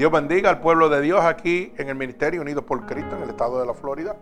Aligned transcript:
Dios 0.00 0.10
bendiga 0.10 0.48
al 0.48 0.60
pueblo 0.60 0.88
de 0.88 1.02
Dios 1.02 1.22
aquí 1.22 1.74
en 1.76 1.90
el 1.90 1.94
Ministerio 1.94 2.40
Unidos 2.40 2.64
por 2.64 2.86
Cristo 2.86 3.16
en 3.16 3.22
el 3.22 3.28
estado 3.28 3.60
de 3.60 3.66
la 3.66 3.74
Florida. 3.74 4.16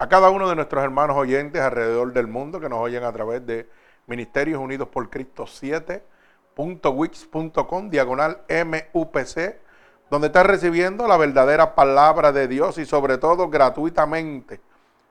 A 0.00 0.08
cada 0.08 0.28
uno 0.28 0.48
de 0.48 0.56
nuestros 0.56 0.82
hermanos 0.82 1.16
oyentes 1.16 1.62
alrededor 1.62 2.12
del 2.12 2.26
mundo 2.26 2.58
que 2.58 2.68
nos 2.68 2.80
oyen 2.80 3.04
a 3.04 3.12
través 3.12 3.46
de 3.46 3.68
Ministerios 4.08 4.60
Unidos 4.60 4.88
por 4.88 5.08
Cristo 5.10 5.44
7.wix.com 5.44 7.90
diagonal 7.90 8.40
MUPC, 8.48 9.54
donde 10.10 10.26
está 10.26 10.42
recibiendo 10.42 11.06
la 11.06 11.16
verdadera 11.16 11.76
palabra 11.76 12.32
de 12.32 12.48
Dios 12.48 12.76
y 12.78 12.84
sobre 12.84 13.16
todo 13.16 13.48
gratuitamente 13.48 14.60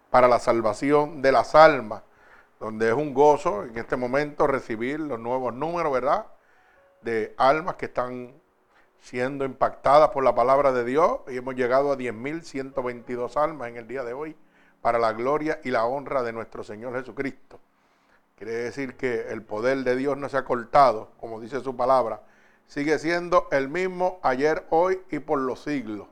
para 0.10 0.28
la 0.28 0.40
salvación 0.40 1.22
de 1.22 1.32
las 1.32 1.56
almas, 1.56 2.04
donde 2.60 2.90
es 2.90 2.94
un 2.94 3.14
gozo 3.14 3.64
en 3.64 3.78
este 3.78 3.96
momento 3.96 4.48
recibir 4.48 5.00
los 5.00 5.18
nuevos 5.18 5.54
números, 5.54 5.94
¿verdad? 5.94 6.26
De 7.04 7.34
almas 7.38 7.76
que 7.76 7.86
están 7.86 8.43
siendo 9.04 9.44
impactadas 9.44 10.10
por 10.12 10.24
la 10.24 10.34
palabra 10.34 10.72
de 10.72 10.86
Dios 10.86 11.20
y 11.28 11.36
hemos 11.36 11.56
llegado 11.56 11.92
a 11.92 11.98
10.122 11.98 13.36
almas 13.36 13.68
en 13.68 13.76
el 13.76 13.86
día 13.86 14.02
de 14.04 14.14
hoy 14.14 14.34
para 14.82 14.98
la 14.98 15.12
gloria 15.12 15.60
y 15.66 15.72
la 15.72 15.84
honra 15.84 16.24
de 16.24 16.32
nuestro 16.32 16.64
Señor 16.64 16.96
Jesucristo. 16.96 17.60
Quiere 18.38 18.54
decir 18.54 18.96
que 18.96 19.28
el 19.30 19.44
poder 19.44 19.84
de 19.84 19.98
Dios 19.98 20.18
no 20.18 20.30
se 20.30 20.38
ha 20.38 20.46
cortado, 20.46 21.12
como 21.20 21.42
dice 21.42 21.60
su 21.60 21.76
palabra, 21.76 22.22
sigue 22.66 22.98
siendo 22.98 23.50
el 23.52 23.68
mismo 23.68 24.20
ayer, 24.24 24.66
hoy 24.70 25.02
y 25.12 25.20
por 25.20 25.40
los 25.40 25.62
siglos. 25.64 26.08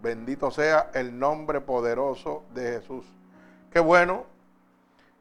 Bendito 0.00 0.52
sea 0.52 0.90
el 0.94 1.18
nombre 1.18 1.60
poderoso 1.60 2.44
de 2.54 2.78
Jesús. 2.78 3.04
Qué 3.72 3.80
bueno 3.80 4.24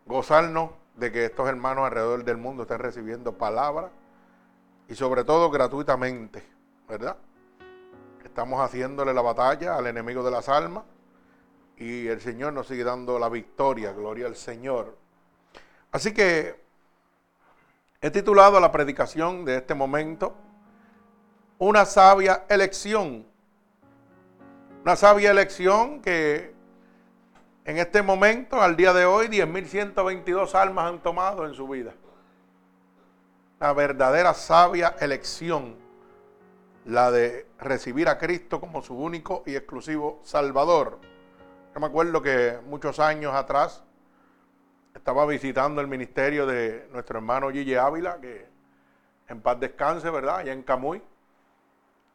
gozarnos 0.06 0.70
de 0.96 1.12
que 1.12 1.26
estos 1.26 1.50
hermanos 1.50 1.86
alrededor 1.86 2.24
del 2.24 2.38
mundo 2.38 2.64
estén 2.64 2.80
recibiendo 2.80 3.34
palabra 3.34 3.90
y 4.88 4.94
sobre 4.94 5.24
todo 5.24 5.50
gratuitamente 5.50 6.55
¿verdad? 6.88 7.18
Estamos 8.24 8.60
haciéndole 8.62 9.14
la 9.14 9.22
batalla 9.22 9.76
al 9.76 9.88
enemigo 9.88 10.24
de 10.24 10.32
las 10.32 10.50
almas 10.50 10.84
y 11.78 12.08
el 12.08 12.22
Señor 12.22 12.54
nos 12.54 12.68
sigue 12.68 12.84
dando 12.84 13.18
la 13.20 13.30
victoria, 13.30 13.92
gloria 13.92 14.28
al 14.28 14.36
Señor. 14.36 14.98
Así 15.92 16.14
que 16.14 16.64
he 18.02 18.12
titulado 18.12 18.60
la 18.60 18.72
predicación 18.72 19.46
de 19.46 19.58
este 19.58 19.74
momento 19.74 20.36
Una 21.58 21.86
sabia 21.86 22.46
elección. 22.50 23.26
Una 24.84 24.96
sabia 24.96 25.32
elección 25.32 26.02
que 26.02 26.54
en 27.64 27.78
este 27.78 28.04
momento, 28.04 28.62
al 28.62 28.76
día 28.76 28.94
de 28.94 29.06
hoy, 29.06 29.28
10.122 29.28 30.54
almas 30.54 30.90
han 30.92 31.02
tomado 31.02 31.48
en 31.48 31.54
su 31.56 31.68
vida. 31.68 31.94
Una 33.60 33.74
verdadera 33.74 34.34
sabia 34.36 34.96
elección 35.00 35.85
la 36.86 37.12
de 37.12 37.48
recibir 37.60 38.08
a 38.08 38.18
Cristo 38.18 38.60
como 38.60 38.82
su 38.82 38.96
único 38.96 39.44
y 39.46 39.56
exclusivo 39.56 40.20
Salvador. 40.24 41.00
Yo 41.74 41.80
me 41.80 41.88
acuerdo 41.88 42.22
que 42.22 42.60
muchos 42.68 43.00
años 43.00 43.34
atrás 43.34 43.84
estaba 44.94 45.26
visitando 45.26 45.82
el 45.82 45.88
ministerio 45.88 46.46
de 46.46 46.88
nuestro 46.92 47.18
hermano 47.18 47.50
Gille 47.50 47.78
Ávila, 47.78 48.20
que 48.22 48.48
en 49.28 49.42
paz 49.42 49.60
descanse, 49.60 50.10
¿verdad? 50.10 50.38
Allá 50.38 50.54
en 50.54 50.62
Camuy. 50.62 51.02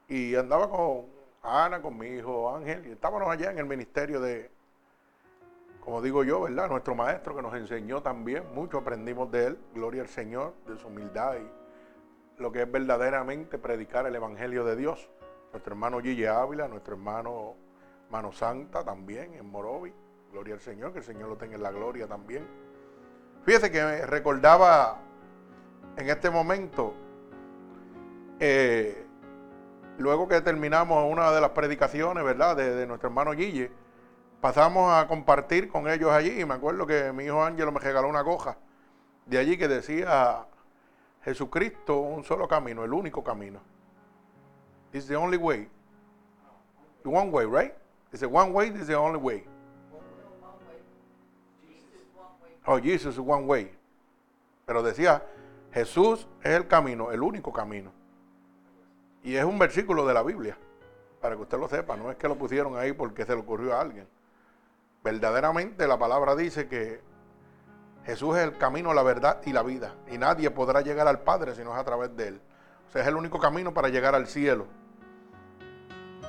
Y 0.08 0.34
andaba 0.34 0.70
con 0.70 1.06
Ana, 1.42 1.82
con 1.82 1.98
mi 1.98 2.06
hijo 2.06 2.54
Ángel, 2.54 2.86
y 2.86 2.92
estábamos 2.92 3.28
allá 3.28 3.50
en 3.50 3.58
el 3.58 3.66
ministerio 3.66 4.20
de, 4.20 4.50
como 5.80 6.00
digo 6.00 6.24
yo, 6.24 6.42
¿verdad? 6.42 6.68
Nuestro 6.68 6.94
maestro 6.94 7.34
que 7.34 7.42
nos 7.42 7.54
enseñó 7.54 8.02
también, 8.02 8.44
mucho 8.54 8.78
aprendimos 8.78 9.30
de 9.30 9.46
él, 9.48 9.58
gloria 9.74 10.02
al 10.02 10.08
Señor, 10.08 10.54
de 10.66 10.76
su 10.78 10.88
humildad 10.88 11.36
y 11.36 11.59
lo 12.40 12.50
que 12.50 12.62
es 12.62 12.72
verdaderamente 12.72 13.58
predicar 13.58 14.06
el 14.06 14.14
Evangelio 14.16 14.64
de 14.64 14.74
Dios. 14.74 15.10
Nuestro 15.52 15.74
hermano 15.74 16.00
Gille 16.00 16.28
Ávila, 16.28 16.68
nuestro 16.68 16.94
hermano 16.94 17.54
Mano 18.10 18.32
Santa 18.32 18.82
también 18.82 19.34
en 19.34 19.46
Morovi. 19.46 19.92
Gloria 20.32 20.54
al 20.54 20.60
Señor, 20.60 20.92
que 20.92 20.98
el 20.98 21.04
Señor 21.04 21.28
lo 21.28 21.36
tenga 21.36 21.56
en 21.56 21.62
la 21.62 21.70
gloria 21.70 22.06
también. 22.06 22.46
Fíjese 23.44 23.70
que 23.70 24.06
recordaba 24.06 24.98
en 25.96 26.08
este 26.08 26.30
momento, 26.30 26.94
eh, 28.38 29.04
luego 29.98 30.28
que 30.28 30.40
terminamos 30.40 31.10
una 31.10 31.30
de 31.32 31.40
las 31.40 31.50
predicaciones, 31.50 32.24
¿verdad?, 32.24 32.56
de, 32.56 32.74
de 32.74 32.86
nuestro 32.86 33.08
hermano 33.08 33.32
Guille, 33.32 33.70
pasamos 34.40 34.92
a 34.92 35.06
compartir 35.08 35.68
con 35.68 35.88
ellos 35.88 36.10
allí 36.10 36.40
y 36.40 36.44
me 36.44 36.54
acuerdo 36.54 36.86
que 36.86 37.12
mi 37.12 37.24
hijo 37.24 37.42
Ángelo 37.42 37.72
me 37.72 37.80
regaló 37.80 38.08
una 38.08 38.22
goja 38.22 38.56
de 39.26 39.38
allí 39.38 39.58
que 39.58 39.68
decía 39.68 40.46
Jesucristo 41.24 42.00
un 42.00 42.24
solo 42.24 42.48
camino, 42.48 42.84
el 42.84 42.92
único 42.92 43.22
camino. 43.22 43.60
It's 44.92 45.06
the 45.06 45.16
only 45.16 45.36
way. 45.36 45.68
One 47.04 47.30
way, 47.30 47.46
right? 47.46 47.74
It's 48.12 48.20
the 48.20 48.26
one 48.26 48.52
way, 48.52 48.68
it's 48.68 48.86
the 48.86 48.96
only 48.96 49.18
way. 49.18 49.44
Oh, 52.66 52.78
Jesus 52.78 53.14
is 53.14 53.20
one 53.20 53.46
way. 53.46 53.70
Pero 54.66 54.82
decía, 54.82 55.24
Jesús 55.72 56.26
es 56.42 56.52
el 56.52 56.66
camino, 56.66 57.10
el 57.10 57.22
único 57.22 57.52
camino. 57.52 57.92
Y 59.22 59.36
es 59.36 59.44
un 59.44 59.58
versículo 59.58 60.06
de 60.06 60.14
la 60.14 60.22
Biblia, 60.22 60.56
para 61.20 61.36
que 61.36 61.42
usted 61.42 61.58
lo 61.58 61.68
sepa, 61.68 61.96
no 61.96 62.10
es 62.10 62.16
que 62.16 62.28
lo 62.28 62.36
pusieron 62.36 62.76
ahí 62.76 62.92
porque 62.92 63.24
se 63.24 63.34
le 63.34 63.40
ocurrió 63.40 63.74
a 63.74 63.80
alguien. 63.80 64.06
Verdaderamente 65.02 65.86
la 65.86 65.98
palabra 65.98 66.36
dice 66.36 66.68
que 66.68 67.00
Jesús 68.10 68.36
es 68.36 68.42
el 68.42 68.58
camino, 68.58 68.92
la 68.92 69.04
verdad 69.04 69.40
y 69.46 69.52
la 69.52 69.62
vida. 69.62 69.94
Y 70.10 70.18
nadie 70.18 70.50
podrá 70.50 70.80
llegar 70.80 71.06
al 71.06 71.20
Padre 71.20 71.54
si 71.54 71.62
no 71.62 71.72
es 71.72 71.78
a 71.78 71.84
través 71.84 72.16
de 72.16 72.28
Él. 72.28 72.40
O 72.88 72.90
sea, 72.90 73.02
es 73.02 73.08
el 73.08 73.14
único 73.14 73.38
camino 73.38 73.72
para 73.72 73.88
llegar 73.88 74.16
al 74.16 74.26
cielo. 74.26 74.66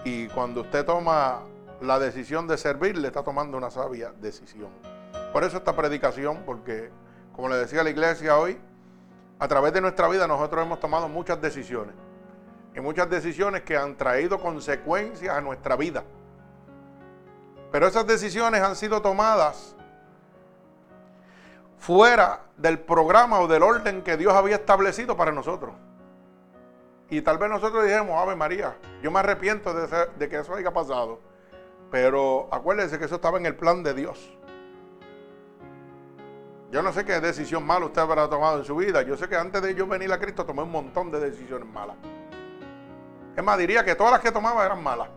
Y 0.06 0.28
cuando 0.28 0.62
usted 0.62 0.86
toma 0.86 1.42
la 1.82 1.98
decisión 1.98 2.48
de 2.48 2.60
servir, 2.60 2.96
le 2.98 3.08
está 3.08 3.24
tomando 3.24 3.58
una 3.58 3.72
sabia 3.72 4.12
decisión. 4.12 4.70
Por 5.34 5.44
eso 5.44 5.58
esta 5.58 5.76
predicación, 5.76 6.44
porque 6.46 6.92
como 7.36 7.50
le 7.50 7.56
decía 7.56 7.84
la 7.84 7.90
iglesia 7.90 8.38
hoy, 8.38 8.60
a 9.40 9.48
través 9.48 9.74
de 9.74 9.82
nuestra 9.82 10.08
vida 10.08 10.28
nosotros 10.28 10.64
hemos 10.64 10.80
tomado 10.80 11.10
muchas 11.10 11.42
decisiones. 11.42 11.96
Y 12.76 12.80
muchas 12.80 13.10
decisiones 13.10 13.64
que 13.64 13.76
han 13.76 13.98
traído 13.98 14.40
consecuencias 14.40 15.36
a 15.36 15.42
nuestra 15.42 15.76
vida. 15.76 16.04
Pero 17.72 17.88
esas 17.88 18.06
decisiones 18.06 18.62
han 18.62 18.76
sido 18.76 19.02
tomadas 19.02 19.76
fuera 21.82 22.42
del 22.58 22.80
programa 22.80 23.40
o 23.40 23.48
del 23.48 23.64
orden 23.64 24.04
que 24.04 24.16
Dios 24.16 24.34
había 24.34 24.58
establecido 24.58 25.18
para 25.18 25.32
nosotros. 25.32 25.74
Y 27.10 27.24
tal 27.24 27.40
vez 27.40 27.50
nosotros 27.50 27.84
dijimos, 27.84 28.22
Ave 28.22 28.36
María, 28.36 28.78
yo 29.02 29.10
me 29.10 29.20
arrepiento 29.20 29.74
de, 29.74 30.30
que 30.30 30.38
eso 30.38 30.54
haya 30.54 30.72
pasado. 30.72 31.20
Pero 31.90 32.48
acuérdense 32.52 33.00
que 33.00 33.06
eso 33.06 33.16
estaba 33.16 33.40
en 33.40 33.48
el 33.48 33.56
plan 33.56 33.82
de 33.82 33.96
Dios. 33.96 34.32
Yo 36.72 36.84
no 36.84 36.94
sé 36.94 37.04
qué 37.04 37.20
decisión 37.20 37.66
mala 37.66 37.88
usted 37.88 38.00
habrá 38.00 38.30
tomado 38.30 38.60
en 38.60 38.64
su 38.64 38.76
vida. 38.76 39.02
Yo 39.02 39.18
sé 39.18 39.28
que 39.28 39.36
antes 39.36 39.62
de 39.62 39.74
yo 39.74 39.88
venir 39.88 40.14
a 40.14 40.20
Cristo 40.20 40.46
tomé 40.46 40.62
un 40.62 40.72
montón 40.72 41.12
de 41.12 41.20
decisiones 41.20 41.68
malas. 41.68 41.98
Es 43.36 43.44
más, 43.44 43.58
diría 43.58 43.84
que 43.84 43.96
todas 43.96 44.14
las 44.14 44.22
que 44.22 44.32
tomaba 44.32 44.64
eran 44.66 44.82
malas. 44.82 45.10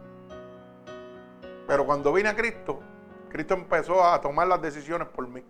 Pero 1.68 1.84
cuando 1.84 2.12
vine 2.12 2.30
a 2.30 2.34
Cristo, 2.34 2.80
Cristo 3.28 3.52
empezó 3.52 4.02
a 4.02 4.18
tomar 4.20 4.48
las 4.48 4.62
decisiones 4.62 5.06
por 5.08 5.28
mí 5.28 5.44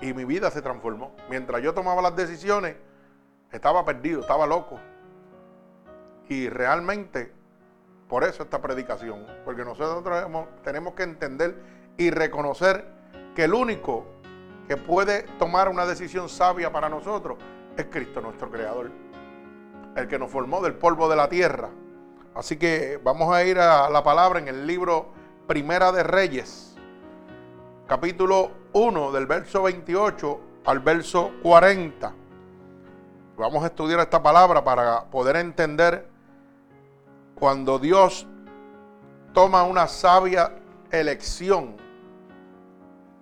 y 0.00 0.12
mi 0.14 0.24
vida 0.24 0.50
se 0.50 0.62
transformó. 0.62 1.14
Mientras 1.28 1.62
yo 1.62 1.74
tomaba 1.74 2.02
las 2.02 2.16
decisiones, 2.16 2.76
estaba 3.52 3.84
perdido, 3.84 4.20
estaba 4.20 4.46
loco. 4.46 4.78
Y 6.28 6.48
realmente, 6.48 7.32
por 8.08 8.24
eso 8.24 8.42
esta 8.42 8.60
predicación, 8.60 9.26
porque 9.44 9.64
nosotros 9.64 10.04
tenemos 10.62 10.94
que 10.94 11.02
entender 11.02 11.56
y 11.96 12.10
reconocer 12.10 12.84
que 13.34 13.44
el 13.44 13.54
único 13.54 14.04
que 14.68 14.76
puede 14.76 15.22
tomar 15.38 15.68
una 15.68 15.86
decisión 15.86 16.28
sabia 16.28 16.70
para 16.70 16.88
nosotros 16.88 17.38
es 17.76 17.86
Cristo, 17.86 18.20
nuestro 18.20 18.50
Creador, 18.50 18.90
el 19.96 20.08
que 20.08 20.18
nos 20.18 20.30
formó 20.30 20.60
del 20.60 20.74
polvo 20.74 21.08
de 21.08 21.16
la 21.16 21.28
tierra. 21.28 21.70
Así 22.34 22.56
que 22.56 23.00
vamos 23.02 23.34
a 23.34 23.42
ir 23.44 23.58
a 23.58 23.88
la 23.88 24.02
palabra 24.02 24.38
en 24.38 24.48
el 24.48 24.66
libro 24.66 25.08
Primera 25.46 25.90
de 25.90 26.02
Reyes, 26.02 26.67
capítulo 27.88 28.50
1 28.74 29.12
del 29.12 29.26
verso 29.26 29.62
28 29.62 30.40
al 30.66 30.80
verso 30.80 31.32
40. 31.42 32.12
Vamos 33.38 33.64
a 33.64 33.68
estudiar 33.68 34.00
esta 34.00 34.22
palabra 34.22 34.62
para 34.62 35.06
poder 35.06 35.36
entender 35.36 36.06
cuando 37.34 37.78
Dios 37.78 38.26
toma 39.32 39.62
una 39.62 39.86
sabia 39.86 40.52
elección, 40.90 41.76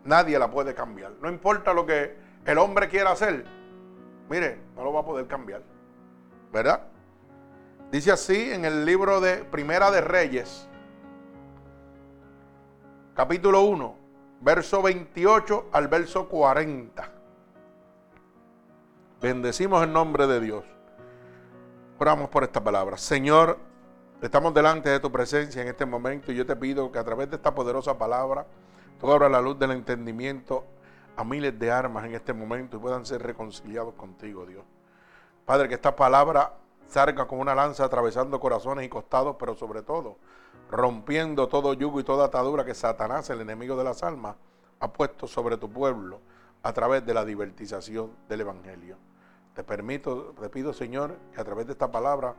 nadie 0.05 0.37
la 0.37 0.51
puede 0.51 0.75
cambiar. 0.75 1.13
No 1.23 1.29
importa 1.29 1.73
lo 1.73 1.87
que 1.87 2.17
el 2.45 2.59
hombre 2.59 2.89
quiera 2.89 3.13
hacer, 3.13 3.45
mire, 4.29 4.59
no 4.75 4.83
lo 4.83 4.93
va 4.93 5.01
a 5.01 5.05
poder 5.05 5.29
cambiar. 5.29 5.63
¿Verdad? 6.53 6.81
Dice 7.93 8.11
así 8.11 8.51
en 8.51 8.65
el 8.65 8.85
libro 8.85 9.21
de 9.21 9.45
Primera 9.45 9.93
de 9.93 10.01
Reyes, 10.01 10.69
capítulo 13.15 13.61
1, 13.61 14.06
verso 14.47 14.81
28 14.81 15.71
al 15.73 15.89
verso 15.89 16.29
40. 16.29 17.13
Bendecimos 19.21 19.83
el 19.83 19.93
nombre 19.93 20.29
de 20.29 20.41
Dios. 20.41 20.65
Oramos 21.99 22.29
por 22.29 22.45
esta 22.45 22.63
palabra. 22.63 22.97
Señor, 22.97 23.59
Estamos 24.23 24.55
delante 24.55 24.89
de 24.89 24.99
tu 24.99 25.13
presencia 25.13 25.61
en 25.61 25.69
este 25.69 25.85
momento 25.85 26.33
y 26.33 26.37
yo 26.37 26.47
te 26.47 26.57
pido 26.57 26.91
que 26.91 26.99
a 26.99 27.05
través 27.05 27.29
de 27.29 27.37
esta 27.37 27.55
poderosa 27.55 27.99
palabra 27.99 28.47
tú 28.99 29.13
abras 29.13 29.31
la 29.31 29.43
luz 29.43 29.59
del 29.59 29.73
entendimiento 29.73 30.65
a 31.17 31.23
miles 31.23 31.59
de 31.59 31.71
armas 31.71 32.07
en 32.07 32.15
este 32.15 32.33
momento 32.33 32.79
y 32.79 32.81
puedan 32.81 33.05
ser 33.05 33.23
reconciliados 33.23 33.93
contigo, 33.93 34.47
Dios. 34.47 34.65
Padre, 35.45 35.69
que 35.69 35.75
esta 35.75 35.95
palabra 35.95 36.55
salga 36.89 37.27
como 37.27 37.43
una 37.43 37.55
lanza 37.55 37.85
atravesando 37.85 38.41
corazones 38.41 38.87
y 38.87 38.89
costados, 38.89 39.37
pero 39.39 39.55
sobre 39.55 39.83
todo 39.83 40.17
rompiendo 40.71 41.49
todo 41.49 41.75
yugo 41.75 42.01
y 42.01 42.05
toda 42.05 42.27
atadura 42.27 42.65
que 42.65 42.75
Satanás, 42.75 43.31
el 43.31 43.41
enemigo 43.41 43.77
de 43.77 43.85
las 43.85 44.03
almas, 44.03 44.37
ha 44.81 44.93
puesto 44.93 45.27
sobre 45.27 45.57
tu 45.57 45.71
pueblo 45.71 46.21
a 46.63 46.73
través 46.73 47.05
de 47.07 47.15
la 47.15 47.25
divertización 47.25 48.11
del 48.29 48.43
Evangelio. 48.43 48.97
Te 49.55 49.65
permito, 49.65 50.35
te 50.41 50.49
pido 50.49 50.73
Señor, 50.73 51.17
que 51.33 51.41
a 51.41 51.45
través 51.45 51.67
de 51.67 51.73
esta 51.73 51.91
palabra 51.91 52.35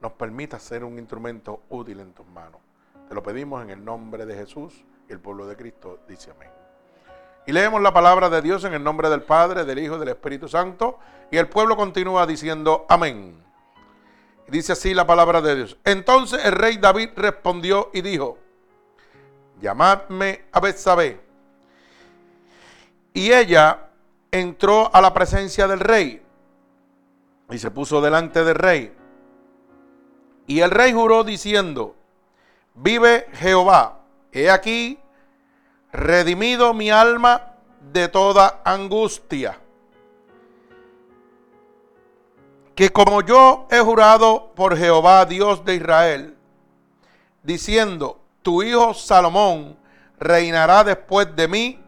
nos 0.00 0.12
permita 0.12 0.58
ser 0.58 0.84
un 0.84 0.98
instrumento 0.98 1.62
útil 1.68 2.00
en 2.00 2.12
tus 2.12 2.26
manos. 2.26 2.60
Te 3.08 3.14
lo 3.14 3.22
pedimos 3.22 3.62
en 3.62 3.70
el 3.70 3.84
nombre 3.84 4.24
de 4.24 4.34
Jesús 4.34 4.84
y 5.08 5.12
el 5.12 5.20
pueblo 5.20 5.46
de 5.46 5.56
Cristo 5.56 5.98
dice 6.08 6.30
amén. 6.30 6.50
Y 7.46 7.52
leemos 7.52 7.82
la 7.82 7.92
palabra 7.92 8.30
de 8.30 8.40
Dios 8.40 8.64
en 8.64 8.72
el 8.72 8.82
nombre 8.82 9.10
del 9.10 9.22
Padre, 9.22 9.64
del 9.64 9.78
Hijo 9.78 9.96
y 9.96 9.98
del 9.98 10.08
Espíritu 10.08 10.48
Santo. 10.48 10.98
Y 11.30 11.36
el 11.36 11.48
pueblo 11.48 11.76
continúa 11.76 12.26
diciendo 12.26 12.86
amén. 12.88 13.36
Dice 14.48 14.72
así 14.72 14.94
la 14.94 15.06
palabra 15.06 15.40
de 15.40 15.56
Dios. 15.56 15.76
Entonces 15.84 16.44
el 16.44 16.52
rey 16.52 16.76
David 16.76 17.10
respondió 17.16 17.90
y 17.92 18.02
dijo, 18.02 18.38
llamadme 19.60 20.44
a 20.52 20.60
Betsabé. 20.60 21.20
Y 23.12 23.32
ella 23.32 23.88
entró 24.30 24.90
a 24.92 25.00
la 25.00 25.14
presencia 25.14 25.66
del 25.66 25.80
rey 25.80 26.22
y 27.50 27.58
se 27.58 27.70
puso 27.70 28.00
delante 28.00 28.44
del 28.44 28.56
rey. 28.56 28.92
Y 30.46 30.60
el 30.60 30.70
rey 30.70 30.92
juró 30.92 31.24
diciendo, 31.24 31.94
vive 32.74 33.26
Jehová, 33.34 34.00
he 34.32 34.50
aquí, 34.50 34.98
redimido 35.92 36.74
mi 36.74 36.90
alma 36.90 37.54
de 37.92 38.08
toda 38.08 38.60
angustia. 38.64 39.58
Que 42.74 42.90
como 42.90 43.20
yo 43.22 43.68
he 43.70 43.78
jurado 43.80 44.52
por 44.54 44.76
Jehová, 44.76 45.24
Dios 45.26 45.64
de 45.64 45.76
Israel, 45.76 46.36
diciendo, 47.42 48.20
tu 48.42 48.62
hijo 48.62 48.94
Salomón 48.94 49.76
reinará 50.18 50.82
después 50.82 51.34
de 51.36 51.48
mí, 51.48 51.80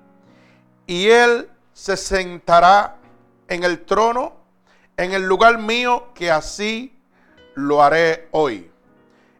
y 0.86 1.08
él 1.08 1.50
se 1.72 1.96
sentará 1.96 2.96
en 3.48 3.64
el 3.64 3.84
trono, 3.84 4.34
en 4.96 5.12
el 5.12 5.22
lugar 5.22 5.58
mío, 5.58 6.08
que 6.14 6.30
así 6.30 6.96
lo 7.54 7.82
haré 7.82 8.28
hoy. 8.30 8.70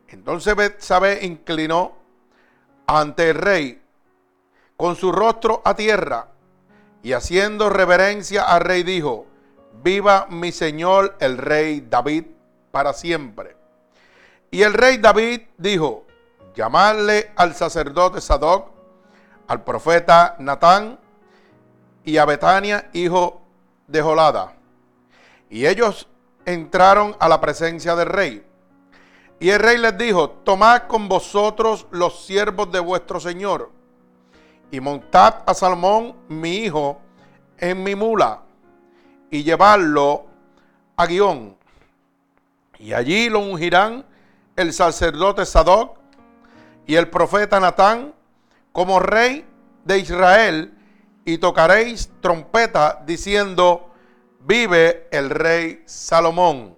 Entonces 0.08 0.54
Betsabé 0.56 1.24
inclinó 1.24 1.94
ante 2.86 3.30
el 3.30 3.36
rey 3.36 3.82
con 4.76 4.96
su 4.96 5.12
rostro 5.12 5.62
a 5.64 5.74
tierra 5.74 6.28
y 7.02 7.12
haciendo 7.12 7.70
reverencia 7.70 8.42
al 8.42 8.60
rey 8.60 8.82
dijo, 8.82 9.26
viva 9.82 10.26
mi 10.30 10.52
señor 10.52 11.16
el 11.20 11.38
rey 11.38 11.86
David 11.88 12.24
para 12.70 12.92
siempre. 12.92 13.56
Y 14.50 14.62
el 14.62 14.74
rey 14.74 14.98
David 14.98 15.42
dijo, 15.58 16.04
llamarle 16.54 17.32
al 17.36 17.54
sacerdote 17.54 18.20
Sadoc, 18.20 18.70
al 19.48 19.62
profeta 19.62 20.36
Natán 20.38 20.98
y 22.04 22.16
a 22.16 22.24
Betania, 22.24 22.90
hijo 22.92 23.42
de 23.86 24.02
Jolada. 24.02 24.54
Y 25.50 25.66
ellos 25.66 26.08
entraron 26.44 27.16
a 27.18 27.28
la 27.28 27.40
presencia 27.40 27.94
del 27.96 28.08
rey. 28.08 28.46
Y 29.38 29.50
el 29.50 29.60
rey 29.60 29.78
les 29.78 29.96
dijo, 29.98 30.30
tomad 30.30 30.82
con 30.82 31.08
vosotros 31.08 31.86
los 31.90 32.24
siervos 32.24 32.72
de 32.72 32.80
vuestro 32.80 33.20
señor 33.20 33.70
y 34.70 34.80
montad 34.80 35.42
a 35.46 35.54
Salomón, 35.54 36.16
mi 36.28 36.56
hijo, 36.56 37.00
en 37.58 37.82
mi 37.82 37.94
mula 37.94 38.45
y 39.30 39.42
llevarlo 39.42 40.26
a 40.96 41.06
Guión. 41.06 41.56
Y 42.78 42.92
allí 42.92 43.28
lo 43.28 43.40
ungirán 43.40 44.04
el 44.56 44.72
sacerdote 44.72 45.44
Sadoc 45.46 45.98
y 46.86 46.96
el 46.96 47.10
profeta 47.10 47.60
Natán 47.60 48.14
como 48.72 49.00
rey 49.00 49.46
de 49.84 49.98
Israel 49.98 50.72
y 51.24 51.38
tocaréis 51.38 52.10
trompeta 52.20 53.02
diciendo, 53.06 53.90
vive 54.40 55.08
el 55.10 55.30
rey 55.30 55.82
Salomón. 55.86 56.76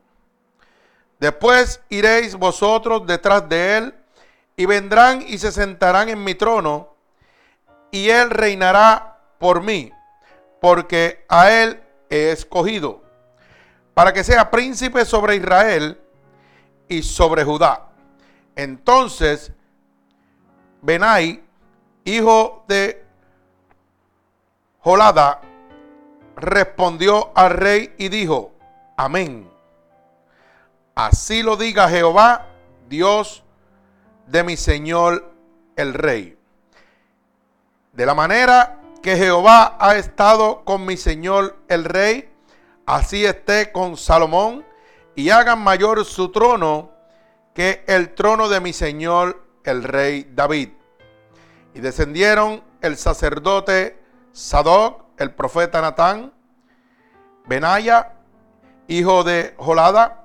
Después 1.20 1.80
iréis 1.88 2.34
vosotros 2.36 3.06
detrás 3.06 3.48
de 3.48 3.76
él 3.76 3.94
y 4.56 4.66
vendrán 4.66 5.22
y 5.26 5.38
se 5.38 5.52
sentarán 5.52 6.08
en 6.08 6.22
mi 6.22 6.34
trono 6.34 6.94
y 7.90 8.08
él 8.10 8.30
reinará 8.30 9.18
por 9.38 9.62
mí, 9.62 9.92
porque 10.60 11.24
a 11.28 11.50
él 11.50 11.82
he 12.10 12.30
escogido, 12.30 13.02
para 13.94 14.12
que 14.12 14.24
sea 14.24 14.50
príncipe 14.50 15.04
sobre 15.04 15.36
Israel 15.36 16.00
y 16.88 17.02
sobre 17.02 17.44
Judá. 17.44 17.88
Entonces, 18.56 19.52
Benai, 20.82 21.42
hijo 22.04 22.64
de 22.68 23.04
Jolada, 24.80 25.40
respondió 26.36 27.32
al 27.34 27.50
rey 27.50 27.94
y 27.98 28.08
dijo, 28.08 28.52
amén. 28.96 29.50
Así 30.94 31.42
lo 31.42 31.56
diga 31.56 31.88
Jehová, 31.88 32.46
Dios 32.88 33.44
de 34.26 34.44
mi 34.44 34.56
Señor 34.56 35.32
el 35.76 35.94
rey. 35.94 36.38
De 37.92 38.06
la 38.06 38.14
manera 38.14 38.77
que 39.02 39.16
Jehová 39.16 39.76
ha 39.78 39.96
estado 39.96 40.64
con 40.64 40.84
mi 40.84 40.96
Señor 40.96 41.56
el 41.68 41.84
rey, 41.84 42.32
así 42.86 43.24
esté 43.24 43.72
con 43.72 43.96
Salomón 43.96 44.64
y 45.14 45.30
hagan 45.30 45.60
mayor 45.60 46.04
su 46.04 46.30
trono 46.30 46.90
que 47.54 47.84
el 47.86 48.14
trono 48.14 48.48
de 48.48 48.60
mi 48.60 48.72
Señor 48.72 49.44
el 49.64 49.84
rey 49.84 50.30
David. 50.34 50.70
Y 51.74 51.80
descendieron 51.80 52.62
el 52.80 52.96
sacerdote 52.96 54.00
Sadoc, 54.32 55.04
el 55.18 55.34
profeta 55.34 55.80
Natán, 55.80 56.32
Benaya, 57.46 58.14
hijo 58.86 59.24
de 59.24 59.54
Jolada, 59.58 60.24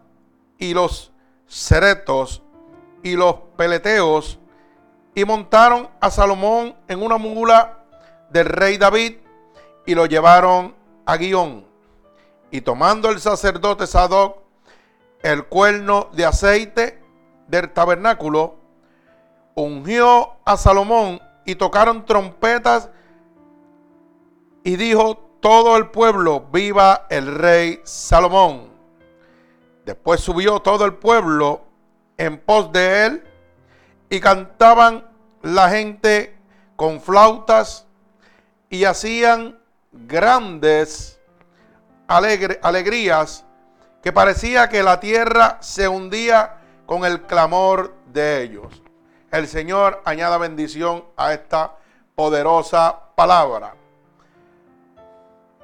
y 0.58 0.74
los 0.74 1.12
ceretos 1.48 2.44
y 3.01 3.15
los 3.15 3.36
peleteos, 3.58 4.39
y 5.15 5.25
montaron 5.25 5.89
a 6.00 6.10
Salomón 6.10 6.75
en 6.88 7.01
una 7.01 7.18
mula 7.18 7.83
del 8.34 8.46
rey 8.48 8.78
David 8.78 9.18
y 9.86 9.94
lo 9.96 10.08
llevaron 10.08 10.75
a 11.06 11.18
Guión. 11.18 11.66
Y 12.50 12.62
tomando 12.62 13.10
el 13.10 13.20
sacerdote 13.20 13.88
Sadoc 13.88 14.40
el 15.22 15.46
cuerno 15.46 16.10
de 16.13 16.25
aceite 16.25 17.02
del 17.48 17.72
tabernáculo, 17.72 18.56
ungió 19.56 20.34
a 20.46 20.58
Salomón 20.58 21.22
y 21.46 21.56
tocaron 21.56 22.06
trompetas 22.06 22.90
y 24.63 24.75
dijo 24.75 25.30
todo 25.40 25.78
el 25.78 25.90
pueblo, 25.90 26.48
viva 26.52 27.06
el 27.10 27.36
rey 27.36 27.82
Salomón. 27.84 28.72
Después 29.86 30.22
subió 30.22 30.60
todo 30.60 30.86
el 30.86 30.96
pueblo 30.96 31.62
en 32.18 32.40
pos 32.40 32.72
de 32.72 33.06
él 33.06 33.24
y 34.10 34.20
cantaban 34.20 35.06
la 35.42 35.70
gente 35.70 36.36
con 36.75 37.02
flautas 37.02 37.88
y 38.74 38.86
hacían 38.86 39.60
grandes 39.92 41.22
alegrías 42.08 43.46
que 44.01 44.12
parecía 44.12 44.68
que 44.68 44.82
la 44.82 45.00
tierra 45.00 45.60
se 45.62 45.88
hundía 45.88 46.58
con 46.88 47.06
el 47.06 47.22
clamor 47.22 47.94
de 48.08 48.42
ellos. 48.42 48.82
El 49.30 49.48
Señor 49.48 50.01
añada 50.06 50.39
bendición 50.39 51.06
a 51.15 51.34
esta 51.34 51.75
poderosa 52.15 53.00
palabra. 53.15 53.75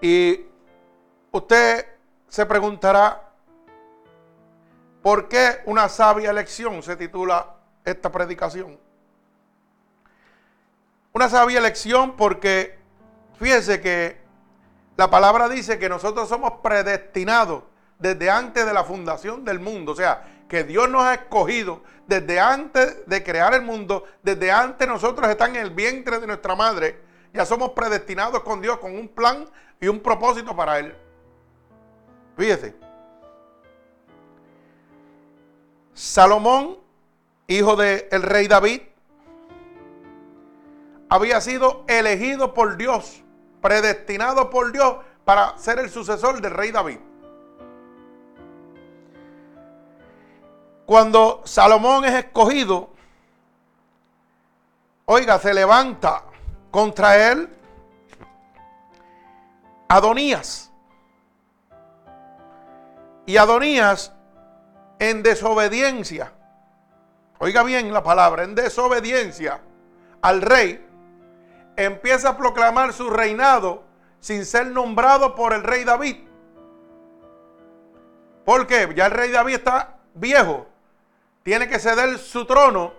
Y 0.02 0.42
usted 1.32 1.88
se 2.28 2.46
preguntará, 2.46 3.24
¿por 5.02 5.28
qué 5.28 5.64
una 5.66 5.90
sabia 5.90 6.32
lección 6.32 6.84
se 6.84 6.96
titula 6.96 7.56
esta 7.84 8.12
predicación? 8.12 8.78
Una 11.12 11.28
sabia 11.28 11.60
lección 11.60 12.16
porque 12.16 12.79
fíjese 13.40 13.82
que 13.82 14.18
la 14.98 15.10
palabra 15.10 15.48
dice 15.50 15.80
que 15.80 15.90
nosotros 15.90 16.28
somos 16.28 16.54
predestinados 16.62 17.64
desde 17.98 18.30
antes 18.30 18.66
de 18.66 18.74
la 18.74 18.84
fundación 18.84 19.46
del 19.46 19.60
mundo. 19.60 19.94
O 19.94 19.96
sea, 19.96 20.26
que 20.48 20.64
Dios 20.64 20.90
nos 20.90 21.04
ha 21.04 21.14
escogido 21.14 21.82
desde 22.08 22.40
antes 22.40 23.06
de 23.06 23.24
crear 23.24 23.54
el 23.54 23.62
mundo, 23.62 24.06
desde 24.24 24.52
antes 24.52 24.88
nosotros 24.88 25.30
estamos 25.30 25.58
en 25.58 25.64
el 25.64 25.72
vientre 25.72 26.20
de 26.20 26.28
nuestra 26.28 26.56
madre. 26.56 27.00
Ya 27.34 27.46
somos 27.46 27.72
predestinados 27.72 28.42
con 28.44 28.62
Dios 28.62 28.80
con 28.80 28.96
un 28.96 29.08
plan 29.08 29.48
y 29.80 29.88
un 29.88 30.00
propósito 30.00 30.56
para 30.56 30.80
él. 30.80 30.96
Fíjese. 32.36 32.76
Salomón 35.94 36.78
hijo 37.50 37.76
del 37.76 38.22
rey 38.22 38.48
David, 38.48 38.82
había 41.10 41.42
sido 41.42 41.84
elegido 41.88 42.54
por 42.54 42.78
Dios, 42.78 43.24
predestinado 43.62 44.50
por 44.50 44.72
Dios 44.72 44.98
para 45.26 45.58
ser 45.58 45.80
el 45.80 45.90
sucesor 45.90 46.42
del 46.42 46.52
rey 46.52 46.72
David. 46.72 47.00
Cuando 50.86 51.42
Salomón 51.46 52.06
es 52.06 52.14
escogido, 52.14 52.90
oiga, 55.06 55.38
se 55.38 55.54
levanta 55.54 56.24
contra 56.72 57.32
él 57.32 57.48
Adonías. 59.88 60.72
Y 63.26 63.38
Adonías 63.38 64.14
en 65.00 65.24
desobediencia, 65.24 66.32
oiga 67.40 67.64
bien 67.64 67.94
la 67.94 68.04
palabra, 68.04 68.44
en 68.44 68.54
desobediencia 68.56 69.62
al 70.22 70.42
rey, 70.42 70.89
empieza 71.80 72.30
a 72.30 72.38
proclamar 72.38 72.94
su 72.94 73.10
reinado 73.10 73.84
sin 74.20 74.46
ser 74.46 74.68
nombrado 74.68 75.34
por 75.36 75.54
el 75.54 75.64
rey 75.64 75.84
David. 75.86 76.18
Porque 78.46 78.92
ya 78.96 79.06
el 79.06 79.12
rey 79.12 79.32
David 79.32 79.56
está 79.56 79.98
viejo, 80.14 80.68
tiene 81.44 81.70
que 81.70 81.80
ceder 81.80 82.18
su 82.18 82.46
trono. 82.46 82.94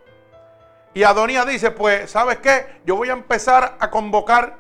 Y 0.94 1.02
Adonías 1.02 1.46
dice, 1.46 1.70
pues, 1.70 2.10
¿sabes 2.10 2.38
qué? 2.38 2.80
Yo 2.84 2.96
voy 2.96 3.10
a 3.10 3.12
empezar 3.12 3.76
a 3.78 3.90
convocar 3.90 4.56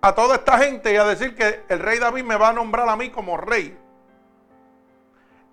a 0.00 0.14
toda 0.14 0.36
esta 0.36 0.58
gente 0.58 0.92
y 0.92 0.96
a 0.96 1.04
decir 1.04 1.34
que 1.34 1.64
el 1.68 1.78
rey 1.78 1.98
David 1.98 2.24
me 2.24 2.36
va 2.36 2.48
a 2.48 2.52
nombrar 2.52 2.88
a 2.88 2.96
mí 2.96 3.10
como 3.10 3.36
rey. 3.36 3.78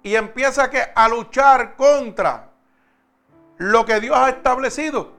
Y 0.02 0.16
empieza 0.16 0.70
que 0.70 0.82
a 0.96 1.10
luchar 1.10 1.76
contra 1.76 2.52
lo 3.58 3.86
que 3.86 4.00
Dios 4.00 4.16
ha 4.16 4.30
establecido. 4.30 5.17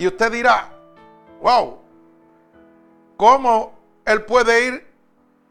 Y 0.00 0.06
usted 0.06 0.32
dirá, 0.32 0.70
wow, 1.42 1.78
¿cómo 3.18 3.78
él 4.06 4.22
puede 4.22 4.66
ir 4.66 4.90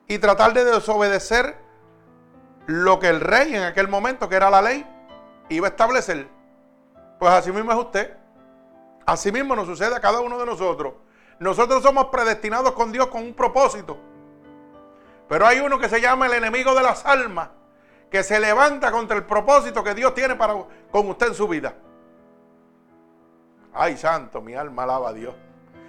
y 0.08 0.18
tratar 0.18 0.54
de 0.54 0.66
desobedecer 0.66 1.56
lo 2.66 2.98
que 2.98 3.10
el 3.10 3.22
rey 3.22 3.56
en 3.56 3.62
aquel 3.62 3.88
momento, 3.88 4.28
que 4.28 4.36
era 4.36 4.50
la 4.50 4.64
ley, 4.64 4.84
iba 5.50 5.68
a 5.68 5.70
establecer? 5.70 6.28
Pues 7.20 7.32
así 7.32 7.52
mismo 7.52 7.72
es 7.72 7.78
usted. 7.78 8.18
Así 9.06 9.32
mismo 9.32 9.56
nos 9.56 9.68
sucede 9.68 9.96
a 9.96 10.00
cada 10.00 10.20
uno 10.20 10.40
de 10.40 10.48
nosotros. 10.48 10.96
Nosotros 11.38 11.84
somos 11.84 12.06
predestinados 12.06 12.72
con 12.72 12.92
Dios 12.92 13.06
con 13.10 13.22
un 13.22 13.36
propósito. 13.36 14.00
Pero 15.28 15.46
hay 15.46 15.60
uno 15.60 15.78
que 15.78 15.90
se 15.90 16.02
llama 16.02 16.26
el 16.26 16.34
enemigo 16.34 16.74
de 16.74 16.82
las 16.82 17.06
almas, 17.06 17.50
que 18.10 18.24
se 18.24 18.40
levanta 18.40 18.92
contra 18.92 19.16
el 19.16 19.26
propósito 19.26 19.84
que 19.84 19.94
Dios 19.94 20.16
tiene 20.16 20.36
para, 20.36 20.56
con 20.90 21.08
usted 21.08 21.28
en 21.28 21.36
su 21.36 21.48
vida. 21.48 21.76
Ay, 23.74 23.98
santo, 23.98 24.42
mi 24.42 24.56
alma 24.56 24.84
alaba 24.84 25.10
a 25.10 25.14
Dios. 25.14 25.36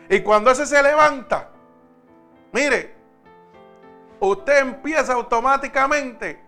Y 0.09 0.21
cuando 0.23 0.51
ese 0.51 0.67
se 0.67 0.83
levanta, 0.83 1.49
mire, 2.53 2.95
usted 4.21 4.59
empieza 4.59 5.15
automáticamente 5.15 6.43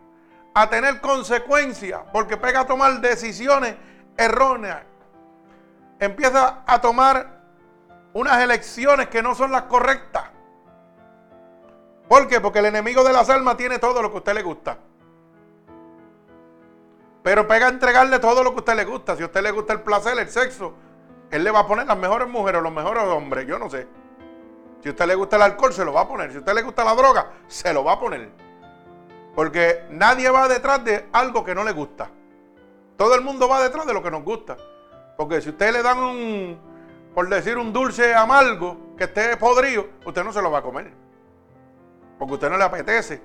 a 0.54 0.68
tener 0.68 1.00
consecuencias 1.00 2.00
porque 2.12 2.36
pega 2.36 2.60
a 2.60 2.66
tomar 2.66 3.00
decisiones 3.00 3.76
erróneas. 4.16 4.82
Empieza 5.98 6.62
a 6.66 6.80
tomar 6.80 7.40
unas 8.12 8.42
elecciones 8.42 9.08
que 9.08 9.22
no 9.22 9.34
son 9.34 9.52
las 9.52 9.62
correctas. 9.62 10.24
¿Por 12.08 12.28
qué? 12.28 12.40
Porque 12.40 12.58
el 12.58 12.66
enemigo 12.66 13.04
de 13.04 13.12
las 13.12 13.30
almas 13.30 13.56
tiene 13.56 13.78
todo 13.78 14.02
lo 14.02 14.10
que 14.10 14.16
a 14.16 14.18
usted 14.18 14.34
le 14.34 14.42
gusta. 14.42 14.76
Pero 17.22 17.46
pega 17.46 17.66
a 17.66 17.70
entregarle 17.70 18.18
todo 18.18 18.42
lo 18.42 18.50
que 18.50 18.56
a 18.56 18.58
usted 18.58 18.74
le 18.74 18.84
gusta. 18.84 19.16
Si 19.16 19.22
a 19.22 19.26
usted 19.26 19.42
le 19.42 19.52
gusta 19.52 19.72
el 19.72 19.80
placer, 19.80 20.18
el 20.18 20.28
sexo, 20.28 20.74
él 21.32 21.44
le 21.44 21.50
va 21.50 21.60
a 21.60 21.66
poner 21.66 21.86
las 21.86 21.96
mejores 21.96 22.28
mujeres, 22.28 22.62
los 22.62 22.72
mejores 22.72 23.02
hombres, 23.04 23.46
yo 23.46 23.58
no 23.58 23.68
sé. 23.70 23.88
Si 24.82 24.88
a 24.88 24.92
usted 24.92 25.06
le 25.06 25.14
gusta 25.14 25.36
el 25.36 25.42
alcohol, 25.42 25.72
se 25.72 25.84
lo 25.84 25.92
va 25.92 26.02
a 26.02 26.08
poner. 26.08 26.30
Si 26.30 26.36
a 26.36 26.40
usted 26.40 26.52
le 26.52 26.62
gusta 26.62 26.84
la 26.84 26.94
droga, 26.94 27.32
se 27.48 27.72
lo 27.72 27.82
va 27.82 27.92
a 27.92 28.00
poner. 28.00 28.28
Porque 29.34 29.86
nadie 29.90 30.28
va 30.28 30.46
detrás 30.46 30.84
de 30.84 31.08
algo 31.10 31.42
que 31.42 31.54
no 31.54 31.64
le 31.64 31.72
gusta. 31.72 32.10
Todo 32.98 33.14
el 33.14 33.22
mundo 33.22 33.48
va 33.48 33.62
detrás 33.62 33.86
de 33.86 33.94
lo 33.94 34.02
que 34.02 34.10
nos 34.10 34.22
gusta. 34.22 34.58
Porque 35.16 35.40
si 35.40 35.48
usted 35.48 35.72
le 35.72 35.82
dan 35.82 35.98
un, 35.98 36.58
por 37.14 37.26
decir 37.30 37.56
un 37.56 37.72
dulce 37.72 38.14
amargo 38.14 38.94
que 38.98 39.04
esté 39.04 39.36
podrido, 39.38 39.86
usted 40.04 40.22
no 40.24 40.34
se 40.34 40.42
lo 40.42 40.50
va 40.50 40.58
a 40.58 40.62
comer. 40.62 40.92
Porque 42.18 42.32
a 42.32 42.34
usted 42.34 42.50
no 42.50 42.58
le 42.58 42.64
apetece. 42.64 43.22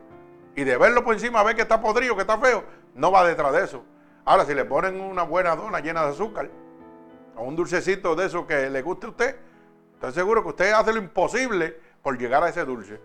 Y 0.55 0.63
de 0.63 0.77
verlo 0.77 1.03
por 1.03 1.13
encima, 1.13 1.43
ver 1.43 1.57
que 1.57 1.63
está 1.63 1.81
podrido, 1.81 2.15
que 2.15 2.21
está 2.21 2.37
feo, 2.37 2.63
no 2.95 3.11
va 3.11 3.25
detrás 3.25 3.51
de 3.51 3.65
eso. 3.65 3.83
Ahora, 4.23 4.45
si 4.45 4.53
le 4.53 4.63
ponen 4.63 5.01
una 5.01 5.23
buena 5.23 5.57
dona 5.57 5.81
llena 5.81 6.03
de 6.03 6.11
azúcar, 6.11 6.49
o 7.37 7.43
un 7.43 7.55
dulcecito 7.55 8.15
de 8.15 8.25
eso 8.25 8.45
que 8.47 8.69
le 8.69 8.81
guste 8.81 9.05
a 9.05 9.09
usted, 9.09 9.35
estoy 9.93 10.11
seguro 10.11 10.43
que 10.43 10.49
usted 10.49 10.71
hace 10.71 10.91
lo 10.91 10.99
imposible 10.99 11.79
por 12.01 12.17
llegar 12.17 12.43
a 12.43 12.49
ese 12.49 12.65
dulce. 12.65 12.99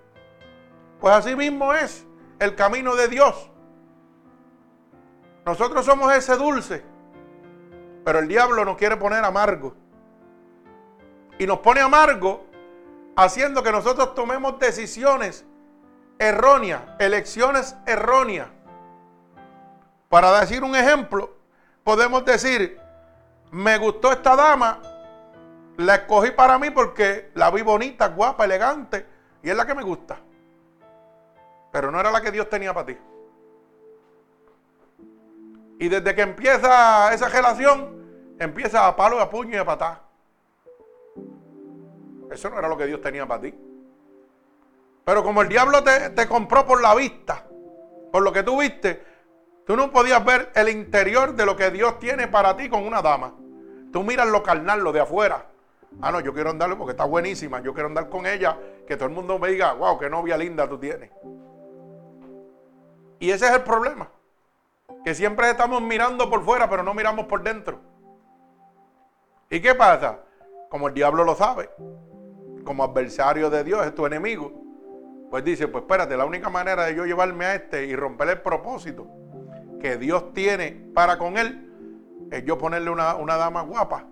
Pues 1.01 1.15
así 1.15 1.37
mismo 1.37 1.73
es 1.75 2.07
el 2.39 2.55
camino 2.55 2.95
de 2.95 3.09
Dios. 3.09 3.51
Nosotros 5.45 5.85
somos 5.85 6.13
ese 6.15 6.37
dulce, 6.37 6.83
pero 8.05 8.21
el 8.21 8.29
diablo 8.29 8.65
nos 8.65 8.77
quiere 8.77 8.97
poner 8.97 9.25
amargo 9.25 9.75
y 11.39 11.47
nos 11.47 11.59
pone 11.59 11.81
amargo 11.81 12.47
haciendo 13.17 13.63
que 13.63 13.73
nosotros 13.73 14.15
tomemos 14.15 14.59
decisiones 14.59 15.45
erróneas, 16.19 16.83
elecciones 16.99 17.77
erróneas. 17.87 18.49
Para 20.09 20.41
decir 20.41 20.63
un 20.63 20.77
ejemplo, 20.77 21.35
podemos 21.83 22.25
decir, 22.25 22.79
me 23.53 23.79
gustó 23.79 24.13
esta 24.13 24.35
dama, 24.35 24.81
la 25.77 25.95
escogí 25.97 26.31
para 26.31 26.59
mí 26.59 26.71
porque 26.71 27.31
la 27.35 27.51
vi 27.51 27.63
bonita, 27.63 28.09
guapa, 28.09 28.45
elegante, 28.45 29.07
y 29.43 29.51
es 29.51 29.57
la 29.57 29.67
que 29.67 29.75
me 29.75 29.83
gusta. 29.83 30.19
Pero 31.71 31.91
no 31.91 32.01
era 32.01 32.11
la 32.11 32.21
que 32.21 32.31
Dios 32.31 32.49
tenía 32.49 32.75
para 32.75 32.87
ti. 32.87 32.99
Y 35.79 35.89
desde 35.89 36.15
que 36.15 36.23
empieza 36.23 37.13
esa 37.13 37.29
relación, 37.29 38.35
empieza 38.39 38.87
a 38.87 38.95
palo, 38.95 39.21
a 39.21 39.29
puño 39.29 39.57
y 39.57 39.59
a 39.59 39.65
patá. 39.65 40.03
Eso 42.31 42.51
no 42.51 42.59
era 42.59 42.69
lo 42.69 42.77
que 42.77 42.87
Dios 42.87 43.01
tenía 43.01 43.27
para 43.27 43.43
ti. 43.43 43.55
Pero 45.05 45.23
como 45.23 45.43
el 45.43 45.49
diablo 45.49 45.83
te, 45.83 46.29
compró 46.29 46.67
por 46.67 46.81
la 46.81 46.95
vista, 46.95 47.45
por 48.13 48.23
lo 48.23 48.33
que 48.33 48.43
tú 48.43 48.61
viste, 48.61 49.03
tú 49.67 49.77
no 49.77 49.91
podías 49.91 50.25
ver 50.25 50.51
el 50.55 50.69
interior 50.69 51.35
de 51.35 51.47
lo 51.47 51.57
que 51.57 51.71
Dios 51.71 51.99
tiene 51.99 52.29
para 52.29 52.57
ti 52.57 52.69
con 52.69 52.85
una 52.85 53.03
dama. 53.03 53.35
Tú 53.93 54.03
miras 54.03 54.29
lo 54.29 54.43
carnal, 54.43 54.83
lo 54.83 54.93
de 54.93 55.01
afuera. 55.01 55.47
Ah, 56.01 56.11
no, 56.11 56.21
yo 56.21 56.33
quiero 56.33 56.51
andarle 56.51 56.77
porque 56.77 56.93
está 56.93 57.05
buenísima. 57.05 57.61
Yo 57.61 57.75
quiero 57.75 57.89
andar 57.89 58.09
con 58.09 58.27
ella. 58.27 58.57
Que 58.87 58.97
todo 58.97 59.09
el 59.09 59.15
mundo 59.15 59.39
me 59.39 59.51
diga, 59.51 59.75
wow, 59.75 59.99
qué 59.99 60.09
novia 60.09 60.37
linda 60.39 60.69
tú 60.69 60.79
tienes. 60.79 61.11
Y 63.19 63.31
ese 63.31 63.47
es 63.47 63.53
el 63.53 63.63
problema. 63.63 64.09
Que 65.05 65.15
siempre 65.15 65.51
estamos 65.51 65.83
mirando 65.83 66.31
por 66.31 66.43
fuera, 66.43 66.69
pero 66.71 66.83
no 66.83 66.95
miramos 66.95 67.27
por 67.27 67.43
dentro. 67.43 67.81
¿Y 69.51 69.61
qué 69.61 69.75
pasa? 69.75 70.21
Como 70.71 70.89
el 70.89 70.95
diablo 70.95 71.25
lo 71.25 71.35
sabe, 71.35 71.69
como 72.65 72.85
adversario 72.85 73.51
de 73.51 73.63
Dios, 73.63 73.85
es 73.85 73.95
tu 73.95 74.07
enemigo, 74.07 74.51
pues 75.31 75.45
dice, 75.45 75.69
pues 75.69 75.83
espérate, 75.83 76.17
la 76.17 76.25
única 76.25 76.49
manera 76.49 76.85
de 76.85 76.95
yo 76.95 77.05
llevarme 77.05 77.45
a 77.45 77.55
este 77.57 77.85
y 77.85 77.95
romper 77.95 78.31
el 78.31 78.41
propósito 78.41 79.07
que 79.83 79.97
Dios 79.97 80.33
tiene 80.33 80.91
para 80.95 81.19
con 81.19 81.37
él, 81.37 82.29
es 82.31 82.45
yo 82.45 82.57
ponerle 82.57 82.89
una, 82.89 83.15
dama 83.37 83.63
guapa 83.63 84.07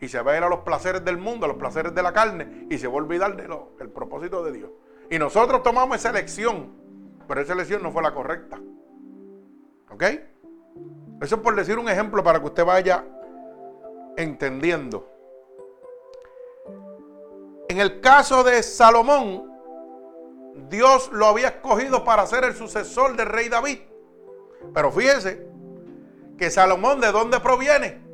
y 0.00 0.08
se 0.08 0.22
va 0.22 0.32
a 0.32 0.36
ir 0.36 0.42
a 0.44 0.48
los 0.48 0.60
placeres 0.60 1.04
del 1.04 1.18
mundo, 1.18 1.44
a 1.44 1.48
los 1.48 1.58
placeres 1.58 1.94
de 1.94 2.02
la 2.02 2.12
carne 2.12 2.66
y 2.70 2.78
se 2.78 2.86
va 2.86 2.94
a 2.94 2.96
olvidar 2.96 3.36
del 3.36 3.90
propósito 3.90 4.44
de 4.44 4.52
Dios. 4.52 4.70
Y 5.10 5.18
nosotros 5.18 5.62
tomamos 5.62 5.96
esa 5.96 6.10
elección, 6.10 6.72
pero 7.26 7.40
esa 7.40 7.54
elección 7.54 7.82
no 7.82 7.90
fue 7.90 8.02
la 8.02 8.14
correcta. 8.14 8.58
¿Ok? 9.90 10.02
Eso 11.20 11.36
es 11.36 11.42
por 11.42 11.56
decir 11.56 11.78
un 11.78 11.88
ejemplo 11.88 12.22
para 12.22 12.38
que 12.38 12.46
usted 12.46 12.64
vaya 12.64 13.04
entendiendo. 14.16 15.10
En 17.68 17.80
el 17.80 18.00
caso 18.00 18.44
de 18.44 18.62
Salomón, 18.62 19.50
Dios 20.68 21.10
lo 21.12 21.26
había 21.26 21.48
escogido 21.48 22.04
para 22.04 22.26
ser 22.26 22.44
el 22.44 22.54
sucesor 22.54 23.16
del 23.16 23.26
rey 23.26 23.48
David. 23.48 23.80
Pero 24.74 24.90
fíjense 24.92 25.46
que 26.38 26.50
Salomón, 26.50 27.00
¿de 27.00 27.12
dónde 27.12 27.40
proviene? 27.40 28.04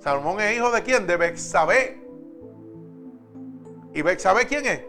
Salomón 0.00 0.40
es 0.40 0.56
hijo 0.56 0.70
de 0.70 0.82
quién? 0.82 1.06
De 1.06 1.16
Bexabé. 1.16 2.02
¿Y 3.94 4.02
Bexabé 4.02 4.46
quién 4.46 4.66
es? 4.66 4.84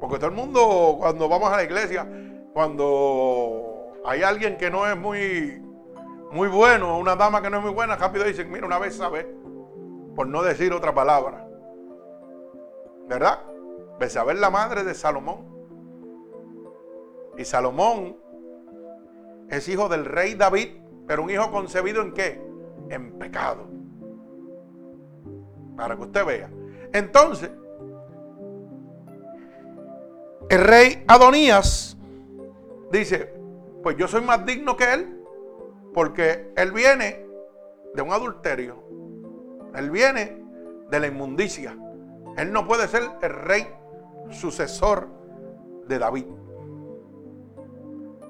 Porque 0.00 0.16
todo 0.16 0.26
el 0.26 0.36
mundo, 0.36 0.96
cuando 0.98 1.28
vamos 1.28 1.52
a 1.52 1.56
la 1.56 1.64
iglesia, 1.64 2.06
cuando 2.52 3.92
hay 4.04 4.22
alguien 4.22 4.56
que 4.56 4.70
no 4.70 4.86
es 4.86 4.96
muy, 4.96 5.62
muy 6.30 6.48
bueno, 6.48 6.98
una 6.98 7.16
dama 7.16 7.42
que 7.42 7.50
no 7.50 7.58
es 7.58 7.62
muy 7.62 7.72
buena, 7.72 7.96
rápido 7.96 8.24
dicen, 8.24 8.50
mira, 8.50 8.66
una 8.66 8.78
vez 8.78 9.00
por 10.14 10.26
no 10.26 10.42
decir 10.42 10.72
otra 10.72 10.94
palabra. 10.94 11.46
¿Verdad? 13.08 13.40
Besabel 13.98 14.40
la 14.40 14.50
madre 14.50 14.84
de 14.84 14.94
Salomón. 14.94 15.46
Y 17.36 17.44
Salomón 17.44 18.21
es 19.52 19.68
hijo 19.68 19.88
del 19.88 20.06
rey 20.06 20.34
David, 20.34 20.68
Pero 21.06 21.24
un 21.24 21.30
hijo 21.30 21.50
concebido 21.50 22.00
en 22.00 22.12
qué? 22.12 22.40
En 22.88 23.18
pecado. 23.18 23.66
Para 25.76 25.94
que 25.96 26.02
usted 26.02 26.24
vea. 26.24 26.50
Entonces, 26.92 27.50
el 30.48 30.60
rey 30.60 31.04
Adonías 31.06 31.98
dice, 32.90 33.34
pues 33.82 33.96
yo 33.96 34.08
soy 34.08 34.22
más 34.22 34.46
digno 34.46 34.76
que 34.76 34.94
él, 34.94 35.20
porque 35.92 36.50
él 36.56 36.72
viene 36.72 37.26
de 37.94 38.02
un 38.02 38.12
adulterio. 38.12 38.82
Él 39.74 39.90
viene 39.90 40.42
de 40.88 41.00
la 41.00 41.08
inmundicia. 41.08 41.76
Él 42.38 42.52
no 42.52 42.66
puede 42.66 42.88
ser 42.88 43.02
el 43.20 43.30
rey 43.30 43.66
sucesor 44.30 45.08
de 45.88 45.98
David. 45.98 46.26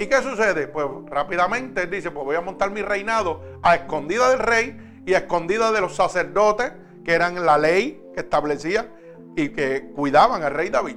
¿Y 0.02 0.08
qué 0.08 0.20
sucede? 0.20 0.66
Pues 0.66 0.84
rápidamente 1.06 1.82
él 1.82 1.90
dice, 1.90 2.10
pues 2.10 2.24
voy 2.24 2.34
a 2.34 2.40
montar 2.40 2.72
mi 2.72 2.82
reinado 2.82 3.40
a 3.62 3.76
escondida 3.76 4.30
del 4.30 4.40
rey 4.40 4.76
y 5.06 5.14
a 5.14 5.18
escondida 5.18 5.70
de 5.70 5.80
los 5.80 5.94
sacerdotes, 5.94 6.72
que 7.04 7.12
eran 7.12 7.46
la 7.46 7.56
ley 7.56 8.02
que 8.12 8.22
establecía 8.22 8.92
y 9.36 9.50
que 9.50 9.92
cuidaban 9.94 10.42
al 10.42 10.54
rey 10.54 10.70
David. 10.70 10.96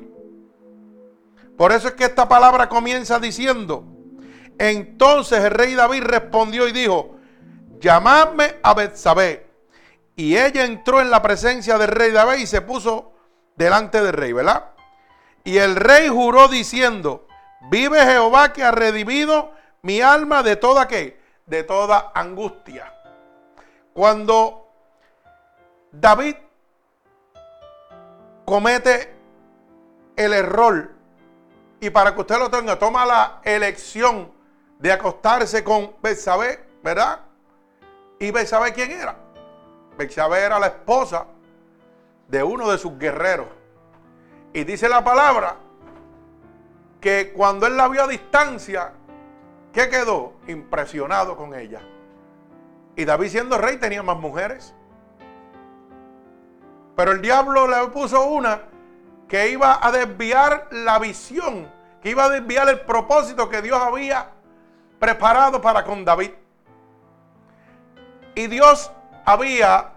Por 1.56 1.72
eso 1.72 1.90
es 1.90 1.94
que 1.94 2.06
esta 2.06 2.28
palabra 2.28 2.68
comienza 2.68 3.20
diciendo, 3.20 3.86
entonces 4.58 5.44
el 5.44 5.52
rey 5.52 5.76
David 5.76 6.02
respondió 6.02 6.68
y 6.68 6.72
dijo, 6.72 7.18
llamadme 7.80 8.56
a 8.64 8.74
Betsabé. 8.74 9.46
Y 10.16 10.36
ella 10.36 10.66
entró 10.66 11.00
en 11.00 11.12
la 11.12 11.22
presencia 11.22 11.78
del 11.78 11.90
rey 11.90 12.10
David 12.10 12.40
y 12.40 12.48
se 12.48 12.62
puso 12.62 13.14
delante 13.56 14.02
del 14.02 14.14
rey, 14.14 14.34
¿verdad? 14.34 14.72
Y 15.44 15.58
el 15.58 15.76
rey 15.76 16.08
juró 16.08 16.48
diciendo, 16.48 17.28
vive 17.70 18.00
Jehová 18.06 18.54
que 18.54 18.64
ha 18.64 18.72
redimido 18.72 19.52
mi 19.82 20.02
alma 20.02 20.44
de 20.44 20.56
toda? 20.56 20.88
De 21.46 21.64
toda 21.64 22.12
angustia. 22.14 22.92
Cuando 23.94 24.68
David 25.92 26.36
comete 28.46 29.16
el 30.16 30.34
error 30.34 30.92
y 31.80 31.90
para 31.90 32.14
que 32.14 32.22
usted 32.22 32.40
lo 32.40 32.50
tenga, 32.50 32.80
toma 32.80 33.06
la 33.06 33.42
elección 33.44 34.32
de 34.80 34.92
acostarse 34.92 35.64
con 35.64 35.96
Betsabé, 36.02 36.66
¿verdad? 36.84 37.20
¿Y 38.20 38.32
Betsabé 38.32 38.74
quién 38.74 38.92
era? 38.92 39.16
Betsabé 39.98 40.42
era 40.42 40.60
la 40.60 40.68
esposa 40.68 41.26
de 42.28 42.44
uno 42.44 42.70
de 42.72 42.78
sus 42.78 42.98
guerreros. 42.98 43.48
Y 44.54 44.64
dice 44.64 44.90
la 44.90 45.04
palabra 45.04 45.58
que 47.06 47.34
cuando 47.34 47.68
él 47.68 47.78
la 47.78 47.88
vio 47.88 48.02
a 48.02 48.08
distancia, 48.08 48.92
¿qué 49.72 49.90
quedó? 49.90 50.34
Impresionado 50.48 51.38
con 51.38 51.54
ella. 51.54 51.80
Y 52.96 53.06
David 53.06 53.30
siendo 53.30 53.60
rey 53.60 53.78
tenía 53.78 54.02
más 54.02 54.18
mujeres. 54.18 54.74
Pero 56.96 57.12
el 57.12 57.22
diablo 57.22 57.68
le 57.68 57.90
puso 57.90 58.26
una 58.26 58.64
que 59.28 59.50
iba 59.50 59.86
a 59.86 59.92
desviar 59.92 60.68
la 60.72 60.98
visión, 60.98 61.72
que 62.02 62.10
iba 62.10 62.24
a 62.24 62.30
desviar 62.30 62.70
el 62.70 62.80
propósito 62.82 63.50
que 63.50 63.62
Dios 63.62 63.80
había 63.80 64.32
preparado 64.98 65.62
para 65.62 65.84
con 65.84 66.04
David. 66.06 66.32
Y 68.34 68.48
Dios 68.48 68.92
había 69.26 69.92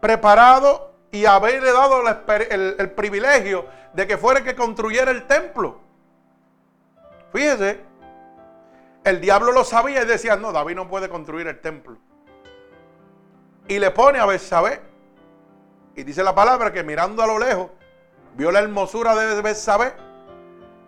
preparado 0.00 0.92
y 1.12 1.24
haberle 1.24 1.70
dado 1.70 2.02
el, 2.50 2.90
privilegio 2.96 3.64
de 3.92 4.08
que 4.08 4.18
fuera 4.18 4.40
el 4.40 4.44
que 4.44 4.56
construyera 4.56 5.12
el 5.12 5.28
templo. 5.28 5.81
Fíjese, 7.32 7.80
el 9.04 9.20
diablo 9.20 9.52
lo 9.52 9.64
sabía 9.64 10.02
y 10.02 10.06
decía, 10.06 10.36
no, 10.36 10.52
David 10.52 10.76
no 10.76 10.88
puede 10.88 11.08
construir 11.08 11.46
el 11.46 11.60
templo. 11.60 11.98
Y 13.68 13.78
le 13.78 13.90
pone 13.90 14.18
a 14.18 14.26
Betsabé. 14.26 14.80
Y 15.94 16.04
dice 16.04 16.22
la 16.22 16.34
palabra 16.34 16.72
que 16.72 16.82
mirando 16.82 17.22
a 17.22 17.26
lo 17.26 17.38
lejos, 17.38 17.70
vio 18.34 18.50
la 18.50 18.60
hermosura 18.60 19.14
de 19.14 19.40
Betsabé 19.42 19.92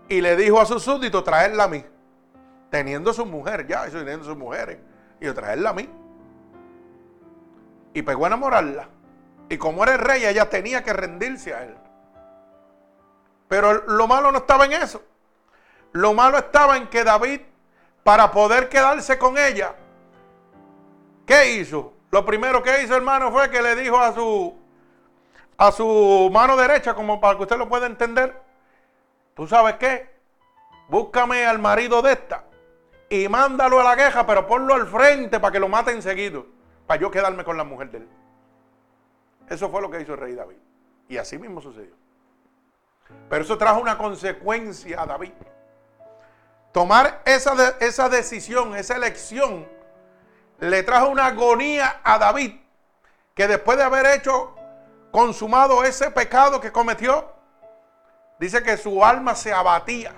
y 0.09 0.21
le 0.21 0.37
dijo 0.37 0.61
a 0.61 0.67
su 0.67 0.79
súbdito, 0.79 1.25
traerla 1.25 1.65
a 1.65 1.69
mí. 1.69 1.85
Teniendo 2.71 3.13
su 3.13 3.25
mujer 3.25 3.67
ya, 3.67 3.87
teniendo 3.87 4.25
sus 4.25 4.37
mujeres. 4.37 4.79
Y 5.21 5.31
traerla 5.31 5.71
a 5.71 5.73
mí. 5.73 5.89
Y 7.95 8.03
pegó 8.03 8.25
a 8.25 8.29
enamorarla. 8.29 8.89
Y 9.49 9.57
como 9.57 9.83
era 9.83 9.97
rey, 9.97 10.25
ella 10.25 10.49
tenía 10.49 10.83
que 10.83 10.93
rendirse 10.93 11.55
a 11.55 11.65
él. 11.65 11.77
Pero 13.49 13.87
lo 13.87 14.07
malo 14.07 14.33
no 14.33 14.39
estaba 14.39 14.67
en 14.67 14.73
eso. 14.73 15.03
Lo 15.95 16.13
malo 16.13 16.39
estaba 16.39 16.77
en 16.77 16.89
que 16.89 17.05
David, 17.05 17.41
para 18.03 18.33
poder 18.33 18.69
quedarse 18.69 19.17
con 19.17 19.39
ella, 19.39 19.77
¿qué 21.25 21.53
hizo? 21.53 21.93
Lo 22.11 22.25
primero 22.25 22.65
que 22.65 22.83
hizo, 22.83 22.97
hermano, 22.97 23.31
fue 23.31 23.49
que 23.49 23.63
le 23.63 23.77
dijo 23.77 23.99
a 23.99 24.13
su 24.13 24.59
a 25.57 25.71
su 25.71 26.29
mano 26.33 26.57
derecha, 26.57 26.95
como 26.95 27.21
para 27.21 27.37
que 27.37 27.45
usted 27.45 27.57
lo 27.57 27.69
pueda 27.69 27.87
entender. 27.87 28.43
¿Tú 29.35 29.47
sabes 29.47 29.77
qué? 29.77 30.11
Búscame 30.89 31.47
al 31.47 31.61
marido 31.61 32.03
de 32.03 32.13
esta 32.13 32.43
y 33.09 33.29
mándalo 33.29 33.79
a 33.81 33.85
la 33.85 33.97
queja, 33.97 34.27
pero 34.27 34.49
ponlo 34.49 34.75
al 34.75 34.89
frente 34.89 35.39
para 35.39 35.53
que 35.53 35.61
lo 35.61 35.69
maten 35.69 36.03
seguido, 36.03 36.45
para 36.89 37.01
yo 37.01 37.09
quedarme 37.09 37.45
con 37.45 37.57
la 37.57 37.63
mujer 37.63 37.93
de 37.93 37.99
él. 37.99 38.09
Eso 39.49 39.71
fue 39.71 39.81
lo 39.81 39.89
que 39.89 40.01
hizo 40.01 40.15
el 40.15 40.19
rey 40.19 40.35
David. 40.35 40.57
Y 41.09 41.19
así 41.19 41.39
mismo 41.39 41.61
sucedió. 41.61 41.95
Pero 43.31 43.45
eso 43.45 43.57
trajo 43.57 43.81
una 43.81 43.97
consecuencia 43.97 45.01
a 45.01 45.07
David. 45.07 45.35
Tomar 46.75 47.23
esa, 47.25 47.77
esa 47.79 48.09
decisión, 48.09 48.75
esa 48.75 48.97
elección, 48.97 49.65
le 50.59 50.83
trajo 50.83 51.09
una 51.09 51.27
agonía 51.27 52.01
a 52.03 52.19
David, 52.19 52.57
que 53.33 53.47
después 53.47 53.79
de 53.79 53.85
haber 53.85 54.07
hecho 54.07 54.57
consumado 55.13 55.85
ese 55.85 56.11
pecado 56.11 56.61
que 56.61 56.73
cometió, 56.73 57.33
dice 58.41 58.65
que 58.65 58.77
su 58.77 59.05
alma 59.05 59.37
se 59.37 59.53
abatía, 59.53 60.17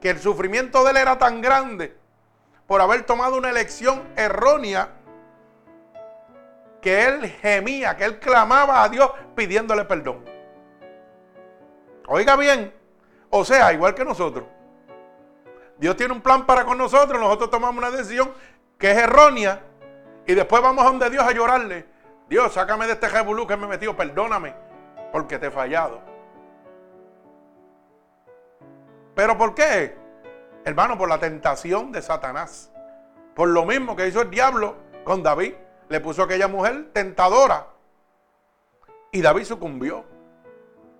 que 0.00 0.10
el 0.10 0.20
sufrimiento 0.20 0.84
de 0.84 0.92
él 0.92 0.98
era 0.98 1.18
tan 1.18 1.40
grande 1.40 1.98
por 2.68 2.80
haber 2.80 3.04
tomado 3.04 3.36
una 3.36 3.50
elección 3.50 4.08
errónea, 4.14 4.90
que 6.80 7.06
él 7.06 7.28
gemía, 7.28 7.96
que 7.96 8.04
él 8.04 8.20
clamaba 8.20 8.84
a 8.84 8.88
Dios 8.88 9.10
pidiéndole 9.34 9.84
perdón. 9.84 10.24
Oiga 12.06 12.36
bien, 12.36 12.72
o 13.30 13.44
sea, 13.44 13.72
igual 13.72 13.96
que 13.96 14.04
nosotros. 14.04 14.44
Dios 15.80 15.96
tiene 15.96 16.12
un 16.12 16.20
plan 16.20 16.44
para 16.44 16.64
con 16.64 16.76
nosotros, 16.76 17.18
nosotros 17.18 17.50
tomamos 17.50 17.78
una 17.78 17.90
decisión 17.90 18.32
que 18.78 18.90
es 18.90 18.98
errónea 18.98 19.62
y 20.26 20.34
después 20.34 20.62
vamos 20.62 20.84
a 20.84 20.88
donde 20.88 21.08
Dios 21.08 21.24
a 21.24 21.32
llorarle. 21.32 21.86
Dios, 22.28 22.52
sácame 22.52 22.86
de 22.86 22.92
este 22.92 23.08
revolú 23.08 23.46
que 23.46 23.56
me 23.56 23.64
he 23.64 23.68
metido, 23.70 23.96
perdóname, 23.96 24.54
porque 25.10 25.38
te 25.38 25.46
he 25.46 25.50
fallado. 25.50 26.00
¿Pero 29.14 29.36
por 29.36 29.54
qué? 29.54 29.96
Hermano, 30.64 30.96
por 30.96 31.08
la 31.08 31.18
tentación 31.18 31.90
de 31.92 32.02
Satanás. 32.02 32.70
Por 33.34 33.48
lo 33.48 33.64
mismo 33.64 33.96
que 33.96 34.06
hizo 34.06 34.22
el 34.22 34.30
diablo 34.30 34.76
con 35.04 35.22
David. 35.22 35.54
Le 35.88 36.00
puso 36.00 36.22
aquella 36.22 36.46
mujer 36.46 36.90
tentadora. 36.92 37.66
Y 39.12 39.22
David 39.22 39.44
sucumbió. 39.44 40.04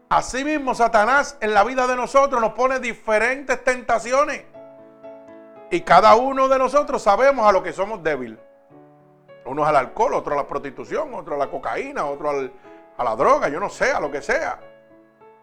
Asimismo, 0.08 0.74
Satanás 0.74 1.38
en 1.40 1.54
la 1.54 1.62
vida 1.62 1.86
de 1.86 1.94
nosotros 1.94 2.40
nos 2.40 2.54
pone 2.54 2.80
diferentes 2.80 3.62
tentaciones. 3.62 4.49
Y 5.70 5.82
cada 5.82 6.16
uno 6.16 6.48
de 6.48 6.58
nosotros 6.58 7.00
sabemos 7.00 7.46
a 7.46 7.52
lo 7.52 7.62
que 7.62 7.72
somos 7.72 8.02
débiles. 8.02 8.38
Uno 9.44 9.62
es 9.62 9.68
al 9.68 9.76
alcohol, 9.76 10.14
otro 10.14 10.34
a 10.34 10.36
la 10.36 10.46
prostitución, 10.46 11.14
otro 11.14 11.36
a 11.36 11.38
la 11.38 11.48
cocaína, 11.48 12.06
otro 12.06 12.50
a 12.96 13.04
la 13.04 13.16
droga, 13.16 13.48
yo 13.48 13.60
no 13.60 13.68
sé, 13.68 13.92
a 13.92 14.00
lo 14.00 14.10
que 14.10 14.20
sea. 14.20 14.58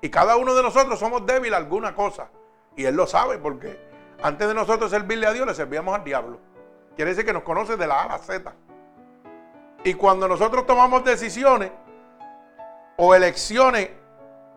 Y 0.02 0.10
cada 0.10 0.36
uno 0.36 0.54
de 0.54 0.62
nosotros 0.62 1.00
somos 1.00 1.26
débiles 1.26 1.54
a 1.54 1.58
alguna 1.58 1.96
cosa. 1.96 2.30
Y 2.76 2.86
Él 2.86 2.96
lo 2.96 3.08
sabe 3.08 3.38
porque 3.38 3.80
antes 4.22 4.48
de 4.48 4.54
nosotros 4.54 4.92
servirle 4.92 5.28
a 5.28 5.34
Dios 5.34 5.48
le 5.48 5.56
servíamos 5.56 5.96
al 5.96 6.04
diablo. 6.04 6.40
Quiere 6.96 7.12
decir 7.12 7.26
que 7.26 7.34
nos 7.34 7.44
conoce 7.44 7.78
de 7.78 7.88
la 7.88 8.02
A 8.02 8.04
a 8.04 8.08
la 8.10 8.18
Z. 8.18 8.54
Y 9.84 9.94
cuando 9.94 10.28
nosotros 10.28 10.66
tomamos 10.66 11.04
decisiones 11.04 11.72
o 12.98 13.16
elecciones 13.16 13.92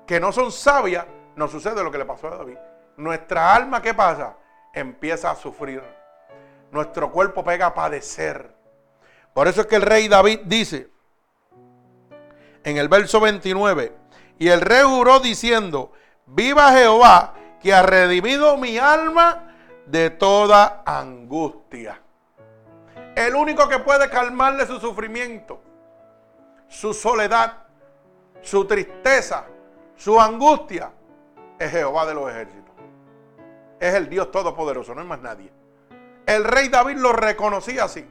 que 0.06 0.18
no 0.18 0.32
son 0.32 0.50
sabias, 0.50 1.06
nos 1.36 1.50
sucede 1.50 1.84
lo 1.84 1.90
que 1.90 1.98
le 1.98 2.04
pasó 2.04 2.26
a 2.26 2.36
David. 2.36 2.58
Nuestra 2.96 3.54
alma, 3.54 3.80
¿qué 3.80 3.94
pasa? 3.94 4.34
Empieza 4.72 5.30
a 5.30 5.36
sufrir. 5.36 5.82
Nuestro 6.70 7.10
cuerpo 7.10 7.44
pega 7.44 7.66
a 7.66 7.74
padecer. 7.74 8.54
Por 9.34 9.48
eso 9.48 9.62
es 9.62 9.66
que 9.66 9.76
el 9.76 9.82
rey 9.82 10.08
David 10.08 10.40
dice 10.44 10.90
en 12.64 12.76
el 12.76 12.88
verso 12.88 13.20
29, 13.20 13.92
y 14.38 14.48
el 14.48 14.60
rey 14.60 14.82
juró 14.82 15.20
diciendo, 15.20 15.92
viva 16.26 16.72
Jehová 16.72 17.34
que 17.60 17.74
ha 17.74 17.82
redimido 17.82 18.56
mi 18.56 18.78
alma 18.78 19.54
de 19.86 20.10
toda 20.10 20.82
angustia. 20.84 22.00
El 23.14 23.34
único 23.34 23.68
que 23.68 23.78
puede 23.80 24.08
calmarle 24.08 24.66
su 24.66 24.78
sufrimiento, 24.78 25.60
su 26.68 26.94
soledad, 26.94 27.64
su 28.40 28.64
tristeza, 28.66 29.46
su 29.96 30.20
angustia, 30.20 30.92
es 31.58 31.70
Jehová 31.70 32.06
de 32.06 32.14
los 32.14 32.30
ejércitos. 32.30 32.69
Es 33.80 33.94
el 33.94 34.10
Dios 34.10 34.30
Todopoderoso, 34.30 34.94
no 34.94 35.00
es 35.00 35.06
más 35.06 35.20
nadie. 35.20 35.50
el 36.26 36.44
rey 36.44 36.68
David 36.68 36.98
lo 36.98 37.12
reconocía 37.12 37.84
así. 37.84 38.06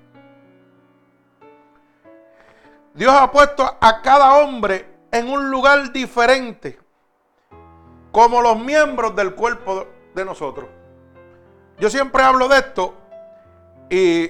Dios 2.95 3.13
ha 3.13 3.31
puesto 3.31 3.77
a 3.79 4.01
cada 4.01 4.39
hombre 4.39 4.87
en 5.11 5.29
un 5.29 5.49
lugar 5.49 5.93
diferente, 5.93 6.77
como 8.11 8.41
los 8.41 8.59
miembros 8.59 9.15
del 9.15 9.35
cuerpo 9.35 9.87
de 10.15 10.25
nosotros. 10.25 10.67
Yo 11.77 11.89
siempre 11.89 12.23
hablo 12.23 12.47
de 12.49 12.57
esto 12.57 12.95
y 13.89 14.23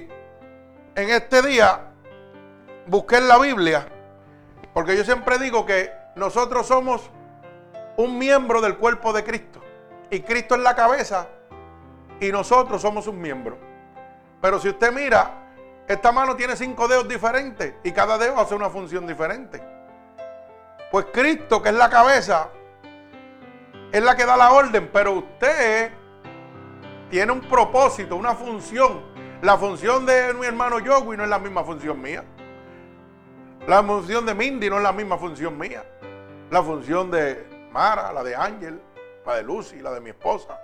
en 0.94 1.10
este 1.10 1.42
día 1.42 1.90
busqué 2.86 3.16
en 3.16 3.28
la 3.28 3.38
Biblia, 3.38 3.88
porque 4.72 4.96
yo 4.96 5.04
siempre 5.04 5.38
digo 5.38 5.66
que 5.66 5.90
nosotros 6.14 6.66
somos 6.66 7.10
un 7.96 8.18
miembro 8.18 8.60
del 8.60 8.76
cuerpo 8.76 9.12
de 9.12 9.24
Cristo 9.24 9.59
y 10.10 10.20
Cristo 10.20 10.54
es 10.54 10.60
la 10.60 10.74
cabeza 10.74 11.28
y 12.20 12.30
nosotros 12.32 12.82
somos 12.82 13.06
un 13.06 13.20
miembro. 13.20 13.58
Pero 14.40 14.58
si 14.58 14.68
usted 14.68 14.92
mira, 14.92 15.40
esta 15.86 16.12
mano 16.12 16.36
tiene 16.36 16.56
cinco 16.56 16.88
dedos 16.88 17.08
diferentes 17.08 17.74
y 17.82 17.92
cada 17.92 18.18
dedo 18.18 18.38
hace 18.38 18.54
una 18.54 18.70
función 18.70 19.06
diferente. 19.06 19.62
Pues 20.90 21.06
Cristo, 21.12 21.62
que 21.62 21.68
es 21.68 21.74
la 21.74 21.88
cabeza, 21.88 22.48
es 23.92 24.02
la 24.02 24.16
que 24.16 24.26
da 24.26 24.36
la 24.36 24.52
orden, 24.52 24.90
pero 24.92 25.12
usted 25.12 25.92
tiene 27.10 27.32
un 27.32 27.40
propósito, 27.40 28.16
una 28.16 28.34
función. 28.34 29.00
La 29.42 29.56
función 29.56 30.04
de 30.04 30.34
mi 30.34 30.46
hermano 30.46 30.78
Yogui 30.80 31.16
no 31.16 31.24
es 31.24 31.30
la 31.30 31.38
misma 31.38 31.64
función 31.64 32.00
mía. 32.00 32.24
La 33.66 33.82
función 33.82 34.26
de 34.26 34.34
Mindy 34.34 34.68
no 34.68 34.76
es 34.78 34.82
la 34.82 34.92
misma 34.92 35.16
función 35.16 35.56
mía. 35.56 35.84
La 36.50 36.62
función 36.62 37.10
de 37.10 37.68
Mara, 37.72 38.12
la 38.12 38.22
de 38.24 38.34
Ángel, 38.34 38.80
la 39.26 39.36
de 39.36 39.42
Lucy, 39.42 39.80
la 39.80 39.92
de 39.92 40.00
mi 40.00 40.10
esposa. 40.10 40.58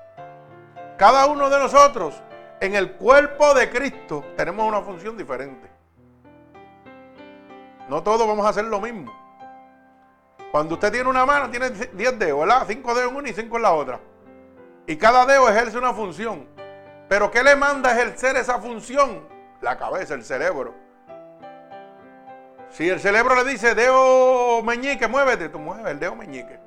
Cada 0.96 1.26
uno 1.26 1.50
de 1.50 1.58
nosotros 1.58 2.22
en 2.60 2.74
el 2.74 2.92
cuerpo 2.92 3.54
de 3.54 3.68
Cristo 3.70 4.24
tenemos 4.36 4.66
una 4.66 4.80
función 4.80 5.16
diferente. 5.16 5.68
No 7.88 8.02
todos 8.02 8.26
vamos 8.26 8.46
a 8.46 8.48
hacer 8.48 8.64
lo 8.64 8.80
mismo. 8.80 9.12
Cuando 10.50 10.74
usted 10.74 10.90
tiene 10.90 11.08
una 11.08 11.26
mano, 11.26 11.50
tiene 11.50 11.70
10 11.70 12.18
dedos, 12.18 12.40
¿verdad? 12.40 12.64
5 12.66 12.94
dedos 12.94 13.10
en 13.10 13.16
una 13.16 13.28
y 13.28 13.34
5 13.34 13.56
en 13.56 13.62
la 13.62 13.72
otra. 13.72 14.00
Y 14.86 14.96
cada 14.96 15.26
dedo 15.26 15.48
ejerce 15.48 15.76
una 15.76 15.92
función. 15.92 16.48
Pero 17.08 17.30
¿qué 17.30 17.42
le 17.42 17.54
manda 17.54 17.92
ejercer 17.92 18.36
esa 18.36 18.58
función? 18.58 19.28
La 19.60 19.76
cabeza, 19.76 20.14
el 20.14 20.24
cerebro. 20.24 20.74
Si 22.70 22.88
el 22.88 23.00
cerebro 23.00 23.34
le 23.36 23.44
dice, 23.44 23.74
dedo 23.74 24.62
meñique, 24.62 25.06
muévete, 25.06 25.48
tú 25.48 25.58
mueves 25.58 25.86
el 25.86 26.00
dedo 26.00 26.14
meñique. 26.14 26.65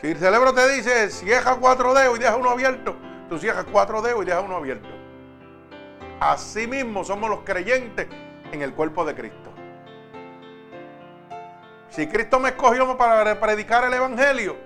Si 0.00 0.06
el 0.08 0.16
cerebro 0.16 0.54
te 0.54 0.66
dice, 0.68 1.10
cierra 1.10 1.56
cuatro 1.56 1.92
dedos 1.92 2.16
y 2.16 2.20
deja 2.20 2.36
uno 2.36 2.50
abierto, 2.50 2.96
tú 3.28 3.38
cierras 3.38 3.66
cuatro 3.70 4.00
dedos 4.00 4.22
y 4.22 4.26
dejas 4.26 4.42
uno 4.42 4.56
abierto. 4.56 4.88
Así 6.20 6.66
mismo 6.66 7.04
somos 7.04 7.28
los 7.28 7.40
creyentes 7.40 8.06
en 8.50 8.62
el 8.62 8.72
cuerpo 8.72 9.04
de 9.04 9.14
Cristo. 9.14 9.50
Si 11.90 12.06
Cristo 12.06 12.38
me 12.38 12.50
escogió 12.50 12.96
para 12.96 13.38
predicar 13.38 13.84
el 13.84 13.92
Evangelio, 13.92 14.56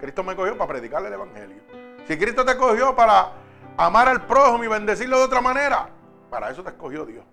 Cristo 0.00 0.22
me 0.22 0.32
escogió 0.32 0.58
para 0.58 0.68
predicar 0.68 1.04
el 1.06 1.12
Evangelio. 1.12 1.62
Si 2.06 2.18
Cristo 2.18 2.44
te 2.44 2.52
escogió 2.52 2.94
para 2.94 3.32
amar 3.78 4.08
al 4.08 4.26
prójimo 4.26 4.64
y 4.64 4.68
bendecirlo 4.68 5.18
de 5.18 5.24
otra 5.24 5.40
manera, 5.40 5.88
para 6.28 6.50
eso 6.50 6.62
te 6.62 6.70
escogió 6.70 7.06
Dios. 7.06 7.24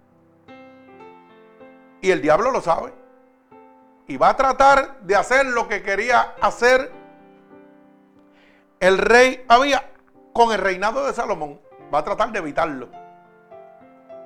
Y 2.00 2.12
el 2.12 2.22
diablo 2.22 2.52
lo 2.52 2.62
sabe. 2.62 2.94
Y 4.08 4.16
va 4.16 4.30
a 4.30 4.38
tratar 4.38 5.02
de 5.02 5.16
hacer 5.16 5.46
lo 5.48 5.68
que 5.68 5.84
quería 5.84 6.34
hacer 6.40 7.01
el 8.82 8.98
rey 8.98 9.46
había 9.48 9.90
con 10.34 10.52
el 10.52 10.58
reinado 10.58 11.06
de 11.06 11.14
Salomón 11.14 11.62
va 11.94 12.00
a 12.00 12.04
tratar 12.04 12.32
de 12.32 12.40
evitarlo. 12.40 12.90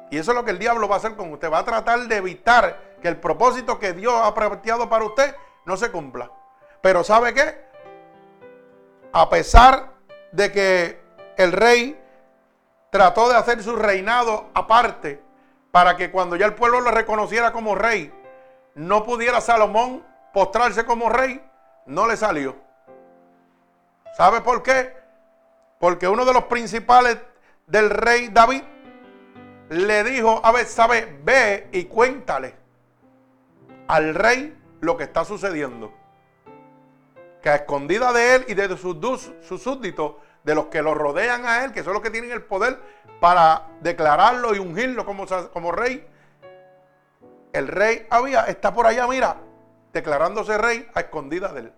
Y 0.10 0.18
eso 0.18 0.32
es 0.32 0.38
lo 0.38 0.46
que 0.46 0.52
el 0.52 0.60
diablo 0.60 0.88
va 0.88 0.96
a 0.96 0.98
hacer 1.00 1.16
con 1.16 1.32
usted. 1.34 1.52
Va 1.52 1.60
a 1.60 1.66
tratar 1.66 2.00
de 2.08 2.16
evitar 2.16 2.96
que 3.02 3.08
el 3.08 3.18
propósito 3.18 3.80
que 3.80 3.94
Dios 3.94 4.14
ha 4.16 4.34
planteado 4.34 4.88
para 4.88 5.04
usted 5.04 5.36
no 5.66 5.76
se 5.76 5.92
cumpla. 5.92 6.32
Pero 6.82 7.04
¿sabe 7.04 7.34
qué? 7.34 7.66
A 9.12 9.30
pesar 9.30 9.92
de 10.32 10.52
que 10.52 11.02
el 11.38 11.52
rey 11.52 12.00
trató 12.92 13.28
de 13.28 13.36
hacer 13.36 13.62
su 13.62 13.76
reinado 13.76 14.50
aparte 14.54 15.22
para 15.72 15.98
que 15.98 16.12
cuando 16.12 16.38
ya 16.38 16.46
el 16.46 16.54
pueblo 16.54 16.80
lo 16.80 16.92
reconociera 16.92 17.52
como 17.52 17.76
rey, 17.76 18.14
no 18.76 19.04
pudiera 19.04 19.42
Salomón 19.42 20.06
postrarse 20.34 20.86
como 20.86 21.10
rey, 21.10 21.44
no 21.88 22.08
le 22.08 22.16
salió. 22.16 22.65
¿Sabe 24.16 24.40
por 24.40 24.64
qué? 24.64 24.94
Porque 25.78 26.08
uno 26.08 26.24
de 26.24 26.32
los 26.32 26.46
principales 26.46 27.18
del 27.68 27.90
rey 27.90 28.30
David 28.30 28.64
le 29.70 30.04
dijo 30.06 30.42
a 30.44 30.64
sabe, 30.64 31.20
ve 31.24 31.68
y 31.74 31.86
cuéntale 31.86 32.56
al 33.88 34.16
rey 34.16 34.58
lo 34.80 34.96
que 34.96 35.04
está 35.04 35.26
sucediendo. 35.26 35.92
Que 37.42 37.50
a 37.50 37.56
escondida 37.56 38.14
de 38.14 38.36
él 38.36 38.46
y 38.48 38.54
de 38.54 38.78
sus, 38.78 39.32
sus 39.42 39.62
súbditos, 39.62 40.14
de 40.46 40.56
los 40.56 40.68
que 40.68 40.82
lo 40.82 40.94
rodean 40.94 41.46
a 41.46 41.66
él, 41.66 41.74
que 41.74 41.84
son 41.84 41.94
los 41.94 42.02
que 42.02 42.10
tienen 42.10 42.32
el 42.32 42.44
poder 42.44 42.80
para 43.20 43.68
declararlo 43.82 44.56
y 44.56 44.60
ungirlo 44.60 45.06
como, 45.06 45.26
como 45.52 45.72
rey, 45.72 46.08
el 47.52 47.68
rey 47.68 48.08
había, 48.10 48.46
está 48.46 48.74
por 48.74 48.86
allá, 48.86 49.08
mira, 49.08 49.38
declarándose 49.92 50.58
rey 50.58 50.88
a 50.94 51.02
escondida 51.02 51.52
de 51.52 51.62
él. 51.62 51.74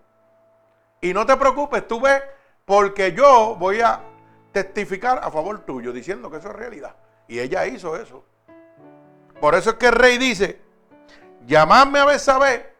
Y 1.00 1.14
no 1.14 1.24
te 1.26 1.36
preocupes, 1.36 1.86
tú 1.86 2.00
ves 2.00 2.22
porque 2.64 3.12
yo 3.12 3.56
voy 3.58 3.80
a 3.80 4.00
testificar 4.52 5.20
a 5.22 5.30
favor 5.30 5.64
tuyo, 5.64 5.92
diciendo 5.92 6.30
que 6.30 6.38
eso 6.38 6.48
es 6.48 6.56
realidad. 6.56 6.96
Y 7.26 7.38
ella 7.38 7.66
hizo 7.66 7.96
eso. 7.96 8.24
Por 9.40 9.54
eso 9.54 9.70
es 9.70 9.76
que 9.76 9.86
el 9.86 9.92
rey 9.92 10.18
dice, 10.18 10.60
llamadme 11.46 12.00
a 12.00 12.04
Besabé. 12.06 12.74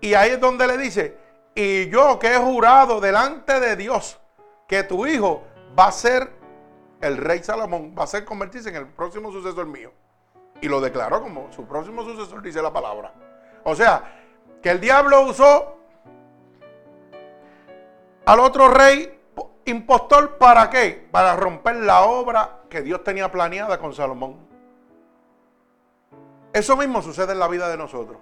Y 0.00 0.14
ahí 0.14 0.32
es 0.32 0.40
donde 0.40 0.66
le 0.66 0.76
dice, 0.76 1.16
y 1.54 1.88
yo 1.88 2.18
que 2.18 2.34
he 2.34 2.38
jurado 2.38 3.00
delante 3.00 3.58
de 3.58 3.74
Dios 3.76 4.18
que 4.68 4.82
tu 4.84 5.06
hijo 5.06 5.42
va 5.76 5.86
a 5.86 5.92
ser 5.92 6.30
el 7.00 7.16
rey 7.16 7.42
Salomón, 7.42 7.94
va 7.98 8.04
a 8.04 8.06
ser 8.06 8.24
convertirse 8.24 8.68
en 8.68 8.76
el 8.76 8.86
próximo 8.86 9.32
sucesor 9.32 9.66
mío. 9.66 9.92
Y 10.60 10.68
lo 10.68 10.80
declaró 10.80 11.22
como 11.22 11.50
su 11.52 11.66
próximo 11.66 12.02
sucesor, 12.04 12.42
dice 12.42 12.60
la 12.60 12.72
palabra. 12.72 13.12
O 13.64 13.74
sea, 13.74 14.20
que 14.62 14.70
el 14.70 14.80
diablo 14.80 15.22
usó 15.22 15.77
al 18.28 18.40
otro 18.40 18.68
rey 18.68 19.18
impostor 19.64 20.36
para 20.36 20.68
qué? 20.68 21.08
Para 21.10 21.34
romper 21.34 21.76
la 21.76 22.02
obra 22.02 22.60
que 22.68 22.82
Dios 22.82 23.02
tenía 23.02 23.32
planeada 23.32 23.78
con 23.78 23.94
Salomón. 23.94 24.36
Eso 26.52 26.76
mismo 26.76 27.00
sucede 27.00 27.32
en 27.32 27.38
la 27.38 27.48
vida 27.48 27.70
de 27.70 27.78
nosotros. 27.78 28.18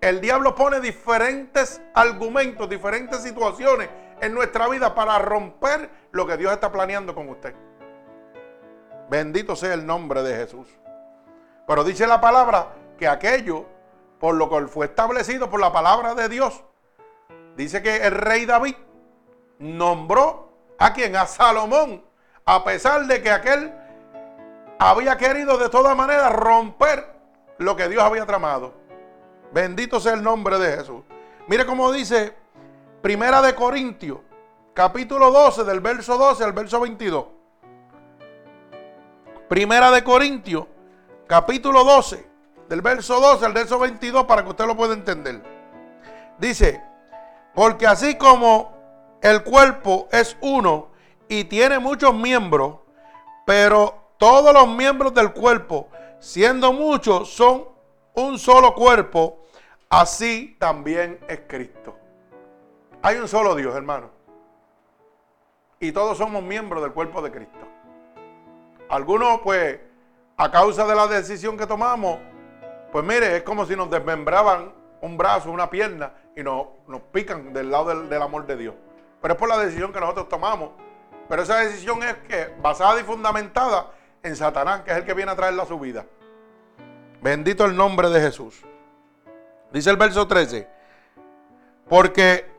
El 0.00 0.22
diablo 0.22 0.54
pone 0.54 0.80
diferentes 0.80 1.82
argumentos, 1.92 2.66
diferentes 2.66 3.20
situaciones 3.20 3.90
en 4.22 4.32
nuestra 4.32 4.68
vida 4.68 4.94
para 4.94 5.18
romper 5.18 5.90
lo 6.12 6.26
que 6.26 6.38
Dios 6.38 6.50
está 6.50 6.72
planeando 6.72 7.14
con 7.14 7.28
usted. 7.28 7.54
Bendito 9.10 9.54
sea 9.54 9.74
el 9.74 9.84
nombre 9.84 10.22
de 10.22 10.34
Jesús. 10.34 10.66
Pero 11.66 11.84
dice 11.84 12.06
la 12.06 12.22
palabra 12.22 12.68
que 12.96 13.06
aquello, 13.06 13.66
por 14.18 14.34
lo 14.34 14.48
cual 14.48 14.70
fue 14.70 14.86
establecido 14.86 15.50
por 15.50 15.60
la 15.60 15.70
palabra 15.70 16.14
de 16.14 16.30
Dios, 16.30 16.64
dice 17.54 17.82
que 17.82 17.96
el 17.96 18.12
rey 18.12 18.46
David 18.46 18.76
nombró 19.62 20.48
a 20.78 20.92
quien, 20.92 21.14
a 21.14 21.26
Salomón, 21.26 22.04
a 22.44 22.64
pesar 22.64 23.06
de 23.06 23.22
que 23.22 23.30
aquel 23.30 23.72
había 24.78 25.16
querido 25.16 25.56
de 25.56 25.68
todas 25.68 25.96
maneras 25.96 26.32
romper 26.32 27.06
lo 27.58 27.76
que 27.76 27.88
Dios 27.88 28.02
había 28.02 28.26
tramado. 28.26 28.74
Bendito 29.52 30.00
sea 30.00 30.14
el 30.14 30.22
nombre 30.22 30.58
de 30.58 30.76
Jesús. 30.76 31.02
Mire 31.46 31.64
cómo 31.64 31.92
dice 31.92 32.34
Primera 33.02 33.40
de 33.40 33.54
Corintios, 33.54 34.18
capítulo 34.74 35.30
12, 35.30 35.62
del 35.64 35.80
verso 35.80 36.18
12 36.18 36.42
al 36.42 36.52
verso 36.52 36.80
22. 36.80 37.26
Primera 39.48 39.92
de 39.92 40.02
Corintios, 40.02 40.66
capítulo 41.28 41.84
12, 41.84 42.26
del 42.68 42.80
verso 42.80 43.20
12 43.20 43.46
al 43.46 43.52
verso 43.52 43.78
22, 43.78 44.24
para 44.24 44.42
que 44.42 44.50
usted 44.50 44.66
lo 44.66 44.76
pueda 44.76 44.94
entender. 44.94 45.40
Dice, 46.38 46.82
porque 47.54 47.86
así 47.86 48.16
como 48.16 48.81
el 49.22 49.44
cuerpo 49.44 50.08
es 50.10 50.36
uno 50.40 50.88
y 51.28 51.44
tiene 51.44 51.78
muchos 51.78 52.12
miembros, 52.12 52.80
pero 53.46 53.94
todos 54.18 54.52
los 54.52 54.68
miembros 54.68 55.14
del 55.14 55.32
cuerpo, 55.32 55.88
siendo 56.18 56.72
muchos, 56.72 57.32
son 57.32 57.64
un 58.14 58.38
solo 58.38 58.74
cuerpo, 58.74 59.38
así 59.88 60.56
también 60.58 61.20
es 61.28 61.42
Cristo. 61.46 61.96
Hay 63.00 63.16
un 63.16 63.28
solo 63.28 63.54
Dios, 63.54 63.74
hermano. 63.76 64.10
Y 65.78 65.92
todos 65.92 66.18
somos 66.18 66.42
miembros 66.42 66.82
del 66.82 66.92
cuerpo 66.92 67.22
de 67.22 67.30
Cristo. 67.30 67.66
Algunos, 68.88 69.40
pues, 69.42 69.80
a 70.36 70.50
causa 70.50 70.84
de 70.84 70.94
la 70.96 71.06
decisión 71.06 71.56
que 71.56 71.66
tomamos, 71.66 72.18
pues 72.90 73.04
mire, 73.04 73.36
es 73.36 73.42
como 73.44 73.64
si 73.66 73.76
nos 73.76 73.88
desmembraban 73.88 74.72
un 75.00 75.16
brazo, 75.16 75.50
una 75.50 75.70
pierna 75.70 76.12
y 76.36 76.42
nos, 76.42 76.66
nos 76.88 77.00
pican 77.12 77.52
del 77.52 77.70
lado 77.70 78.02
del 78.02 78.22
amor 78.22 78.46
de 78.46 78.56
Dios 78.56 78.74
pero 79.22 79.34
es 79.34 79.40
por 79.40 79.48
la 79.48 79.58
decisión 79.58 79.92
que 79.92 80.00
nosotros 80.00 80.28
tomamos 80.28 80.70
Pero 81.28 81.42
esa 81.42 81.60
decisión 81.60 82.02
es 82.02 82.16
que 82.28 82.54
basada 82.60 83.00
y 83.00 83.04
fundamentada 83.04 83.92
en 84.22 84.36
Satanás, 84.36 84.82
que 84.82 84.90
es 84.90 84.98
el 84.98 85.04
que 85.04 85.14
viene 85.14 85.30
a 85.30 85.36
traerla 85.36 85.62
a 85.62 85.66
su 85.66 85.78
vida. 85.78 86.04
Bendito 87.22 87.64
el 87.64 87.74
nombre 87.74 88.10
de 88.10 88.20
Jesús. 88.20 88.62
Dice 89.72 89.90
el 89.90 89.96
verso 89.96 90.26
13. 90.26 90.68
Porque 91.88 92.52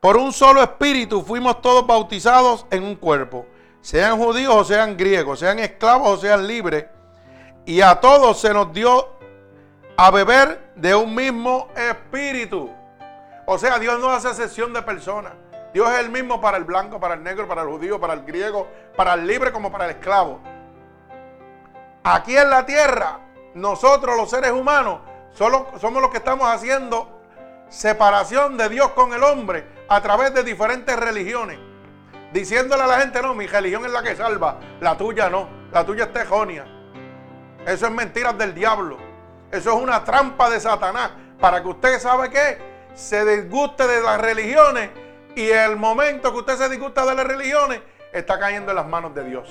por 0.00 0.16
un 0.16 0.32
solo 0.32 0.62
espíritu 0.62 1.22
fuimos 1.22 1.60
todos 1.60 1.86
bautizados 1.86 2.66
en 2.70 2.82
un 2.82 2.96
cuerpo, 2.96 3.46
sean 3.82 4.16
judíos 4.16 4.54
o 4.54 4.64
sean 4.64 4.96
griegos, 4.96 5.40
sean 5.40 5.58
esclavos 5.58 6.08
o 6.08 6.16
sean 6.16 6.46
libres, 6.46 6.86
y 7.66 7.82
a 7.82 8.00
todos 8.00 8.40
se 8.40 8.54
nos 8.54 8.72
dio 8.72 9.10
a 9.96 10.10
beber 10.10 10.72
de 10.76 10.94
un 10.94 11.14
mismo 11.14 11.68
espíritu. 11.76 12.70
O 13.52 13.58
sea, 13.58 13.80
Dios 13.80 13.98
no 13.98 14.12
hace 14.12 14.28
excepción 14.28 14.72
de 14.72 14.80
personas. 14.80 15.32
Dios 15.74 15.90
es 15.90 15.98
el 15.98 16.08
mismo 16.08 16.40
para 16.40 16.56
el 16.56 16.62
blanco, 16.62 17.00
para 17.00 17.14
el 17.14 17.24
negro, 17.24 17.48
para 17.48 17.62
el 17.62 17.68
judío, 17.68 17.98
para 17.98 18.12
el 18.12 18.22
griego, 18.22 18.68
para 18.96 19.14
el 19.14 19.26
libre 19.26 19.50
como 19.50 19.72
para 19.72 19.86
el 19.86 19.90
esclavo. 19.90 20.38
Aquí 22.04 22.36
en 22.36 22.48
la 22.48 22.64
tierra, 22.64 23.18
nosotros 23.54 24.16
los 24.16 24.30
seres 24.30 24.52
humanos 24.52 25.00
solo, 25.32 25.66
somos 25.80 26.00
los 26.00 26.12
que 26.12 26.18
estamos 26.18 26.46
haciendo 26.46 27.22
separación 27.68 28.56
de 28.56 28.68
Dios 28.68 28.90
con 28.90 29.12
el 29.14 29.24
hombre 29.24 29.66
a 29.88 30.00
través 30.00 30.32
de 30.32 30.44
diferentes 30.44 30.96
religiones. 30.96 31.58
Diciéndole 32.32 32.84
a 32.84 32.86
la 32.86 33.00
gente, 33.00 33.20
no, 33.20 33.34
mi 33.34 33.48
religión 33.48 33.84
es 33.84 33.90
la 33.90 34.04
que 34.04 34.14
salva, 34.14 34.60
la 34.80 34.96
tuya 34.96 35.28
no, 35.28 35.48
la 35.72 35.84
tuya 35.84 36.04
es 36.04 36.12
tejonia. 36.12 36.66
Eso 37.66 37.86
es 37.86 37.92
mentiras 37.92 38.38
del 38.38 38.54
diablo. 38.54 38.96
Eso 39.50 39.70
es 39.70 39.82
una 39.82 40.04
trampa 40.04 40.48
de 40.48 40.60
Satanás 40.60 41.10
para 41.40 41.60
que 41.60 41.68
usted 41.68 41.98
sabe 41.98 42.30
qué, 42.30 42.69
se 42.94 43.24
disguste 43.24 43.86
de 43.86 44.02
las 44.02 44.20
religiones 44.20 44.90
y 45.34 45.48
el 45.50 45.76
momento 45.76 46.32
que 46.32 46.38
usted 46.38 46.56
se 46.56 46.68
disgusta 46.68 47.04
de 47.06 47.14
las 47.14 47.26
religiones 47.26 47.80
está 48.12 48.38
cayendo 48.38 48.72
en 48.72 48.76
las 48.76 48.86
manos 48.86 49.14
de 49.14 49.24
Dios, 49.24 49.48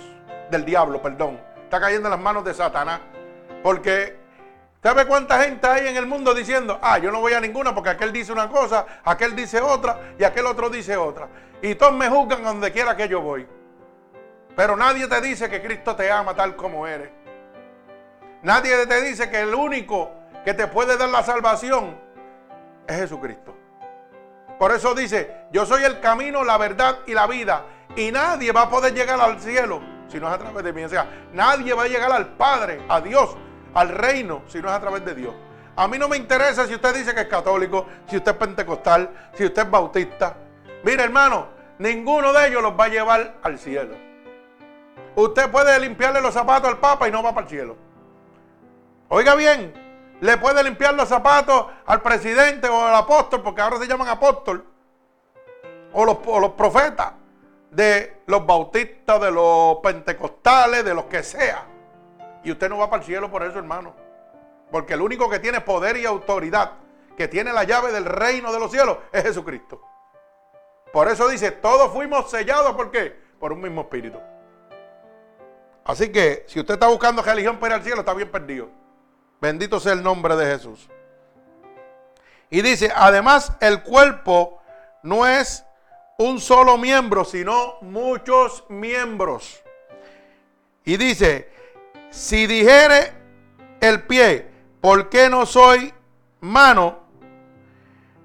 del 0.51 0.65
diablo, 0.65 1.01
perdón. 1.01 1.39
Está 1.63 1.79
cayendo 1.79 2.07
en 2.07 2.11
las 2.11 2.19
manos 2.19 2.43
de 2.43 2.53
Satanás. 2.53 2.99
Porque 3.61 4.19
¿Sabe 4.81 5.05
cuánta 5.05 5.43
gente 5.43 5.67
hay 5.67 5.89
en 5.89 5.97
el 5.97 6.05
mundo 6.05 6.33
diciendo, 6.33 6.79
ah, 6.81 6.97
yo 6.99 7.11
no 7.11 7.19
voy 7.19 7.33
a 7.33 7.41
ninguna 7.41 7.75
porque 7.75 7.89
aquel 7.89 8.13
dice 8.13 8.31
una 8.31 8.47
cosa, 8.47 8.85
aquel 9.03 9.35
dice 9.35 9.59
otra 9.59 10.13
y 10.17 10.23
aquel 10.23 10.45
otro 10.45 10.69
dice 10.69 10.95
otra? 10.95 11.27
Y 11.61 11.75
todos 11.75 11.93
me 11.93 12.07
juzgan 12.07 12.43
donde 12.43 12.71
quiera 12.71 12.95
que 12.95 13.09
yo 13.09 13.19
voy. 13.19 13.45
Pero 14.55 14.77
nadie 14.77 15.05
te 15.07 15.19
dice 15.19 15.49
que 15.49 15.61
Cristo 15.61 15.97
te 15.97 16.09
ama 16.09 16.33
tal 16.33 16.55
como 16.55 16.87
eres. 16.87 17.09
Nadie 18.41 18.87
te 18.87 19.01
dice 19.01 19.29
que 19.29 19.41
el 19.41 19.53
único 19.53 20.11
que 20.45 20.53
te 20.53 20.67
puede 20.67 20.95
dar 20.95 21.09
la 21.09 21.23
salvación 21.23 21.99
es 22.89 22.97
Jesucristo. 22.97 23.55
Por 24.57 24.71
eso 24.71 24.93
dice, 24.93 25.45
yo 25.51 25.65
soy 25.65 25.83
el 25.83 25.99
camino, 25.99 26.43
la 26.43 26.57
verdad 26.57 26.99
y 27.05 27.13
la 27.13 27.27
vida. 27.27 27.63
Y 27.95 28.11
nadie 28.11 28.51
va 28.51 28.63
a 28.63 28.69
poder 28.69 28.93
llegar 28.93 29.19
al 29.21 29.39
cielo 29.39 29.81
si 30.07 30.19
no 30.19 30.27
es 30.27 30.33
a 30.33 30.37
través 30.37 30.63
de 30.63 30.73
mí. 30.73 30.83
O 30.83 30.89
sea, 30.89 31.07
nadie 31.33 31.73
va 31.73 31.83
a 31.83 31.87
llegar 31.87 32.11
al 32.11 32.27
Padre, 32.33 32.81
a 32.89 32.99
Dios, 32.99 33.37
al 33.73 33.89
reino 33.89 34.41
si 34.47 34.61
no 34.61 34.67
es 34.67 34.73
a 34.73 34.81
través 34.81 35.05
de 35.05 35.15
Dios. 35.15 35.33
A 35.75 35.87
mí 35.87 35.97
no 35.97 36.09
me 36.09 36.17
interesa 36.17 36.67
si 36.67 36.75
usted 36.75 36.93
dice 36.93 37.13
que 37.13 37.21
es 37.21 37.27
católico, 37.27 37.85
si 38.07 38.17
usted 38.17 38.31
es 38.31 38.37
pentecostal, 38.37 39.09
si 39.33 39.45
usted 39.45 39.61
es 39.63 39.71
bautista. 39.71 40.35
Mire, 40.83 41.03
hermano, 41.03 41.47
ninguno 41.77 42.33
de 42.33 42.47
ellos 42.47 42.61
los 42.61 42.77
va 42.77 42.85
a 42.85 42.89
llevar 42.89 43.35
al 43.41 43.57
cielo. 43.57 43.95
Usted 45.15 45.49
puede 45.49 45.79
limpiarle 45.79 46.21
los 46.21 46.33
zapatos 46.33 46.69
al 46.69 46.79
Papa 46.79 47.07
y 47.07 47.11
no 47.11 47.23
va 47.23 47.33
para 47.33 47.45
el 47.45 47.49
cielo. 47.49 47.77
Oiga 49.07 49.35
bien, 49.35 49.73
le 50.21 50.37
puede 50.37 50.63
limpiar 50.63 50.93
los 50.93 51.07
zapatos 51.07 51.67
al 51.85 52.01
presidente 52.01 52.67
o 52.67 52.85
al 52.85 52.95
apóstol, 52.95 53.41
porque 53.41 53.61
ahora 53.61 53.77
se 53.77 53.87
llaman 53.87 54.07
apóstol, 54.07 54.65
o 55.93 56.05
los, 56.05 56.49
profetas, 56.53 57.13
de 57.71 58.21
los 58.27 58.45
bautistas, 58.45 59.21
de 59.21 59.31
los 59.31 59.77
pentecostales, 59.77 60.83
de 60.83 60.93
los 60.93 61.05
que 61.05 61.23
sea. 61.23 61.65
Y 62.43 62.51
usted 62.51 62.69
no 62.69 62.77
va 62.77 62.89
para 62.89 63.01
el 63.01 63.07
cielo 63.07 63.31
por 63.31 63.43
eso, 63.43 63.57
hermano. 63.57 63.93
Porque 64.71 64.93
el 64.93 65.01
único 65.01 65.29
que 65.29 65.39
tiene 65.39 65.61
poder 65.61 65.97
y 65.97 66.05
autoridad, 66.05 66.73
que 67.17 67.27
tiene 67.27 67.51
la 67.53 67.63
llave 67.63 67.91
del 67.91 68.05
reino 68.05 68.53
de 68.53 68.59
los 68.59 68.71
cielos, 68.71 68.97
es 69.11 69.23
Jesucristo. 69.23 69.81
Por 70.93 71.07
eso 71.07 71.27
dice, 71.27 71.51
todos 71.51 71.91
fuimos 71.91 72.29
sellados, 72.29 72.73
¿por 72.73 72.91
qué? 72.91 73.19
Por 73.39 73.53
un 73.53 73.61
mismo 73.61 73.81
espíritu. 73.81 74.19
Así 75.85 76.11
que 76.11 76.45
si 76.47 76.59
usted 76.59 76.75
está 76.75 76.87
buscando 76.87 77.21
religión 77.21 77.57
para 77.57 77.75
ir 77.75 77.79
al 77.79 77.83
cielo, 77.83 77.99
está 78.01 78.13
bien 78.13 78.29
perdido. 78.29 78.69
Bendito 79.41 79.79
sea 79.79 79.93
el 79.93 80.03
nombre 80.03 80.35
de 80.35 80.45
Jesús. 80.45 80.89
Y 82.49 82.61
dice, 82.61 82.91
además 82.95 83.53
el 83.61 83.83
cuerpo 83.83 84.61
no 85.03 85.25
es 85.25 85.63
un 86.17 86.41
solo 86.41 86.77
miembro, 86.77 87.23
sino 87.23 87.75
muchos 87.81 88.65
miembros. 88.69 89.63
Y 90.83 90.97
dice, 90.97 91.49
si 92.09 92.47
dijere 92.47 93.13
el 93.79 94.03
pie, 94.03 94.49
¿por 94.81 95.09
qué 95.09 95.29
no 95.29 95.45
soy 95.45 95.93
mano? 96.41 96.99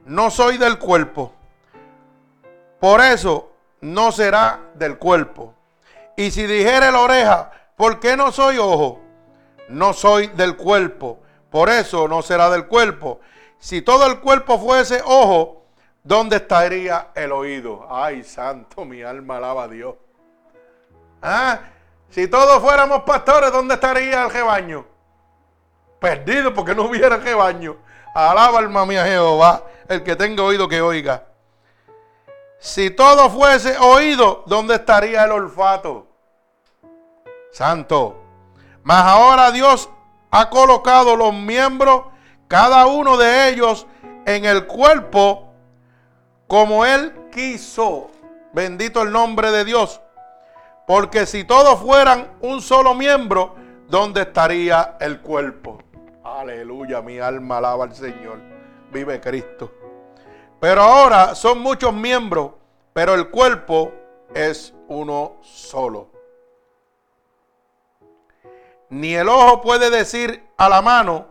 No 0.07 0.31
soy 0.31 0.59
del 0.59 0.79
cuerpo. 0.79 1.33
Por 2.81 3.01
eso 3.01 3.53
no 3.81 4.11
será 4.11 4.61
del 4.75 4.99
cuerpo. 4.99 5.55
Y 6.17 6.31
si 6.31 6.47
dijere 6.47 6.91
la 6.91 7.01
oreja, 7.01 7.51
¿por 7.77 8.01
qué 8.01 8.17
no 8.17 8.33
soy 8.33 8.59
ojo? 8.59 9.04
No 9.69 9.93
soy 9.93 10.29
del 10.29 10.57
cuerpo. 10.57 11.21
Por 11.51 11.69
eso 11.69 12.09
no 12.09 12.23
será 12.23 12.51
del 12.51 12.67
cuerpo. 12.67 13.21
Si 13.59 13.83
todo 13.83 14.07
el 14.07 14.21
cuerpo 14.21 14.59
fuese 14.59 15.01
ojo, 15.05 15.65
¿dónde 16.03 16.37
estaría 16.37 17.09
el 17.15 17.33
oído? 17.33 17.87
Ay, 17.91 18.25
santo, 18.25 18.85
mi 18.85 19.03
alma 19.03 19.37
alaba 19.37 19.65
a 19.65 19.69
Dios. 19.69 19.95
¿Ah? 21.23 21.61
Si 22.11 22.29
todos 22.29 22.61
fuéramos 22.61 23.03
pastores, 23.03 23.51
¿dónde 23.53 23.75
estaría 23.75 24.25
el 24.25 24.31
rebaño? 24.31 24.85
Perdido 25.99 26.53
porque 26.53 26.75
no 26.75 26.85
hubiera 26.85 27.17
rebaño. 27.17 27.77
Alaba 28.15 28.59
alma 28.59 28.85
mía 28.85 29.05
Jehová, 29.05 29.65
el 29.89 30.03
que 30.03 30.15
tenga 30.15 30.43
oído 30.43 30.69
que 30.69 30.81
oiga. 30.81 31.25
Si 32.59 32.91
todo 32.91 33.31
fuese 33.31 33.77
oído, 33.79 34.43
¿dónde 34.47 34.75
estaría 34.77 35.25
el 35.25 35.33
olfato? 35.33 36.07
Santo. 37.53 38.24
Mas 38.85 39.05
ahora 39.07 39.51
Dios 39.51 39.89
ha 40.31 40.51
colocado 40.51 41.17
los 41.17 41.35
miembros, 41.35 42.05
cada 42.49 42.87
uno 42.87 43.17
de 43.17 43.49
ellos, 43.49 43.87
en 44.27 44.45
el 44.45 44.67
cuerpo 44.67 45.49
como 46.47 46.85
Él 46.85 47.13
quiso. 47.33 48.11
Bendito 48.53 49.03
el 49.03 49.11
nombre 49.11 49.51
de 49.51 49.65
Dios. 49.65 50.01
Porque 50.87 51.25
si 51.25 51.45
todos 51.45 51.81
fueran 51.81 52.31
un 52.41 52.61
solo 52.61 52.95
miembro, 52.95 53.57
¿dónde 53.89 54.23
estaría 54.23 54.97
el 55.01 55.21
cuerpo? 55.21 55.79
Aleluya, 56.23 57.01
mi 57.01 57.19
alma 57.19 57.59
alaba 57.59 57.85
al 57.85 57.95
Señor. 57.95 58.39
Vive 58.93 59.19
Cristo. 59.19 59.73
Pero 60.61 60.83
ahora 60.83 61.35
son 61.35 61.59
muchos 61.61 61.93
miembros, 61.93 62.53
pero 62.93 63.15
el 63.15 63.31
cuerpo 63.31 63.93
es 64.35 64.75
uno 64.89 65.37
solo. 65.41 66.14
Ni 68.95 69.17
el 69.17 69.29
ojo 69.29 69.61
puede 69.61 69.91
decir 69.91 70.47
a 70.57 70.69
la 70.69 70.81
mano, 70.81 71.27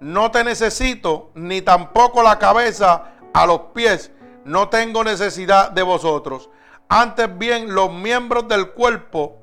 no 0.00 0.30
te 0.30 0.42
necesito, 0.42 1.30
ni 1.34 1.60
tampoco 1.60 2.22
la 2.22 2.38
cabeza 2.38 3.12
a 3.34 3.44
los 3.44 3.60
pies, 3.74 4.10
no 4.46 4.70
tengo 4.70 5.04
necesidad 5.04 5.70
de 5.70 5.82
vosotros. 5.82 6.48
Antes 6.88 7.36
bien, 7.36 7.74
los 7.74 7.92
miembros 7.92 8.48
del 8.48 8.70
cuerpo 8.70 9.36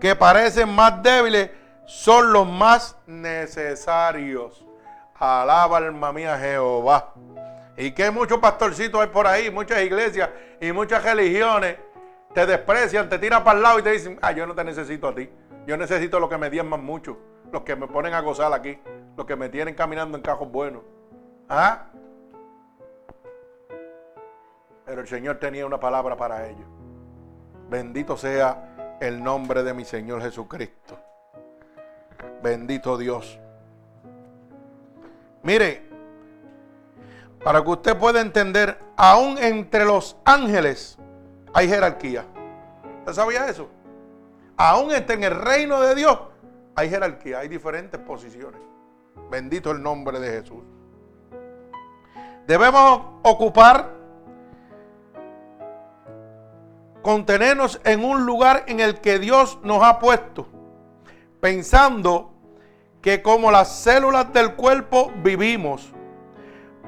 que 0.00 0.16
parecen 0.16 0.74
más 0.74 1.02
débiles 1.02 1.50
son 1.84 2.32
los 2.32 2.48
más 2.48 2.96
necesarios. 3.06 4.64
Alaba 5.18 5.76
alma 5.76 6.10
mía 6.10 6.38
Jehová. 6.38 7.12
Y 7.76 7.90
que 7.90 8.10
muchos 8.10 8.38
pastorcitos 8.38 8.98
hay 8.98 9.08
por 9.08 9.26
ahí, 9.26 9.50
muchas 9.50 9.82
iglesias 9.82 10.30
y 10.58 10.72
muchas 10.72 11.04
religiones 11.04 11.76
te 12.32 12.46
desprecian, 12.46 13.10
te 13.10 13.18
tiran 13.18 13.44
para 13.44 13.58
el 13.58 13.62
lado 13.62 13.78
y 13.78 13.82
te 13.82 13.92
dicen, 13.92 14.18
ah, 14.22 14.32
yo 14.32 14.46
no 14.46 14.54
te 14.54 14.64
necesito 14.64 15.08
a 15.08 15.14
ti. 15.14 15.28
Yo 15.68 15.76
necesito 15.76 16.18
los 16.18 16.30
que 16.30 16.38
me 16.38 16.48
diezman 16.48 16.82
mucho, 16.82 17.18
los 17.52 17.60
que 17.60 17.76
me 17.76 17.86
ponen 17.86 18.14
a 18.14 18.22
gozar 18.22 18.50
aquí, 18.54 18.78
los 19.18 19.26
que 19.26 19.36
me 19.36 19.50
tienen 19.50 19.74
caminando 19.74 20.16
en 20.16 20.22
cajos 20.22 20.50
buenos. 20.50 20.80
¿Ah? 21.46 21.88
Pero 24.86 25.02
el 25.02 25.06
Señor 25.06 25.36
tenía 25.36 25.66
una 25.66 25.78
palabra 25.78 26.16
para 26.16 26.48
ellos. 26.48 26.66
Bendito 27.68 28.16
sea 28.16 28.96
el 28.98 29.22
nombre 29.22 29.62
de 29.62 29.74
mi 29.74 29.84
Señor 29.84 30.22
Jesucristo. 30.22 30.98
Bendito 32.42 32.96
Dios. 32.96 33.38
Mire, 35.42 35.82
para 37.44 37.62
que 37.62 37.68
usted 37.68 37.98
pueda 37.98 38.22
entender, 38.22 38.78
aún 38.96 39.36
entre 39.36 39.84
los 39.84 40.16
ángeles 40.24 40.96
hay 41.52 41.68
jerarquía. 41.68 42.24
¿Usted 43.00 43.12
sabía 43.12 43.46
eso? 43.50 43.68
Aún 44.60 44.90
este 44.90 45.12
en 45.12 45.22
el 45.22 45.36
reino 45.36 45.80
de 45.80 45.94
Dios 45.94 46.18
hay 46.74 46.90
jerarquía, 46.90 47.38
hay 47.38 47.48
diferentes 47.48 48.00
posiciones. 48.00 48.60
Bendito 49.30 49.70
el 49.70 49.80
nombre 49.80 50.18
de 50.18 50.40
Jesús. 50.40 50.64
Debemos 52.44 53.02
ocupar 53.22 53.88
contenernos 57.02 57.80
en 57.84 58.04
un 58.04 58.26
lugar 58.26 58.64
en 58.66 58.80
el 58.80 59.00
que 59.00 59.20
Dios 59.20 59.60
nos 59.62 59.84
ha 59.84 60.00
puesto, 60.00 60.48
pensando 61.40 62.32
que 63.00 63.22
como 63.22 63.52
las 63.52 63.80
células 63.80 64.32
del 64.32 64.56
cuerpo 64.56 65.12
vivimos 65.22 65.92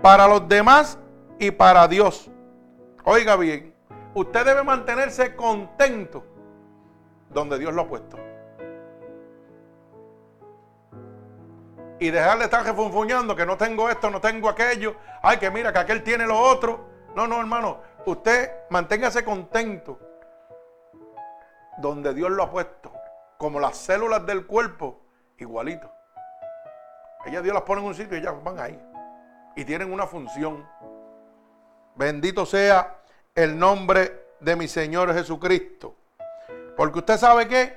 para 0.03 0.27
los 0.27 0.49
demás 0.49 0.99
y 1.39 1.53
para 1.53 1.87
Dios. 1.87 2.29
Oiga 3.05 3.37
bien, 3.37 3.73
usted 4.15 4.45
debe 4.45 4.65
mantenerse 4.65 5.37
contento 5.37 6.30
donde 7.31 7.59
Dios 7.59 7.73
lo 7.73 7.83
ha 7.83 7.89
puesto. 7.89 8.19
Y 11.99 12.11
dejarle 12.11 12.45
estar 12.45 12.65
refunfuñando 12.65 13.37
que 13.37 13.45
no 13.45 13.57
tengo 13.57 13.91
esto, 13.91 14.11
no 14.11 14.21
tengo 14.21 14.49
aquello. 14.49 14.97
Ay, 15.23 15.37
que 15.37 15.51
mira, 15.51 15.73
que 15.73 15.79
aquel 15.79 16.03
tiene 16.03 16.27
lo 16.27 16.39
otro. 16.39 16.89
No, 17.15 17.27
no, 17.27 17.39
hermano. 17.39 17.81
Usted 18.07 18.51
manténgase 18.71 19.23
contento 19.23 19.99
donde 21.79 22.15
Dios 22.15 22.31
lo 22.31 22.43
ha 22.43 22.51
puesto. 22.51 22.91
Como 23.37 23.61
las 23.61 23.77
células 23.77 24.25
del 24.25 24.47
cuerpo, 24.47 25.03
igualito. 25.39 25.91
Ellas 27.27 27.43
Dios 27.43 27.55
las 27.55 27.65
pone 27.65 27.83
en 27.83 27.89
un 27.89 27.95
sitio 27.95 28.17
y 28.17 28.21
ellas 28.21 28.35
van 28.43 28.59
ahí. 28.59 28.83
Y 29.55 29.65
tienen 29.67 29.93
una 29.93 30.07
función. 30.07 30.67
Bendito 31.97 32.47
sea 32.47 32.97
el 33.35 33.59
nombre 33.59 34.37
de 34.41 34.57
mi 34.57 34.69
Señor 34.69 35.13
Jesucristo. 35.13 35.97
Porque 36.81 37.01
usted 37.01 37.19
sabe 37.19 37.47
que 37.47 37.77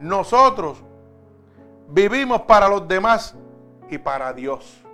nosotros 0.00 0.82
vivimos 1.86 2.40
para 2.40 2.68
los 2.68 2.88
demás 2.88 3.36
y 3.90 3.96
para 3.96 4.32
Dios. 4.32 4.84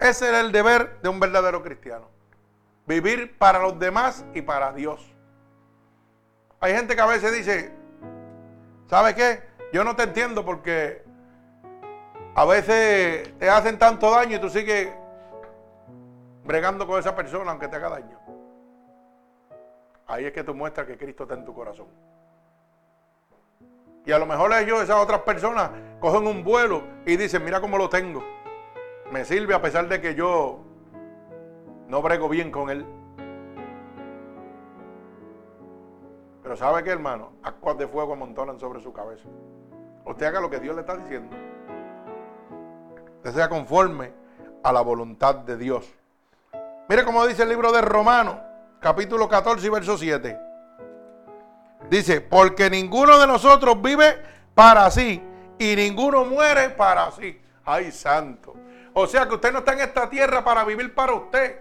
Ese 0.00 0.30
es 0.32 0.34
el 0.44 0.50
deber 0.50 1.00
de 1.00 1.08
un 1.08 1.20
verdadero 1.20 1.62
cristiano. 1.62 2.08
Vivir 2.86 3.38
para 3.38 3.60
los 3.60 3.78
demás 3.78 4.24
y 4.34 4.42
para 4.42 4.72
Dios. 4.72 5.00
Hay 6.58 6.74
gente 6.74 6.96
que 6.96 7.02
a 7.02 7.06
veces 7.06 7.32
dice, 7.32 7.72
¿sabe 8.88 9.14
qué? 9.14 9.44
Yo 9.72 9.84
no 9.84 9.94
te 9.94 10.02
entiendo 10.02 10.44
porque 10.44 11.04
a 12.34 12.44
veces 12.46 13.32
te 13.38 13.48
hacen 13.48 13.78
tanto 13.78 14.10
daño 14.10 14.38
y 14.38 14.40
tú 14.40 14.50
sigues 14.50 14.88
bregando 16.42 16.84
con 16.84 16.98
esa 16.98 17.14
persona 17.14 17.52
aunque 17.52 17.68
te 17.68 17.76
haga 17.76 17.90
daño. 17.90 18.33
Ahí 20.06 20.26
es 20.26 20.32
que 20.32 20.44
tú 20.44 20.54
muestras 20.54 20.86
que 20.86 20.98
Cristo 20.98 21.24
está 21.24 21.34
en 21.34 21.44
tu 21.44 21.54
corazón. 21.54 21.86
Y 24.06 24.12
a 24.12 24.18
lo 24.18 24.26
mejor 24.26 24.52
ellos, 24.52 24.82
esas 24.82 24.96
otras 24.96 25.20
personas, 25.20 25.70
cogen 25.98 26.26
un 26.26 26.44
vuelo 26.44 26.82
y 27.06 27.16
dicen, 27.16 27.42
mira 27.44 27.60
cómo 27.60 27.78
lo 27.78 27.88
tengo. 27.88 28.22
Me 29.10 29.24
sirve 29.24 29.54
a 29.54 29.62
pesar 29.62 29.88
de 29.88 30.00
que 30.00 30.14
yo 30.14 30.60
no 31.88 32.02
brego 32.02 32.28
bien 32.28 32.50
con 32.50 32.68
él. 32.68 32.84
Pero 36.42 36.56
¿sabe 36.56 36.84
qué, 36.84 36.90
hermano? 36.90 37.32
Aguas 37.42 37.78
de 37.78 37.88
fuego 37.88 38.12
amontonan 38.12 38.60
sobre 38.60 38.82
su 38.82 38.92
cabeza. 38.92 39.26
Usted 40.04 40.26
haga 40.26 40.40
lo 40.40 40.50
que 40.50 40.60
Dios 40.60 40.74
le 40.74 40.82
está 40.82 40.96
diciendo. 40.96 41.34
Usted 43.16 43.32
sea 43.32 43.48
conforme 43.48 44.12
a 44.62 44.70
la 44.70 44.82
voluntad 44.82 45.36
de 45.36 45.56
Dios. 45.56 45.90
Mire 46.90 47.04
cómo 47.04 47.26
dice 47.26 47.44
el 47.44 47.48
libro 47.48 47.72
de 47.72 47.80
Romanos, 47.80 48.36
capítulo 48.84 49.26
14 49.26 49.66
y 49.66 49.70
verso 49.70 49.96
7. 49.96 50.38
Dice, 51.88 52.20
porque 52.20 52.68
ninguno 52.68 53.18
de 53.18 53.26
nosotros 53.26 53.80
vive 53.80 54.22
para 54.54 54.90
sí 54.90 55.22
y 55.58 55.74
ninguno 55.74 56.26
muere 56.26 56.68
para 56.68 57.10
sí. 57.12 57.40
Ay, 57.64 57.90
santo. 57.90 58.54
O 58.92 59.06
sea 59.06 59.26
que 59.26 59.36
usted 59.36 59.52
no 59.54 59.60
está 59.60 59.72
en 59.72 59.80
esta 59.80 60.10
tierra 60.10 60.44
para 60.44 60.64
vivir 60.64 60.94
para 60.94 61.14
usted. 61.14 61.60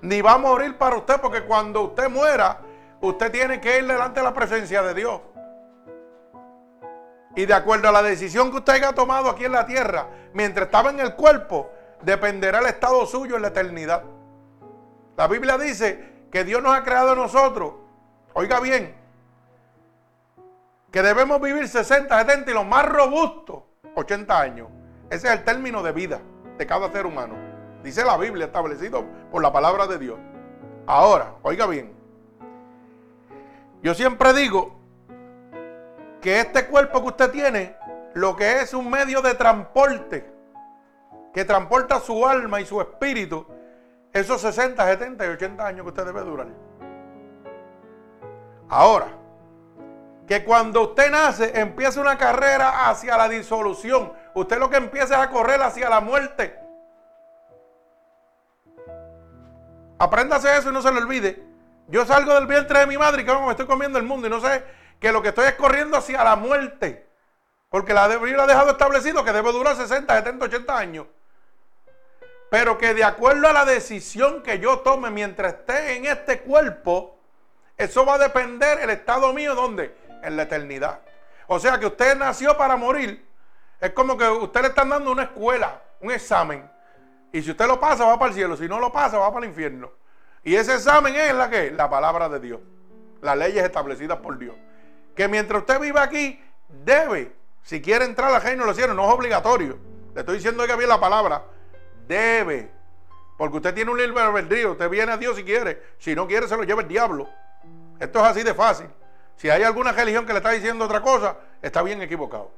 Ni 0.00 0.20
va 0.20 0.32
a 0.32 0.38
morir 0.38 0.76
para 0.76 0.96
usted 0.96 1.20
porque 1.20 1.44
cuando 1.44 1.82
usted 1.82 2.10
muera, 2.10 2.58
usted 3.00 3.30
tiene 3.30 3.60
que 3.60 3.78
ir 3.78 3.86
delante 3.86 4.18
de 4.18 4.24
la 4.24 4.34
presencia 4.34 4.82
de 4.82 4.94
Dios. 4.94 5.20
Y 7.36 7.46
de 7.46 7.54
acuerdo 7.54 7.88
a 7.88 7.92
la 7.92 8.02
decisión 8.02 8.50
que 8.50 8.56
usted 8.56 8.72
haya 8.72 8.92
tomado 8.92 9.30
aquí 9.30 9.44
en 9.44 9.52
la 9.52 9.64
tierra, 9.64 10.08
mientras 10.32 10.66
estaba 10.66 10.90
en 10.90 10.98
el 10.98 11.14
cuerpo, 11.14 11.70
dependerá 12.02 12.58
el 12.58 12.66
estado 12.66 13.06
suyo 13.06 13.36
en 13.36 13.42
la 13.42 13.48
eternidad. 13.48 14.02
La 15.20 15.28
Biblia 15.28 15.58
dice 15.58 16.28
que 16.32 16.44
Dios 16.44 16.62
nos 16.62 16.74
ha 16.74 16.82
creado 16.82 17.12
a 17.12 17.14
nosotros 17.14 17.74
Oiga 18.32 18.58
bien, 18.58 18.94
que 20.90 21.02
debemos 21.02 21.42
vivir 21.42 21.68
60, 21.68 22.18
70 22.18 22.50
y 22.50 22.54
lo 22.54 22.64
más 22.64 22.86
robusto, 22.88 23.66
80 23.96 24.40
años. 24.40 24.68
Ese 25.10 25.26
es 25.26 25.34
el 25.34 25.44
término 25.44 25.82
de 25.82 25.92
vida 25.92 26.22
de 26.56 26.66
cada 26.66 26.90
ser 26.90 27.04
humano. 27.04 27.34
Dice 27.82 28.02
la 28.02 28.16
Biblia, 28.16 28.46
establecido 28.46 29.04
por 29.30 29.42
la 29.42 29.52
palabra 29.52 29.86
de 29.86 29.98
Dios. 29.98 30.18
Ahora, 30.86 31.34
oiga 31.42 31.66
bien, 31.66 31.92
yo 33.82 33.92
siempre 33.92 34.32
digo 34.32 34.80
que 36.22 36.40
este 36.40 36.66
cuerpo 36.66 37.02
que 37.02 37.08
usted 37.08 37.30
tiene, 37.30 37.76
lo 38.14 38.36
que 38.36 38.62
es 38.62 38.72
un 38.72 38.88
medio 38.88 39.20
de 39.20 39.34
transporte, 39.34 40.32
que 41.34 41.44
transporta 41.44 42.00
su 42.00 42.26
alma 42.26 42.62
y 42.62 42.64
su 42.64 42.80
espíritu, 42.80 43.44
esos 44.12 44.40
60, 44.40 44.84
70 44.84 45.26
y 45.26 45.28
80 45.28 45.66
años 45.66 45.82
que 45.82 45.88
usted 45.88 46.06
debe 46.06 46.20
durar. 46.22 46.48
Ahora, 48.68 49.08
que 50.30 50.44
cuando 50.44 50.82
usted 50.82 51.10
nace 51.10 51.58
empieza 51.58 52.00
una 52.00 52.16
carrera 52.16 52.88
hacia 52.88 53.16
la 53.16 53.28
disolución. 53.28 54.12
Usted 54.32 54.60
lo 54.60 54.70
que 54.70 54.76
empieza 54.76 55.16
es 55.16 55.20
a 55.22 55.28
correr 55.28 55.60
hacia 55.60 55.90
la 55.90 56.00
muerte. 56.00 56.56
Apréndase 59.98 60.56
eso 60.56 60.70
y 60.70 60.72
no 60.72 60.82
se 60.82 60.92
lo 60.92 60.98
olvide. 61.00 61.42
Yo 61.88 62.06
salgo 62.06 62.32
del 62.34 62.46
vientre 62.46 62.78
de 62.78 62.86
mi 62.86 62.96
madre 62.96 63.22
y 63.22 63.24
que 63.24 63.34
me 63.34 63.50
estoy 63.50 63.66
comiendo 63.66 63.98
el 63.98 64.04
mundo 64.04 64.28
y 64.28 64.30
no 64.30 64.40
sé 64.40 64.64
que 65.00 65.10
lo 65.10 65.20
que 65.20 65.30
estoy 65.30 65.46
es 65.46 65.54
corriendo 65.54 65.96
hacia 65.96 66.22
la 66.22 66.36
muerte. 66.36 67.10
Porque 67.68 67.92
la 67.92 68.06
Biblia 68.06 68.44
ha 68.44 68.46
dejado 68.46 68.70
establecido 68.70 69.24
que 69.24 69.32
debe 69.32 69.50
durar 69.50 69.74
60, 69.74 70.14
70, 70.14 70.44
80 70.44 70.78
años. 70.78 71.06
Pero 72.50 72.76
que 72.76 72.94
de 72.94 73.04
acuerdo 73.04 73.48
a 73.48 73.52
la 73.52 73.64
decisión 73.64 74.42
que 74.42 74.58
yo 74.58 74.80
tome 74.80 75.10
mientras 75.10 75.54
esté 75.54 75.96
en 75.96 76.06
este 76.06 76.40
cuerpo, 76.40 77.16
eso 77.76 78.04
va 78.04 78.14
a 78.14 78.18
depender 78.18 78.80
el 78.80 78.90
estado 78.90 79.32
mío, 79.32 79.54
¿dónde? 79.54 79.94
En 80.22 80.36
la 80.36 80.42
eternidad. 80.42 81.00
O 81.46 81.58
sea 81.60 81.78
que 81.78 81.86
usted 81.86 82.16
nació 82.16 82.56
para 82.56 82.76
morir. 82.76 83.24
Es 83.80 83.90
como 83.90 84.18
que 84.18 84.28
usted 84.28 84.62
le 84.62 84.68
están 84.68 84.88
dando 84.88 85.12
una 85.12 85.22
escuela, 85.22 85.80
un 86.00 86.10
examen. 86.10 86.68
Y 87.32 87.40
si 87.40 87.52
usted 87.52 87.66
lo 87.66 87.78
pasa, 87.78 88.04
va 88.04 88.18
para 88.18 88.30
el 88.30 88.34
cielo. 88.34 88.56
Si 88.56 88.68
no 88.68 88.80
lo 88.80 88.92
pasa, 88.92 89.16
va 89.16 89.32
para 89.32 89.46
el 89.46 89.50
infierno. 89.50 89.92
Y 90.42 90.56
ese 90.56 90.74
examen 90.74 91.14
es 91.14 91.32
la 91.32 91.48
que? 91.48 91.70
La 91.70 91.88
palabra 91.88 92.28
de 92.28 92.40
Dios. 92.40 92.60
Las 93.22 93.36
leyes 93.36 93.62
establecidas 93.62 94.18
por 94.18 94.38
Dios. 94.38 94.56
Que 95.14 95.28
mientras 95.28 95.60
usted 95.60 95.78
vive 95.78 96.00
aquí, 96.00 96.42
debe, 96.68 97.32
si 97.62 97.80
quiere 97.80 98.04
entrar 98.04 98.34
al 98.34 98.42
reino 98.42 98.62
de 98.62 98.66
los 98.66 98.76
cielos, 98.76 98.96
no 98.96 99.06
es 99.06 99.14
obligatorio. 99.14 99.78
Le 100.14 100.20
estoy 100.20 100.36
diciendo 100.36 100.66
que 100.66 100.74
bien 100.74 100.88
la 100.88 100.98
palabra. 100.98 101.44
Debe. 102.10 102.68
Porque 103.38 103.56
usted 103.58 103.72
tiene 103.72 103.90
un 103.90 103.96
libre 103.96 104.20
albedrío. 104.20 104.72
Usted 104.72 104.90
viene 104.90 105.12
a 105.12 105.16
Dios 105.16 105.36
si 105.36 105.44
quiere. 105.44 105.80
Si 105.98 106.14
no 106.14 106.26
quiere, 106.26 106.48
se 106.48 106.56
lo 106.56 106.64
lleva 106.64 106.82
el 106.82 106.88
diablo. 106.88 107.28
Esto 108.00 108.18
es 108.18 108.24
así 108.24 108.42
de 108.42 108.52
fácil. 108.52 108.88
Si 109.36 109.48
hay 109.48 109.62
alguna 109.62 109.92
religión 109.92 110.26
que 110.26 110.32
le 110.32 110.38
está 110.38 110.50
diciendo 110.50 110.84
otra 110.84 111.00
cosa, 111.00 111.36
está 111.62 111.82
bien 111.82 112.02
equivocado. 112.02 112.50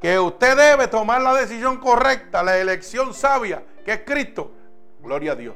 Que 0.00 0.18
usted 0.18 0.56
debe 0.56 0.88
tomar 0.88 1.22
la 1.22 1.34
decisión 1.34 1.78
correcta, 1.78 2.42
la 2.42 2.58
elección 2.58 3.14
sabia, 3.14 3.64
que 3.84 3.92
es 3.94 4.00
Cristo. 4.04 4.52
Gloria 5.00 5.32
a 5.32 5.34
Dios. 5.34 5.54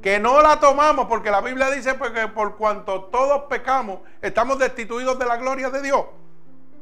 Que 0.00 0.20
no 0.20 0.40
la 0.40 0.60
tomamos 0.60 1.06
porque 1.08 1.30
la 1.30 1.40
Biblia 1.40 1.68
dice 1.70 1.94
pues, 1.94 2.12
que 2.12 2.28
por 2.28 2.56
cuanto 2.56 3.04
todos 3.06 3.42
pecamos, 3.50 4.00
estamos 4.22 4.58
destituidos 4.58 5.18
de 5.18 5.26
la 5.26 5.36
gloria 5.36 5.68
de 5.68 5.82
Dios. 5.82 6.06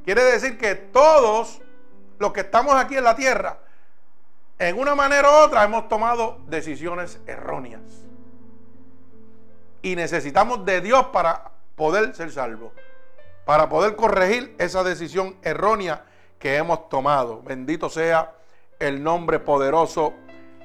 Quiere 0.05 0.23
decir 0.25 0.59
que 0.59 0.75
todos 0.75 1.61
los 2.19 2.33
que 2.33 2.41
estamos 2.41 2.75
aquí 2.75 2.97
en 2.97 3.05
la 3.05 3.17
tierra, 3.17 3.59
en 4.59 4.79
una 4.79 4.95
manera 4.95 5.31
u 5.31 5.35
otra, 5.45 5.65
hemos 5.65 5.89
tomado 5.89 6.39
decisiones 6.47 7.21
erróneas. 7.27 7.83
Y 9.83 9.95
necesitamos 9.95 10.65
de 10.65 10.81
Dios 10.81 11.07
para 11.13 11.53
poder 11.77 12.15
ser 12.15 12.33
salvos. 12.33 12.73
Para 13.45 13.69
poder 13.69 13.95
corregir 13.97 14.55
esa 14.59 14.83
decisión 14.83 15.37
errónea 15.43 16.05
que 16.39 16.57
hemos 16.57 16.89
tomado. 16.89 17.43
Bendito 17.43 17.89
sea 17.89 18.33
el 18.79 19.03
nombre 19.03 19.39
poderoso 19.39 20.15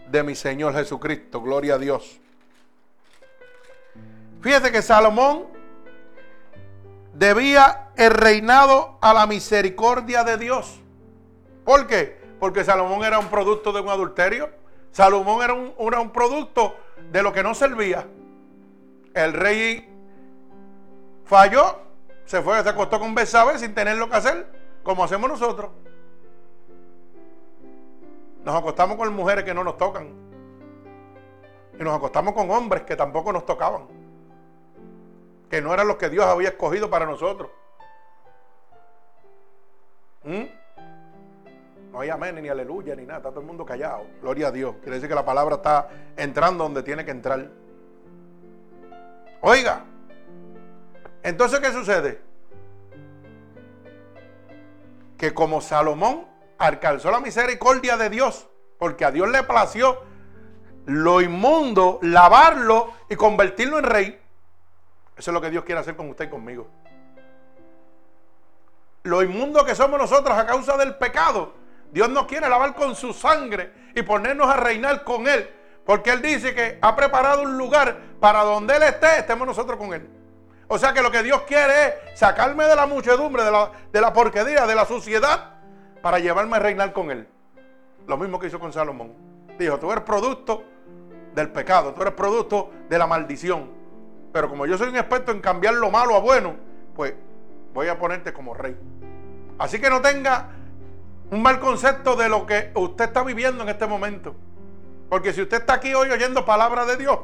de 0.10 0.24
mi 0.24 0.36
Señor 0.36 0.74
Jesucristo. 0.74 1.42
Gloria 1.42 1.76
a 1.76 1.78
Dios. 1.78 2.20
Fíjate 4.42 4.72
que 4.72 4.82
Salomón 4.82 5.46
debía 7.14 7.92
el 7.96 8.12
reinado 8.12 8.98
a 9.02 9.14
la 9.14 9.28
misericordia 9.28 10.24
de 10.24 10.38
Dios. 10.38 10.82
¿Por 11.64 11.88
qué? 11.88 12.23
Porque 12.44 12.66
Salomón 12.66 13.06
era 13.06 13.20
un 13.20 13.30
producto 13.30 13.72
de 13.72 13.80
un 13.80 13.88
adulterio. 13.88 14.50
Salomón 14.92 15.42
era 15.42 15.54
un, 15.54 15.74
era 15.80 16.02
un 16.02 16.10
producto 16.10 16.76
de 17.10 17.24
lo 17.24 17.32
que 17.32 17.42
no 17.42 17.56
servía 17.56 18.06
el 19.14 19.32
rey 19.32 19.90
falló, 21.24 21.78
se 22.26 22.42
fue, 22.42 22.62
se 22.62 22.68
acostó 22.68 23.00
con 23.00 23.16
Besabé 23.16 23.58
sin 23.60 23.74
tener 23.74 23.96
lo 23.96 24.10
que 24.10 24.18
hacer, 24.18 24.46
como 24.84 25.06
hacemos 25.06 25.30
nosotros. 25.30 25.72
Nos 28.44 28.56
acostamos 28.56 28.98
con 28.98 29.16
mujeres 29.16 29.46
que 29.46 29.54
no 29.54 29.64
nos 29.64 29.78
tocan. 29.78 30.10
Y 31.80 31.82
nos 31.82 31.96
acostamos 31.96 32.34
con 32.34 32.52
hombres 32.52 32.84
que 32.84 32.98
tampoco 32.98 33.32
nos 33.32 33.46
tocaban. 33.46 33.88
Que 35.50 35.62
no 35.62 35.74
eran 35.74 35.88
los 35.88 35.96
que 35.96 36.10
Dios 36.10 36.26
había 36.26 36.50
escogido 36.50 36.90
para 36.90 37.06
nosotros. 37.06 37.50
¿Mm? 40.26 40.63
No 41.94 42.00
hay 42.00 42.10
amén, 42.10 42.42
ni 42.42 42.50
aleluya, 42.50 42.96
ni 42.96 43.04
nada. 43.04 43.20
Está 43.20 43.30
todo 43.30 43.42
el 43.42 43.46
mundo 43.46 43.64
callado. 43.64 44.08
Gloria 44.20 44.48
a 44.48 44.52
Dios. 44.52 44.78
Quiere 44.82 44.96
decir 44.96 45.08
que 45.08 45.14
la 45.14 45.24
palabra 45.24 45.58
está 45.58 45.90
entrando 46.18 46.64
donde 46.64 46.82
tiene 46.82 47.06
que 47.06 47.12
entrar. 47.12 47.48
Oiga. 49.42 49.86
Entonces, 51.22 51.60
¿qué 51.60 51.72
sucede? 51.72 52.20
Que 55.20 55.36
como 55.36 55.62
Salomón 55.62 56.26
alcanzó 56.58 57.12
la 57.12 57.20
misericordia 57.20 57.96
de 57.96 58.10
Dios, 58.10 58.48
porque 58.80 59.06
a 59.06 59.12
Dios 59.12 59.30
le 59.30 59.44
plació 59.44 60.02
lo 60.88 61.22
inmundo, 61.22 62.00
lavarlo 62.02 62.92
y 63.08 63.16
convertirlo 63.16 63.78
en 63.78 63.84
rey. 63.84 64.20
Eso 65.16 65.30
es 65.30 65.34
lo 65.34 65.42
que 65.42 65.52
Dios 65.52 65.64
quiere 65.64 65.80
hacer 65.80 65.96
con 65.96 66.10
usted 66.10 66.26
y 66.26 66.30
conmigo. 66.30 66.68
Lo 69.04 69.22
inmundo 69.22 69.64
que 69.64 69.76
somos 69.76 70.00
nosotros 70.00 70.36
a 70.36 70.48
causa 70.48 70.76
del 70.76 70.96
pecado, 70.96 71.54
Dios 71.94 72.10
nos 72.10 72.26
quiere 72.26 72.50
lavar 72.50 72.74
con 72.74 72.96
su 72.96 73.14
sangre 73.14 73.72
y 73.96 74.02
ponernos 74.02 74.50
a 74.50 74.58
reinar 74.58 75.04
con 75.04 75.28
Él. 75.28 75.48
Porque 75.86 76.10
Él 76.10 76.24
dice 76.24 76.56
que 76.56 76.80
ha 76.82 76.96
preparado 76.96 77.44
un 77.44 77.56
lugar 77.58 77.96
para 78.20 78.42
donde 78.42 78.76
Él 78.76 78.84
esté, 78.84 79.20
estemos 79.20 79.46
nosotros 79.46 79.78
con 79.78 79.94
Él. 79.94 80.10
O 80.68 80.80
sea 80.80 80.92
que 80.92 81.04
lo 81.04 81.12
que 81.12 81.22
Dios 81.22 81.44
quiere 81.44 81.88
es 81.88 82.20
sacarme 82.20 82.66
de 82.66 82.76
la 82.76 82.88
muchedumbre, 82.88 83.44
de 83.44 83.52
la, 83.52 83.72
de 83.92 84.02
la 84.02 84.12
porquería, 84.12 84.66
de 84.66 84.74
la 84.74 84.86
suciedad, 84.86 85.52
para 86.02 86.18
llevarme 86.18 86.56
a 86.56 86.60
reinar 86.60 86.94
con 86.94 87.12
Él. 87.12 87.28
Lo 88.08 88.18
mismo 88.18 88.40
que 88.40 88.48
hizo 88.48 88.60
con 88.60 88.74
Salomón. 88.74 89.14
Dijo, 89.60 89.78
tú 89.78 89.92
eres 89.92 90.04
producto 90.04 90.64
del 91.36 91.50
pecado, 91.50 91.94
tú 91.94 92.02
eres 92.02 92.16
producto 92.16 92.72
de 92.90 92.98
la 92.98 93.06
maldición. 93.06 93.70
Pero 94.32 94.50
como 94.50 94.66
yo 94.66 94.80
soy 94.80 94.90
un 94.90 94.96
experto 94.96 95.32
en 95.32 95.42
cambiar 95.42 95.76
lo 95.76 95.92
malo 95.92 96.16
a 96.16 96.20
bueno, 96.20 96.56
pues 96.96 97.14
voy 97.72 97.88
a 97.88 98.00
ponerte 98.00 98.34
como 98.34 98.56
rey. 98.56 98.76
Así 99.60 99.80
que 99.80 99.92
no 99.92 100.02
tenga 100.02 100.50
un 101.32 101.42
mal 101.42 101.60
concepto 101.60 102.16
de 102.16 102.30
lo 102.30 102.46
que 102.46 102.72
usted 102.76 103.06
está 103.06 103.24
viviendo 103.24 103.64
en 103.64 103.70
este 103.70 103.88
momento. 103.88 104.36
Porque 105.10 105.34
si 105.34 105.42
usted 105.42 105.58
está 105.58 105.74
aquí 105.74 105.94
hoy 105.94 106.10
oyendo 106.10 106.46
palabra 106.46 106.86
de 106.86 106.98
Dios, 106.98 107.20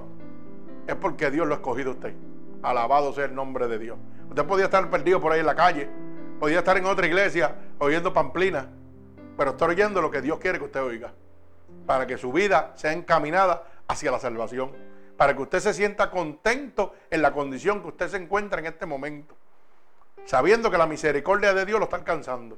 es 0.87 0.95
porque 0.95 1.31
Dios 1.31 1.47
lo 1.47 1.53
ha 1.55 1.57
escogido 1.57 1.91
a 1.91 1.93
usted. 1.93 2.13
Alabado 2.61 3.13
sea 3.13 3.25
el 3.25 3.35
nombre 3.35 3.67
de 3.67 3.79
Dios. 3.79 3.97
Usted 4.29 4.45
podía 4.45 4.65
estar 4.65 4.89
perdido 4.89 5.19
por 5.19 5.31
ahí 5.31 5.39
en 5.39 5.45
la 5.45 5.55
calle, 5.55 5.89
podía 6.39 6.59
estar 6.59 6.77
en 6.77 6.85
otra 6.85 7.07
iglesia 7.07 7.55
oyendo 7.79 8.13
pamplina, 8.13 8.69
pero 9.37 9.51
está 9.51 9.65
oyendo 9.65 10.01
lo 10.01 10.11
que 10.11 10.21
Dios 10.21 10.39
quiere 10.39 10.59
que 10.59 10.65
usted 10.65 10.83
oiga. 10.83 11.13
Para 11.85 12.05
que 12.05 12.17
su 12.17 12.31
vida 12.31 12.73
sea 12.75 12.93
encaminada 12.93 13.63
hacia 13.87 14.11
la 14.11 14.19
salvación. 14.19 14.71
Para 15.17 15.35
que 15.35 15.41
usted 15.41 15.59
se 15.59 15.73
sienta 15.73 16.11
contento 16.11 16.93
en 17.09 17.21
la 17.21 17.33
condición 17.33 17.81
que 17.81 17.87
usted 17.89 18.07
se 18.07 18.17
encuentra 18.17 18.59
en 18.59 18.67
este 18.67 18.85
momento. 18.85 19.35
Sabiendo 20.25 20.69
que 20.71 20.77
la 20.77 20.85
misericordia 20.85 21.53
de 21.53 21.65
Dios 21.65 21.79
lo 21.79 21.85
está 21.85 21.97
alcanzando. 21.97 22.57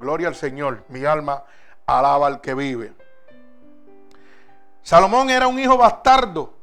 Gloria 0.00 0.28
al 0.28 0.34
Señor. 0.34 0.82
Mi 0.88 1.04
alma 1.04 1.44
alaba 1.86 2.26
al 2.26 2.40
que 2.40 2.54
vive. 2.54 2.92
Salomón 4.82 5.28
era 5.28 5.46
un 5.46 5.58
hijo 5.58 5.76
bastardo. 5.76 6.54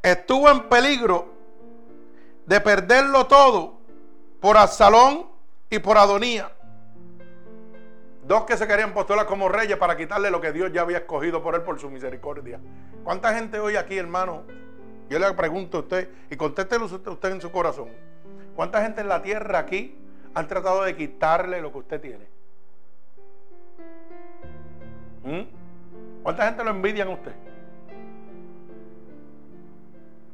Estuvo 0.00 0.48
en 0.48 0.68
peligro 0.68 1.34
de 2.46 2.60
perderlo 2.60 3.26
todo 3.26 3.80
por 4.40 4.56
Absalón 4.56 5.26
y 5.68 5.80
por 5.80 5.98
Adonía. 5.98 6.52
Dos 8.22 8.44
que 8.44 8.56
se 8.56 8.68
querían 8.68 8.94
postular 8.94 9.26
como 9.26 9.48
reyes 9.48 9.76
para 9.76 9.96
quitarle 9.96 10.30
lo 10.30 10.40
que 10.40 10.52
Dios 10.52 10.72
ya 10.72 10.82
había 10.82 10.98
escogido 10.98 11.42
por 11.42 11.56
él 11.56 11.62
por 11.62 11.80
su 11.80 11.90
misericordia. 11.90 12.60
¿Cuánta 13.02 13.34
gente 13.34 13.58
hoy 13.58 13.74
aquí, 13.74 13.98
hermano? 13.98 14.44
Yo 15.08 15.18
le 15.18 15.32
pregunto 15.32 15.78
a 15.78 15.80
usted 15.80 16.08
y 16.30 16.36
contéstelo 16.36 16.84
usted 16.84 17.30
en 17.30 17.40
su 17.40 17.50
corazón. 17.50 17.88
¿Cuánta 18.54 18.82
gente 18.82 19.00
en 19.00 19.08
la 19.08 19.22
tierra 19.22 19.58
aquí 19.58 20.05
han 20.36 20.46
tratado 20.46 20.84
de 20.84 20.94
quitarle 20.94 21.62
lo 21.62 21.72
que 21.72 21.78
usted 21.78 21.98
tiene. 21.98 22.26
¿Mm? 25.24 26.22
¿Cuánta 26.22 26.44
gente 26.44 26.62
lo 26.62 26.70
envidian 26.72 27.08
a 27.08 27.12
usted? 27.12 27.32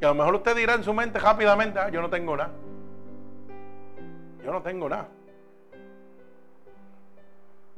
Y 0.01 0.05
a 0.05 0.09
lo 0.09 0.15
mejor 0.17 0.35
usted 0.35 0.57
dirá 0.57 0.75
en 0.75 0.83
su 0.83 0.93
mente 0.93 1.21
rápidamente, 1.21 1.79
ah, 1.79 1.89
yo 1.89 2.03
no 2.03 2.11
tengo 2.11 2.37
nada. 2.37 2.51
Yo 4.45 4.51
no 4.51 4.61
tengo 4.61 4.89
nada. 4.89 5.07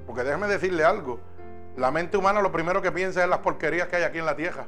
Porque 0.06 0.24
déjeme 0.24 0.46
decirle 0.46 0.82
algo. 0.82 1.20
La 1.76 1.90
mente 1.90 2.16
humana 2.16 2.40
lo 2.40 2.50
primero 2.50 2.80
que 2.80 2.90
piensa 2.90 3.22
es 3.22 3.28
las 3.28 3.40
porquerías 3.40 3.88
que 3.88 3.96
hay 3.96 4.02
aquí 4.04 4.18
en 4.18 4.24
la 4.24 4.34
tierra. 4.34 4.66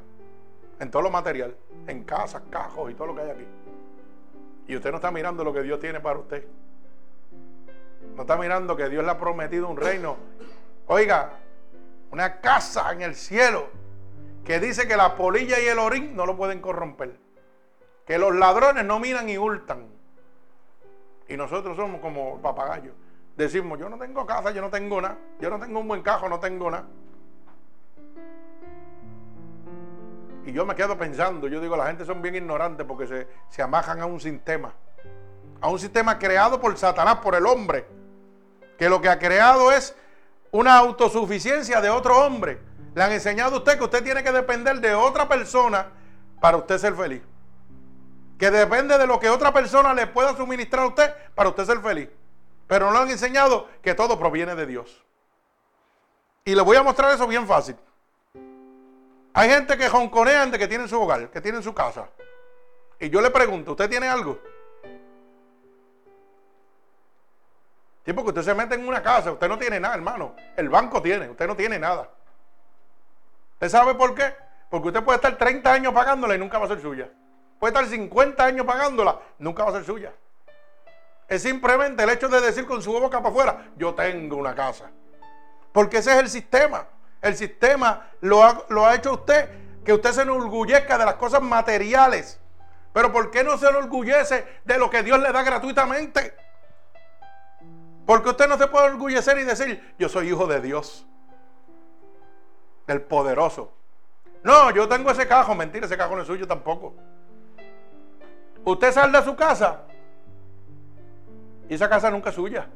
En 0.79 0.91
todo 0.91 1.01
lo 1.01 1.11
material. 1.11 1.57
En 1.87 2.05
casas, 2.05 2.43
cajos 2.51 2.91
y 2.91 2.95
todo 2.95 3.07
lo 3.07 3.15
que 3.15 3.23
hay 3.23 3.31
aquí. 3.31 3.47
Y 4.69 4.77
usted 4.77 4.91
no 4.91 4.97
está 4.97 5.11
mirando 5.11 5.43
lo 5.43 5.55
que 5.55 5.63
Dios 5.63 5.81
tiene 5.81 6.01
para 6.01 6.19
usted. 6.19 6.47
No 8.17 8.23
está 8.23 8.37
mirando 8.37 8.75
que 8.77 8.89
Dios 8.89 9.05
le 9.05 9.11
ha 9.11 9.19
prometido 9.19 9.69
un 9.69 9.77
reino. 9.77 10.17
Oiga, 10.87 11.33
una 12.11 12.41
casa 12.41 12.91
en 12.93 13.03
el 13.03 13.15
cielo 13.15 13.69
que 14.43 14.59
dice 14.59 14.89
que 14.89 14.97
la 14.97 15.17
polilla 15.17 15.61
y 15.61 15.67
el 15.67 15.79
orín 15.79 16.17
no 16.17 16.25
lo 16.25 16.35
pueden 16.35 16.61
corromper. 16.63 17.19
Que 18.07 18.17
los 18.19 18.35
ladrones 18.35 18.87
no 18.87 18.99
miran 18.99 19.29
y 19.29 19.37
hurtan. 19.37 19.89
Y 21.29 21.37
nosotros 21.37 21.77
somos 21.77 22.01
como 22.01 22.41
papagayos. 22.41 22.95
Decimos, 23.37 23.79
yo 23.79 23.91
no 23.91 23.99
tengo 23.99 24.25
casa, 24.25 24.51
yo 24.51 24.63
no 24.63 24.71
tengo 24.71 24.99
nada. 24.99 25.19
Yo 25.39 25.51
no 25.51 25.59
tengo 25.59 25.81
un 25.81 25.89
buen 25.89 26.01
cajo, 26.01 26.27
no 26.27 26.41
tengo 26.41 26.71
nada. 26.71 26.87
Y 30.47 30.53
yo 30.53 30.65
me 30.65 30.75
quedo 30.75 30.97
pensando, 30.97 31.49
yo 31.49 31.61
digo, 31.61 31.77
la 31.77 31.89
gente 31.89 32.07
son 32.07 32.23
bien 32.23 32.37
ignorantes 32.37 32.87
porque 32.87 33.07
se, 33.07 33.29
se 33.51 33.61
amajan 33.61 34.01
a 34.01 34.07
un 34.07 34.21
sistema. 34.21 34.73
A 35.61 35.69
un 35.69 35.79
sistema 35.79 36.19
creado 36.19 36.59
por 36.59 36.79
Satanás, 36.79 37.17
por 37.17 37.35
el 37.35 37.45
hombre 37.45 37.97
que 38.79 38.89
lo 38.89 39.01
que 39.01 39.09
ha 39.09 39.19
creado 39.19 39.73
es 39.73 39.95
una 40.51 40.77
autosuficiencia 40.77 41.81
de 41.81 41.91
otro 41.91 42.19
hombre. 42.19 42.61
Le 42.95 43.03
han 43.03 43.13
enseñado 43.13 43.57
a 43.57 43.59
usted 43.59 43.79
que 43.79 43.85
usted 43.85 44.03
tiene 44.03 44.23
que 44.23 44.33
depender 44.33 44.81
de 44.81 44.95
otra 44.95 45.29
persona 45.29 45.89
para 46.41 46.57
usted 46.57 46.79
ser 46.79 46.95
feliz. 46.95 47.23
Que 48.39 48.51
depende 48.51 48.99
de 48.99 49.07
lo 49.07 49.19
que 49.19 49.31
otra 49.31 49.53
persona 49.53 49.95
le 49.95 50.07
pueda 50.07 50.37
suministrar 50.37 50.85
a 50.85 50.89
usted 50.89 51.15
para 51.35 51.49
usted 51.49 51.65
ser 51.65 51.81
feliz. 51.81 52.09
Pero 52.67 52.87
no 52.87 52.93
le 52.93 52.99
han 53.01 53.11
enseñado 53.11 53.69
que 53.83 53.95
todo 53.95 54.19
proviene 54.19 54.55
de 54.55 54.67
Dios. 54.67 55.03
Y 56.45 56.55
le 56.55 56.63
voy 56.63 56.77
a 56.77 56.83
mostrar 56.83 57.13
eso 57.13 57.27
bien 57.27 57.47
fácil. 57.47 57.77
Hay 59.35 59.51
gente 59.51 59.77
que 59.77 59.89
jonconean 59.89 60.51
de 60.51 60.59
que 60.59 60.67
tienen 60.67 60.89
su 60.89 61.01
hogar, 61.01 61.31
que 61.31 61.41
tienen 61.41 61.63
su 61.63 61.75
casa. 61.75 62.09
Y 62.99 63.11
yo 63.11 63.21
le 63.21 63.31
pregunto, 63.31 63.73
¿usted 63.73 63.91
tiene 63.91 64.09
algo? 64.09 64.39
Sí, 68.07 68.13
porque 68.13 68.29
usted 68.29 68.43
se 68.43 68.55
mete 68.55 68.77
en 68.77 68.87
una 68.87 69.03
casa, 69.03 69.33
usted 69.33 69.49
no 69.49 69.59
tiene 69.59 69.81
nada, 69.81 69.97
hermano. 69.97 70.37
El 70.57 70.69
banco 70.69 71.03
tiene, 71.03 71.29
usted 71.29 71.45
no 71.49 71.57
tiene 71.57 71.77
nada. 71.77 72.09
¿Usted 73.55 73.69
sabe 73.69 73.97
por 73.97 74.15
qué? 74.15 74.33
Porque 74.71 74.89
usted 74.89 75.03
puede 75.03 75.17
estar 75.17 75.37
30 75.37 75.73
años 75.73 75.93
pagándola 75.93 76.37
y 76.37 76.39
nunca 76.39 76.57
va 76.59 76.67
a 76.67 76.69
ser 76.69 76.81
suya. 76.81 77.09
Puede 77.59 77.75
estar 77.75 77.85
50 77.85 78.45
años 78.45 78.65
pagándola, 78.65 79.19
nunca 79.41 79.65
va 79.65 79.71
a 79.71 79.73
ser 79.73 79.85
suya. 79.85 80.13
Es 81.27 81.43
simplemente 81.43 82.05
el 82.05 82.11
hecho 82.11 82.29
de 82.29 82.41
decir 82.41 82.65
con 82.65 82.81
su 82.81 82.93
boca 82.93 83.19
para 83.19 83.31
afuera, 83.31 83.71
yo 83.77 83.93
tengo 83.97 84.37
una 84.37 84.55
casa. 84.55 84.89
Porque 85.73 85.99
ese 85.99 86.13
es 86.13 86.19
el 86.19 86.29
sistema. 86.29 86.87
El 87.21 87.35
sistema 87.35 88.07
lo 88.21 88.45
ha, 88.45 88.63
lo 88.69 88.87
ha 88.87 88.95
hecho 88.95 89.15
usted, 89.15 89.51
que 89.85 89.93
usted 89.93 90.13
se 90.13 90.23
enorgullezca 90.23 90.97
de 90.97 91.07
las 91.07 91.15
cosas 91.15 91.43
materiales. 91.43 92.39
Pero 92.93 93.11
¿por 93.11 93.33
qué 93.33 93.43
no 93.43 93.59
se 93.59 93.67
enorgullece 93.67 94.47
de 94.65 94.79
lo 94.79 94.91
que 94.91 95.03
Dios 95.03 95.19
le 95.19 95.33
da 95.33 95.43
gratuitamente? 95.43 96.46
Porque 98.07 98.31
usted 98.31 98.49
no 98.49 98.57
se 98.57 98.69
puede 98.69 98.87
orgullecer 98.87 99.37
y 99.39 99.43
decir, 99.43 99.95
yo 99.99 100.09
soy 100.09 100.29
hijo 100.29 100.47
de 100.47 100.61
Dios, 100.61 101.05
del 102.87 103.03
poderoso. 103.03 103.73
No, 104.45 104.71
yo 104.71 104.89
tengo 104.89 105.11
ese 105.11 105.27
cajo, 105.27 105.57
mentira, 105.57 105.87
ese 105.87 105.97
cajo 105.97 106.15
no 106.15 106.23
es 106.23 106.29
suyo 106.29 106.47
tampoco. 106.47 106.95
Usted 108.65 108.93
sale 108.93 109.19
de 109.19 109.25
su 109.25 109.35
casa 109.35 109.83
y 111.69 111.75
esa 111.75 111.89
casa 111.89 112.11
nunca 112.11 112.31
es 112.31 112.37
suya. 112.37 112.69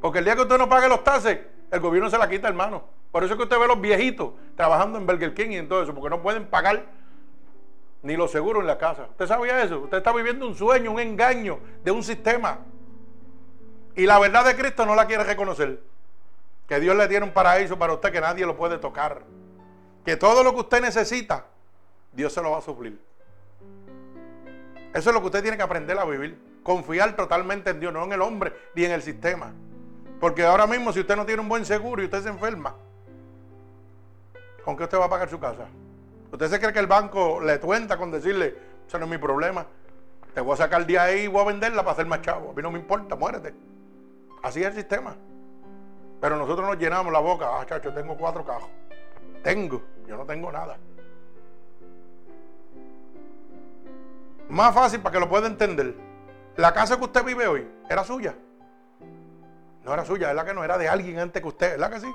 Porque 0.00 0.18
el 0.18 0.24
día 0.24 0.34
que 0.34 0.42
usted 0.42 0.58
no 0.58 0.68
pague 0.68 0.88
los 0.88 1.04
taxes, 1.04 1.38
el 1.70 1.80
gobierno 1.80 2.10
se 2.10 2.18
la 2.18 2.28
quita, 2.28 2.48
hermano. 2.48 2.82
Por 3.12 3.22
eso 3.22 3.34
es 3.34 3.36
que 3.36 3.44
usted 3.44 3.56
ve 3.56 3.64
a 3.64 3.68
los 3.68 3.80
viejitos 3.80 4.32
trabajando 4.56 4.98
en 4.98 5.06
Burger 5.06 5.32
King 5.32 5.50
y 5.50 5.56
en 5.58 5.68
todo 5.68 5.84
eso, 5.84 5.94
porque 5.94 6.10
no 6.10 6.20
pueden 6.20 6.46
pagar 6.46 6.86
ni 8.02 8.16
los 8.16 8.32
seguros 8.32 8.62
en 8.62 8.66
la 8.66 8.78
casa. 8.78 9.06
¿Usted 9.10 9.28
sabía 9.28 9.62
eso? 9.62 9.78
Usted 9.78 9.98
está 9.98 10.12
viviendo 10.12 10.46
un 10.46 10.56
sueño, 10.56 10.90
un 10.90 10.98
engaño 10.98 11.60
de 11.84 11.92
un 11.92 12.02
sistema. 12.02 12.58
Y 13.96 14.06
la 14.06 14.18
verdad 14.18 14.44
de 14.44 14.56
Cristo 14.56 14.84
no 14.86 14.94
la 14.94 15.06
quiere 15.06 15.24
reconocer. 15.24 15.80
Que 16.68 16.80
Dios 16.80 16.96
le 16.96 17.06
tiene 17.08 17.26
un 17.26 17.32
paraíso 17.32 17.78
para 17.78 17.92
usted 17.92 18.10
que 18.10 18.20
nadie 18.20 18.46
lo 18.46 18.56
puede 18.56 18.78
tocar. 18.78 19.22
Que 20.04 20.16
todo 20.16 20.42
lo 20.42 20.52
que 20.52 20.60
usted 20.60 20.80
necesita, 20.80 21.46
Dios 22.12 22.32
se 22.32 22.42
lo 22.42 22.52
va 22.52 22.58
a 22.58 22.62
suplir. 22.62 23.00
Eso 24.92 25.10
es 25.10 25.14
lo 25.14 25.20
que 25.20 25.26
usted 25.26 25.42
tiene 25.42 25.56
que 25.56 25.62
aprender 25.62 25.98
a 25.98 26.04
vivir. 26.04 26.38
Confiar 26.62 27.14
totalmente 27.14 27.70
en 27.70 27.80
Dios, 27.80 27.92
no 27.92 28.04
en 28.04 28.12
el 28.12 28.22
hombre 28.22 28.52
ni 28.74 28.84
en 28.84 28.92
el 28.92 29.02
sistema. 29.02 29.52
Porque 30.20 30.44
ahora 30.44 30.66
mismo 30.66 30.92
si 30.92 31.00
usted 31.00 31.16
no 31.16 31.26
tiene 31.26 31.42
un 31.42 31.48
buen 31.48 31.64
seguro 31.64 32.00
y 32.00 32.06
usted 32.06 32.22
se 32.22 32.28
enferma, 32.30 32.74
¿con 34.64 34.76
qué 34.76 34.84
usted 34.84 34.98
va 34.98 35.04
a 35.04 35.10
pagar 35.10 35.28
su 35.28 35.38
casa? 35.38 35.66
¿Usted 36.32 36.48
se 36.48 36.58
cree 36.58 36.72
que 36.72 36.78
el 36.78 36.86
banco 36.86 37.40
le 37.40 37.60
cuenta 37.60 37.96
con 37.96 38.10
decirle, 38.10 38.56
eso 38.86 38.98
no 38.98 39.04
es 39.04 39.10
mi 39.10 39.18
problema? 39.18 39.66
Te 40.32 40.40
voy 40.40 40.54
a 40.54 40.56
sacar 40.56 40.86
de 40.86 40.98
ahí 40.98 41.20
y 41.22 41.26
voy 41.26 41.42
a 41.42 41.44
venderla 41.44 41.82
para 41.82 41.92
hacer 41.92 42.06
más 42.06 42.22
chavo. 42.22 42.50
A 42.50 42.54
mí 42.54 42.62
no 42.62 42.70
me 42.70 42.78
importa, 42.78 43.14
muérete. 43.14 43.54
Así 44.44 44.60
es 44.60 44.66
el 44.66 44.74
sistema. 44.74 45.16
Pero 46.20 46.36
nosotros 46.36 46.68
nos 46.68 46.78
llenamos 46.78 47.10
la 47.10 47.18
boca. 47.18 47.58
Ah, 47.58 47.64
chacho, 47.64 47.92
tengo 47.94 48.14
cuatro 48.14 48.44
cajos. 48.44 48.68
Tengo. 49.42 49.80
Yo 50.06 50.18
no 50.18 50.26
tengo 50.26 50.52
nada. 50.52 50.76
Más 54.50 54.74
fácil 54.74 55.00
para 55.00 55.14
que 55.14 55.20
lo 55.20 55.30
pueda 55.30 55.46
entender. 55.46 55.94
La 56.56 56.74
casa 56.74 56.98
que 56.98 57.04
usted 57.04 57.24
vive 57.24 57.46
hoy 57.46 57.66
era 57.88 58.04
suya. 58.04 58.34
No 59.82 59.94
era 59.94 60.04
suya, 60.04 60.28
es 60.28 60.36
la 60.36 60.44
que 60.44 60.52
no 60.52 60.62
era 60.62 60.76
de 60.76 60.88
alguien 60.88 61.18
antes 61.18 61.40
que 61.40 61.48
usted, 61.48 61.70
¿verdad 61.72 61.90
que 61.90 62.00
sí? 62.00 62.14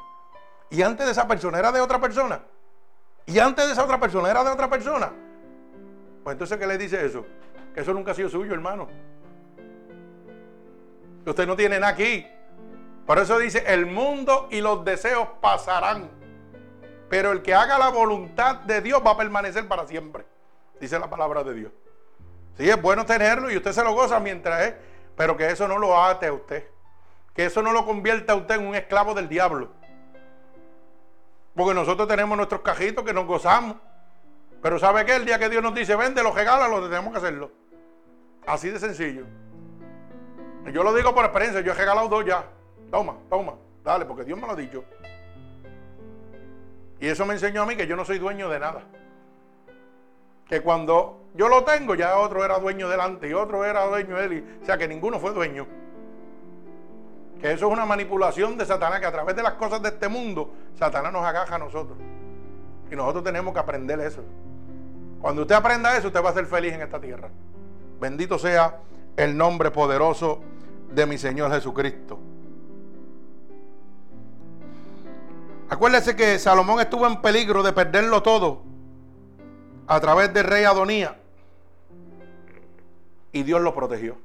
Y 0.69 0.83
antes 0.83 1.07
de 1.07 1.11
esa 1.11 1.27
persona 1.27 1.57
era 1.57 1.71
de 1.71 1.81
otra 1.81 1.99
persona. 1.99 2.41
Y 3.25 3.39
antes 3.39 3.65
de 3.65 3.73
esa 3.73 3.83
otra 3.83 3.99
persona 3.99 4.29
era 4.29 4.43
de 4.43 4.51
otra 4.51 4.69
persona. 4.69 5.11
Pues 6.23 6.35
entonces, 6.35 6.57
¿qué 6.59 6.67
le 6.67 6.77
dice 6.77 7.03
eso? 7.03 7.25
Que 7.73 7.81
eso 7.81 7.91
nunca 7.91 8.11
ha 8.11 8.15
sido 8.15 8.29
suyo, 8.29 8.53
hermano. 8.53 8.87
Usted 11.29 11.45
no 11.47 11.55
tiene 11.55 11.83
aquí. 11.85 12.27
Por 13.05 13.19
eso 13.19 13.37
dice, 13.39 13.63
el 13.67 13.85
mundo 13.85 14.47
y 14.51 14.61
los 14.61 14.83
deseos 14.83 15.27
pasarán. 15.41 16.09
Pero 17.09 17.31
el 17.31 17.41
que 17.41 17.53
haga 17.53 17.77
la 17.77 17.89
voluntad 17.89 18.57
de 18.57 18.81
Dios 18.81 19.01
va 19.05 19.11
a 19.11 19.17
permanecer 19.17 19.67
para 19.67 19.87
siempre. 19.87 20.25
Dice 20.79 20.97
la 20.99 21.09
palabra 21.09 21.43
de 21.43 21.53
Dios. 21.53 21.71
Sí, 22.57 22.69
es 22.69 22.81
bueno 22.81 23.05
tenerlo 23.05 23.49
y 23.51 23.57
usted 23.57 23.71
se 23.71 23.83
lo 23.83 23.93
goza 23.93 24.19
mientras 24.19 24.67
es, 24.67 24.73
pero 25.15 25.35
que 25.35 25.47
eso 25.49 25.67
no 25.67 25.77
lo 25.77 26.01
ate 26.01 26.27
a 26.27 26.33
usted. 26.33 26.67
Que 27.33 27.45
eso 27.45 27.61
no 27.61 27.71
lo 27.71 27.85
convierta 27.85 28.33
a 28.33 28.35
usted 28.35 28.55
en 28.55 28.67
un 28.67 28.75
esclavo 28.75 29.13
del 29.13 29.29
diablo. 29.29 29.69
Porque 31.55 31.73
nosotros 31.73 32.07
tenemos 32.07 32.37
nuestros 32.37 32.61
cajitos 32.61 33.03
que 33.03 33.13
nos 33.13 33.25
gozamos. 33.25 33.77
Pero 34.61 34.77
¿sabe 34.77 35.05
qué? 35.05 35.15
El 35.15 35.25
día 35.25 35.39
que 35.39 35.49
Dios 35.49 35.63
nos 35.63 35.73
dice, 35.73 35.95
vende, 35.95 36.21
los 36.21 36.35
lo 36.35 36.89
tenemos 36.89 37.11
que 37.11 37.17
hacerlo. 37.17 37.51
Así 38.45 38.69
de 38.69 38.79
sencillo. 38.79 39.25
Yo 40.73 40.83
lo 40.83 40.93
digo 40.93 41.15
por 41.15 41.25
experiencia, 41.25 41.61
yo 41.61 41.71
he 41.71 41.75
regalado 41.75 42.07
dos 42.09 42.25
ya. 42.25 42.45
Toma, 42.91 43.15
toma, 43.29 43.53
dale, 43.83 44.05
porque 44.05 44.23
Dios 44.23 44.39
me 44.39 44.45
lo 44.45 44.53
ha 44.53 44.55
dicho. 44.55 44.83
Y 46.99 47.07
eso 47.07 47.25
me 47.25 47.33
enseñó 47.33 47.63
a 47.63 47.65
mí 47.65 47.75
que 47.75 47.87
yo 47.87 47.95
no 47.95 48.05
soy 48.05 48.19
dueño 48.19 48.49
de 48.49 48.59
nada 48.59 48.83
que 50.49 50.61
cuando 50.61 51.21
yo 51.35 51.47
lo 51.47 51.63
tengo, 51.63 51.93
ya 51.93 52.17
otro 52.17 52.43
era 52.43 52.57
dueño 52.57 52.89
delante 52.89 53.29
y 53.29 53.33
otro 53.33 53.63
era 53.63 53.85
dueño 53.85 54.15
de 54.17 54.25
él. 54.25 54.59
o 54.63 54.65
sea 54.65 54.77
que 54.77 54.87
ninguno 54.87 55.19
fue 55.19 55.31
dueño. 55.31 55.67
Que 57.39 57.53
eso 57.53 57.67
es 57.67 57.71
una 57.71 57.85
manipulación 57.85 58.57
de 58.57 58.65
Satanás, 58.65 58.99
que 58.99 59.05
a 59.05 59.11
través 59.11 59.35
de 59.35 59.43
las 59.43 59.53
cosas 59.53 59.81
de 59.81 59.89
este 59.89 60.09
mundo, 60.09 60.51
Satanás 60.77 61.13
nos 61.13 61.23
agaja 61.23 61.55
a 61.55 61.59
nosotros. 61.59 61.97
Y 62.91 62.95
nosotros 62.95 63.23
tenemos 63.23 63.53
que 63.53 63.59
aprender 63.59 63.99
eso. 63.99 64.23
Cuando 65.21 65.43
usted 65.43 65.53
aprenda 65.53 65.95
eso, 65.95 66.07
usted 66.07 66.23
va 66.23 66.31
a 66.31 66.33
ser 66.33 66.47
feliz 66.47 66.73
en 66.73 66.81
esta 66.81 66.99
tierra. 66.99 67.29
Bendito 68.01 68.39
sea 68.39 68.79
el 69.19 69.35
nombre 69.35 69.69
poderoso 69.69 70.39
de 70.91 71.05
mi 71.05 71.17
Señor 71.17 71.51
Jesucristo. 71.51 72.17
Acuérdese 75.69 76.15
que 76.15 76.39
Salomón 76.39 76.79
estuvo 76.79 77.05
en 77.05 77.21
peligro 77.21 77.61
de 77.61 77.73
perderlo 77.73 78.23
todo 78.23 78.61
a 79.87 79.99
través 79.99 80.33
del 80.33 80.45
rey 80.45 80.63
Adonía. 80.63 81.19
Y 83.33 83.43
Dios 83.43 83.61
lo 83.61 83.75
protegió. 83.75 84.15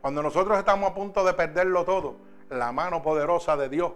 Cuando 0.00 0.22
nosotros 0.22 0.56
estamos 0.56 0.92
a 0.92 0.94
punto 0.94 1.24
de 1.24 1.34
perderlo 1.34 1.84
todo, 1.84 2.14
la 2.50 2.70
mano 2.70 3.02
poderosa 3.02 3.56
de 3.56 3.68
Dios 3.68 3.92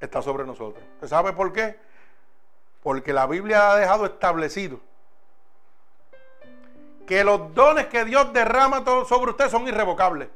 está 0.00 0.20
sobre 0.20 0.44
nosotros. 0.44 0.84
¿Usted 0.96 1.08
sabe 1.08 1.32
por 1.32 1.50
qué? 1.54 1.78
Porque 2.82 3.14
la 3.14 3.26
Biblia 3.26 3.72
ha 3.72 3.76
dejado 3.76 4.04
establecido 4.04 4.80
que 7.06 7.24
los 7.24 7.54
dones 7.54 7.86
que 7.86 8.04
Dios 8.04 8.32
derrama 8.32 8.84
sobre 9.06 9.30
usted 9.30 9.48
son 9.48 9.66
irrevocables. 9.66 10.28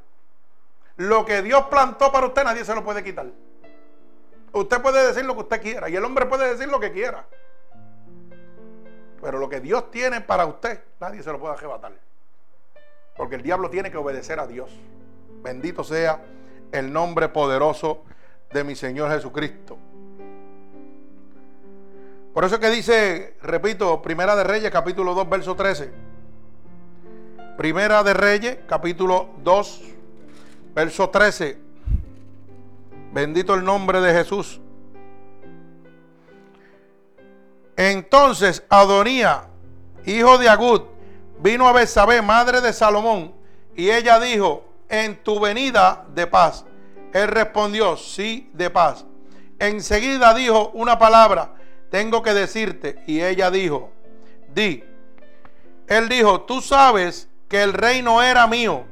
Lo 0.96 1.24
que 1.24 1.42
Dios 1.42 1.64
plantó 1.70 2.10
para 2.10 2.26
usted 2.26 2.44
nadie 2.44 2.64
se 2.64 2.74
lo 2.74 2.82
puede 2.82 3.04
quitar. 3.04 3.26
Usted 4.52 4.80
puede 4.80 5.06
decir 5.06 5.24
lo 5.24 5.34
que 5.34 5.40
usted 5.40 5.60
quiera 5.60 5.88
y 5.88 5.96
el 5.96 6.04
hombre 6.04 6.26
puede 6.26 6.48
decir 6.48 6.68
lo 6.68 6.80
que 6.80 6.92
quiera. 6.92 7.26
Pero 9.20 9.38
lo 9.38 9.48
que 9.48 9.60
Dios 9.60 9.90
tiene 9.90 10.20
para 10.20 10.46
usted, 10.46 10.82
nadie 11.00 11.22
se 11.22 11.30
lo 11.30 11.38
puede 11.38 11.54
arrebatar. 11.54 11.92
Porque 13.16 13.34
el 13.36 13.42
diablo 13.42 13.70
tiene 13.70 13.90
que 13.90 13.96
obedecer 13.96 14.40
a 14.40 14.46
Dios. 14.46 14.70
Bendito 15.42 15.84
sea 15.84 16.20
el 16.72 16.92
nombre 16.92 17.28
poderoso 17.28 18.04
de 18.52 18.64
mi 18.64 18.74
Señor 18.74 19.10
Jesucristo. 19.10 19.78
Por 22.32 22.44
eso 22.44 22.60
que 22.60 22.68
dice, 22.68 23.36
repito, 23.42 24.02
Primera 24.02 24.36
de 24.36 24.44
Reyes, 24.44 24.70
capítulo 24.70 25.14
2, 25.14 25.28
verso 25.28 25.54
13. 25.54 26.05
Primera 27.56 28.02
de 28.02 28.12
Reyes, 28.12 28.58
capítulo 28.68 29.30
2, 29.42 29.80
verso 30.74 31.08
13. 31.08 31.56
Bendito 33.14 33.54
el 33.54 33.64
nombre 33.64 34.02
de 34.02 34.12
Jesús. 34.12 34.60
Entonces 37.74 38.62
Adonía, 38.68 39.48
hijo 40.04 40.36
de 40.36 40.50
Agud, 40.50 40.82
vino 41.38 41.66
a 41.66 41.72
Betsabé, 41.72 42.20
madre 42.20 42.60
de 42.60 42.74
Salomón, 42.74 43.34
y 43.74 43.90
ella 43.90 44.20
dijo, 44.20 44.66
en 44.90 45.16
tu 45.24 45.40
venida 45.40 46.04
de 46.14 46.26
paz. 46.26 46.66
Él 47.14 47.28
respondió, 47.28 47.96
sí, 47.96 48.50
de 48.52 48.68
paz. 48.68 49.06
Enseguida 49.58 50.34
dijo 50.34 50.72
una 50.74 50.98
palabra, 50.98 51.54
tengo 51.90 52.22
que 52.22 52.34
decirte, 52.34 53.02
y 53.06 53.22
ella 53.22 53.50
dijo, 53.50 53.92
di. 54.54 54.84
Él 55.86 56.10
dijo, 56.10 56.42
tú 56.42 56.60
sabes 56.60 57.30
que 57.48 57.62
el 57.62 57.72
reino 57.72 58.22
era 58.22 58.46
mío 58.46 58.84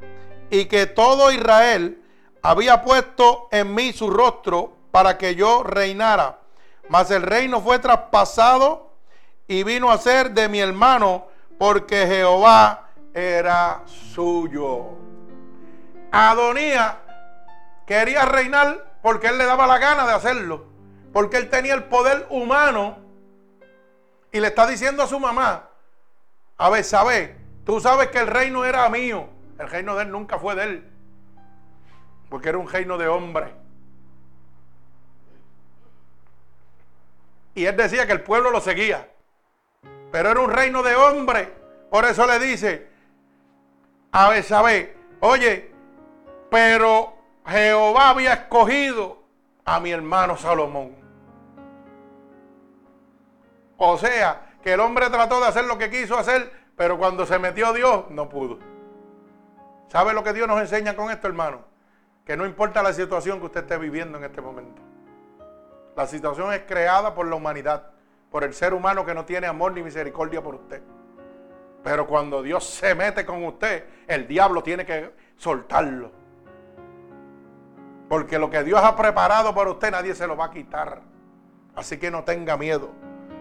y 0.50 0.66
que 0.66 0.86
todo 0.86 1.30
Israel 1.32 2.02
había 2.42 2.82
puesto 2.82 3.48
en 3.50 3.74
mí 3.74 3.92
su 3.92 4.10
rostro 4.10 4.76
para 4.90 5.18
que 5.18 5.34
yo 5.34 5.62
reinara. 5.62 6.38
Mas 6.88 7.10
el 7.10 7.22
reino 7.22 7.60
fue 7.60 7.78
traspasado 7.78 8.92
y 9.48 9.62
vino 9.62 9.90
a 9.90 9.98
ser 9.98 10.32
de 10.32 10.48
mi 10.48 10.60
hermano 10.60 11.26
porque 11.58 12.06
Jehová 12.06 12.88
era 13.12 13.82
suyo. 13.86 14.90
Adonía 16.12 16.98
quería 17.86 18.24
reinar 18.24 18.84
porque 19.02 19.28
él 19.28 19.38
le 19.38 19.44
daba 19.44 19.66
la 19.66 19.78
gana 19.78 20.06
de 20.06 20.12
hacerlo. 20.12 20.66
Porque 21.12 21.36
él 21.36 21.48
tenía 21.48 21.74
el 21.74 21.84
poder 21.84 22.26
humano. 22.30 22.98
Y 24.32 24.40
le 24.40 24.48
está 24.48 24.66
diciendo 24.66 25.02
a 25.02 25.06
su 25.06 25.20
mamá, 25.20 25.68
a 26.56 26.70
ver, 26.70 26.82
¿sabes? 26.82 27.30
Tú 27.64 27.80
sabes 27.80 28.08
que 28.08 28.18
el 28.18 28.26
reino 28.26 28.64
era 28.64 28.88
mío. 28.88 29.28
El 29.58 29.68
reino 29.68 29.94
de 29.96 30.02
él 30.02 30.10
nunca 30.10 30.38
fue 30.38 30.54
de 30.54 30.64
él. 30.64 30.90
Porque 32.28 32.48
era 32.48 32.58
un 32.58 32.68
reino 32.68 32.98
de 32.98 33.08
hombres. 33.08 33.50
Y 37.54 37.64
él 37.66 37.76
decía 37.76 38.06
que 38.06 38.12
el 38.12 38.22
pueblo 38.22 38.50
lo 38.50 38.60
seguía. 38.60 39.08
Pero 40.10 40.30
era 40.30 40.40
un 40.40 40.50
reino 40.50 40.82
de 40.82 40.94
hombres. 40.94 41.48
Por 41.90 42.04
eso 42.04 42.26
le 42.26 42.38
dice 42.38 42.88
a 44.10 44.28
Besabé, 44.28 44.96
oye, 45.20 45.72
pero 46.50 47.14
Jehová 47.46 48.10
había 48.10 48.34
escogido 48.34 49.22
a 49.64 49.80
mi 49.80 49.90
hermano 49.90 50.36
Salomón. 50.36 50.94
O 53.76 53.98
sea, 53.98 54.54
que 54.62 54.72
el 54.72 54.80
hombre 54.80 55.10
trató 55.10 55.40
de 55.40 55.48
hacer 55.48 55.64
lo 55.64 55.76
que 55.78 55.90
quiso 55.90 56.16
hacer, 56.16 56.50
pero 56.76 56.98
cuando 56.98 57.26
se 57.26 57.38
metió 57.38 57.72
Dios, 57.72 58.04
no 58.10 58.28
pudo. 58.28 58.58
¿Sabe 59.88 60.12
lo 60.12 60.24
que 60.24 60.32
Dios 60.32 60.48
nos 60.48 60.60
enseña 60.60 60.96
con 60.96 61.10
esto, 61.10 61.28
hermano? 61.28 61.60
Que 62.24 62.36
no 62.36 62.46
importa 62.46 62.82
la 62.82 62.92
situación 62.92 63.38
que 63.38 63.46
usted 63.46 63.60
esté 63.60 63.78
viviendo 63.78 64.18
en 64.18 64.24
este 64.24 64.40
momento. 64.40 64.82
La 65.96 66.06
situación 66.06 66.52
es 66.52 66.62
creada 66.62 67.14
por 67.14 67.26
la 67.26 67.36
humanidad, 67.36 67.90
por 68.30 68.42
el 68.42 68.54
ser 68.54 68.74
humano 68.74 69.04
que 69.04 69.14
no 69.14 69.24
tiene 69.24 69.46
amor 69.46 69.72
ni 69.72 69.82
misericordia 69.82 70.42
por 70.42 70.56
usted. 70.56 70.82
Pero 71.84 72.06
cuando 72.06 72.42
Dios 72.42 72.64
se 72.64 72.94
mete 72.94 73.24
con 73.24 73.44
usted, 73.44 73.84
el 74.08 74.26
diablo 74.26 74.62
tiene 74.62 74.84
que 74.84 75.14
soltarlo. 75.36 76.10
Porque 78.08 78.38
lo 78.38 78.50
que 78.50 78.64
Dios 78.64 78.80
ha 78.82 78.96
preparado 78.96 79.54
para 79.54 79.70
usted 79.70 79.90
nadie 79.90 80.14
se 80.14 80.26
lo 80.26 80.36
va 80.36 80.46
a 80.46 80.50
quitar. 80.50 81.02
Así 81.76 81.98
que 81.98 82.10
no 82.10 82.24
tenga 82.24 82.56
miedo. 82.56 82.90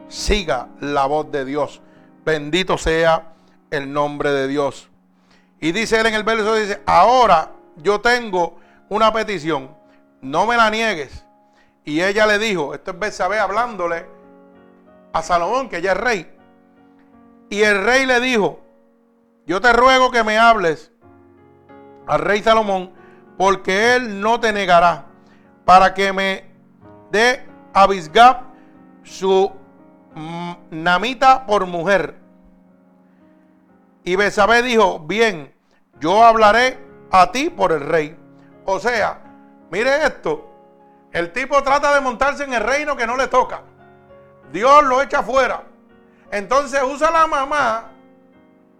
Siga 0.08 0.68
la 0.80 1.06
voz 1.06 1.32
de 1.32 1.46
Dios. 1.46 1.82
Bendito 2.26 2.78
sea 2.78 3.34
el 3.70 3.92
nombre 3.92 4.32
de 4.32 4.48
Dios. 4.48 4.90
Y 5.60 5.72
dice 5.72 6.00
él 6.00 6.08
en 6.08 6.14
el 6.14 6.24
verso, 6.24 6.56
dice, 6.56 6.82
ahora 6.86 7.52
yo 7.78 8.02
tengo 8.02 8.60
una 8.90 9.12
petición. 9.12 9.76
No 10.22 10.46
me 10.46 10.58
la 10.58 10.70
niegues. 10.70 11.26
Y 11.86 12.02
ella 12.02 12.26
le 12.26 12.40
dijo, 12.40 12.74
esto 12.74 12.92
es 12.92 13.00
Betsabé 13.00 13.40
hablándole 13.40 14.06
a 15.12 15.22
Salomón, 15.22 15.70
que 15.70 15.82
ya 15.82 15.92
es 15.92 15.98
rey. 15.98 16.38
Y 17.50 17.62
el 17.62 17.84
rey 17.84 18.06
le 18.06 18.20
dijo, 18.20 18.62
yo 19.46 19.60
te 19.60 19.74
ruego 19.74 20.12
que 20.12 20.24
me 20.24 20.38
hables 20.38 20.92
al 22.08 22.20
rey 22.20 22.42
Salomón, 22.42 22.92
porque 23.38 23.96
él 23.96 24.22
no 24.22 24.40
te 24.40 24.54
negará, 24.54 25.06
para 25.66 25.94
que 25.94 26.14
me 26.14 26.46
dé 27.12 27.46
a 27.74 27.88
Bisgab 27.88 28.42
su 29.04 29.52
Namita 30.16 31.46
por 31.46 31.66
mujer. 31.66 32.16
Y 34.04 34.16
Besabé 34.16 34.62
dijo, 34.62 35.00
bien, 35.00 35.54
yo 36.00 36.24
hablaré 36.24 36.78
a 37.12 37.32
ti 37.32 37.50
por 37.50 37.72
el 37.72 37.82
rey. 37.82 38.18
O 38.66 38.80
sea, 38.80 39.20
mire 39.72 40.06
esto, 40.06 40.50
el 41.12 41.32
tipo 41.32 41.62
trata 41.64 41.94
de 41.94 42.02
montarse 42.02 42.44
en 42.44 42.54
el 42.54 42.64
reino 42.64 42.96
que 42.96 43.08
no 43.08 43.16
le 43.16 43.28
toca. 43.28 43.62
Dios 44.52 44.84
lo 44.84 45.02
echa 45.02 45.24
fuera. 45.24 45.64
Entonces 46.32 46.82
usa 46.84 47.12
la 47.12 47.28
mamá 47.28 47.92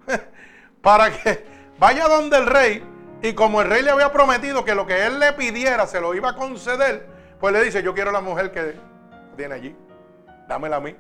para 0.82 1.12
que 1.12 1.46
vaya 1.80 2.08
donde 2.08 2.38
el 2.38 2.48
rey 2.48 2.84
y 3.22 3.34
como 3.34 3.62
el 3.62 3.70
rey 3.70 3.82
le 3.84 3.92
había 3.92 4.12
prometido 4.12 4.66
que 4.66 4.76
lo 4.76 4.86
que 4.86 5.06
él 5.06 5.20
le 5.20 5.32
pidiera 5.34 5.88
se 5.88 6.02
lo 6.02 6.14
iba 6.14 6.32
a 6.32 6.36
conceder, 6.36 7.08
pues 7.40 7.54
le 7.54 7.64
dice, 7.64 7.82
yo 7.82 7.94
quiero 7.94 8.12
la 8.12 8.20
mujer 8.20 8.52
que 8.52 8.76
viene 9.38 9.56
allí, 9.56 9.76
dámela 10.48 10.78
a 10.78 10.80
mí. 10.82 10.96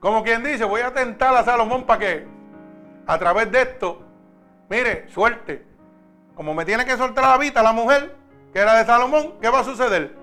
Como 0.00 0.22
quien 0.22 0.44
dice, 0.44 0.64
voy 0.64 0.80
a 0.80 0.92
tentar 0.92 1.34
a 1.34 1.44
Salomón 1.44 1.84
para 1.84 1.98
que 1.98 2.26
a 3.06 3.18
través 3.18 3.50
de 3.50 3.62
esto, 3.62 4.02
mire, 4.68 5.08
suerte. 5.08 5.66
Como 6.34 6.54
me 6.54 6.64
tiene 6.64 6.84
que 6.84 6.96
soltar 6.96 7.24
la 7.24 7.38
vista 7.38 7.62
la 7.62 7.72
mujer, 7.72 8.14
que 8.52 8.60
era 8.60 8.74
de 8.74 8.84
Salomón, 8.84 9.34
¿qué 9.40 9.48
va 9.48 9.60
a 9.60 9.64
suceder? 9.64 10.14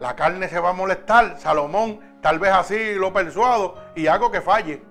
La 0.00 0.16
carne 0.16 0.48
se 0.48 0.58
va 0.58 0.70
a 0.70 0.74
molestar. 0.74 1.38
Salomón 1.38 2.00
tal 2.20 2.38
vez 2.38 2.52
así 2.52 2.94
lo 2.94 3.12
persuado 3.12 3.76
y 3.94 4.08
hago 4.08 4.30
que 4.30 4.40
falle. 4.40 4.82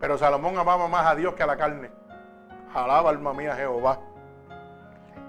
Pero 0.00 0.16
Salomón 0.16 0.56
amaba 0.56 0.88
más 0.88 1.06
a 1.06 1.14
Dios 1.14 1.34
que 1.34 1.42
a 1.42 1.46
la 1.46 1.56
carne. 1.56 1.90
Alaba 2.72 3.10
alma 3.10 3.32
mía 3.34 3.56
Jehová. 3.56 3.98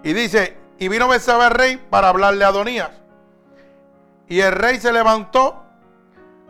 Y 0.03 0.13
dice, 0.13 0.57
y 0.78 0.88
vino 0.88 1.07
Betsabé 1.07 1.45
al 1.45 1.51
rey 1.51 1.78
para 1.89 2.09
hablarle 2.09 2.45
a 2.45 2.49
Adonías. 2.49 2.91
Y 4.28 4.41
el 4.41 4.51
rey 4.51 4.78
se 4.80 4.93
levantó 4.93 5.63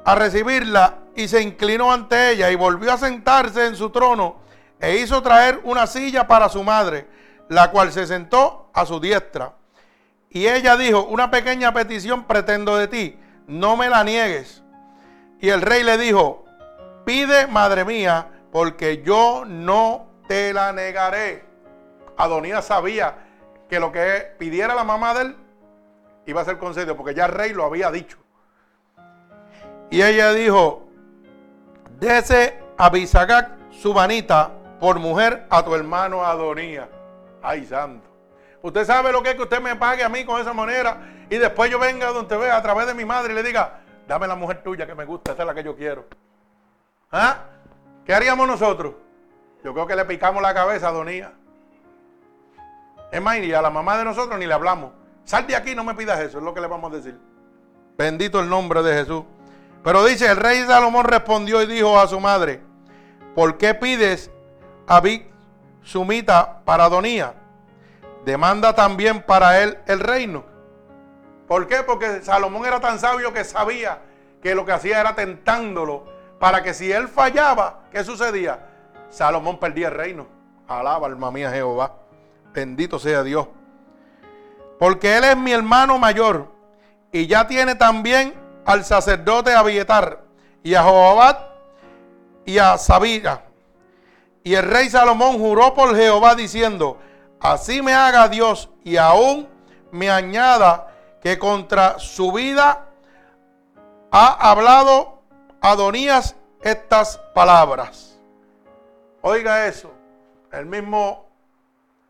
a 0.03 0.15
recibirla 0.15 0.95
y 1.17 1.27
se 1.27 1.41
inclinó 1.41 1.91
ante 1.91 2.29
ella 2.29 2.51
y 2.51 2.55
volvió 2.55 2.93
a 2.93 2.97
sentarse 2.97 3.65
en 3.65 3.75
su 3.75 3.89
trono 3.89 4.35
e 4.79 4.97
hizo 4.97 5.19
traer 5.23 5.59
una 5.63 5.87
silla 5.87 6.27
para 6.27 6.47
su 6.47 6.63
madre, 6.63 7.07
la 7.49 7.71
cual 7.71 7.91
se 7.91 8.05
sentó 8.05 8.69
a 8.71 8.85
su 8.85 8.99
diestra. 8.99 9.55
Y 10.29 10.47
ella 10.47 10.77
dijo, 10.77 11.05
una 11.05 11.31
pequeña 11.31 11.73
petición 11.73 12.25
pretendo 12.25 12.77
de 12.77 12.87
ti, 12.87 13.19
no 13.47 13.75
me 13.75 13.89
la 13.89 14.03
niegues. 14.03 14.61
Y 15.41 15.49
el 15.49 15.63
rey 15.63 15.81
le 15.81 15.97
dijo, 15.97 16.45
pide, 17.03 17.47
madre 17.47 17.83
mía, 17.83 18.27
porque 18.51 19.01
yo 19.01 19.43
no 19.43 20.05
te 20.27 20.53
la 20.53 20.71
negaré. 20.71 21.45
Adonías 22.15 22.65
sabía 22.65 23.25
que 23.67 23.79
lo 23.79 23.91
que 23.91 24.35
pidiera 24.37 24.75
la 24.75 24.83
mamá 24.83 25.15
de 25.15 25.21
él 25.21 25.35
iba 26.27 26.41
a 26.41 26.45
ser 26.45 26.59
concedido, 26.59 26.95
porque 26.95 27.15
ya 27.15 27.25
el 27.25 27.31
rey 27.31 27.53
lo 27.53 27.65
había 27.65 27.89
dicho. 27.89 28.19
Y 29.89 30.03
ella 30.03 30.31
dijo, 30.33 30.86
dese 31.99 32.59
su 33.71 33.93
vanita 33.93 34.51
por 34.79 34.99
mujer 34.99 35.45
a 35.49 35.63
tu 35.63 35.75
hermano 35.75 36.25
Adonías. 36.25 36.87
Ay, 37.41 37.65
santo. 37.65 38.07
Usted 38.61 38.85
sabe 38.85 39.11
lo 39.11 39.21
que 39.21 39.31
es 39.31 39.35
que 39.35 39.43
usted 39.43 39.61
me 39.61 39.75
pague 39.75 40.03
a 40.03 40.09
mí 40.09 40.25
con 40.25 40.41
esa 40.41 40.53
manera 40.53 40.97
y 41.29 41.37
después 41.37 41.69
yo 41.71 41.79
venga 41.79 42.07
donde 42.07 42.35
ve 42.37 42.51
a 42.51 42.61
través 42.61 42.87
de 42.87 42.93
mi 42.93 43.05
madre 43.05 43.33
y 43.33 43.35
le 43.35 43.43
diga, 43.43 43.79
dame 44.07 44.27
la 44.27 44.35
mujer 44.35 44.63
tuya 44.63 44.85
que 44.85 44.95
me 44.95 45.05
gusta, 45.05 45.33
esa 45.33 45.43
es 45.43 45.47
la 45.47 45.53
que 45.53 45.63
yo 45.63 45.75
quiero. 45.75 46.05
¿Ah? 47.11 47.37
¿Qué 48.05 48.13
haríamos 48.13 48.47
nosotros? 48.47 48.93
Yo 49.63 49.73
creo 49.73 49.87
que 49.87 49.95
le 49.95 50.05
picamos 50.05 50.41
la 50.41 50.53
cabeza 50.53 50.87
a 50.87 50.89
Adonías. 50.89 51.31
Es 53.11 53.21
más, 53.21 53.37
y 53.37 53.53
a 53.53 53.61
la 53.61 53.69
mamá 53.69 53.97
de 53.97 54.03
nosotros 54.03 54.37
ni 54.37 54.45
le 54.45 54.53
hablamos. 54.53 54.91
Sal 55.23 55.47
de 55.47 55.55
aquí, 55.55 55.75
no 55.75 55.83
me 55.83 55.95
pidas 55.95 56.19
eso, 56.19 56.37
es 56.37 56.43
lo 56.43 56.53
que 56.53 56.61
le 56.61 56.67
vamos 56.67 56.91
a 56.91 56.95
decir. 56.95 57.17
Bendito 57.97 58.39
el 58.39 58.49
nombre 58.49 58.83
de 58.83 58.93
Jesús. 58.93 59.23
Pero 59.87 60.03
dice, 60.03 60.29
el 60.29 60.35
rey 60.35 60.65
Salomón 60.65 61.05
respondió 61.05 61.61
y 61.61 61.65
dijo 61.65 61.97
a 61.97 62.09
su 62.09 62.19
madre, 62.19 62.59
¿por 63.33 63.57
qué 63.57 63.73
pides 63.73 64.29
a 64.85 64.99
Vic 64.99 65.27
sumita 65.81 66.59
para 66.65 66.83
Adonía? 66.83 67.35
Demanda 68.25 68.75
también 68.75 69.21
para 69.21 69.63
él 69.63 69.77
el 69.87 70.01
reino. 70.01 70.43
¿Por 71.47 71.67
qué? 71.67 71.83
Porque 71.83 72.21
Salomón 72.21 72.65
era 72.65 72.81
tan 72.81 72.99
sabio 72.99 73.31
que 73.31 73.45
sabía 73.45 74.01
que 74.43 74.55
lo 74.55 74.65
que 74.65 74.73
hacía 74.73 74.99
era 74.99 75.15
tentándolo 75.15 76.03
para 76.37 76.63
que 76.63 76.73
si 76.73 76.91
él 76.91 77.07
fallaba, 77.07 77.85
¿qué 77.89 78.03
sucedía? 78.03 78.67
Salomón 79.09 79.57
perdía 79.57 79.87
el 79.87 79.93
reino. 79.93 80.27
Alaba, 80.67 81.07
alma 81.07 81.31
mía, 81.31 81.49
Jehová. 81.49 81.93
Bendito 82.53 82.99
sea 82.99 83.23
Dios. 83.23 83.47
Porque 84.79 85.15
él 85.15 85.23
es 85.23 85.37
mi 85.37 85.53
hermano 85.53 85.97
mayor 85.97 86.51
y 87.09 87.25
ya 87.25 87.47
tiene 87.47 87.75
también 87.75 88.46
al 88.67 88.83
sacerdote 88.83 89.55
Abietar 89.55 90.23
y 90.61 90.75
a 90.75 90.83
Jehová 90.83 91.53
y 92.45 92.57
a 92.57 92.77
Sabira. 92.77 93.45
Y 94.43 94.55
el 94.55 94.63
rey 94.63 94.89
Salomón 94.89 95.39
juró 95.39 95.73
por 95.73 95.95
Jehová 95.95 96.35
diciendo, 96.35 96.99
así 97.39 97.81
me 97.81 97.93
haga 97.93 98.27
Dios 98.27 98.69
y 98.83 98.97
aún 98.97 99.47
me 99.91 100.11
añada 100.11 100.93
que 101.21 101.39
contra 101.39 101.97
su 101.97 102.33
vida 102.33 102.89
ha 104.11 104.51
hablado 104.51 105.21
Adonías 105.61 106.35
estas 106.61 107.17
palabras. 107.33 108.19
Oiga 109.21 109.65
eso, 109.65 109.91
el 110.51 110.65
mismo 110.65 111.25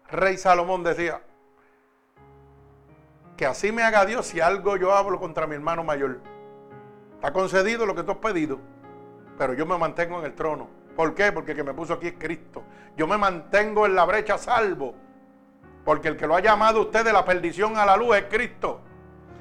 rey 0.09 0.37
Salomón 0.37 0.83
decía, 0.83 1.21
que 3.37 3.45
así 3.45 3.71
me 3.71 3.83
haga 3.83 4.07
Dios 4.07 4.25
si 4.25 4.41
algo 4.41 4.75
yo 4.75 4.93
hablo 4.93 5.19
contra 5.19 5.45
mi 5.45 5.53
hermano 5.53 5.83
mayor. 5.83 6.36
Está 7.17 7.33
concedido 7.33 7.85
lo 7.87 7.95
que 7.95 8.03
tú 8.03 8.11
has 8.11 8.17
pedido, 8.17 8.59
pero 9.39 9.53
yo 9.53 9.65
me 9.65 9.75
mantengo 9.75 10.19
en 10.19 10.25
el 10.25 10.35
trono. 10.35 10.69
¿Por 10.95 11.15
qué? 11.15 11.31
Porque 11.31 11.51
el 11.51 11.57
que 11.57 11.63
me 11.63 11.73
puso 11.73 11.93
aquí 11.93 12.07
es 12.07 12.15
Cristo. 12.17 12.63
Yo 12.95 13.07
me 13.07 13.17
mantengo 13.17 13.87
en 13.87 13.95
la 13.95 14.05
brecha 14.05 14.37
salvo. 14.37 14.93
Porque 15.83 16.09
el 16.09 16.17
que 16.17 16.27
lo 16.27 16.35
ha 16.35 16.41
llamado 16.41 16.81
usted 16.81 17.03
de 17.03 17.11
la 17.11 17.25
perdición 17.25 17.75
a 17.77 17.85
la 17.85 17.97
luz 17.97 18.17
es 18.17 18.25
Cristo. 18.25 18.81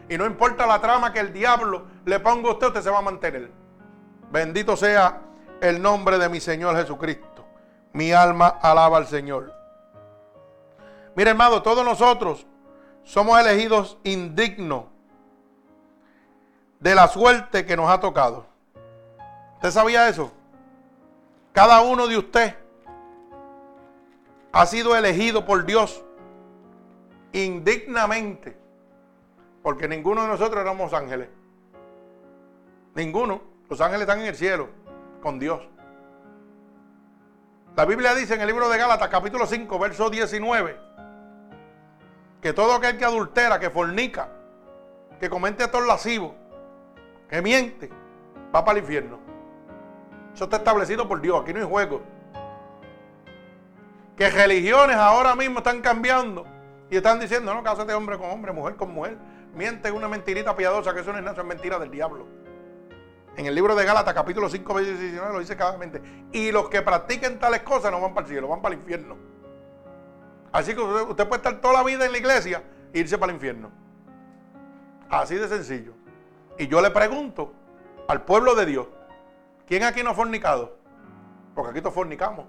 Y 0.09 0.17
no 0.17 0.25
importa 0.25 0.67
la 0.67 0.81
trama 0.81 1.13
que 1.13 1.21
el 1.21 1.33
diablo 1.33 1.85
le 2.07 2.19
ponga 2.21 2.49
a 2.49 2.53
usted, 2.53 2.69
usted 2.69 2.83
se 2.83 2.91
va 2.91 2.99
a 2.99 3.03
mantener. 3.03 3.51
Bendito 4.31 4.75
sea 4.75 5.21
el 5.61 5.83
nombre 5.83 6.19
de 6.19 6.29
mi 6.31 6.41
Señor 6.41 6.77
Jesucristo. 6.77 7.45
Mi 7.93 8.13
alma 8.13 8.49
alaba 8.49 8.97
al 8.97 9.07
Señor. 9.07 9.53
Mire, 11.15 11.31
hermano, 11.31 11.63
todos 11.63 11.85
nosotros 11.85 12.47
somos 13.03 13.39
elegidos 13.39 13.99
indignos 14.05 14.85
de 16.81 16.95
la 16.95 17.09
suerte 17.09 17.65
que 17.65 17.77
nos 17.77 17.89
ha 17.91 18.01
tocado. 18.01 18.47
¿Usted 19.55 19.71
sabía 19.71 20.09
eso? 20.09 20.33
Cada 21.53 21.81
uno 21.81 22.07
de 22.07 22.19
usted 22.19 22.55
ha 24.53 24.67
sido 24.67 24.97
elegido 24.97 25.47
por 25.47 25.65
Dios 25.65 26.03
indignamente, 27.33 28.57
porque 29.63 29.89
ninguno 29.89 30.23
de 30.23 30.29
nosotros 30.29 30.61
éramos 30.61 30.93
ángeles. 30.93 31.29
Ninguno. 32.95 33.43
Los 33.69 33.81
ángeles 33.81 34.03
están 34.03 34.21
en 34.21 34.27
el 34.27 34.37
cielo 34.37 34.69
con 35.23 35.39
Dios. 35.39 35.61
La 37.77 37.85
Biblia 37.85 38.15
dice 38.15 38.35
en 38.35 38.41
el 38.41 38.47
libro 38.47 38.69
de 38.69 38.79
Gálatas 38.79 39.09
capítulo 39.09 39.47
5, 39.47 39.79
verso 39.79 40.09
19, 40.09 40.79
que 42.41 42.53
todo 42.53 42.75
aquel 42.75 42.97
que 42.97 43.05
adultera, 43.05 43.59
que 43.59 43.69
fornica, 43.69 44.29
que 45.21 45.29
comete 45.29 45.65
actos 45.65 45.87
lascivos, 45.87 46.33
que 47.29 47.43
miente, 47.43 47.91
va 48.55 48.65
para 48.65 48.79
el 48.79 48.85
infierno. 48.85 49.19
Eso 50.35 50.45
está 50.45 50.59
establecido 50.59 51.09
por 51.09 51.21
Dios, 51.21 51.43
aquí 51.43 51.53
no 51.53 51.61
hay 51.61 51.67
juego. 51.67 52.03
Que 54.17 54.31
religiones 54.31 54.97
ahora 54.97 55.35
mismo 55.35 55.59
están 55.59 55.81
cambiando 55.81 56.47
y 56.91 56.97
están 56.97 57.21
diciendo, 57.21 57.55
no, 57.55 57.63
cásate 57.63 57.93
hombre 57.95 58.17
con 58.19 58.31
hombre, 58.31 58.53
mujer 58.53 58.77
con 58.77 58.93
mujer. 58.93 59.19
Miente 59.55 59.91
una 59.91 60.09
mentirita 60.09 60.55
piadosa, 60.55 60.95
que 60.95 61.01
eso 61.01 61.13
no 61.13 61.19
es 61.19 61.25
nada, 61.25 61.41
es 61.41 61.47
mentira 61.47 61.79
del 61.79 61.91
diablo. 61.91 62.27
En 63.37 63.45
el 63.45 63.55
libro 63.55 63.75
de 63.75 63.85
Gálatas, 63.85 64.15
capítulo 64.15 64.49
5, 64.49 64.75
versículo 64.75 65.01
19, 65.01 65.33
lo 65.33 65.41
dice 65.41 65.57
claramente. 65.57 66.01
Y 66.33 66.51
los 66.53 66.69
que 66.71 66.81
practiquen 66.81 67.39
tales 67.39 67.61
cosas 67.63 67.91
no 67.91 68.01
van 68.01 68.15
para 68.15 68.27
el 68.27 68.33
cielo, 68.33 68.49
van 68.49 68.63
para 68.63 68.75
el 68.75 68.81
infierno. 68.81 69.17
Así 70.53 70.75
que 70.75 70.81
usted, 70.81 71.29
puede 71.29 71.37
estar 71.37 71.61
toda 71.61 71.75
la 71.75 71.83
vida 71.83 72.07
en 72.07 72.13
la 72.13 72.19
iglesia 72.19 72.63
e 72.93 73.01
irse 73.01 73.19
para 73.19 73.31
el 73.31 73.37
infierno. 73.37 73.71
Así 75.11 75.35
de 75.35 75.49
sencillo. 75.49 75.93
Y 76.59 76.69
yo 76.69 76.81
le 76.81 76.91
pregunto 76.91 77.53
al 78.09 78.23
pueblo 78.23 78.55
de 78.55 78.67
Dios, 78.67 78.87
¿quién 79.67 79.83
aquí 79.83 80.03
no 80.03 80.11
ha 80.11 80.15
fornicado? 80.15 80.77
Porque 81.55 81.71
aquí 81.71 81.81
todos 81.81 81.95
fornicamos. 81.95 82.47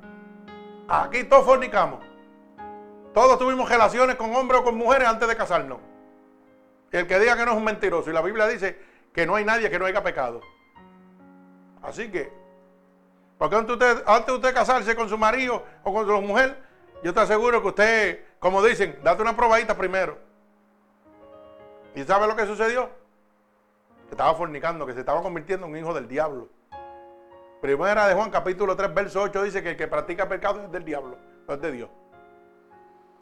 Aquí 0.88 1.24
todos 1.26 1.46
fornicamos. 1.46 2.00
Todos 3.14 3.40
tuvimos 3.40 3.70
relaciones 3.70 4.16
con 4.16 4.34
hombres 4.36 4.62
o 4.62 4.64
con 4.64 4.78
mujeres 4.78 5.08
antes 5.08 5.28
de 5.28 5.36
casarnos. 5.36 5.80
Y 6.92 6.98
el 6.98 7.08
que 7.08 7.20
diga 7.20 7.36
que 7.36 7.46
no 7.46 7.52
es 7.52 7.58
un 7.58 7.64
mentiroso. 7.64 8.10
Y 8.10 8.14
la 8.14 8.22
Biblia 8.22 8.48
dice 8.48 8.80
que 9.14 9.26
no 9.26 9.36
hay 9.36 9.44
nadie 9.44 9.70
que 9.70 9.80
no 9.80 9.86
haya 9.86 10.04
pecado. 10.04 10.42
Así 11.82 12.10
que, 12.10 12.32
porque 13.38 13.56
antes 13.56 14.04
antes 14.06 14.28
de 14.28 14.34
usted 14.34 14.54
casarse 14.54 14.96
con 14.96 15.10
su 15.10 15.18
marido 15.18 15.64
o 15.84 15.94
con 15.94 16.06
su 16.06 16.22
mujer, 16.22 16.62
yo 17.04 17.14
te 17.14 17.20
aseguro 17.20 17.62
que 17.62 17.68
usted, 17.68 18.26
como 18.40 18.64
dicen, 18.64 19.00
date 19.04 19.22
una 19.22 19.36
probadita 19.36 19.76
primero. 19.78 20.18
¿Y 21.96 22.04
sabe 22.04 22.28
lo 22.28 22.36
que 22.36 22.46
sucedió? 22.46 22.90
Que 24.08 24.14
estaba 24.14 24.34
fornicando, 24.36 24.86
que 24.86 24.94
se 24.94 25.02
estaba 25.02 25.22
convirtiendo 25.22 25.66
en 25.66 25.74
un 25.74 25.78
hijo 25.78 25.94
del 25.94 26.08
diablo. 26.08 26.48
Primera 27.62 28.08
de 28.08 28.14
Juan, 28.14 28.30
capítulo 28.30 28.76
3, 28.76 28.94
verso 28.94 29.22
8, 29.22 29.44
dice 29.44 29.64
que 29.64 29.72
el 29.72 29.78
que 29.78 29.88
practica 29.88 30.30
pecado 30.30 30.64
es 30.64 30.72
del 30.72 30.86
diablo, 30.86 31.18
no 31.48 31.54
es 31.54 31.62
de 31.62 31.72
Dios. 31.72 31.90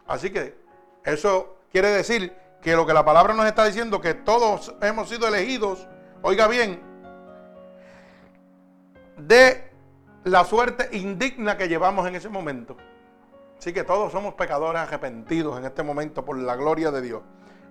Así 0.05 0.29
que 0.29 0.55
eso 1.03 1.57
quiere 1.71 1.89
decir 1.89 2.35
que 2.61 2.75
lo 2.75 2.85
que 2.85 2.93
la 2.93 3.03
palabra 3.03 3.33
nos 3.33 3.45
está 3.45 3.65
diciendo, 3.65 4.01
que 4.01 4.13
todos 4.13 4.75
hemos 4.81 5.09
sido 5.09 5.27
elegidos, 5.27 5.87
oiga 6.21 6.47
bien, 6.47 6.81
de 9.17 9.71
la 10.23 10.43
suerte 10.43 10.89
indigna 10.95 11.57
que 11.57 11.67
llevamos 11.67 12.07
en 12.07 12.15
ese 12.15 12.29
momento. 12.29 12.75
Así 13.57 13.73
que 13.73 13.83
todos 13.83 14.11
somos 14.11 14.35
pecadores 14.35 14.81
arrepentidos 14.81 15.57
en 15.57 15.65
este 15.65 15.81
momento 15.81 16.25
por 16.25 16.37
la 16.37 16.55
gloria 16.55 16.91
de 16.91 17.01
Dios. 17.01 17.23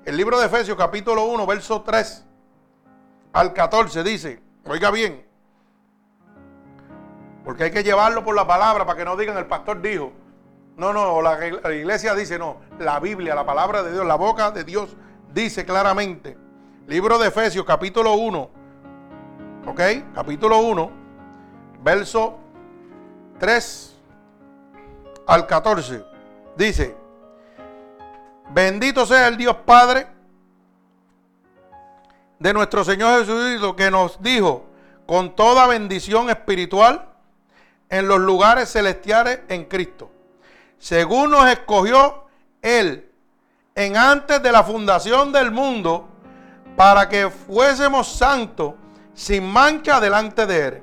El 0.04 0.16
libro 0.16 0.40
de 0.40 0.46
Efesios 0.46 0.76
capítulo 0.76 1.26
1, 1.26 1.46
verso 1.46 1.82
3 1.82 2.26
al 3.34 3.52
14 3.52 4.02
dice, 4.04 4.40
oiga 4.64 4.90
bien, 4.90 5.26
porque 7.44 7.64
hay 7.64 7.70
que 7.72 7.82
llevarlo 7.82 8.24
por 8.24 8.34
la 8.34 8.46
palabra 8.46 8.86
para 8.86 8.96
que 8.96 9.04
no 9.04 9.16
digan 9.16 9.36
el 9.36 9.46
pastor 9.46 9.82
dijo. 9.82 10.12
No, 10.76 10.92
no, 10.92 11.20
la, 11.20 11.38
la 11.38 11.72
iglesia 11.72 12.14
dice 12.14 12.38
no, 12.38 12.56
la 12.78 12.98
Biblia, 12.98 13.34
la 13.34 13.44
palabra 13.44 13.82
de 13.82 13.92
Dios, 13.92 14.06
la 14.06 14.14
boca 14.14 14.50
de 14.50 14.64
Dios 14.64 14.96
dice 15.32 15.64
claramente. 15.64 16.38
Libro 16.86 17.18
de 17.18 17.28
Efesios 17.28 17.64
capítulo 17.64 18.14
1, 18.14 18.50
¿ok? 19.66 19.80
Capítulo 20.14 20.58
1, 20.58 20.90
verso 21.82 22.38
3 23.38 23.98
al 25.26 25.46
14. 25.46 26.04
Dice, 26.56 26.96
bendito 28.50 29.06
sea 29.06 29.28
el 29.28 29.36
Dios 29.36 29.56
Padre 29.64 30.13
de 32.38 32.52
nuestro 32.52 32.84
Señor 32.84 33.20
Jesucristo 33.20 33.76
que 33.76 33.90
nos 33.90 34.22
dijo 34.22 34.66
con 35.06 35.34
toda 35.34 35.66
bendición 35.66 36.30
espiritual 36.30 37.06
en 37.88 38.08
los 38.08 38.18
lugares 38.18 38.72
celestiales 38.72 39.40
en 39.48 39.64
Cristo. 39.64 40.10
Según 40.78 41.30
nos 41.30 41.48
escogió 41.48 42.24
Él 42.62 43.10
en 43.74 43.96
antes 43.96 44.42
de 44.42 44.52
la 44.52 44.64
fundación 44.64 45.32
del 45.32 45.50
mundo 45.50 46.08
para 46.76 47.08
que 47.08 47.30
fuésemos 47.30 48.08
santos 48.08 48.74
sin 49.14 49.44
mancha 49.44 50.00
delante 50.00 50.46
de 50.46 50.66
Él. 50.66 50.82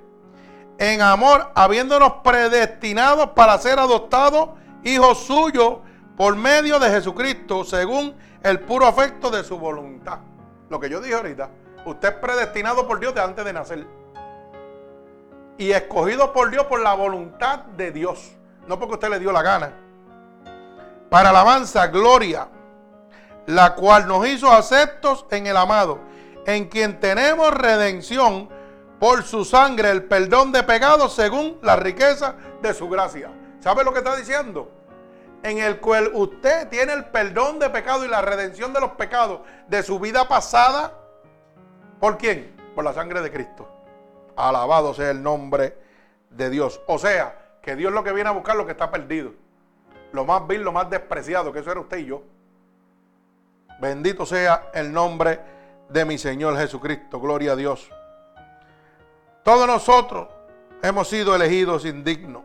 En 0.78 1.02
amor, 1.02 1.52
habiéndonos 1.54 2.14
predestinados 2.24 3.32
para 3.32 3.58
ser 3.60 3.78
adoptados 3.78 4.50
hijos 4.84 5.26
suyos 5.26 5.78
por 6.18 6.36
medio 6.36 6.80
de 6.80 6.90
Jesucristo, 6.90 7.64
según 7.64 8.16
el 8.42 8.60
puro 8.62 8.88
afecto 8.88 9.30
de 9.30 9.44
su 9.44 9.60
voluntad. 9.60 10.20
Lo 10.72 10.80
que 10.80 10.90
yo 10.90 11.02
dije 11.02 11.16
ahorita, 11.16 11.50
usted 11.84 12.08
es 12.08 12.16
predestinado 12.16 12.88
por 12.88 12.98
Dios 13.02 13.14
de 13.14 13.20
antes 13.20 13.44
de 13.44 13.52
nacer. 13.52 13.86
Y 15.58 15.72
escogido 15.72 16.32
por 16.32 16.50
Dios 16.50 16.66
por 16.68 16.80
la 16.80 16.94
voluntad 16.94 17.60
de 17.60 17.92
Dios, 17.92 18.32
no 18.68 18.80
porque 18.80 18.94
usted 18.94 19.10
le 19.10 19.20
dio 19.20 19.34
la 19.34 19.42
gana. 19.42 19.74
Para 21.10 21.32
alabanza, 21.32 21.88
gloria, 21.88 22.48
la 23.48 23.76
cual 23.76 24.08
nos 24.08 24.26
hizo 24.26 24.50
aceptos 24.50 25.26
en 25.30 25.46
el 25.46 25.58
amado, 25.58 26.00
en 26.46 26.70
quien 26.70 27.02
tenemos 27.02 27.54
redención 27.54 28.48
por 28.98 29.24
su 29.24 29.44
sangre, 29.44 29.92
el 29.92 30.06
perdón 30.06 30.54
de 30.54 30.64
pecados 30.64 31.14
según 31.14 31.60
la 31.62 31.76
riqueza 31.76 32.36
de 32.62 32.74
su 32.74 32.88
gracia. 32.88 33.30
¿Sabe 33.60 33.84
lo 33.84 33.92
que 33.92 34.00
está 34.00 34.16
diciendo? 34.16 34.72
En 35.44 35.58
el 35.58 35.80
cual 35.80 36.12
usted 36.14 36.68
tiene 36.70 36.94
el 36.94 37.06
perdón 37.06 37.60
de 37.60 37.70
pecado 37.70 38.06
y 38.06 38.08
la 38.08 38.22
redención 38.22 38.74
de 38.74 38.80
los 38.80 38.92
pecados 38.92 39.42
de 39.68 39.82
su 39.82 40.00
vida 40.00 40.28
pasada. 40.28 40.94
¿Por 42.00 42.18
quién? 42.18 42.56
Por 42.76 42.84
la 42.84 42.94
sangre 42.94 43.22
de 43.22 43.32
Cristo. 43.32 43.68
Alabado 44.36 44.94
sea 44.94 45.10
el 45.10 45.22
nombre 45.22 45.78
de 46.30 46.50
Dios. 46.50 46.82
O 46.88 46.98
sea, 46.98 47.58
que 47.62 47.76
Dios 47.76 47.92
lo 47.92 48.04
que 48.04 48.12
viene 48.12 48.30
a 48.30 48.34
buscar 48.34 48.56
lo 48.56 48.66
que 48.66 48.72
está 48.72 48.92
perdido. 48.92 49.34
Lo 50.12 50.26
más 50.26 50.46
vil, 50.48 50.62
lo 50.62 50.72
más 50.72 50.90
despreciado, 50.90 51.54
que 51.54 51.60
eso 51.60 51.72
era 51.72 51.80
usted 51.80 51.98
y 51.98 52.06
yo. 52.06 52.24
Bendito 53.80 54.26
sea 54.26 54.70
el 54.74 54.92
nombre 54.92 55.40
de 55.90 56.06
mi 56.06 56.18
Señor 56.18 56.58
Jesucristo. 56.58 57.20
Gloria 57.20 57.54
a 57.54 57.56
Dios. 57.56 57.90
Todos 59.44 59.66
nosotros 59.68 60.28
hemos 60.84 61.08
sido 61.08 61.36
elegidos 61.36 61.86
indignos. 61.86 62.44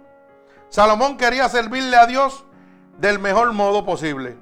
Salomón 0.69 1.17
quería 1.17 1.49
servirle 1.49 1.97
a 1.97 2.07
Dios 2.07 2.45
del 2.99 3.19
mejor 3.19 3.53
modo 3.53 3.85
posible. 3.85 4.37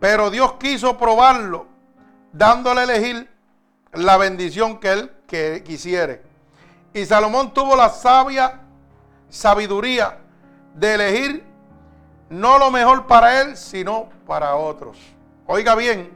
Pero 0.00 0.30
Dios 0.30 0.54
quiso 0.54 0.98
probarlo, 0.98 1.66
dándole 2.32 2.80
a 2.80 2.84
elegir 2.84 3.30
la 3.92 4.16
bendición 4.16 4.78
que 4.78 4.92
él 4.92 5.12
que 5.26 5.62
quisiere. 5.64 6.22
Y 6.92 7.04
Salomón 7.06 7.54
tuvo 7.54 7.76
la 7.76 7.88
sabia 7.88 8.60
sabiduría 9.28 10.18
de 10.74 10.94
elegir 10.94 11.44
no 12.28 12.58
lo 12.58 12.70
mejor 12.70 13.06
para 13.06 13.42
él, 13.42 13.56
sino 13.56 14.08
para 14.26 14.56
otros. 14.56 14.98
Oiga 15.46 15.74
bien, 15.74 16.10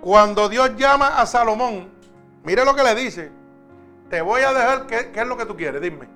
cuando 0.00 0.48
Dios 0.48 0.76
llama 0.76 1.20
a 1.20 1.26
Salomón, 1.26 1.90
mire 2.44 2.64
lo 2.64 2.74
que 2.74 2.82
le 2.82 2.94
dice. 2.94 3.30
Te 4.08 4.20
voy 4.22 4.42
a 4.42 4.52
dejar, 4.52 4.86
¿qué, 4.86 5.10
es 5.14 5.26
lo 5.26 5.36
que 5.36 5.46
tú 5.46 5.56
quieres? 5.56 5.80
Dime. 5.80 6.08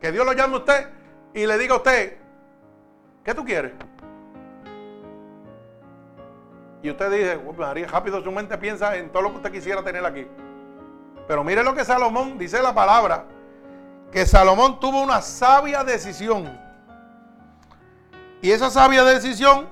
Que 0.00 0.12
Dios 0.12 0.24
lo 0.24 0.32
llame 0.32 0.54
a 0.54 0.58
usted 0.58 0.88
y 1.32 1.46
le 1.46 1.56
diga 1.56 1.74
a 1.74 1.76
usted, 1.78 2.18
¿qué 3.24 3.34
tú 3.34 3.44
quieres? 3.44 3.72
Y 6.82 6.90
usted 6.90 7.10
dice, 7.10 7.40
María, 7.56 7.86
rápido 7.86 8.22
su 8.22 8.30
mente 8.30 8.58
piensa 8.58 8.94
en 8.96 9.10
todo 9.10 9.22
lo 9.22 9.30
que 9.30 9.36
usted 9.36 9.52
quisiera 9.52 9.82
tener 9.82 10.04
aquí. 10.04 10.26
Pero 11.26 11.42
mire 11.42 11.64
lo 11.64 11.74
que 11.74 11.84
Salomón 11.84 12.36
dice 12.36 12.62
la 12.62 12.74
palabra, 12.74 13.24
que 14.12 14.26
Salomón 14.26 14.78
tuvo 14.78 15.02
una 15.02 15.22
sabia 15.22 15.82
decisión. 15.82 16.60
Y 18.42 18.50
esa 18.50 18.70
sabia 18.70 19.02
decisión 19.04 19.66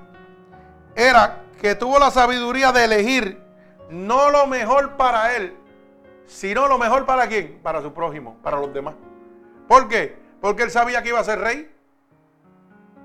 era 0.95 1.43
que 1.61 1.75
tuvo 1.75 1.99
la 1.99 2.11
sabiduría 2.11 2.73
de 2.73 2.85
elegir 2.85 3.43
no 3.91 4.31
lo 4.31 4.47
mejor 4.47 4.97
para 4.97 5.37
él, 5.37 5.55
sino 6.27 6.67
lo 6.67 6.79
mejor 6.79 7.05
para 7.05 7.29
quién? 7.29 7.61
Para 7.63 7.83
su 7.83 7.93
prójimo, 7.93 8.39
para 8.43 8.59
los 8.59 8.73
demás. 8.73 8.95
¿Por 9.69 9.87
qué? 9.89 10.17
Porque 10.41 10.63
él 10.63 10.71
sabía 10.71 11.03
que 11.03 11.11
iba 11.11 11.21
a 11.21 11.25
ser 11.25 11.39
rey. 11.39 11.72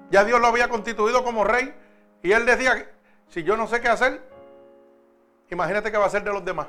Ya 0.10 0.24
Dios 0.24 0.40
lo 0.40 0.48
había 0.48 0.70
constituido 0.70 1.24
como 1.24 1.44
rey. 1.44 1.74
Y 2.22 2.32
él 2.32 2.46
decía, 2.46 2.90
si 3.30 3.44
yo 3.44 3.58
no 3.58 3.68
sé 3.68 3.82
qué 3.82 3.90
hacer, 3.90 4.22
imagínate 5.50 5.92
qué 5.92 5.98
va 5.98 6.06
a 6.06 6.08
hacer 6.08 6.24
de 6.24 6.34
los 6.34 6.44
demás. 6.44 6.68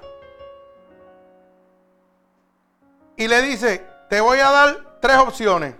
Y 3.16 3.26
le 3.28 3.42
dice, 3.42 3.84
te 4.08 4.20
voy 4.20 4.38
a 4.38 4.50
dar 4.50 4.98
tres 5.00 5.16
opciones. 5.16 5.74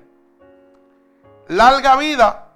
Larga 1.49 1.97
vida, 1.97 2.49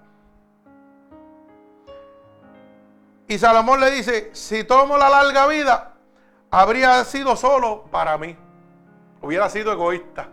Y 3.32 3.38
Salomón 3.38 3.80
le 3.80 3.90
dice, 3.90 4.28
si 4.34 4.62
tomo 4.62 4.98
la 4.98 5.08
larga 5.08 5.46
vida, 5.46 5.94
habría 6.50 7.02
sido 7.02 7.34
solo 7.34 7.84
para 7.90 8.18
mí. 8.18 8.36
Hubiera 9.22 9.48
sido 9.48 9.72
egoísta. 9.72 10.28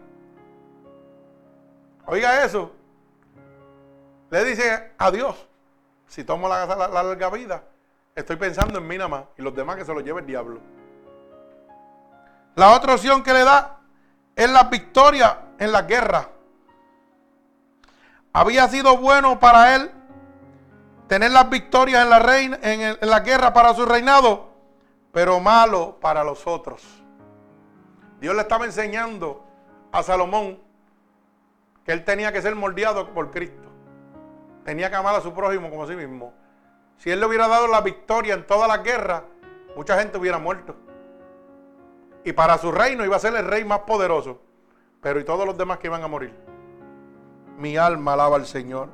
Oiga 2.07 2.43
eso. 2.43 2.74
Le 4.30 4.43
dice 4.43 4.91
a 4.97 5.11
Dios, 5.11 5.36
si 6.07 6.23
tomo 6.23 6.47
la, 6.47 6.65
larga 6.65 7.30
vida, 7.30 7.63
estoy 8.15 8.36
pensando 8.36 8.80
en 8.80 8.88
mí 8.88 8.97
nada 8.97 9.07
más 9.07 9.23
y 9.38 9.41
los 9.41 9.55
demás 9.55 9.77
que 9.77 9.86
se 9.86 9.93
los 9.93 10.03
lleve 10.03 10.21
el 10.21 10.27
diablo. 10.27 10.59
La 12.55 12.75
otra 12.75 12.93
opción 12.95 13.23
que 13.23 13.34
le 13.34 13.43
da 13.43 13.77
es 14.36 14.49
la 14.49 14.63
victoria 14.63 15.39
en 15.57 15.71
la 15.71 15.84
guerra. 15.84 16.30
Había 18.34 18.67
sido 18.67 18.97
bueno 18.97 19.39
para 19.39 19.75
él 19.75 19.91
tener 21.07 21.32
las 21.32 21.49
victorias 21.49 22.03
en 22.03 22.09
la, 22.09 22.19
reina, 22.19 22.59
en, 22.61 22.97
la 23.01 23.19
guerra 23.21 23.53
para 23.53 23.73
su 23.73 23.86
reinado, 23.86 24.49
pero 25.11 25.39
malo 25.39 25.97
para 25.99 26.23
los 26.23 26.45
otros. 26.45 26.84
Dios 28.19 28.36
le 28.36 28.41
estaba 28.41 28.65
enseñando 28.65 29.43
a 29.91 30.03
Salomón 30.03 30.59
que 31.84 31.93
él 31.93 32.03
tenía 32.03 32.32
que 32.32 32.41
ser 32.41 32.55
moldeado 32.55 33.11
por 33.11 33.32
Cristo. 33.32 33.68
Tenía 34.70 34.91
que 34.91 34.95
amar 34.97 35.15
a 35.15 35.22
su 35.22 35.34
prójimo 35.34 35.67
como 35.72 35.82
a 35.82 35.88
sí 35.88 35.95
mismo. 35.95 36.32
Si 36.97 37.09
él 37.09 37.20
le 37.20 37.26
hubiera 37.26 37.47
dado 37.47 37.67
la 37.67 37.82
victoria 37.82 38.36
en 38.36 38.45
toda 38.45 38.67
la 38.67 38.78
guerra, 38.78 39.24
mucha 39.76 39.97
gente 39.97 40.20
hubiera 40.20 40.38
muerto. 40.38 40.76
Y 42.24 42.34
para 42.34 42.55
su 42.59 42.72
reino 42.72 43.03
iba 43.03 43.15
a 43.15 43.20
ser 43.20 43.36
el 43.36 43.47
rey 43.47 43.65
más 43.65 43.80
poderoso. 43.80 44.39
Pero 45.01 45.20
y 45.20 45.24
todos 45.24 45.43
los 45.47 45.57
demás 45.57 45.80
que 45.80 45.88
iban 45.88 46.03
a 46.03 46.07
morir. 46.07 46.36
Mi 47.57 47.78
alma 47.78 48.13
alaba 48.13 48.36
al 48.36 48.45
Señor 48.45 48.89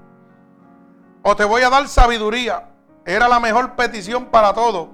o 1.23 1.35
te 1.35 1.43
voy 1.43 1.61
a 1.63 1.69
dar 1.69 1.85
sabiduría. 1.89 2.69
Era 3.03 3.27
la 3.27 3.41
mejor 3.41 3.75
petición 3.75 4.27
para 4.27 4.53
todo. 4.53 4.91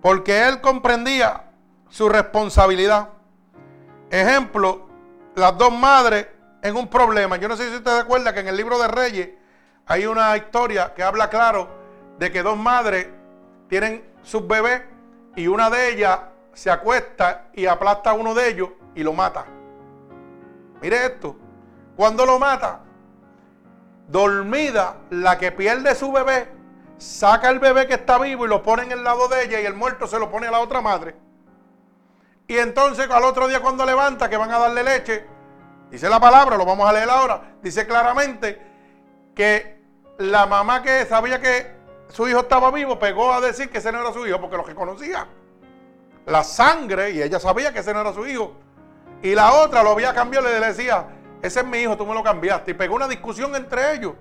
Porque 0.00 0.48
él 0.48 0.62
comprendía 0.62 1.50
su 1.90 2.08
responsabilidad. 2.08 3.10
Ejemplo, 4.08 4.86
las 5.34 5.58
dos 5.58 5.74
madres 5.74 6.26
en 6.66 6.76
un 6.76 6.88
problema. 6.88 7.36
Yo 7.36 7.48
no 7.48 7.56
sé 7.56 7.68
si 7.70 7.76
usted 7.76 7.98
recuerda 7.98 8.32
que 8.32 8.40
en 8.40 8.48
el 8.48 8.56
libro 8.56 8.78
de 8.78 8.88
Reyes 8.88 9.30
hay 9.86 10.06
una 10.06 10.36
historia 10.36 10.94
que 10.94 11.02
habla 11.02 11.30
claro 11.30 11.68
de 12.18 12.30
que 12.32 12.42
dos 12.42 12.56
madres 12.56 13.08
tienen 13.68 14.04
sus 14.22 14.46
bebés 14.46 14.82
y 15.36 15.46
una 15.46 15.70
de 15.70 15.90
ellas 15.90 16.20
se 16.52 16.70
acuesta 16.70 17.48
y 17.52 17.66
aplasta 17.66 18.10
a 18.10 18.14
uno 18.14 18.34
de 18.34 18.48
ellos 18.48 18.70
y 18.94 19.02
lo 19.02 19.12
mata. 19.12 19.46
Mire 20.80 21.06
esto. 21.06 21.36
Cuando 21.96 22.26
lo 22.26 22.38
mata, 22.38 22.80
dormida, 24.08 24.96
la 25.10 25.38
que 25.38 25.52
pierde 25.52 25.94
su 25.94 26.12
bebé, 26.12 26.48
saca 26.98 27.48
el 27.48 27.58
bebé 27.58 27.86
que 27.86 27.94
está 27.94 28.18
vivo 28.18 28.44
y 28.44 28.48
lo 28.48 28.62
pone 28.62 28.82
en 28.82 28.92
el 28.92 29.04
lado 29.04 29.28
de 29.28 29.44
ella 29.44 29.60
y 29.60 29.66
el 29.66 29.74
muerto 29.74 30.06
se 30.06 30.18
lo 30.18 30.30
pone 30.30 30.46
a 30.46 30.50
la 30.50 30.60
otra 30.60 30.80
madre. 30.80 31.16
Y 32.48 32.58
entonces 32.58 33.10
al 33.10 33.24
otro 33.24 33.48
día 33.48 33.60
cuando 33.60 33.84
levanta 33.84 34.28
que 34.28 34.36
van 34.36 34.50
a 34.50 34.58
darle 34.58 34.82
leche, 34.82 35.26
dice 35.90 36.08
la 36.08 36.20
palabra, 36.20 36.56
lo 36.56 36.64
vamos 36.64 36.88
a 36.88 36.92
leer 36.92 37.08
ahora, 37.08 37.56
dice 37.62 37.86
claramente 37.86 38.60
que 39.34 39.76
la 40.18 40.46
mamá 40.46 40.82
que 40.82 41.04
sabía 41.06 41.40
que 41.40 41.74
su 42.08 42.28
hijo 42.28 42.40
estaba 42.40 42.70
vivo 42.70 42.98
pegó 42.98 43.32
a 43.32 43.40
decir 43.40 43.70
que 43.70 43.78
ese 43.78 43.92
no 43.92 44.00
era 44.00 44.12
su 44.12 44.26
hijo 44.26 44.40
porque 44.40 44.56
lo 44.56 44.62
reconocía. 44.62 45.26
La 46.24 46.42
sangre, 46.42 47.10
y 47.10 47.22
ella 47.22 47.38
sabía 47.38 47.72
que 47.72 47.80
ese 47.80 47.92
no 47.92 48.00
era 48.00 48.12
su 48.12 48.26
hijo. 48.26 48.54
Y 49.22 49.34
la 49.34 49.52
otra 49.52 49.82
lo 49.82 49.90
había 49.90 50.12
cambiado 50.14 50.48
y 50.48 50.52
le 50.52 50.66
decía, 50.66 51.06
ese 51.42 51.60
es 51.60 51.66
mi 51.66 51.78
hijo, 51.78 51.96
tú 51.96 52.06
me 52.06 52.14
lo 52.14 52.22
cambiaste. 52.22 52.72
Y 52.72 52.74
pegó 52.74 52.96
una 52.96 53.08
discusión 53.08 53.54
entre 53.54 53.94
ellos. 53.94 54.14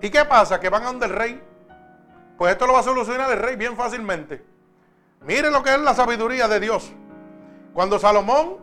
¿Y 0.00 0.10
qué 0.10 0.24
pasa? 0.24 0.60
Que 0.60 0.68
van 0.68 0.82
a 0.82 0.86
donde 0.86 1.06
el 1.06 1.12
rey. 1.12 1.42
Pues 2.38 2.52
esto 2.52 2.66
lo 2.66 2.72
va 2.72 2.80
a 2.80 2.84
solucionar 2.84 3.30
el 3.32 3.38
rey 3.38 3.56
bien 3.56 3.76
fácilmente. 3.76 4.44
Mire 5.22 5.50
lo 5.50 5.62
que 5.62 5.74
es 5.74 5.80
la 5.80 5.94
sabiduría 5.94 6.48
de 6.48 6.60
Dios. 6.60 6.92
Cuando 7.74 7.98
Salomón, 7.98 8.56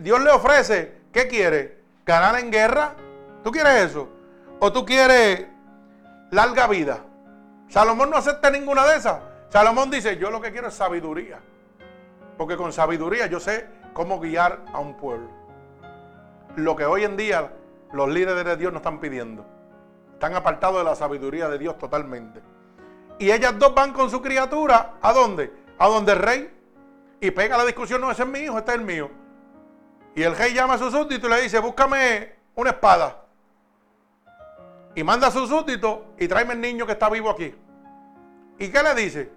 Dios 0.00 0.20
le 0.20 0.30
ofrece, 0.30 1.02
¿qué 1.12 1.28
quiere? 1.28 1.78
¿Ganar 2.04 2.38
en 2.40 2.50
guerra? 2.50 2.94
¿Tú 3.44 3.52
quieres 3.52 3.90
eso? 3.90 4.08
¿O 4.58 4.72
tú 4.72 4.84
quieres 4.84 5.46
larga 6.30 6.66
vida? 6.66 7.04
Salomón 7.68 8.10
no 8.10 8.16
acepta 8.16 8.50
ninguna 8.50 8.84
de 8.84 8.96
esas. 8.96 9.20
Salomón 9.48 9.90
dice, 9.90 10.16
yo 10.16 10.32
lo 10.32 10.40
que 10.40 10.50
quiero 10.50 10.68
es 10.68 10.74
sabiduría. 10.74 11.38
Porque 12.36 12.56
con 12.56 12.72
sabiduría 12.72 13.26
yo 13.26 13.38
sé 13.38 13.68
cómo 13.92 14.18
guiar 14.18 14.60
a 14.72 14.80
un 14.80 14.96
pueblo. 14.96 15.28
Lo 16.56 16.74
que 16.74 16.84
hoy 16.84 17.04
en 17.04 17.16
día 17.16 17.52
los 17.92 18.08
líderes 18.08 18.44
de 18.44 18.56
Dios 18.56 18.72
no 18.72 18.78
están 18.78 18.98
pidiendo. 18.98 19.46
Están 20.14 20.34
apartados 20.34 20.78
de 20.78 20.84
la 20.84 20.96
sabiduría 20.96 21.48
de 21.48 21.58
Dios 21.58 21.78
totalmente. 21.78 22.40
Y 23.20 23.30
ellas 23.30 23.56
dos 23.56 23.72
van 23.72 23.92
con 23.92 24.10
su 24.10 24.20
criatura, 24.20 24.94
¿a 25.00 25.12
dónde? 25.12 25.52
A 25.78 25.86
donde 25.86 26.12
el 26.12 26.18
rey. 26.18 26.50
Y 27.20 27.30
pega 27.30 27.56
la 27.56 27.64
discusión, 27.64 28.00
no, 28.00 28.10
ese 28.10 28.24
es 28.24 28.28
mi 28.28 28.40
hijo, 28.40 28.58
este 28.58 28.72
es 28.72 28.78
el 28.78 28.84
mío. 28.84 29.23
Y 30.14 30.22
el 30.22 30.36
rey 30.36 30.54
llama 30.54 30.74
a 30.74 30.78
su 30.78 30.90
súbdito 30.90 31.26
y 31.26 31.30
le 31.30 31.42
dice, 31.42 31.58
búscame 31.58 32.34
una 32.54 32.70
espada. 32.70 33.22
Y 34.94 35.02
manda 35.02 35.26
a 35.26 35.30
su 35.30 35.46
súbdito 35.46 36.14
y 36.18 36.28
tráeme 36.28 36.54
el 36.54 36.60
niño 36.60 36.86
que 36.86 36.92
está 36.92 37.10
vivo 37.10 37.30
aquí. 37.30 37.54
¿Y 38.58 38.68
qué 38.68 38.82
le 38.82 38.94
dice? 38.94 39.32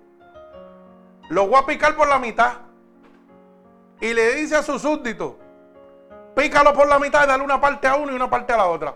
Lo 1.29 1.47
voy 1.47 1.59
a 1.61 1.65
picar 1.65 1.95
por 1.95 2.07
la 2.07 2.19
mitad. 2.19 2.53
Y 3.99 4.13
le 4.13 4.35
dice 4.35 4.55
a 4.55 4.61
su 4.61 4.77
súbdito, 4.77 5.39
pícalo 6.35 6.73
por 6.73 6.87
la 6.87 6.99
mitad 6.99 7.23
y 7.23 7.27
dale 7.27 7.43
una 7.43 7.59
parte 7.59 7.87
a 7.87 7.95
uno 7.95 8.11
y 8.11 8.15
una 8.15 8.29
parte 8.29 8.53
a 8.53 8.57
la 8.57 8.67
otra. 8.67 8.95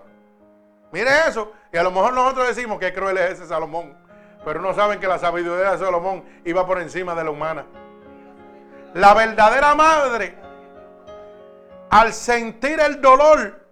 Mire 0.92 1.10
eso. 1.28 1.52
Y 1.74 1.78
a 1.78 1.84
lo 1.84 1.90
mejor 1.90 2.14
nosotros 2.14 2.48
decimos 2.48 2.78
que 2.80 2.94
cruel 2.94 3.18
es 3.18 3.32
ese 3.32 3.48
Salomón. 3.48 3.98
Pero 4.46 4.62
no 4.62 4.74
saben 4.76 5.00
que 5.00 5.08
la 5.08 5.18
sabiduría 5.18 5.72
de 5.72 5.80
Salomón 5.80 6.24
iba 6.46 6.66
por 6.68 6.80
encima 6.80 7.16
de 7.16 7.24
la 7.24 7.32
humana. 7.32 7.66
La 8.94 9.14
verdadera 9.14 9.74
madre, 9.74 10.38
al 11.92 12.14
sentir 12.14 12.80
el 12.80 13.02
dolor 13.02 13.68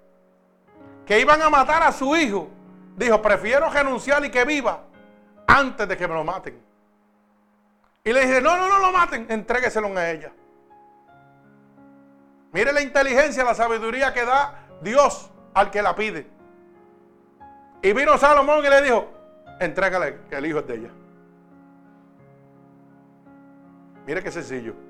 que 1.06 1.20
iban 1.20 1.42
a 1.42 1.50
matar 1.50 1.82
a 1.84 1.92
su 1.94 2.16
hijo, 2.18 2.50
dijo, 2.98 3.22
prefiero 3.22 3.70
renunciar 3.70 4.24
y 4.26 4.30
que 4.30 4.44
viva 4.44 4.84
antes 5.48 5.88
de 5.88 5.98
que 5.98 6.08
me 6.08 6.14
lo 6.14 6.24
maten. 6.26 6.62
Y 8.04 8.12
le 8.12 8.22
dije, 8.22 8.42
no, 8.42 8.58
no, 8.58 8.68
no 8.68 8.80
lo 8.80 8.92
maten, 8.92 9.26
entrégueselo 9.30 9.88
a 9.98 10.12
ella. 10.12 10.34
Mire 12.52 12.74
la 12.74 12.82
inteligencia, 12.82 13.44
la 13.44 13.56
sabiduría 13.56 14.14
que 14.14 14.26
da 14.26 14.68
Dios 14.82 15.32
al 15.54 15.72
que 15.72 15.82
la 15.82 15.96
pide. 15.96 16.28
Y 17.82 17.94
vino 17.94 18.18
Salomón 18.18 18.66
y 18.66 18.70
le 18.70 18.82
dijo, 18.82 19.08
entrégale 19.62 20.20
que 20.30 20.36
el 20.36 20.46
hijo 20.46 20.60
es 20.60 20.68
de 20.68 20.76
ella. 20.76 20.90
Mire 24.06 24.22
qué 24.22 24.32
sencillo. 24.32 24.89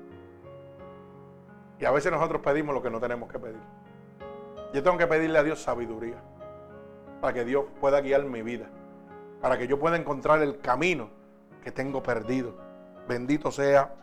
Y 1.80 1.86
a 1.86 1.90
veces 1.90 2.12
nosotros 2.12 2.42
pedimos 2.42 2.74
lo 2.74 2.82
que 2.82 2.90
no 2.90 3.00
tenemos 3.00 3.30
que 3.30 3.38
pedir. 3.38 3.60
Yo 4.74 4.82
tengo 4.82 4.98
que 4.98 5.06
pedirle 5.06 5.38
a 5.38 5.42
Dios 5.42 5.62
sabiduría 5.62 6.16
para 7.20 7.32
que 7.32 7.44
Dios 7.44 7.64
pueda 7.80 8.00
guiar 8.00 8.22
mi 8.24 8.42
vida, 8.42 8.66
para 9.40 9.58
que 9.58 9.66
yo 9.66 9.78
pueda 9.78 9.96
encontrar 9.96 10.42
el 10.42 10.60
camino 10.60 11.08
que 11.64 11.72
tengo 11.72 12.02
perdido. 12.02 12.54
Bendito 13.08 13.50
sea 13.50 13.94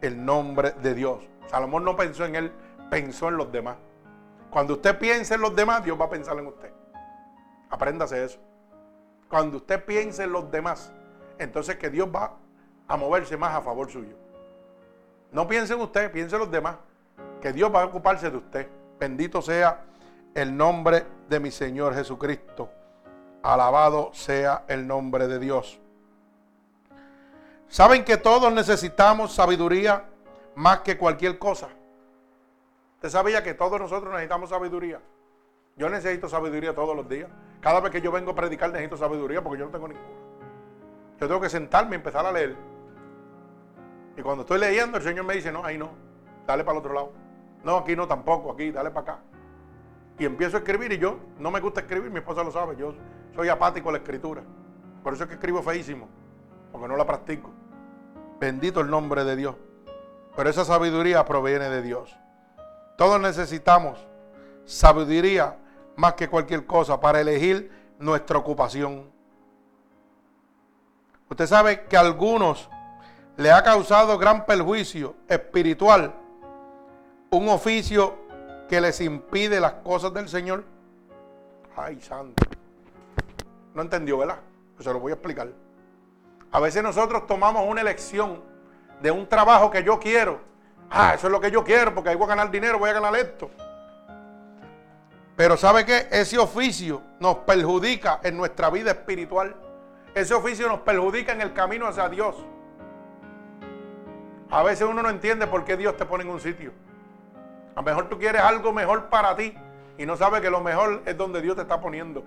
el 0.00 0.24
nombre 0.24 0.72
de 0.72 0.94
Dios. 0.94 1.20
Salomón 1.46 1.84
no 1.84 1.96
pensó 1.96 2.24
en 2.24 2.34
él, 2.34 2.52
pensó 2.90 3.28
en 3.28 3.36
los 3.36 3.52
demás. 3.52 3.76
Cuando 4.50 4.74
usted 4.74 4.98
piense 4.98 5.34
en 5.34 5.40
los 5.40 5.54
demás, 5.54 5.84
Dios 5.84 5.98
va 5.98 6.06
a 6.06 6.10
pensar 6.10 6.36
en 6.38 6.46
usted. 6.46 6.72
Apréndase 7.70 8.24
eso. 8.24 8.38
Cuando 9.28 9.58
usted 9.58 9.84
piense 9.84 10.24
en 10.24 10.32
los 10.32 10.50
demás, 10.50 10.92
entonces 11.38 11.76
que 11.76 11.88
Dios 11.88 12.08
va 12.14 12.36
a 12.86 12.96
moverse 12.96 13.36
más 13.36 13.54
a 13.54 13.62
favor 13.62 13.90
suyo. 13.90 14.16
No 15.30 15.46
piense 15.46 15.72
en 15.72 15.80
usted, 15.80 16.12
piense 16.12 16.34
en 16.36 16.40
los 16.40 16.50
demás. 16.50 16.76
Que 17.42 17.52
Dios 17.52 17.74
va 17.74 17.82
a 17.82 17.86
ocuparse 17.86 18.30
de 18.30 18.36
usted. 18.36 18.68
Bendito 19.00 19.42
sea 19.42 19.80
el 20.32 20.56
nombre 20.56 21.04
de 21.28 21.40
mi 21.40 21.50
Señor 21.50 21.92
Jesucristo. 21.92 22.70
Alabado 23.42 24.10
sea 24.14 24.64
el 24.68 24.86
nombre 24.86 25.26
de 25.26 25.40
Dios. 25.40 25.80
Saben 27.66 28.04
que 28.04 28.16
todos 28.16 28.52
necesitamos 28.52 29.34
sabiduría 29.34 30.04
más 30.54 30.80
que 30.80 30.96
cualquier 30.96 31.38
cosa. 31.40 31.68
Usted 32.94 33.08
sabía 33.08 33.42
que 33.42 33.54
todos 33.54 33.80
nosotros 33.80 34.12
necesitamos 34.12 34.50
sabiduría. 34.50 35.00
Yo 35.76 35.88
necesito 35.88 36.28
sabiduría 36.28 36.72
todos 36.74 36.94
los 36.94 37.08
días. 37.08 37.28
Cada 37.60 37.80
vez 37.80 37.90
que 37.90 38.00
yo 38.00 38.12
vengo 38.12 38.30
a 38.30 38.34
predicar 38.36 38.70
necesito 38.70 38.96
sabiduría 38.96 39.42
porque 39.42 39.58
yo 39.58 39.64
no 39.64 39.72
tengo 39.72 39.88
ninguna. 39.88 40.06
Yo 41.18 41.26
tengo 41.26 41.40
que 41.40 41.48
sentarme 41.48 41.92
y 41.92 41.94
empezar 41.96 42.24
a 42.24 42.30
leer. 42.30 42.54
Y 44.16 44.22
cuando 44.22 44.42
estoy 44.42 44.60
leyendo, 44.60 44.98
el 44.98 45.02
Señor 45.02 45.24
me 45.24 45.34
dice, 45.34 45.50
no, 45.50 45.64
ahí 45.64 45.76
no, 45.76 45.90
dale 46.46 46.62
para 46.62 46.78
el 46.78 46.84
otro 46.84 46.94
lado. 46.94 47.21
No, 47.64 47.78
aquí 47.78 47.94
no 47.94 48.06
tampoco, 48.08 48.52
aquí, 48.52 48.70
dale 48.70 48.90
para 48.90 49.12
acá. 49.12 49.22
Y 50.18 50.24
empiezo 50.24 50.56
a 50.56 50.60
escribir 50.60 50.92
y 50.92 50.98
yo 50.98 51.18
no 51.38 51.50
me 51.50 51.60
gusta 51.60 51.80
escribir, 51.80 52.10
mi 52.10 52.18
esposa 52.18 52.42
lo 52.42 52.50
sabe, 52.50 52.76
yo 52.76 52.94
soy 53.34 53.48
apático 53.48 53.88
a 53.88 53.92
la 53.92 53.98
escritura. 53.98 54.42
Por 55.02 55.14
eso 55.14 55.24
es 55.24 55.28
que 55.28 55.34
escribo 55.34 55.62
feísimo, 55.62 56.08
porque 56.70 56.88
no 56.88 56.96
la 56.96 57.06
practico. 57.06 57.50
Bendito 58.38 58.80
el 58.80 58.90
nombre 58.90 59.24
de 59.24 59.36
Dios. 59.36 59.56
Pero 60.36 60.48
esa 60.48 60.64
sabiduría 60.64 61.24
proviene 61.24 61.68
de 61.68 61.82
Dios. 61.82 62.16
Todos 62.96 63.20
necesitamos 63.20 63.98
sabiduría 64.64 65.56
más 65.96 66.14
que 66.14 66.28
cualquier 66.28 66.66
cosa 66.66 67.00
para 67.00 67.20
elegir 67.20 67.70
nuestra 67.98 68.38
ocupación. 68.38 69.10
Usted 71.28 71.46
sabe 71.46 71.84
que 71.84 71.96
a 71.96 72.00
algunos 72.00 72.68
le 73.36 73.50
ha 73.50 73.62
causado 73.62 74.18
gran 74.18 74.44
perjuicio 74.44 75.14
espiritual 75.28 76.14
un 77.32 77.48
oficio 77.48 78.14
que 78.68 78.80
les 78.80 79.00
impide 79.00 79.60
las 79.60 79.74
cosas 79.74 80.14
del 80.14 80.28
Señor. 80.28 80.64
Ay, 81.76 82.00
santo. 82.00 82.44
No 83.74 83.82
entendió, 83.82 84.18
¿verdad? 84.18 84.38
Pues 84.76 84.84
se 84.84 84.92
lo 84.92 85.00
voy 85.00 85.10
a 85.10 85.16
explicar. 85.16 85.48
A 86.52 86.60
veces 86.60 86.82
nosotros 86.82 87.26
tomamos 87.26 87.64
una 87.66 87.80
elección 87.80 88.40
de 89.02 89.10
un 89.10 89.28
trabajo 89.28 89.70
que 89.70 89.82
yo 89.82 89.98
quiero 89.98 90.52
Ah, 90.94 91.14
eso 91.14 91.26
es 91.26 91.32
lo 91.32 91.40
que 91.40 91.50
yo 91.50 91.64
quiero 91.64 91.94
porque 91.94 92.10
ahí 92.10 92.16
voy 92.16 92.26
a 92.26 92.28
ganar 92.28 92.50
dinero, 92.50 92.78
voy 92.78 92.90
a 92.90 92.92
ganar 92.92 93.16
esto. 93.16 93.50
Pero 95.34 95.56
¿sabe 95.56 95.86
qué? 95.86 96.06
Ese 96.10 96.38
oficio 96.38 97.00
nos 97.18 97.38
perjudica 97.38 98.20
en 98.22 98.36
nuestra 98.36 98.68
vida 98.68 98.90
espiritual. 98.90 99.56
Ese 100.14 100.34
oficio 100.34 100.68
nos 100.68 100.80
perjudica 100.80 101.32
en 101.32 101.40
el 101.40 101.54
camino 101.54 101.86
hacia 101.86 102.10
Dios. 102.10 102.36
A 104.50 104.62
veces 104.62 104.86
uno 104.86 105.02
no 105.02 105.08
entiende 105.08 105.46
por 105.46 105.64
qué 105.64 105.78
Dios 105.78 105.96
te 105.96 106.04
pone 106.04 106.24
en 106.24 106.30
un 106.30 106.40
sitio. 106.40 106.72
A 107.74 107.80
lo 107.80 107.82
mejor 107.82 108.08
tú 108.08 108.18
quieres 108.18 108.42
algo 108.42 108.72
mejor 108.72 109.06
para 109.06 109.34
ti 109.34 109.54
y 109.96 110.04
no 110.04 110.16
sabes 110.16 110.42
que 110.42 110.50
lo 110.50 110.60
mejor 110.60 111.02
es 111.06 111.16
donde 111.16 111.40
Dios 111.40 111.56
te 111.56 111.62
está 111.62 111.80
poniendo. 111.80 112.22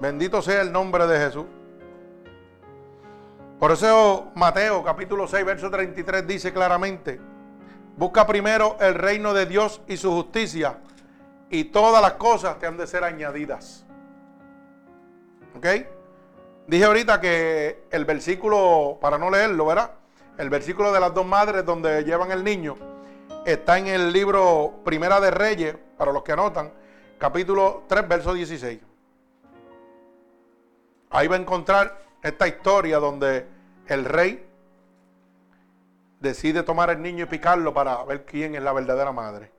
Bendito 0.00 0.42
sea 0.42 0.60
el 0.60 0.70
nombre 0.70 1.06
de 1.06 1.18
Jesús. 1.18 1.46
Por 3.58 3.72
eso 3.72 4.32
Mateo 4.34 4.84
capítulo 4.84 5.26
6, 5.26 5.46
verso 5.46 5.70
33 5.70 6.26
dice 6.26 6.52
claramente, 6.52 7.18
busca 7.96 8.26
primero 8.26 8.76
el 8.80 8.94
reino 8.94 9.32
de 9.32 9.46
Dios 9.46 9.80
y 9.88 9.96
su 9.96 10.10
justicia 10.12 10.78
y 11.48 11.64
todas 11.64 12.02
las 12.02 12.12
cosas 12.12 12.58
te 12.58 12.66
han 12.66 12.76
de 12.76 12.86
ser 12.86 13.02
añadidas. 13.02 13.86
¿Ok? 15.56 15.66
Dije 16.66 16.84
ahorita 16.84 17.18
que 17.18 17.86
el 17.90 18.04
versículo, 18.04 18.98
para 19.00 19.16
no 19.16 19.30
leerlo, 19.30 19.64
¿verdad? 19.64 19.92
El 20.36 20.50
versículo 20.50 20.92
de 20.92 21.00
las 21.00 21.14
dos 21.14 21.24
madres 21.24 21.64
donde 21.64 22.04
llevan 22.04 22.30
el 22.30 22.44
niño 22.44 22.95
está 23.46 23.78
en 23.78 23.86
el 23.86 24.12
libro 24.12 24.80
Primera 24.84 25.20
de 25.20 25.30
Reyes, 25.30 25.76
para 25.96 26.12
los 26.12 26.24
que 26.24 26.32
anotan, 26.32 26.72
capítulo 27.16 27.84
3, 27.86 28.08
verso 28.08 28.34
16. 28.34 28.80
Ahí 31.10 31.28
va 31.28 31.36
a 31.36 31.38
encontrar 31.38 31.96
esta 32.22 32.48
historia 32.48 32.98
donde 32.98 33.46
el 33.86 34.04
rey 34.04 34.44
decide 36.18 36.64
tomar 36.64 36.90
el 36.90 37.00
niño 37.00 37.24
y 37.24 37.28
picarlo 37.28 37.72
para 37.72 38.02
ver 38.04 38.24
quién 38.24 38.56
es 38.56 38.62
la 38.62 38.72
verdadera 38.72 39.12
madre. 39.12 39.52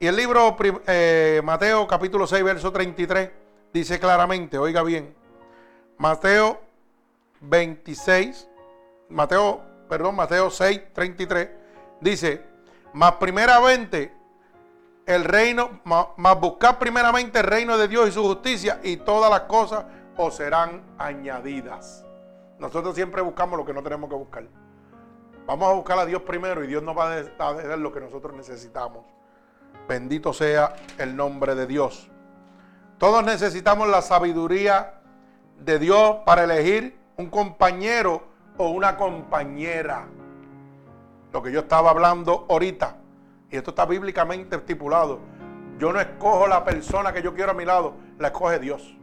Y 0.00 0.06
el 0.06 0.16
libro 0.16 0.56
eh, 0.86 1.42
Mateo 1.44 1.86
capítulo 1.86 2.26
6, 2.26 2.42
verso 2.42 2.72
33 2.72 3.30
dice 3.70 4.00
claramente, 4.00 4.56
oiga 4.56 4.82
bien, 4.82 5.14
Mateo 5.98 6.58
26, 7.40 8.48
Mateo, 9.10 9.60
perdón, 9.90 10.16
Mateo 10.16 10.48
6, 10.48 10.80
33, 10.94 11.50
dice, 12.00 12.57
más 12.92 13.12
primeramente 13.14 14.14
el 15.06 15.24
reino, 15.24 15.80
más 15.84 16.40
buscar 16.40 16.78
primeramente 16.78 17.40
el 17.40 17.46
reino 17.46 17.78
de 17.78 17.88
Dios 17.88 18.08
y 18.08 18.12
su 18.12 18.22
justicia 18.22 18.80
y 18.82 18.98
todas 18.98 19.30
las 19.30 19.42
cosas 19.42 19.86
os 20.16 20.34
serán 20.36 20.82
añadidas. 20.98 22.04
Nosotros 22.58 22.94
siempre 22.94 23.22
buscamos 23.22 23.58
lo 23.58 23.64
que 23.64 23.72
no 23.72 23.82
tenemos 23.82 24.10
que 24.10 24.16
buscar. 24.16 24.44
Vamos 25.46 25.70
a 25.70 25.72
buscar 25.72 25.98
a 25.98 26.04
Dios 26.04 26.22
primero 26.22 26.62
y 26.62 26.66
Dios 26.66 26.82
nos 26.82 26.96
va 26.96 27.12
a 27.12 27.52
dar 27.54 27.78
lo 27.78 27.90
que 27.90 28.00
nosotros 28.00 28.34
necesitamos. 28.34 29.06
Bendito 29.88 30.34
sea 30.34 30.74
el 30.98 31.16
nombre 31.16 31.54
de 31.54 31.66
Dios. 31.66 32.10
Todos 32.98 33.24
necesitamos 33.24 33.88
la 33.88 34.02
sabiduría 34.02 35.00
de 35.58 35.78
Dios 35.78 36.16
para 36.26 36.44
elegir 36.44 36.98
un 37.16 37.30
compañero 37.30 38.24
o 38.58 38.70
una 38.70 38.96
compañera. 38.96 40.06
Lo 41.32 41.42
que 41.42 41.52
yo 41.52 41.60
estaba 41.60 41.90
hablando 41.90 42.46
ahorita. 42.48 42.96
Y 43.50 43.56
esto 43.56 43.70
está 43.70 43.86
bíblicamente 43.86 44.56
estipulado. 44.56 45.20
Yo 45.78 45.92
no 45.92 46.00
escojo 46.00 46.46
la 46.46 46.64
persona 46.64 47.12
que 47.12 47.22
yo 47.22 47.34
quiero 47.34 47.52
a 47.52 47.54
mi 47.54 47.64
lado, 47.64 47.94
la 48.18 48.28
escoge 48.28 48.58
Dios. 48.58 48.96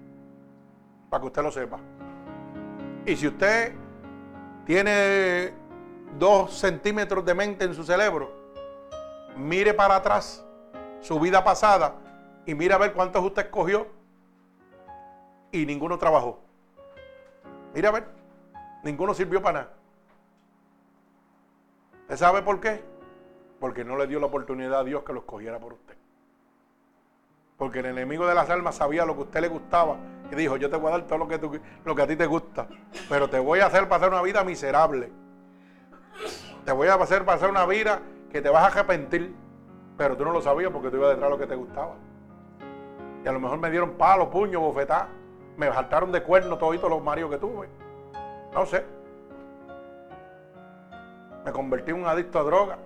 Para 1.10 1.22
que 1.22 1.28
usted 1.28 1.42
lo 1.44 1.52
sepa. 1.52 1.80
Y 3.06 3.16
si 3.16 3.28
usted 3.28 3.74
tiene 4.66 5.54
dos 6.18 6.54
centímetros 6.58 7.24
de 7.24 7.34
mente 7.34 7.66
en 7.66 7.74
su 7.74 7.84
cerebro, 7.84 8.32
mire 9.38 9.74
para 9.74 9.96
atrás 9.96 10.44
su 11.02 11.20
vida 11.20 11.44
pasada 11.44 11.96
y 12.46 12.56
mira 12.56 12.76
a 12.76 12.80
ver 12.80 12.94
cuántos 12.94 13.24
usted 13.24 13.46
escogió 13.46 13.88
y 15.52 15.66
ninguno 15.66 15.98
trabajó. 15.98 16.40
Mira 17.74 17.90
a 17.90 17.92
ver, 17.92 18.08
ninguno 18.84 19.14
sirvió 19.14 19.42
para 19.42 19.60
nada. 19.60 19.74
¿Usted 22.06 22.18
sabe 22.18 22.44
por 22.44 22.60
qué? 22.60 22.84
Porque 23.60 23.84
no 23.84 23.98
le 23.98 24.06
dio 24.06 24.20
la 24.20 24.28
oportunidad 24.28 24.82
a 24.82 24.84
Dios 24.84 25.02
que 25.04 25.12
lo 25.12 25.22
escogiera 25.22 25.58
por 25.58 25.74
usted. 25.74 25.96
Porque 27.58 27.80
el 27.80 27.88
enemigo 27.88 28.28
de 28.28 28.36
las 28.36 28.48
almas 28.52 28.76
sabía 28.76 29.06
lo 29.06 29.16
que 29.16 29.22
a 29.22 29.24
usted 29.24 29.42
le 29.42 29.48
gustaba 29.48 29.98
y 30.32 30.36
dijo, 30.36 30.56
yo 30.58 30.70
te 30.70 30.78
voy 30.78 30.90
a 30.90 30.98
dar 31.00 31.08
todo 31.08 31.18
lo 31.18 31.28
que, 31.28 31.40
que 31.40 32.02
a 32.02 32.08
ti 32.08 32.16
te 32.16 32.28
gusta, 32.28 32.68
pero 33.10 33.28
te 33.28 33.40
voy 33.40 33.62
a 33.62 33.66
hacer 33.66 33.90
pasar 33.90 34.10
una 34.10 34.22
vida 34.22 34.44
miserable. 34.44 35.12
Te 36.64 36.72
voy 36.74 36.90
a 36.90 36.94
hacer 36.94 37.26
pasar 37.26 37.50
una 37.50 37.66
vida 37.66 38.02
que 38.32 38.40
te 38.40 38.50
vas 38.50 38.64
a 38.64 38.68
arrepentir. 38.68 39.34
Pero 39.98 40.16
tú 40.16 40.26
no 40.26 40.32
lo 40.32 40.44
sabías 40.44 40.72
porque 40.72 40.92
tú 40.92 40.98
ibas 40.98 41.10
detrás 41.10 41.32
de 41.32 41.36
lo 41.36 41.40
que 41.40 41.48
te 41.48 41.56
gustaba. 41.56 41.96
Y 43.24 43.28
a 43.28 43.32
lo 43.32 43.40
mejor 43.40 43.58
me 43.58 43.72
dieron 43.72 43.94
palo, 43.94 44.30
puño, 44.30 44.60
bofetá. 44.60 45.08
Me 45.58 45.74
saltaron 45.74 46.12
de 46.12 46.22
cuerno 46.22 46.58
toditos 46.60 46.88
los 46.88 47.04
maridos 47.04 47.32
que 47.32 47.38
tuve. 47.38 47.68
No 48.54 48.64
sé. 48.68 48.86
Me 51.46 51.52
convertí 51.52 51.92
en 51.92 51.98
un 51.98 52.08
adicto 52.08 52.40
a 52.40 52.44
droga. 52.44 52.78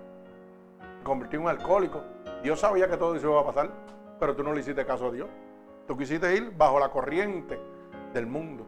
Me 0.98 1.02
convertí 1.02 1.36
en 1.36 1.42
un 1.42 1.48
alcohólico. 1.48 2.02
Dios 2.42 2.60
sabía 2.60 2.88
que 2.88 2.98
todo 2.98 3.14
eso 3.14 3.30
iba 3.30 3.40
a 3.40 3.46
pasar, 3.46 3.70
pero 4.18 4.36
tú 4.36 4.42
no 4.42 4.52
le 4.52 4.60
hiciste 4.60 4.84
caso 4.84 5.06
a 5.06 5.10
Dios. 5.10 5.28
Tú 5.86 5.96
quisiste 5.96 6.36
ir 6.36 6.54
bajo 6.56 6.78
la 6.78 6.90
corriente 6.90 7.58
del 8.12 8.26
mundo. 8.26 8.66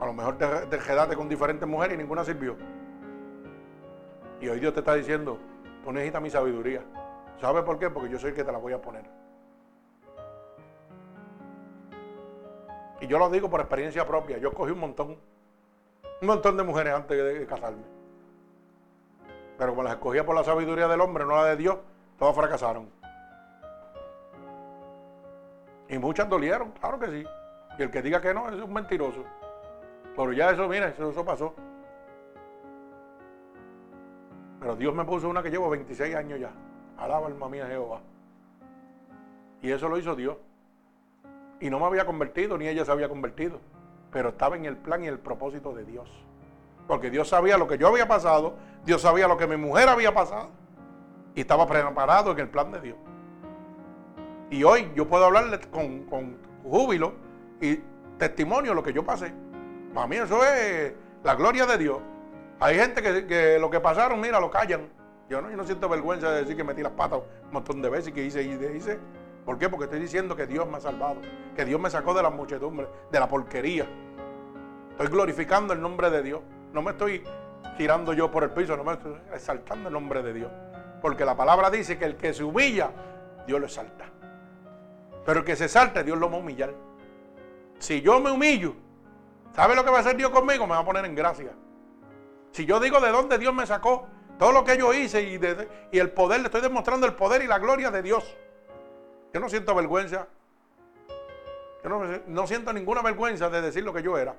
A 0.00 0.06
lo 0.06 0.14
mejor 0.14 0.38
te, 0.38 0.46
te 0.46 0.78
quedaste 0.78 1.14
con 1.14 1.28
diferentes 1.28 1.68
mujeres 1.68 1.94
y 1.94 1.98
ninguna 1.98 2.24
sirvió. 2.24 2.56
Y 4.40 4.48
hoy 4.48 4.58
Dios 4.58 4.72
te 4.72 4.80
está 4.80 4.94
diciendo, 4.94 5.38
tú 5.84 5.92
necesitas 5.92 6.22
mi 6.22 6.30
sabiduría. 6.30 6.82
¿Sabes 7.40 7.62
por 7.62 7.78
qué? 7.78 7.90
Porque 7.90 8.08
yo 8.08 8.18
soy 8.18 8.30
el 8.30 8.36
que 8.36 8.44
te 8.44 8.52
la 8.52 8.58
voy 8.58 8.72
a 8.72 8.80
poner. 8.80 9.04
Y 13.02 13.06
yo 13.06 13.18
lo 13.18 13.28
digo 13.28 13.50
por 13.50 13.60
experiencia 13.60 14.06
propia. 14.06 14.38
Yo 14.38 14.52
cogí 14.52 14.72
un 14.72 14.80
montón, 14.80 15.18
un 16.20 16.26
montón 16.26 16.56
de 16.56 16.62
mujeres 16.62 16.94
antes 16.94 17.16
de 17.16 17.46
casarme. 17.46 17.82
Pero 19.56 19.70
como 19.70 19.82
las 19.82 19.94
escogía 19.94 20.24
por 20.24 20.34
la 20.34 20.44
sabiduría 20.44 20.88
del 20.88 21.00
hombre, 21.00 21.24
no 21.24 21.36
la 21.36 21.44
de 21.46 21.56
Dios, 21.56 21.78
todas 22.18 22.34
fracasaron. 22.34 22.88
Y 25.88 25.98
muchas 25.98 26.28
dolieron, 26.28 26.70
claro 26.72 26.98
que 26.98 27.06
sí. 27.08 27.24
Y 27.78 27.82
el 27.82 27.90
que 27.90 28.02
diga 28.02 28.20
que 28.20 28.32
no 28.32 28.48
es 28.48 28.62
un 28.62 28.72
mentiroso. 28.72 29.24
Pero 30.16 30.32
ya 30.32 30.50
eso, 30.50 30.68
mira, 30.68 30.88
eso, 30.88 31.10
eso 31.10 31.24
pasó. 31.24 31.54
Pero 34.60 34.76
Dios 34.76 34.94
me 34.94 35.04
puso 35.04 35.28
una 35.28 35.42
que 35.42 35.50
llevo 35.50 35.70
26 35.70 36.14
años 36.14 36.38
ya. 36.38 36.52
Alaba 36.98 37.26
alma 37.26 37.48
mía 37.48 37.66
Jehová. 37.66 38.00
Y 39.62 39.70
eso 39.70 39.88
lo 39.88 39.98
hizo 39.98 40.14
Dios. 40.14 40.36
Y 41.60 41.70
no 41.70 41.78
me 41.78 41.86
había 41.86 42.06
convertido, 42.06 42.56
ni 42.56 42.68
ella 42.68 42.84
se 42.84 42.92
había 42.92 43.08
convertido. 43.08 43.58
Pero 44.12 44.30
estaba 44.30 44.56
en 44.56 44.64
el 44.64 44.76
plan 44.76 45.04
y 45.04 45.06
el 45.06 45.18
propósito 45.18 45.72
de 45.72 45.84
Dios. 45.84 46.08
Porque 46.86 47.10
Dios 47.10 47.28
sabía 47.28 47.56
lo 47.56 47.68
que 47.68 47.78
yo 47.78 47.88
había 47.88 48.08
pasado, 48.08 48.54
Dios 48.84 49.02
sabía 49.02 49.28
lo 49.28 49.36
que 49.36 49.46
mi 49.46 49.56
mujer 49.56 49.88
había 49.88 50.12
pasado. 50.12 50.50
Y 51.34 51.42
estaba 51.42 51.66
preparado 51.66 52.32
en 52.32 52.40
el 52.40 52.48
plan 52.48 52.72
de 52.72 52.80
Dios. 52.80 52.96
Y 54.50 54.64
hoy 54.64 54.90
yo 54.96 55.06
puedo 55.06 55.26
hablarle 55.26 55.60
con, 55.70 56.04
con 56.06 56.36
júbilo 56.64 57.14
y 57.60 57.80
testimonio 58.18 58.72
de 58.72 58.74
lo 58.74 58.82
que 58.82 58.92
yo 58.92 59.04
pasé. 59.04 59.32
Para 59.94 60.06
mí 60.06 60.16
eso 60.16 60.44
es 60.44 60.92
la 61.22 61.34
gloria 61.34 61.66
de 61.66 61.78
Dios. 61.78 61.98
Hay 62.60 62.76
gente 62.76 63.02
que, 63.02 63.58
lo 63.58 63.70
que 63.70 63.80
pasaron, 63.80 64.20
mira, 64.20 64.38
lo 64.38 64.50
callan. 64.50 64.88
Yo 65.28 65.40
no, 65.40 65.48
no 65.48 65.64
siento 65.64 65.88
vergüenza 65.88 66.30
de 66.30 66.40
decir 66.40 66.56
que 66.56 66.64
metí 66.64 66.82
las 66.82 66.92
patas 66.92 67.20
un 67.46 67.52
montón 67.52 67.80
de 67.80 67.88
veces 67.88 68.08
y 68.08 68.12
que 68.12 68.24
hice 68.24 68.42
y 68.42 68.76
hice. 68.76 68.98
¿Por 69.50 69.58
qué? 69.58 69.68
Porque 69.68 69.86
estoy 69.86 69.98
diciendo 69.98 70.36
que 70.36 70.46
Dios 70.46 70.64
me 70.68 70.76
ha 70.76 70.80
salvado, 70.80 71.16
que 71.56 71.64
Dios 71.64 71.80
me 71.80 71.90
sacó 71.90 72.14
de 72.14 72.22
la 72.22 72.30
muchedumbre, 72.30 72.86
de 73.10 73.18
la 73.18 73.26
porquería. 73.26 73.84
Estoy 74.92 75.08
glorificando 75.08 75.72
el 75.72 75.80
nombre 75.80 76.08
de 76.08 76.22
Dios. 76.22 76.40
No 76.72 76.82
me 76.82 76.92
estoy 76.92 77.24
tirando 77.76 78.12
yo 78.12 78.30
por 78.30 78.44
el 78.44 78.50
piso, 78.50 78.76
no 78.76 78.84
me 78.84 78.92
estoy 78.92 79.16
exaltando 79.34 79.88
el 79.88 79.92
nombre 79.92 80.22
de 80.22 80.34
Dios. 80.34 80.52
Porque 81.02 81.24
la 81.24 81.36
palabra 81.36 81.68
dice 81.68 81.98
que 81.98 82.04
el 82.04 82.14
que 82.14 82.32
se 82.32 82.44
humilla, 82.44 82.92
Dios 83.44 83.58
lo 83.58 83.66
exalta. 83.66 84.04
Pero 85.26 85.40
el 85.40 85.44
que 85.44 85.56
se 85.56 85.68
salta, 85.68 86.04
Dios 86.04 86.16
lo 86.16 86.30
va 86.30 86.36
a 86.36 86.38
humillar. 86.38 86.72
Si 87.80 88.00
yo 88.02 88.20
me 88.20 88.30
humillo, 88.30 88.76
¿sabe 89.52 89.74
lo 89.74 89.82
que 89.82 89.90
va 89.90 89.96
a 89.96 90.00
hacer 90.02 90.16
Dios 90.16 90.30
conmigo? 90.30 90.64
Me 90.68 90.74
va 90.74 90.78
a 90.82 90.84
poner 90.84 91.04
en 91.04 91.16
gracia. 91.16 91.50
Si 92.52 92.66
yo 92.66 92.78
digo 92.78 93.00
de 93.00 93.10
dónde 93.10 93.36
Dios 93.36 93.52
me 93.52 93.66
sacó, 93.66 94.06
todo 94.38 94.52
lo 94.52 94.62
que 94.62 94.78
yo 94.78 94.94
hice 94.94 95.22
y, 95.22 95.40
y 95.90 95.98
el 95.98 96.12
poder, 96.12 96.38
le 96.38 96.46
estoy 96.46 96.60
demostrando 96.60 97.04
el 97.04 97.14
poder 97.14 97.42
y 97.42 97.48
la 97.48 97.58
gloria 97.58 97.90
de 97.90 98.00
Dios. 98.00 98.36
Yo 99.32 99.40
no 99.40 99.48
siento 99.48 99.74
vergüenza. 99.74 100.26
Yo 101.82 102.22
no, 102.26 102.46
siento 102.46 102.72
ninguna 102.72 103.02
vergüenza 103.02 103.48
de 103.48 103.62
decir 103.62 103.84
lo 103.84 103.92
que 103.92 104.02
yo 104.02 104.18
era. 104.18 104.34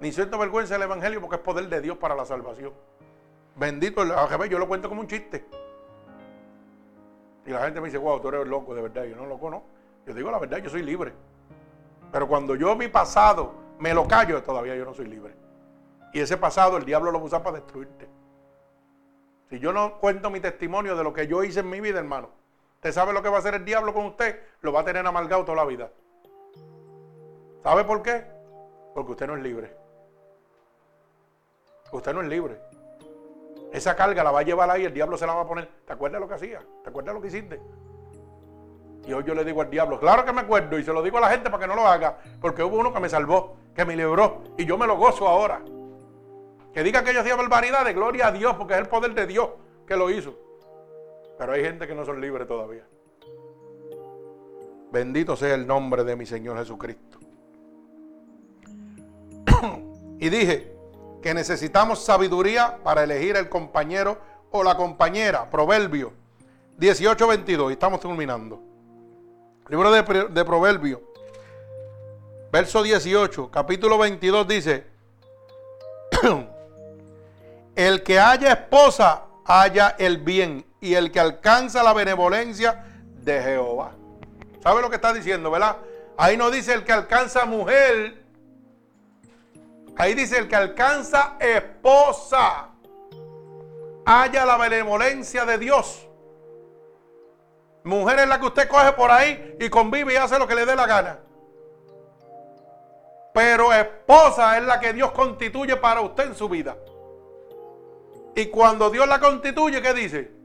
Ni 0.00 0.10
siento 0.10 0.38
vergüenza 0.38 0.74
del 0.74 0.82
Evangelio 0.82 1.20
porque 1.20 1.36
es 1.36 1.42
poder 1.42 1.68
de 1.68 1.80
Dios 1.80 1.96
para 1.96 2.14
la 2.14 2.24
salvación. 2.24 2.72
Bendito 3.54 4.02
el 4.02 4.10
yo 4.48 4.58
lo 4.58 4.66
cuento 4.66 4.88
como 4.88 5.00
un 5.00 5.06
chiste. 5.06 5.44
Y 7.46 7.50
la 7.50 7.64
gente 7.64 7.80
me 7.80 7.86
dice, 7.86 7.98
wow, 7.98 8.20
tú 8.20 8.28
eres 8.28 8.46
loco, 8.46 8.74
de 8.74 8.82
verdad. 8.82 9.04
Yo 9.04 9.16
no 9.16 9.26
loco, 9.26 9.50
no. 9.50 9.62
Yo 10.06 10.14
digo 10.14 10.30
la 10.30 10.38
verdad, 10.38 10.58
yo 10.58 10.70
soy 10.70 10.82
libre. 10.82 11.12
Pero 12.10 12.26
cuando 12.26 12.56
yo 12.56 12.74
mi 12.74 12.88
pasado 12.88 13.54
me 13.78 13.94
lo 13.94 14.06
callo, 14.08 14.42
todavía 14.42 14.74
yo 14.74 14.84
no 14.84 14.94
soy 14.94 15.06
libre. 15.06 15.34
Y 16.12 16.20
ese 16.20 16.36
pasado 16.36 16.76
el 16.76 16.84
diablo 16.84 17.10
lo 17.10 17.18
usa 17.18 17.42
para 17.42 17.58
destruirte. 17.58 18.08
Si 19.48 19.58
yo 19.58 19.72
no 19.72 19.98
cuento 19.98 20.30
mi 20.30 20.40
testimonio 20.40 20.96
de 20.96 21.04
lo 21.04 21.12
que 21.12 21.26
yo 21.26 21.44
hice 21.44 21.60
en 21.60 21.70
mi 21.70 21.80
vida, 21.80 21.98
hermano, 21.98 22.30
¿usted 22.82 22.92
sabe 22.94 23.12
lo 23.12 23.22
que 23.22 23.28
va 23.28 23.36
a 23.36 23.38
hacer 23.38 23.54
el 23.54 23.64
diablo 23.64 23.94
con 23.94 24.06
usted? 24.06 24.40
Lo 24.60 24.72
va 24.72 24.80
a 24.80 24.84
tener 24.84 25.06
amargado 25.06 25.44
toda 25.44 25.58
la 25.58 25.64
vida. 25.64 25.88
¿Sabe 27.62 27.84
por 27.84 28.02
qué? 28.02 28.24
Porque 28.92 29.12
usted 29.12 29.28
no 29.28 29.36
es 29.36 29.42
libre. 29.44 29.72
Usted 31.92 32.12
no 32.12 32.22
es 32.22 32.26
libre. 32.26 32.58
Esa 33.72 33.94
carga 33.94 34.24
la 34.24 34.32
va 34.32 34.40
a 34.40 34.42
llevar 34.42 34.68
ahí, 34.68 34.84
el 34.84 34.92
diablo 34.92 35.16
se 35.16 35.28
la 35.28 35.34
va 35.34 35.42
a 35.42 35.46
poner. 35.46 35.68
¿Te 35.86 35.92
acuerdas 35.92 36.20
lo 36.20 36.26
que 36.26 36.34
hacía? 36.34 36.60
¿Te 36.82 36.90
acuerdas 36.90 37.14
lo 37.14 37.20
que 37.20 37.28
hiciste? 37.28 37.62
Y 39.06 39.12
hoy 39.12 39.22
yo 39.22 39.34
le 39.36 39.44
digo 39.44 39.60
al 39.60 39.70
diablo, 39.70 40.00
claro 40.00 40.24
que 40.24 40.32
me 40.32 40.40
acuerdo, 40.40 40.76
y 40.76 40.82
se 40.82 40.92
lo 40.92 41.02
digo 41.02 41.18
a 41.18 41.20
la 41.20 41.30
gente 41.30 41.50
para 41.50 41.60
que 41.60 41.68
no 41.68 41.76
lo 41.76 41.86
haga, 41.86 42.18
porque 42.40 42.64
hubo 42.64 42.78
uno 42.78 42.92
que 42.92 42.98
me 42.98 43.08
salvó, 43.08 43.58
que 43.76 43.84
me 43.84 43.94
libró, 43.94 44.42
y 44.58 44.64
yo 44.64 44.76
me 44.76 44.88
lo 44.88 44.96
gozo 44.96 45.28
ahora. 45.28 45.62
Que 46.74 46.82
diga 46.82 47.04
que 47.04 47.14
yo 47.14 47.20
hacía 47.20 47.36
barbaridades, 47.36 47.94
gloria 47.94 48.26
a 48.26 48.32
Dios, 48.32 48.56
porque 48.56 48.74
es 48.74 48.80
el 48.80 48.88
poder 48.88 49.14
de 49.14 49.28
Dios 49.28 49.50
que 49.86 49.96
lo 49.96 50.10
hizo. 50.10 50.34
Pero 51.42 51.54
hay 51.54 51.64
gente 51.64 51.88
que 51.88 51.94
no 51.96 52.04
son 52.04 52.20
libres 52.20 52.46
todavía. 52.46 52.84
Bendito 54.92 55.34
sea 55.34 55.56
el 55.56 55.66
nombre 55.66 56.04
de 56.04 56.14
mi 56.14 56.24
Señor 56.24 56.56
Jesucristo. 56.56 57.18
y 60.20 60.28
dije 60.28 60.72
que 61.20 61.34
necesitamos 61.34 62.04
sabiduría 62.04 62.78
para 62.84 63.02
elegir 63.02 63.34
el 63.34 63.48
compañero 63.48 64.18
o 64.52 64.62
la 64.62 64.76
compañera. 64.76 65.50
Proverbio 65.50 66.12
18-22. 66.78 67.70
Y 67.70 67.72
estamos 67.72 67.98
terminando. 67.98 68.62
Libro 69.68 69.90
de, 69.90 70.28
de 70.30 70.44
Proverbio. 70.44 71.02
Verso 72.52 72.84
18, 72.84 73.50
capítulo 73.50 73.98
22 73.98 74.46
dice, 74.46 74.86
el 77.74 78.04
que 78.04 78.20
haya 78.20 78.52
esposa, 78.52 79.24
haya 79.44 79.96
el 79.98 80.18
bien. 80.18 80.70
Y 80.82 80.94
el 80.94 81.12
que 81.12 81.20
alcanza 81.20 81.82
la 81.82 81.92
benevolencia 81.92 82.84
de 83.22 83.40
Jehová. 83.40 83.92
¿Sabe 84.62 84.82
lo 84.82 84.90
que 84.90 84.96
está 84.96 85.12
diciendo, 85.14 85.50
verdad? 85.50 85.76
Ahí 86.18 86.36
no 86.36 86.50
dice 86.50 86.74
el 86.74 86.84
que 86.84 86.92
alcanza 86.92 87.44
mujer. 87.44 88.22
Ahí 89.96 90.14
dice 90.14 90.38
el 90.38 90.48
que 90.48 90.56
alcanza 90.56 91.36
esposa. 91.38 92.68
Haya 94.04 94.44
la 94.44 94.56
benevolencia 94.56 95.46
de 95.46 95.56
Dios. 95.56 96.08
Mujer 97.84 98.18
es 98.18 98.28
la 98.28 98.40
que 98.40 98.46
usted 98.46 98.68
coge 98.68 98.92
por 98.92 99.12
ahí 99.12 99.56
y 99.60 99.70
convive 99.70 100.14
y 100.14 100.16
hace 100.16 100.36
lo 100.36 100.48
que 100.48 100.56
le 100.56 100.66
dé 100.66 100.74
la 100.74 100.86
gana. 100.86 101.20
Pero 103.32 103.72
esposa 103.72 104.58
es 104.58 104.64
la 104.64 104.80
que 104.80 104.92
Dios 104.92 105.12
constituye 105.12 105.76
para 105.76 106.00
usted 106.00 106.26
en 106.26 106.34
su 106.34 106.48
vida. 106.48 106.76
Y 108.34 108.46
cuando 108.46 108.90
Dios 108.90 109.06
la 109.06 109.20
constituye, 109.20 109.80
¿qué 109.80 109.94
dice? 109.94 110.41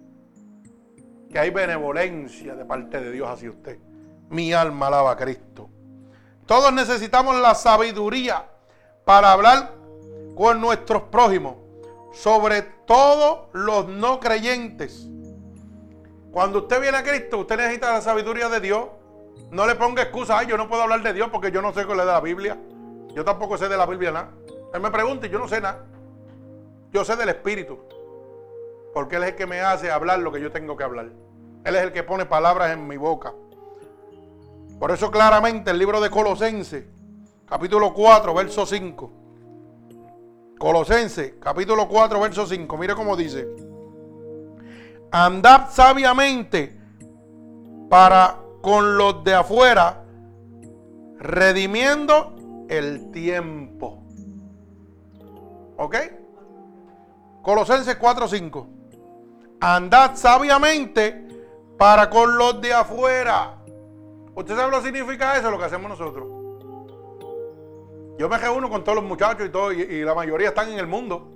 Que 1.32 1.39
hay 1.39 1.49
benevolencia 1.49 2.55
de 2.55 2.65
parte 2.65 3.01
de 3.01 3.11
Dios 3.11 3.30
hacia 3.30 3.49
usted. 3.49 3.78
Mi 4.30 4.53
alma 4.53 4.88
alaba 4.88 5.11
a 5.11 5.17
Cristo. 5.17 5.69
Todos 6.45 6.71
necesitamos 6.71 7.36
la 7.41 7.55
sabiduría 7.55 8.45
para 9.03 9.34
hablar 9.34 9.73
con 10.36 10.61
nuestros 10.61 11.03
prójimos, 11.03 11.55
sobre 12.13 12.61
todo 12.61 13.49
los 13.53 13.88
no 13.88 14.19
creyentes. 14.19 15.07
Cuando 16.32 16.59
usted 16.59 16.80
viene 16.80 16.97
a 16.97 17.03
Cristo, 17.03 17.39
usted 17.39 17.57
necesita 17.57 17.91
la 17.91 18.01
sabiduría 18.01 18.47
de 18.47 18.59
Dios. 18.59 18.88
No 19.51 19.65
le 19.65 19.75
ponga 19.75 20.03
excusa, 20.03 20.38
ay, 20.38 20.47
yo 20.47 20.57
no 20.57 20.67
puedo 20.69 20.84
hablar 20.84 21.01
de 21.01 21.13
Dios 21.13 21.30
porque 21.32 21.51
yo 21.51 21.61
no 21.61 21.73
sé 21.73 21.86
qué 21.86 21.95
le 21.95 22.05
da 22.05 22.13
la 22.13 22.21
Biblia. 22.21 22.57
Yo 23.13 23.25
tampoco 23.25 23.57
sé 23.57 23.67
de 23.67 23.75
la 23.75 23.86
Biblia 23.86 24.11
nada. 24.11 24.32
Él 24.73 24.82
me 24.82 24.91
pregunta 24.91 25.28
y 25.28 25.30
yo 25.30 25.39
no 25.39 25.47
sé 25.47 25.59
nada. 25.59 25.84
Yo 26.91 27.03
sé 27.03 27.15
del 27.15 27.30
Espíritu. 27.30 27.80
Porque 28.98 29.18
Él 29.18 29.24
es 29.26 29.30
el 29.30 29.36
que 29.36 29.45
me 29.45 29.62
hace 29.62 29.91
hablar 29.91 30.18
lo 30.18 30.32
que 30.32 30.41
yo 30.41 30.52
tengo 30.52 30.76
que 30.76 30.84
hablar. 30.84 31.12
Él 31.64 31.76
es 31.76 31.84
el 31.84 31.91
que 31.91 32.02
pone 32.02 32.26
palabras 32.26 32.72
en 32.72 32.88
mi 32.88 32.98
boca. 32.98 33.32
Por 34.80 34.90
eso 34.90 35.11
claramente 35.11 35.69
el 35.69 35.78
libro 35.78 36.02
de 36.02 36.10
Colosenses, 36.10 36.84
capítulo 37.45 37.94
4, 37.94 38.34
verso 38.34 38.65
5. 38.65 39.11
Colosenses, 40.57 41.36
capítulo 41.40 41.88
4, 41.88 42.19
verso 42.19 42.48
5. 42.48 42.76
Mire 42.76 42.95
cómo 42.95 43.15
dice. 43.15 43.48
Andad 45.11 45.69
sabiamente 45.69 46.76
para 47.91 48.40
con 48.64 48.98
los 48.98 49.24
de 49.24 49.36
afuera, 49.36 50.06
redimiendo 51.19 52.65
el 52.68 53.11
tiempo. 53.11 54.02
¿Ok? 55.78 55.98
Colosenses 57.44 57.95
4, 57.98 58.28
5. 58.28 58.77
Andad 59.59 60.15
sabiamente 60.15 61.27
para 61.77 62.09
con 62.09 62.38
los 62.38 62.61
de 62.61 62.73
afuera. 62.73 63.57
¿Usted 64.35 64.55
sabe 64.55 64.71
lo 64.71 64.77
que 64.77 64.85
significa 64.85 65.38
eso? 65.38 65.49
Lo 65.49 65.57
que 65.57 65.65
hacemos 65.65 65.89
nosotros. 65.89 66.27
Yo 68.17 68.29
me 68.29 68.38
reúno 68.38 68.69
con 68.69 68.84
todos 68.84 68.95
los 68.95 69.03
muchachos 69.03 69.47
y, 69.47 69.49
todo, 69.49 69.71
y, 69.71 70.03
la 70.03 70.15
mayoría 70.15 70.49
están 70.49 70.69
en 70.69 70.79
el 70.79 70.88
mundo. 70.88 71.27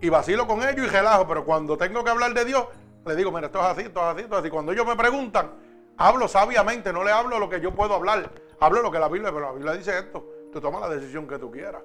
Y 0.00 0.08
vacilo 0.08 0.46
con 0.46 0.62
ellos 0.62 0.86
y 0.86 0.88
relajo, 0.88 1.26
pero 1.26 1.44
cuando 1.44 1.76
tengo 1.76 2.04
que 2.04 2.10
hablar 2.10 2.32
de 2.34 2.44
Dios, 2.44 2.64
le 3.06 3.16
digo, 3.16 3.30
mira, 3.32 3.46
esto 3.46 3.58
es 3.58 3.66
así, 3.66 3.82
esto 3.82 4.00
es 4.00 4.06
así, 4.06 4.22
esto 4.22 4.34
es 4.34 4.40
así. 4.40 4.50
Cuando 4.50 4.72
ellos 4.72 4.86
me 4.86 4.96
preguntan, 4.96 5.52
hablo 5.96 6.28
sabiamente, 6.28 6.92
no 6.92 7.02
le 7.02 7.10
hablo 7.10 7.38
lo 7.38 7.48
que 7.48 7.60
yo 7.60 7.74
puedo 7.74 7.94
hablar. 7.94 8.30
Hablo 8.60 8.82
lo 8.82 8.90
que 8.90 8.98
la 8.98 9.08
Biblia, 9.08 9.32
pero 9.32 9.46
la 9.46 9.52
Biblia 9.52 9.72
dice 9.72 9.96
esto. 9.98 10.24
Tú 10.52 10.60
tomas 10.60 10.80
la 10.80 10.88
decisión 10.88 11.26
que 11.26 11.38
tú 11.38 11.50
quieras. 11.50 11.82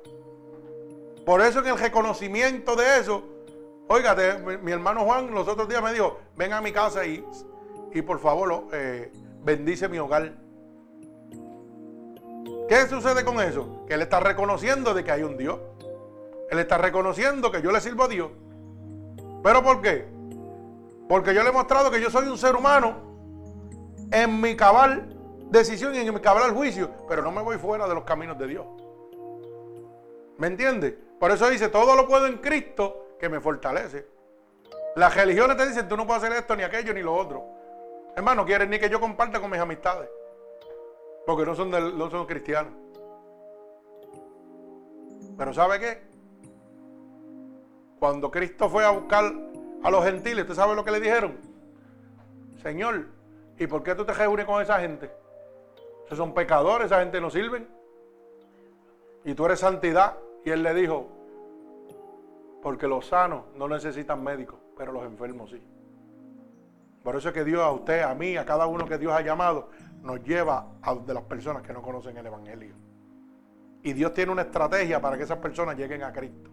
Por 1.25 1.41
eso 1.41 1.59
en 1.59 1.67
el 1.67 1.77
reconocimiento 1.77 2.75
de 2.75 2.99
eso, 2.99 3.23
oígate, 3.87 4.37
mi, 4.61 4.71
hermano 4.71 5.03
Juan 5.05 5.33
los 5.33 5.47
otros 5.47 5.67
días 5.67 5.83
me 5.83 5.93
dijo, 5.93 6.19
ven 6.35 6.53
a 6.53 6.61
mi 6.61 6.71
casa 6.71 7.05
y 7.05 7.25
y 7.93 8.01
por 8.01 8.19
favor 8.19 8.67
eh, 8.73 9.11
bendice 9.43 9.87
mi 9.87 9.99
hogar. 9.99 10.33
¿Qué 12.67 12.87
sucede 12.87 13.23
con 13.23 13.39
eso? 13.39 13.85
Que 13.87 13.93
él 13.93 14.01
está 14.01 14.19
reconociendo 14.19 14.93
de 14.93 15.03
que 15.03 15.11
hay 15.11 15.23
un 15.23 15.37
Dios. 15.37 15.59
Él 16.49 16.59
está 16.59 16.77
reconociendo 16.77 17.51
que 17.51 17.61
yo 17.61 17.71
le 17.71 17.81
sirvo 17.81 18.03
a 18.03 18.07
Dios. 18.07 18.31
¿Pero 19.43 19.61
por 19.63 19.81
qué? 19.81 20.07
Porque 21.07 21.33
yo 21.33 21.43
le 21.43 21.49
he 21.49 21.53
mostrado 21.53 21.91
que 21.91 22.01
yo 22.01 22.09
soy 22.09 22.27
un 22.27 22.37
ser 22.37 22.55
humano 22.55 22.95
en 24.11 24.41
mi 24.41 24.55
cabal 24.55 25.09
decisión 25.49 25.93
y 25.93 25.99
en 25.99 26.13
mi 26.13 26.19
cabal 26.19 26.51
juicio, 26.51 26.89
pero 27.07 27.21
no 27.21 27.31
me 27.31 27.41
voy 27.41 27.57
fuera 27.57 27.87
de 27.87 27.93
los 27.93 28.03
caminos 28.05 28.39
de 28.39 28.47
Dios. 28.47 28.65
¿Me 30.37 30.47
entiende? 30.47 30.97
Por 31.19 31.31
eso 31.31 31.47
dice, 31.49 31.69
todo 31.69 31.95
lo 31.95 32.07
puedo 32.07 32.25
en 32.25 32.37
Cristo 32.37 33.02
que 33.23 33.29
me 33.29 33.39
fortalece. 33.39 34.05
Las 34.97 35.15
religiones 35.15 35.55
te 35.55 35.65
dicen, 35.65 35.87
tú 35.87 35.95
no 35.95 36.05
puedes 36.05 36.21
hacer 36.21 36.37
esto, 36.37 36.57
ni 36.57 36.63
aquello, 36.63 36.93
ni 36.93 37.01
lo 37.01 37.15
otro. 37.15 37.45
Hermano, 38.17 38.43
quieren 38.43 38.69
ni 38.69 38.79
que 38.79 38.89
yo 38.89 38.99
comparta 38.99 39.39
con 39.39 39.49
mis 39.49 39.61
amistades. 39.61 40.09
Porque 41.25 41.45
no 41.45 41.55
son, 41.55 41.71
no 41.71 42.11
son 42.11 42.25
cristianos. 42.25 42.73
Pero 45.37 45.53
¿sabe 45.53 45.79
qué? 45.79 46.01
Cuando 47.97 48.29
Cristo 48.29 48.67
fue 48.67 48.83
a 48.83 48.89
buscar 48.89 49.31
a 49.83 49.89
los 49.89 50.03
gentiles, 50.03 50.41
¿usted 50.41 50.55
sabe 50.55 50.75
lo 50.75 50.83
que 50.83 50.91
le 50.91 50.99
dijeron? 50.99 51.37
Señor, 52.61 53.05
¿y 53.57 53.67
por 53.67 53.83
qué 53.83 53.95
tú 53.95 54.03
te 54.03 54.11
reúnes 54.11 54.45
con 54.45 54.61
esa 54.61 54.81
gente? 54.81 55.09
Esos 56.07 56.17
son 56.17 56.33
pecadores, 56.33 56.87
esa 56.87 56.99
gente 56.99 57.21
no 57.21 57.29
sirven. 57.29 57.69
Y 59.23 59.33
tú 59.33 59.45
eres 59.45 59.61
santidad. 59.61 60.17
Y 60.43 60.49
él 60.49 60.61
le 60.61 60.73
dijo, 60.73 61.22
porque 62.63 62.87
los 62.87 63.05
sanos 63.07 63.43
no 63.57 63.67
necesitan 63.67 64.23
médicos, 64.23 64.57
pero 64.77 64.93
los 64.93 65.03
enfermos 65.03 65.51
sí. 65.51 65.61
Por 67.03 67.17
eso 67.17 67.27
es 67.27 67.33
que 67.33 67.43
Dios 67.43 67.61
a 67.61 67.69
usted, 67.69 68.03
a 68.03 68.15
mí, 68.15 68.37
a 68.37 68.45
cada 68.45 68.65
uno 68.67 68.85
que 68.85 68.97
Dios 68.97 69.11
ha 69.11 69.19
llamado, 69.19 69.69
nos 70.01 70.23
lleva 70.23 70.69
a 70.81 70.95
de 70.95 71.13
las 71.13 71.23
personas 71.23 71.61
que 71.61 71.73
no 71.73 71.81
conocen 71.81 72.15
el 72.15 72.25
Evangelio. 72.25 72.73
Y 73.83 73.91
Dios 73.91 74.13
tiene 74.13 74.31
una 74.31 74.43
estrategia 74.43 75.01
para 75.01 75.17
que 75.17 75.23
esas 75.23 75.39
personas 75.39 75.75
lleguen 75.75 76.03
a 76.03 76.13
Cristo. 76.13 76.49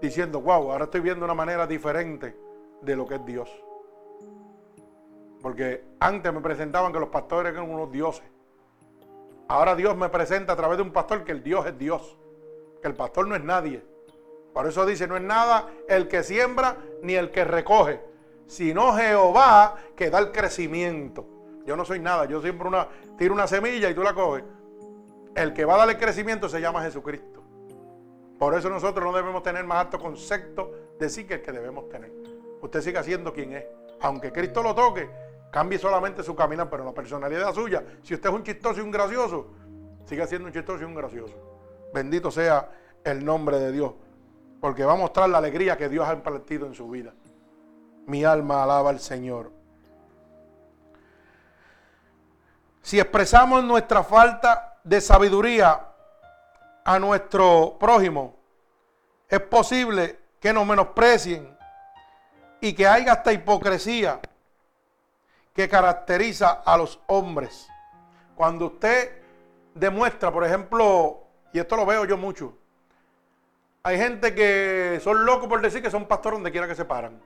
Diciendo, 0.00 0.40
wow, 0.40 0.72
ahora 0.72 0.84
estoy 0.84 1.02
viendo 1.02 1.26
una 1.26 1.34
manera 1.34 1.66
diferente 1.66 2.34
de 2.80 2.96
lo 2.96 3.06
que 3.06 3.16
es 3.16 3.26
Dios. 3.26 3.50
Porque 5.42 5.84
antes 6.00 6.32
me 6.32 6.40
presentaban 6.40 6.90
que 6.90 6.98
los 6.98 7.10
pastores 7.10 7.52
eran 7.52 7.68
unos 7.68 7.92
dioses. 7.92 8.24
Ahora 9.46 9.76
Dios 9.76 9.94
me 9.94 10.08
presenta 10.08 10.54
a 10.54 10.56
través 10.56 10.78
de 10.78 10.84
un 10.84 10.90
pastor 10.90 11.22
que 11.24 11.32
el 11.32 11.42
Dios 11.42 11.66
es 11.66 11.76
Dios. 11.76 12.16
Que 12.80 12.88
el 12.88 12.94
pastor 12.94 13.28
no 13.28 13.34
es 13.34 13.44
nadie. 13.44 13.97
Por 14.52 14.66
eso 14.66 14.84
dice, 14.86 15.06
no 15.06 15.16
es 15.16 15.22
nada 15.22 15.68
el 15.88 16.08
que 16.08 16.22
siembra 16.22 16.76
ni 17.02 17.14
el 17.14 17.30
que 17.30 17.44
recoge, 17.44 18.00
sino 18.46 18.94
Jehová 18.94 19.76
que 19.94 20.10
da 20.10 20.18
el 20.18 20.32
crecimiento. 20.32 21.26
Yo 21.64 21.76
no 21.76 21.84
soy 21.84 22.00
nada, 22.00 22.24
yo 22.24 22.40
siempre 22.40 22.66
una, 22.66 22.88
tiro 23.18 23.34
una 23.34 23.46
semilla 23.46 23.90
y 23.90 23.94
tú 23.94 24.02
la 24.02 24.14
coges. 24.14 24.44
El 25.34 25.52
que 25.52 25.64
va 25.64 25.74
a 25.74 25.78
dar 25.78 25.90
el 25.90 25.98
crecimiento 25.98 26.48
se 26.48 26.60
llama 26.60 26.82
Jesucristo. 26.82 27.42
Por 28.38 28.54
eso 28.54 28.70
nosotros 28.70 29.04
no 29.04 29.12
debemos 29.12 29.42
tener 29.42 29.64
más 29.64 29.84
alto 29.84 29.98
concepto 29.98 30.72
de 30.98 31.10
sí 31.10 31.24
que 31.24 31.34
el 31.34 31.42
que 31.42 31.52
debemos 31.52 31.88
tener. 31.88 32.12
Usted 32.60 32.80
siga 32.80 33.02
siendo 33.02 33.32
quien 33.32 33.52
es. 33.52 33.64
Aunque 34.00 34.32
Cristo 34.32 34.62
lo 34.62 34.74
toque, 34.74 35.10
cambie 35.50 35.78
solamente 35.78 36.22
su 36.22 36.34
caminar, 36.34 36.70
pero 36.70 36.84
la 36.84 36.92
personalidad 36.92 37.52
suya. 37.52 37.84
Si 38.02 38.14
usted 38.14 38.28
es 38.28 38.34
un 38.34 38.42
chistoso 38.42 38.80
y 38.80 38.84
un 38.84 38.90
gracioso, 38.90 39.48
siga 40.04 40.26
siendo 40.26 40.46
un 40.46 40.54
chistoso 40.54 40.82
y 40.82 40.84
un 40.84 40.94
gracioso. 40.94 41.34
Bendito 41.92 42.30
sea 42.30 42.70
el 43.04 43.24
nombre 43.24 43.58
de 43.58 43.72
Dios. 43.72 43.92
Porque 44.60 44.84
va 44.84 44.94
a 44.94 44.96
mostrar 44.96 45.28
la 45.28 45.38
alegría 45.38 45.76
que 45.76 45.88
Dios 45.88 46.08
ha 46.08 46.12
impartido 46.12 46.66
en 46.66 46.74
su 46.74 46.88
vida. 46.88 47.12
Mi 48.06 48.24
alma 48.24 48.62
alaba 48.62 48.90
al 48.90 49.00
Señor. 49.00 49.52
Si 52.82 52.98
expresamos 52.98 53.62
nuestra 53.64 54.02
falta 54.02 54.78
de 54.82 55.00
sabiduría 55.00 55.88
a 56.84 56.98
nuestro 56.98 57.76
prójimo, 57.78 58.34
es 59.28 59.40
posible 59.40 60.18
que 60.40 60.52
nos 60.52 60.66
menosprecien 60.66 61.56
y 62.60 62.72
que 62.72 62.86
haya 62.86 63.12
esta 63.12 63.32
hipocresía 63.32 64.20
que 65.52 65.68
caracteriza 65.68 66.62
a 66.64 66.76
los 66.76 67.00
hombres. 67.08 67.68
Cuando 68.34 68.66
usted 68.66 69.20
demuestra, 69.74 70.32
por 70.32 70.44
ejemplo, 70.44 71.24
y 71.52 71.58
esto 71.58 71.76
lo 71.76 71.84
veo 71.84 72.04
yo 72.04 72.16
mucho, 72.16 72.56
hay 73.82 73.96
gente 73.98 74.34
que 74.34 75.00
son 75.02 75.24
locos 75.24 75.48
por 75.48 75.60
decir 75.60 75.82
que 75.82 75.90
son 75.90 76.06
pastores 76.06 76.38
donde 76.38 76.50
quiera 76.50 76.66
que 76.66 76.74
se 76.74 76.84
paran. 76.84 77.20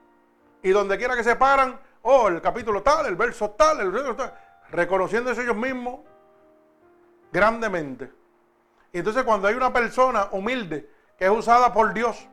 Y 0.61 0.69
donde 0.69 0.97
quiera 0.97 1.15
que 1.15 1.23
se 1.23 1.35
paran, 1.35 1.79
oh, 2.03 2.27
el 2.29 2.41
capítulo 2.41 2.81
tal, 2.81 3.05
el 3.05 3.15
verso 3.15 3.51
tal, 3.51 3.81
el 3.81 3.91
verso 3.91 4.15
tal, 4.15 4.33
reconociéndose 4.71 5.43
ellos 5.43 5.55
mismos 5.55 5.99
grandemente. 7.31 8.11
Y 8.93 8.99
entonces 8.99 9.23
cuando 9.23 9.47
hay 9.47 9.55
una 9.55 9.73
persona 9.73 10.29
humilde 10.31 10.89
que 11.17 11.25
es 11.25 11.31
usada 11.31 11.73
por 11.73 11.93
Dios, 11.93 12.27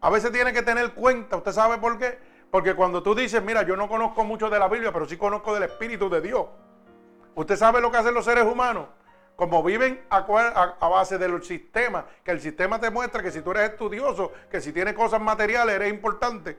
a 0.00 0.10
veces 0.10 0.32
tiene 0.32 0.52
que 0.52 0.62
tener 0.62 0.94
cuenta, 0.94 1.36
¿usted 1.36 1.52
sabe 1.52 1.78
por 1.78 1.98
qué? 1.98 2.18
Porque 2.50 2.74
cuando 2.74 3.02
tú 3.02 3.14
dices, 3.14 3.42
mira, 3.42 3.62
yo 3.62 3.76
no 3.76 3.88
conozco 3.88 4.24
mucho 4.24 4.48
de 4.50 4.58
la 4.58 4.68
Biblia, 4.68 4.92
pero 4.92 5.06
sí 5.06 5.16
conozco 5.16 5.54
del 5.54 5.64
Espíritu 5.64 6.08
de 6.08 6.20
Dios. 6.20 6.46
¿Usted 7.34 7.56
sabe 7.56 7.80
lo 7.80 7.90
que 7.90 7.96
hacen 7.96 8.14
los 8.14 8.24
seres 8.24 8.44
humanos? 8.44 8.86
Como 9.36 9.62
viven 9.62 10.04
a, 10.10 10.20
base 10.88 11.18
del 11.18 11.42
sistema, 11.42 12.04
que 12.22 12.30
el 12.30 12.40
sistema 12.40 12.78
te 12.78 12.90
muestra 12.90 13.22
que 13.22 13.30
si 13.30 13.40
tú 13.40 13.50
eres 13.52 13.70
estudioso, 13.70 14.32
que 14.50 14.60
si 14.60 14.72
tienes 14.72 14.94
cosas 14.94 15.20
materiales 15.20 15.76
eres 15.76 15.92
importante, 15.92 16.58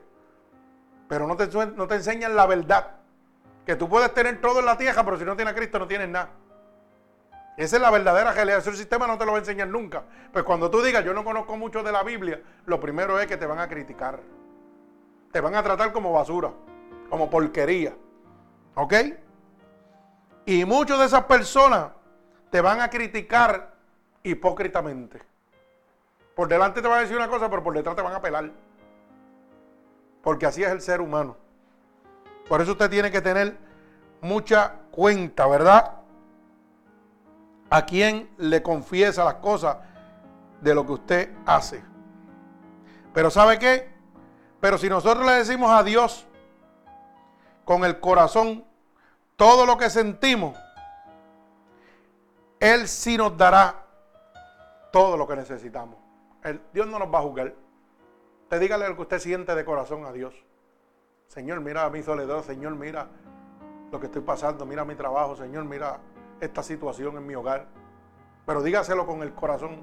pero 1.08 1.26
no 1.26 1.36
te, 1.36 1.46
no 1.46 1.86
te 1.86 1.94
enseñan 1.94 2.36
la 2.36 2.46
verdad, 2.46 2.96
que 3.64 3.76
tú 3.76 3.88
puedes 3.88 4.12
tener 4.12 4.40
todo 4.40 4.60
en 4.60 4.66
la 4.66 4.76
tierra, 4.76 5.04
pero 5.04 5.18
si 5.18 5.24
no 5.24 5.36
tienes 5.36 5.52
a 5.52 5.56
Cristo 5.56 5.78
no 5.78 5.86
tienes 5.86 6.08
nada. 6.08 6.30
Esa 7.56 7.76
es 7.76 7.82
la 7.82 7.90
verdadera 7.90 8.32
realidad. 8.32 8.58
Ese 8.58 8.74
sistema 8.74 9.06
no 9.06 9.16
te 9.16 9.24
lo 9.24 9.32
va 9.32 9.38
a 9.38 9.40
enseñar 9.40 9.68
nunca. 9.68 10.02
Pues 10.32 10.44
cuando 10.44 10.70
tú 10.70 10.82
digas, 10.82 11.04
yo 11.04 11.14
no 11.14 11.24
conozco 11.24 11.56
mucho 11.56 11.82
de 11.82 11.92
la 11.92 12.02
Biblia, 12.02 12.42
lo 12.66 12.80
primero 12.80 13.18
es 13.20 13.26
que 13.26 13.36
te 13.36 13.46
van 13.46 13.60
a 13.60 13.68
criticar. 13.68 14.20
Te 15.30 15.40
van 15.40 15.54
a 15.54 15.62
tratar 15.62 15.92
como 15.92 16.12
basura, 16.12 16.50
como 17.08 17.30
porquería. 17.30 17.94
¿Ok? 18.74 18.94
Y 20.46 20.64
muchas 20.64 20.98
de 20.98 21.06
esas 21.06 21.24
personas 21.24 21.90
te 22.54 22.60
van 22.60 22.80
a 22.80 22.88
criticar 22.88 23.74
hipócritamente. 24.22 25.20
Por 26.36 26.46
delante 26.46 26.80
te 26.80 26.86
van 26.86 26.98
a 26.98 27.00
decir 27.00 27.16
una 27.16 27.26
cosa, 27.26 27.50
pero 27.50 27.64
por 27.64 27.74
detrás 27.74 27.96
te 27.96 28.02
van 28.02 28.14
a 28.14 28.22
pelar. 28.22 28.48
Porque 30.22 30.46
así 30.46 30.62
es 30.62 30.70
el 30.70 30.80
ser 30.80 31.00
humano. 31.00 31.36
Por 32.48 32.60
eso 32.60 32.70
usted 32.70 32.88
tiene 32.88 33.10
que 33.10 33.20
tener 33.20 33.56
mucha 34.20 34.74
cuenta, 34.92 35.48
¿verdad? 35.48 35.94
a 37.70 37.84
quien 37.86 38.30
le 38.38 38.62
confiesa 38.62 39.24
las 39.24 39.34
cosas 39.34 39.78
de 40.60 40.76
lo 40.76 40.86
que 40.86 40.92
usted 40.92 41.32
hace. 41.46 41.82
Pero 43.12 43.30
¿sabe 43.30 43.58
qué? 43.58 43.90
Pero 44.60 44.78
si 44.78 44.88
nosotros 44.88 45.26
le 45.26 45.32
decimos 45.32 45.72
a 45.72 45.82
Dios 45.82 46.24
con 47.64 47.84
el 47.84 47.98
corazón 47.98 48.64
todo 49.34 49.66
lo 49.66 49.76
que 49.76 49.90
sentimos, 49.90 50.56
Él 52.64 52.88
sí 52.88 53.18
nos 53.18 53.36
dará 53.36 53.84
todo 54.90 55.18
lo 55.18 55.28
que 55.28 55.36
necesitamos. 55.36 55.98
Dios 56.72 56.86
no 56.86 56.98
nos 56.98 57.12
va 57.12 57.18
a 57.18 57.22
juzgar. 57.22 57.52
Te 58.48 58.58
dígale 58.58 58.88
lo 58.88 58.96
que 58.96 59.02
usted 59.02 59.18
siente 59.18 59.54
de 59.54 59.66
corazón 59.66 60.06
a 60.06 60.12
Dios. 60.12 60.34
Señor, 61.26 61.60
mira 61.60 61.90
mi 61.90 62.02
soledad. 62.02 62.42
Señor, 62.42 62.74
mira 62.74 63.08
lo 63.92 64.00
que 64.00 64.06
estoy 64.06 64.22
pasando. 64.22 64.64
Mira 64.64 64.82
mi 64.86 64.94
trabajo. 64.94 65.36
Señor, 65.36 65.66
mira 65.66 65.98
esta 66.40 66.62
situación 66.62 67.18
en 67.18 67.26
mi 67.26 67.34
hogar. 67.34 67.66
Pero 68.46 68.62
dígaselo 68.62 69.06
con 69.06 69.22
el 69.22 69.34
corazón, 69.34 69.82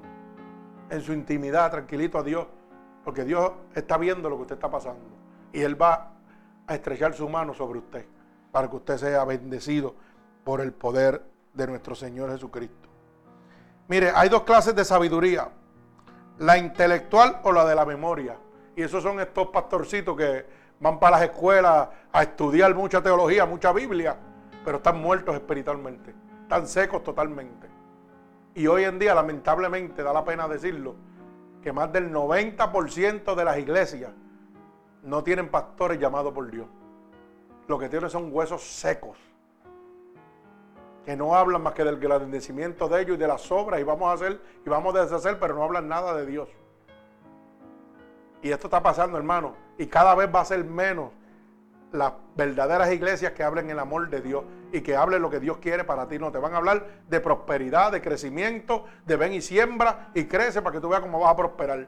en 0.90 1.00
su 1.02 1.12
intimidad, 1.12 1.70
tranquilito 1.70 2.18
a 2.18 2.24
Dios, 2.24 2.48
porque 3.04 3.22
Dios 3.22 3.52
está 3.76 3.96
viendo 3.96 4.28
lo 4.28 4.34
que 4.38 4.42
usted 4.42 4.56
está 4.56 4.72
pasando. 4.72 5.04
Y 5.52 5.60
Él 5.60 5.80
va 5.80 6.14
a 6.66 6.74
estrechar 6.74 7.14
su 7.14 7.28
mano 7.28 7.54
sobre 7.54 7.78
usted, 7.78 8.06
para 8.50 8.68
que 8.68 8.74
usted 8.74 8.96
sea 8.96 9.24
bendecido 9.24 9.94
por 10.42 10.60
el 10.60 10.72
poder 10.72 11.30
de 11.52 11.66
nuestro 11.66 11.94
Señor 11.94 12.30
Jesucristo. 12.30 12.88
Mire, 13.88 14.12
hay 14.14 14.28
dos 14.28 14.42
clases 14.42 14.74
de 14.74 14.84
sabiduría, 14.84 15.48
la 16.38 16.56
intelectual 16.58 17.40
o 17.44 17.52
la 17.52 17.64
de 17.64 17.74
la 17.74 17.84
memoria. 17.84 18.36
Y 18.74 18.82
esos 18.82 19.02
son 19.02 19.20
estos 19.20 19.48
pastorcitos 19.48 20.16
que 20.16 20.46
van 20.80 20.98
para 20.98 21.18
las 21.18 21.30
escuelas 21.30 21.88
a 22.12 22.22
estudiar 22.22 22.74
mucha 22.74 23.02
teología, 23.02 23.44
mucha 23.44 23.72
Biblia, 23.72 24.16
pero 24.64 24.78
están 24.78 25.00
muertos 25.00 25.34
espiritualmente 25.34 26.14
están 26.52 26.68
secos 26.68 27.02
totalmente. 27.02 27.66
Y 28.54 28.66
hoy 28.66 28.84
en 28.84 28.98
día, 28.98 29.14
lamentablemente, 29.14 30.02
da 30.02 30.12
la 30.12 30.22
pena 30.22 30.46
decirlo, 30.46 30.94
que 31.62 31.72
más 31.72 31.90
del 31.90 32.12
90% 32.12 33.34
de 33.34 33.44
las 33.44 33.58
iglesias 33.58 34.10
no 35.02 35.24
tienen 35.24 35.48
pastores 35.48 35.98
llamados 35.98 36.34
por 36.34 36.50
Dios. 36.50 36.66
Lo 37.68 37.78
que 37.78 37.88
tienen 37.88 38.10
son 38.10 38.28
huesos 38.30 38.62
secos, 38.62 39.16
que 41.04 41.16
no 41.16 41.34
hablan 41.34 41.62
más 41.62 41.74
que 41.74 41.84
del 41.84 41.96
agradecimiento 41.96 42.88
de 42.88 43.02
ellos 43.02 43.16
y 43.16 43.20
de 43.20 43.28
las 43.28 43.50
obras, 43.50 43.80
y 43.80 43.82
vamos 43.82 44.08
a 44.08 44.12
hacer 44.12 44.40
y 44.64 44.68
vamos 44.68 44.94
a 44.94 45.02
deshacer, 45.02 45.38
pero 45.38 45.54
no 45.54 45.64
hablan 45.64 45.88
nada 45.88 46.14
de 46.14 46.26
Dios. 46.26 46.48
Y 48.42 48.50
esto 48.50 48.66
está 48.66 48.82
pasando, 48.82 49.18
hermano, 49.18 49.54
y 49.78 49.86
cada 49.86 50.14
vez 50.14 50.28
va 50.32 50.40
a 50.40 50.44
ser 50.44 50.64
menos 50.64 51.10
las 51.92 52.14
verdaderas 52.34 52.90
iglesias 52.92 53.32
que 53.32 53.42
hablen 53.42 53.70
el 53.70 53.78
amor 53.78 54.08
de 54.08 54.20
Dios 54.20 54.44
y 54.72 54.80
que 54.80 54.96
hablen 54.96 55.22
lo 55.22 55.30
que 55.30 55.40
Dios 55.40 55.58
quiere 55.58 55.84
para 55.84 56.08
ti. 56.08 56.18
No 56.18 56.32
te 56.32 56.38
van 56.38 56.54
a 56.54 56.56
hablar 56.56 56.86
de 57.08 57.20
prosperidad, 57.20 57.92
de 57.92 58.00
crecimiento, 58.00 58.86
de 59.04 59.16
ven 59.16 59.34
y 59.34 59.42
siembra 59.42 60.10
y 60.14 60.24
crece 60.24 60.62
para 60.62 60.74
que 60.74 60.80
tú 60.80 60.88
veas 60.88 61.02
cómo 61.02 61.20
vas 61.20 61.30
a 61.30 61.36
prosperar. 61.36 61.86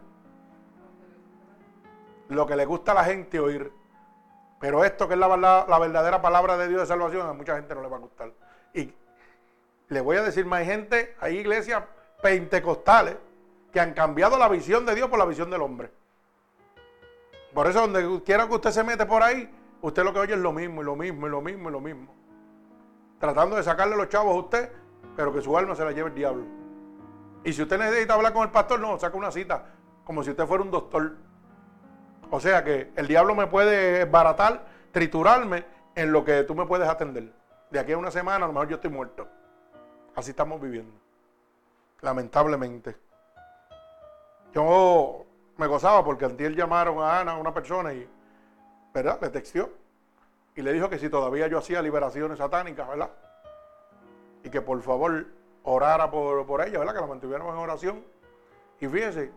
Lo 2.29 2.47
que 2.47 2.57
le 2.57 2.67
gusta 2.67 2.93
a 2.93 2.97
la 2.97 3.05
gente 3.05 3.41
oír. 3.41 3.73
Pero 4.61 4.85
esto 4.85 5.09
que 5.09 5.15
es 5.15 5.21
la, 5.21 5.29
la 5.69 5.79
verdadera 5.79 6.23
palabra 6.23 6.57
de 6.57 6.69
Dios 6.69 6.83
de 6.83 6.87
salvación, 6.87 7.27
a 7.27 7.33
mucha 7.33 7.57
gente 7.57 7.75
no 7.75 7.83
le 7.83 7.89
va 7.89 7.97
a 7.97 8.01
gustar. 8.01 8.33
Y 8.73 8.93
le 9.89 10.01
voy 10.01 10.17
a 10.17 10.23
decir 10.23 10.47
más, 10.47 10.65
gente, 10.65 11.15
hay 11.21 11.39
iglesias 11.39 11.83
pentecostales 12.23 13.17
que 13.73 13.81
han 13.81 13.93
cambiado 13.93 14.39
la 14.39 14.49
visión 14.49 14.87
de 14.87 14.95
Dios 14.95 15.09
por 15.09 15.19
la 15.19 15.27
visión 15.27 15.51
del 15.51 15.63
hombre. 15.63 15.91
Por 17.53 17.67
eso 17.67 17.81
donde 17.81 18.23
quiera 18.25 18.49
que 18.49 18.55
usted 18.55 18.71
se 18.71 18.83
mete 18.83 19.07
por 19.07 19.23
ahí, 19.23 19.49
usted 19.81 20.03
lo 20.03 20.13
que 20.13 20.21
oye 20.21 20.35
es 20.35 20.41
lo 20.41 20.53
mismo, 20.53 20.83
y 20.83 20.85
lo 20.85 20.97
mismo, 20.97 21.27
y 21.27 21.31
lo 21.31 21.41
mismo, 21.41 21.69
y 21.69 21.73
lo 21.73 21.81
mismo. 21.81 22.15
Tratando 23.19 23.57
de 23.57 23.63
sacarle 23.63 23.97
los 23.97 24.09
chavos 24.09 24.35
a 24.35 24.39
usted, 24.39 24.73
pero 25.17 25.33
que 25.33 25.41
su 25.41 25.57
alma 25.57 25.75
se 25.75 25.85
la 25.85 25.93
lleve 25.93 26.09
el 26.09 26.15
diablo. 26.15 26.45
Y 27.45 27.53
si 27.53 27.63
usted 27.63 27.79
necesita 27.79 28.15
hablar 28.15 28.33
con 28.33 28.43
el 28.43 28.51
pastor, 28.51 28.81
no, 28.81 28.99
saca 28.99 29.17
una 29.17 29.31
cita, 29.31 29.67
como 30.05 30.23
si 30.25 30.31
usted 30.31 30.47
fuera 30.47 30.65
un 30.65 30.71
doctor. 30.71 31.17
O 32.31 32.41
sea 32.41 32.65
que 32.65 32.91
el 32.97 33.07
diablo 33.07 33.35
me 33.35 33.47
puede 33.47 34.05
baratar, 34.07 34.67
triturarme 34.91 35.65
en 35.95 36.11
lo 36.11 36.25
que 36.25 36.43
tú 36.43 36.55
me 36.55 36.67
puedes 36.67 36.89
atender. 36.89 37.33
De 37.71 37.79
aquí 37.79 37.93
a 37.93 37.99
una 37.99 38.11
semana 38.11 38.45
a 38.45 38.49
lo 38.49 38.55
mejor 38.55 38.69
yo 38.69 38.77
estoy 38.77 38.91
muerto. 38.91 39.29
Así 40.15 40.31
estamos 40.31 40.61
viviendo. 40.61 40.93
Lamentablemente. 42.01 42.97
Yo 44.53 45.25
me 45.57 45.67
gozaba 45.67 46.05
porque 46.05 46.25
antes 46.25 46.55
llamaron 46.55 47.01
a 47.01 47.21
Ana, 47.21 47.37
una 47.37 47.53
persona, 47.53 47.93
y 47.93 48.09
¿verdad? 48.93 49.19
Le 49.21 49.31
textió 49.31 49.71
y 50.55 50.63
le 50.63 50.73
dijo 50.73 50.89
que 50.89 50.99
si 50.99 51.09
todavía 51.09 51.49
yo 51.49 51.59
hacía 51.59 51.83
liberaciones 51.83 52.39
satánicas, 52.39 52.89
¿verdad? 52.89 53.11
Y 54.45 54.51
que 54.51 54.61
por 54.61 54.81
favor 54.83 55.27
orara 55.65 56.11
por, 56.11 56.47
por 56.47 56.61
ella, 56.61 56.79
¿verdad? 56.79 56.95
Que 56.95 57.01
la 57.01 57.07
mantuviéramos 57.07 57.53
en 57.53 57.61
oración. 57.61 58.05
Y 58.81 58.87
fíjese, 58.87 59.33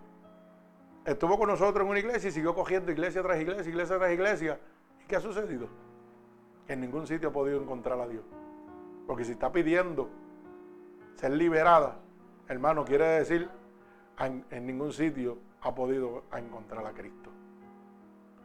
estuvo 1.05 1.39
con 1.39 1.49
nosotros 1.49 1.83
en 1.83 1.89
una 1.89 1.99
iglesia 1.99 2.29
y 2.29 2.31
siguió 2.31 2.53
cogiendo 2.53 2.91
iglesia 2.91 3.23
tras 3.23 3.39
iglesia, 3.39 3.69
iglesia 3.69 3.97
tras 3.97 4.11
iglesia. 4.11 4.59
¿Y 5.03 5.07
qué 5.07 5.15
ha 5.15 5.21
sucedido? 5.21 5.67
En 6.67 6.81
ningún 6.81 7.07
sitio 7.07 7.29
ha 7.29 7.31
podido 7.31 7.61
encontrar 7.61 7.99
a 7.99 8.07
Dios. 8.07 8.23
Porque 9.07 9.23
si 9.23 9.31
está 9.31 9.51
pidiendo 9.51 10.09
ser 11.17 11.31
liberada, 11.31 11.97
hermano, 12.47 12.85
quiere 12.85 13.05
decir, 13.05 13.49
en, 14.19 14.65
ningún 14.65 14.93
sitio 14.93 15.37
ha 15.61 15.73
podido 15.73 16.23
encontrar 16.35 16.85
a 16.85 16.91
Cristo. 16.91 17.31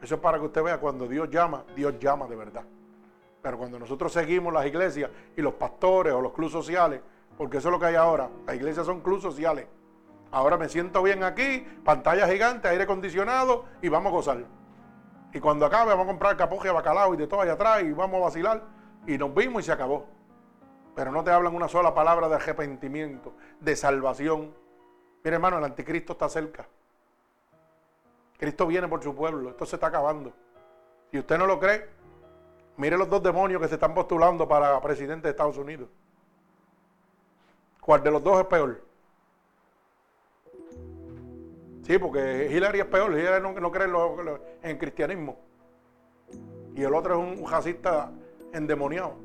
Eso 0.00 0.14
es 0.16 0.20
para 0.20 0.38
que 0.38 0.46
usted 0.46 0.62
vea, 0.62 0.78
cuando 0.78 1.06
Dios 1.06 1.28
llama, 1.30 1.64
Dios 1.76 1.98
llama 2.00 2.26
de 2.26 2.34
verdad. 2.34 2.64
Pero 3.42 3.58
cuando 3.58 3.78
nosotros 3.78 4.12
seguimos 4.12 4.52
las 4.52 4.66
iglesias 4.66 5.10
y 5.36 5.42
los 5.42 5.54
pastores 5.54 6.12
o 6.12 6.20
los 6.20 6.32
clubes 6.32 6.52
sociales, 6.52 7.00
porque 7.36 7.58
eso 7.58 7.68
es 7.68 7.72
lo 7.72 7.78
que 7.78 7.86
hay 7.86 7.94
ahora, 7.94 8.28
las 8.46 8.56
iglesias 8.56 8.86
son 8.86 9.00
clubes 9.00 9.22
sociales. 9.22 9.66
Ahora 10.30 10.56
me 10.56 10.68
siento 10.68 11.02
bien 11.02 11.22
aquí, 11.24 11.66
pantalla 11.84 12.26
gigante, 12.26 12.68
aire 12.68 12.84
acondicionado 12.84 13.66
y 13.82 13.88
vamos 13.88 14.12
a 14.12 14.16
gozar. 14.16 14.44
Y 15.34 15.40
cuando 15.40 15.66
acabe 15.66 15.90
vamos 15.90 16.04
a 16.04 16.08
comprar 16.08 16.36
capoje, 16.36 16.70
bacalao 16.70 17.14
y 17.14 17.18
de 17.18 17.26
todo 17.26 17.42
allá 17.42 17.52
atrás 17.52 17.82
y 17.82 17.92
vamos 17.92 18.16
a 18.16 18.24
vacilar. 18.24 18.62
Y 19.06 19.18
nos 19.18 19.34
vimos 19.34 19.62
y 19.62 19.66
se 19.66 19.72
acabó. 19.72 20.06
Pero 20.94 21.10
no 21.10 21.24
te 21.24 21.30
hablan 21.30 21.54
una 21.54 21.68
sola 21.68 21.94
palabra 21.94 22.28
de 22.28 22.34
arrepentimiento, 22.34 23.34
de 23.60 23.76
salvación. 23.76 24.54
Mire 25.24 25.36
hermano, 25.36 25.58
el 25.58 25.64
anticristo 25.64 26.12
está 26.12 26.28
cerca. 26.28 26.66
Cristo 28.36 28.66
viene 28.66 28.88
por 28.88 29.02
su 29.02 29.14
pueblo. 29.14 29.50
Esto 29.50 29.64
se 29.64 29.76
está 29.76 29.86
acabando. 29.86 30.32
Si 31.10 31.18
usted 31.18 31.38
no 31.38 31.46
lo 31.46 31.60
cree, 31.60 31.88
mire 32.76 32.98
los 32.98 33.08
dos 33.08 33.22
demonios 33.22 33.60
que 33.60 33.68
se 33.68 33.74
están 33.74 33.94
postulando 33.94 34.48
para 34.48 34.80
presidente 34.80 35.28
de 35.28 35.30
Estados 35.30 35.56
Unidos. 35.56 35.88
¿Cuál 37.80 38.02
de 38.02 38.10
los 38.10 38.22
dos 38.22 38.40
es 38.40 38.46
peor? 38.46 38.82
Sí, 41.82 41.98
porque 41.98 42.48
Hillary 42.50 42.80
es 42.80 42.86
peor. 42.86 43.12
Hillary 43.18 43.42
no, 43.42 43.70
cree 43.72 43.88
en, 44.62 44.78
cristianismo. 44.78 45.36
Y 46.74 46.82
el 46.82 46.94
otro 46.94 47.14
es 47.14 47.38
un 47.40 47.50
racista 47.50 48.10
endemoniado. 48.52 49.16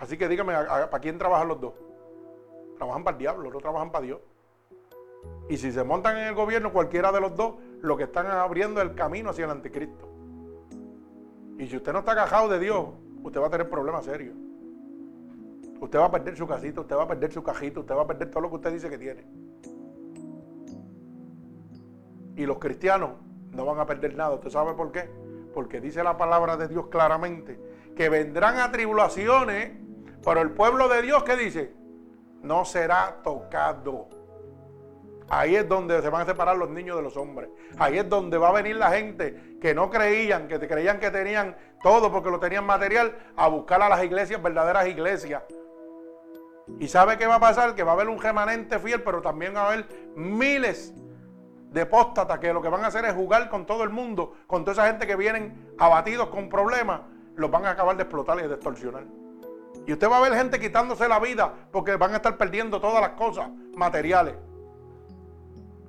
Así 0.00 0.16
que 0.16 0.28
dígame, 0.28 0.54
¿para 0.54 0.98
quién 1.00 1.18
trabajan 1.18 1.48
los 1.48 1.60
dos? 1.60 1.74
Trabajan 2.76 3.04
para 3.04 3.14
el 3.14 3.18
diablo, 3.18 3.50
no 3.50 3.58
trabajan 3.58 3.92
para 3.92 4.06
Dios. 4.06 4.20
Y 5.48 5.58
si 5.58 5.70
se 5.70 5.84
montan 5.84 6.16
en 6.16 6.28
el 6.28 6.34
gobierno, 6.34 6.72
cualquiera 6.72 7.12
de 7.12 7.20
los 7.20 7.36
dos, 7.36 7.56
lo 7.82 7.96
que 7.96 8.04
están 8.04 8.26
abriendo 8.26 8.80
el 8.80 8.94
camino 8.94 9.30
hacia 9.30 9.44
el 9.44 9.50
anticristo. 9.50 10.08
Y 11.58 11.66
si 11.66 11.76
usted 11.76 11.92
no 11.92 11.98
está 11.98 12.14
cajado 12.14 12.48
de 12.48 12.58
Dios, 12.58 12.86
usted 13.22 13.40
va 13.40 13.48
a 13.48 13.50
tener 13.50 13.68
problemas 13.68 14.06
serios. 14.06 14.34
Usted 15.80 15.98
va 15.98 16.06
a 16.06 16.10
perder 16.10 16.36
su 16.36 16.46
casita, 16.46 16.80
usted 16.80 16.96
va 16.96 17.02
a 17.02 17.08
perder 17.08 17.32
su 17.32 17.42
cajita, 17.42 17.80
usted 17.80 17.94
va 17.94 18.02
a 18.02 18.06
perder 18.06 18.30
todo 18.30 18.40
lo 18.40 18.48
que 18.48 18.56
usted 18.56 18.72
dice 18.72 18.88
que 18.88 18.98
tiene. 18.98 19.24
Y 22.36 22.46
los 22.46 22.58
cristianos 22.58 23.10
no 23.50 23.66
van 23.66 23.78
a 23.78 23.86
perder 23.86 24.14
nada. 24.14 24.34
¿Usted 24.34 24.48
sabe 24.48 24.72
por 24.72 24.92
qué? 24.92 25.10
Porque 25.52 25.80
dice 25.80 26.02
la 26.02 26.16
palabra 26.16 26.56
de 26.56 26.68
Dios 26.68 26.86
claramente 26.86 27.60
que 27.94 28.08
vendrán 28.08 28.58
a 28.58 28.70
tribulaciones, 28.70 29.72
pero 30.24 30.40
el 30.42 30.50
pueblo 30.50 30.88
de 30.88 31.02
Dios, 31.02 31.22
¿qué 31.24 31.36
dice? 31.36 31.80
no 32.42 32.64
será 32.64 33.16
tocado. 33.22 34.08
Ahí 35.28 35.54
es 35.54 35.68
donde 35.68 36.02
se 36.02 36.08
van 36.08 36.22
a 36.22 36.26
separar 36.26 36.56
los 36.56 36.70
niños 36.70 36.96
de 36.96 37.02
los 37.02 37.16
hombres. 37.16 37.50
Ahí 37.78 37.98
es 37.98 38.08
donde 38.08 38.36
va 38.36 38.48
a 38.48 38.52
venir 38.52 38.76
la 38.76 38.90
gente 38.90 39.58
que 39.60 39.74
no 39.74 39.88
creían, 39.88 40.48
que 40.48 40.58
creían 40.58 40.98
que 40.98 41.10
tenían 41.10 41.56
todo 41.82 42.10
porque 42.10 42.30
lo 42.30 42.40
tenían 42.40 42.66
material, 42.66 43.16
a 43.36 43.46
buscar 43.48 43.80
a 43.80 43.88
las 43.88 44.02
iglesias, 44.02 44.42
verdaderas 44.42 44.88
iglesias. 44.88 45.42
Y 46.78 46.88
sabe 46.88 47.16
qué 47.16 47.26
va 47.26 47.36
a 47.36 47.40
pasar? 47.40 47.74
Que 47.74 47.84
va 47.84 47.92
a 47.92 47.94
haber 47.94 48.08
un 48.08 48.20
remanente 48.20 48.78
fiel, 48.80 49.02
pero 49.02 49.22
también 49.22 49.54
va 49.54 49.62
a 49.62 49.66
haber 49.72 49.86
miles 50.16 50.92
de 51.70 51.86
póstatas 51.86 52.40
que 52.40 52.52
lo 52.52 52.60
que 52.60 52.68
van 52.68 52.84
a 52.84 52.88
hacer 52.88 53.04
es 53.04 53.14
jugar 53.14 53.48
con 53.48 53.66
todo 53.66 53.84
el 53.84 53.90
mundo, 53.90 54.34
con 54.48 54.64
toda 54.64 54.72
esa 54.72 54.86
gente 54.88 55.06
que 55.06 55.14
vienen 55.14 55.74
abatidos 55.78 56.28
con 56.30 56.48
problemas, 56.48 57.02
los 57.36 57.50
van 57.50 57.66
a 57.66 57.70
acabar 57.70 57.96
de 57.96 58.02
explotar 58.02 58.38
y 58.40 58.48
de 58.48 58.54
extorsionar. 58.54 59.04
Y 59.86 59.92
usted 59.92 60.08
va 60.08 60.18
a 60.18 60.20
ver 60.20 60.34
gente 60.34 60.60
quitándose 60.60 61.08
la 61.08 61.18
vida 61.18 61.52
porque 61.72 61.96
van 61.96 62.12
a 62.12 62.16
estar 62.16 62.36
perdiendo 62.36 62.80
todas 62.80 63.00
las 63.00 63.10
cosas 63.10 63.50
materiales. 63.74 64.34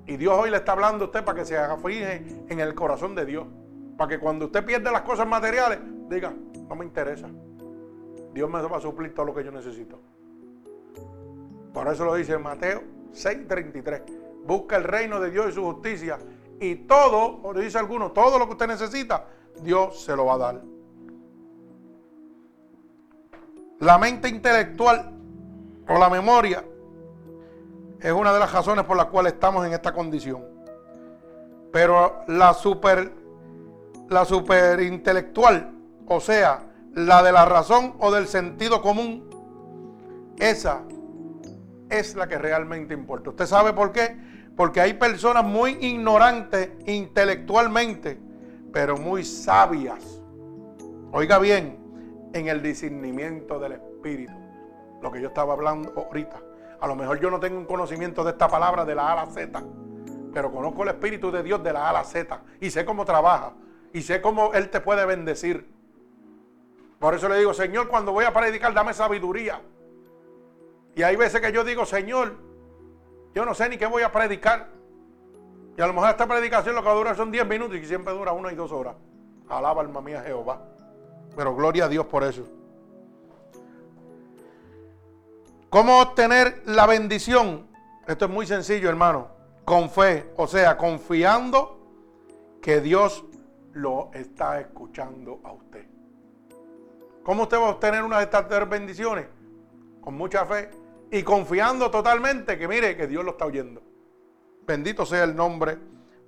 Y 0.07 0.17
Dios 0.17 0.33
hoy 0.37 0.49
le 0.49 0.57
está 0.57 0.71
hablando 0.73 1.05
a 1.05 1.07
usted 1.07 1.23
para 1.23 1.39
que 1.39 1.45
se 1.45 1.57
aflige 1.57 2.43
en 2.49 2.59
el 2.59 2.73
corazón 2.73 3.15
de 3.15 3.25
Dios. 3.25 3.45
Para 3.97 4.09
que 4.09 4.19
cuando 4.19 4.45
usted 4.45 4.65
pierde 4.65 4.91
las 4.91 5.01
cosas 5.01 5.27
materiales, 5.27 5.79
diga, 6.09 6.33
no 6.67 6.75
me 6.75 6.85
interesa. 6.85 7.29
Dios 8.33 8.49
me 8.49 8.61
va 8.61 8.77
a 8.77 8.81
suplir 8.81 9.13
todo 9.13 9.25
lo 9.25 9.35
que 9.35 9.43
yo 9.43 9.51
necesito. 9.51 9.99
Por 11.73 11.87
eso 11.87 12.05
lo 12.05 12.15
dice 12.15 12.37
Mateo 12.37 12.83
6:33. 13.13 14.03
Busca 14.45 14.75
el 14.77 14.83
reino 14.83 15.19
de 15.19 15.29
Dios 15.29 15.49
y 15.49 15.51
su 15.53 15.63
justicia. 15.63 16.17
Y 16.59 16.75
todo, 16.75 17.41
como 17.41 17.53
dice 17.53 17.77
alguno, 17.77 18.11
todo 18.11 18.39
lo 18.39 18.45
que 18.45 18.53
usted 18.53 18.67
necesita, 18.67 19.25
Dios 19.61 20.03
se 20.03 20.15
lo 20.15 20.25
va 20.25 20.33
a 20.35 20.37
dar. 20.37 20.61
La 23.81 23.97
mente 23.97 24.29
intelectual 24.29 25.11
o 25.89 25.97
la 25.97 26.07
memoria 26.07 26.63
es 27.99 28.11
una 28.11 28.31
de 28.31 28.39
las 28.39 28.53
razones 28.53 28.85
por 28.85 28.95
las 28.95 29.07
cuales 29.07 29.33
estamos 29.33 29.65
en 29.65 29.73
esta 29.73 29.91
condición. 29.91 30.43
Pero 31.73 32.19
la 32.27 32.53
super, 32.53 33.11
la 34.07 34.23
superintelectual, 34.23 35.71
o 36.07 36.19
sea, 36.19 36.63
la 36.93 37.23
de 37.23 37.31
la 37.31 37.45
razón 37.45 37.95
o 37.99 38.11
del 38.11 38.27
sentido 38.27 38.83
común, 38.83 39.27
esa 40.37 40.83
es 41.89 42.13
la 42.13 42.27
que 42.27 42.37
realmente 42.37 42.93
importa. 42.93 43.31
¿Usted 43.31 43.47
sabe 43.47 43.73
por 43.73 43.91
qué? 43.91 44.15
Porque 44.55 44.79
hay 44.79 44.93
personas 44.93 45.43
muy 45.43 45.71
ignorantes 45.81 46.69
intelectualmente, 46.85 48.19
pero 48.71 48.95
muy 48.95 49.23
sabias. 49.25 50.21
Oiga 51.11 51.39
bien, 51.39 51.80
en 52.33 52.47
el 52.47 52.61
discernimiento 52.61 53.59
del 53.59 53.73
Espíritu. 53.73 54.33
Lo 55.01 55.11
que 55.11 55.21
yo 55.21 55.27
estaba 55.27 55.53
hablando 55.53 55.93
ahorita. 55.95 56.41
A 56.79 56.87
lo 56.87 56.95
mejor 56.95 57.19
yo 57.19 57.29
no 57.29 57.39
tengo 57.39 57.57
un 57.57 57.65
conocimiento 57.65 58.23
de 58.23 58.31
esta 58.31 58.47
palabra 58.47 58.85
de 58.85 58.95
la 58.95 59.09
A 59.09 59.11
a 59.13 59.25
la 59.25 59.31
Z, 59.31 59.63
pero 60.33 60.51
conozco 60.51 60.83
el 60.83 60.89
Espíritu 60.89 61.31
de 61.31 61.43
Dios 61.43 61.63
de 61.63 61.73
la 61.73 61.87
A 61.87 61.89
a 61.89 61.93
la 61.93 62.03
Z 62.03 62.41
y 62.59 62.69
sé 62.69 62.85
cómo 62.85 63.05
trabaja 63.05 63.53
y 63.93 64.01
sé 64.01 64.21
cómo 64.21 64.53
Él 64.53 64.69
te 64.69 64.81
puede 64.81 65.05
bendecir. 65.05 65.69
Por 66.99 67.15
eso 67.15 67.27
le 67.27 67.37
digo, 67.37 67.53
Señor, 67.53 67.87
cuando 67.87 68.11
voy 68.11 68.25
a 68.25 68.33
predicar, 68.33 68.73
dame 68.73 68.93
sabiduría. 68.93 69.61
Y 70.95 71.03
hay 71.03 71.15
veces 71.15 71.41
que 71.41 71.51
yo 71.51 71.63
digo, 71.63 71.85
Señor, 71.85 72.35
yo 73.33 73.45
no 73.45 73.53
sé 73.53 73.69
ni 73.69 73.77
qué 73.77 73.85
voy 73.85 74.03
a 74.03 74.11
predicar. 74.11 74.69
Y 75.77 75.81
a 75.81 75.87
lo 75.87 75.93
mejor 75.93 76.09
esta 76.09 76.27
predicación 76.27 76.75
lo 76.75 76.83
que 76.83 76.89
dura 76.89 77.15
son 77.15 77.31
10 77.31 77.47
minutos 77.47 77.77
y 77.77 77.85
siempre 77.85 78.13
dura 78.13 78.33
una 78.33 78.51
y 78.51 78.55
dos 78.55 78.71
horas. 78.71 78.95
Alaba 79.49 79.81
alma 79.81 80.01
mía 80.01 80.21
Jehová. 80.21 80.61
Pero 81.35 81.55
gloria 81.55 81.85
a 81.85 81.89
Dios 81.89 82.05
por 82.05 82.23
eso. 82.23 82.47
¿Cómo 85.69 86.01
obtener 86.01 86.63
la 86.65 86.85
bendición? 86.85 87.67
Esto 88.05 88.25
es 88.25 88.31
muy 88.31 88.45
sencillo, 88.45 88.89
hermano. 88.89 89.29
Con 89.63 89.89
fe, 89.89 90.33
o 90.35 90.45
sea, 90.45 90.75
confiando 90.75 91.79
que 92.61 92.81
Dios 92.81 93.23
lo 93.71 94.11
está 94.13 94.59
escuchando 94.59 95.39
a 95.45 95.53
usted. 95.53 95.85
¿Cómo 97.23 97.43
usted 97.43 97.57
va 97.57 97.67
a 97.67 97.69
obtener 97.69 98.03
una 98.03 98.17
de 98.17 98.25
estas 98.25 98.69
bendiciones? 98.69 99.27
Con 100.01 100.15
mucha 100.15 100.45
fe 100.45 100.71
y 101.09 101.23
confiando 101.23 101.89
totalmente 101.89 102.57
que 102.57 102.67
mire 102.67 102.97
que 102.97 103.07
Dios 103.07 103.23
lo 103.23 103.31
está 103.31 103.45
oyendo. 103.45 103.81
Bendito 104.65 105.05
sea 105.05 105.23
el 105.23 105.35
nombre 105.35 105.77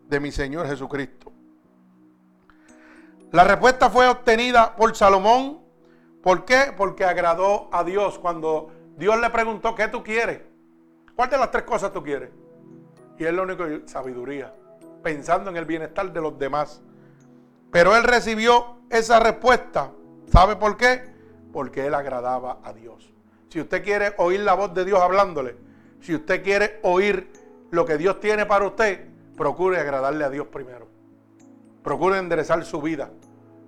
de 0.07 0.19
mi 0.21 0.31
Señor 0.31 0.67
Jesucristo. 0.67 1.32
La 3.33 3.43
respuesta 3.43 3.89
fue 3.89 4.07
obtenida 4.07 4.75
por 4.75 4.95
Salomón. 4.95 5.59
¿Por 6.21 6.45
qué? 6.45 6.71
Porque 6.77 7.03
agradó 7.03 7.67
a 7.71 7.83
Dios 7.83 8.19
cuando 8.19 8.69
Dios 8.95 9.19
le 9.19 9.27
preguntó, 9.31 9.73
¿qué 9.73 9.87
tú 9.87 10.03
quieres? 10.03 10.41
¿Cuál 11.15 11.31
de 11.31 11.39
las 11.39 11.49
tres 11.49 11.63
cosas 11.63 11.91
tú 11.91 12.03
quieres? 12.03 12.29
Y 13.17 13.23
él 13.23 13.35
lo 13.35 13.41
único, 13.41 13.65
sabiduría, 13.87 14.53
pensando 15.01 15.49
en 15.49 15.57
el 15.57 15.65
bienestar 15.65 16.13
de 16.13 16.21
los 16.21 16.37
demás. 16.37 16.83
Pero 17.71 17.95
él 17.95 18.03
recibió 18.03 18.77
esa 18.91 19.19
respuesta. 19.19 19.89
¿Sabe 20.31 20.55
por 20.55 20.77
qué? 20.77 21.01
Porque 21.51 21.87
él 21.87 21.95
agradaba 21.95 22.59
a 22.63 22.71
Dios. 22.71 23.15
Si 23.49 23.59
usted 23.59 23.83
quiere 23.83 24.13
oír 24.17 24.41
la 24.41 24.53
voz 24.53 24.75
de 24.75 24.85
Dios 24.85 25.01
hablándole, 25.01 25.57
si 26.01 26.13
usted 26.13 26.43
quiere 26.43 26.79
oír 26.83 27.33
lo 27.71 27.83
que 27.83 27.97
Dios 27.97 28.19
tiene 28.19 28.45
para 28.45 28.67
usted, 28.67 29.07
procure 29.35 29.79
agradarle 29.79 30.23
a 30.23 30.29
Dios 30.29 30.45
primero. 30.49 30.92
Procure 31.83 32.17
enderezar 32.17 32.63
su 32.65 32.81
vida. 32.81 33.11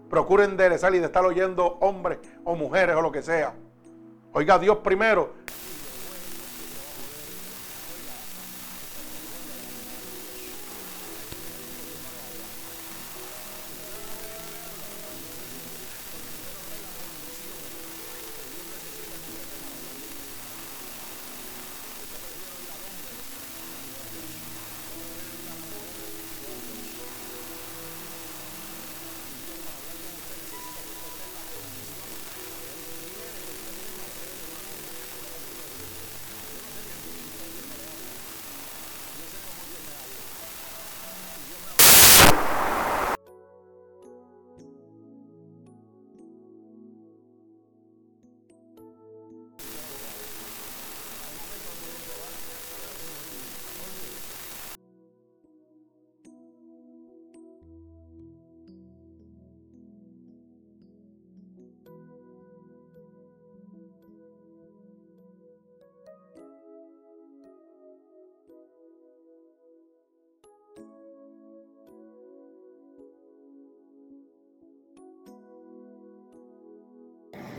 Procure 0.09 0.45
enderezar 0.45 0.95
y 0.95 0.99
de 0.99 1.05
estar 1.05 1.25
oyendo 1.25 1.77
hombres 1.81 2.19
o 2.43 2.55
mujeres 2.55 2.95
o 2.95 3.01
lo 3.01 3.11
que 3.11 3.21
sea. 3.21 3.53
Oiga 4.31 4.57
Dios 4.57 4.77
primero 4.77 5.33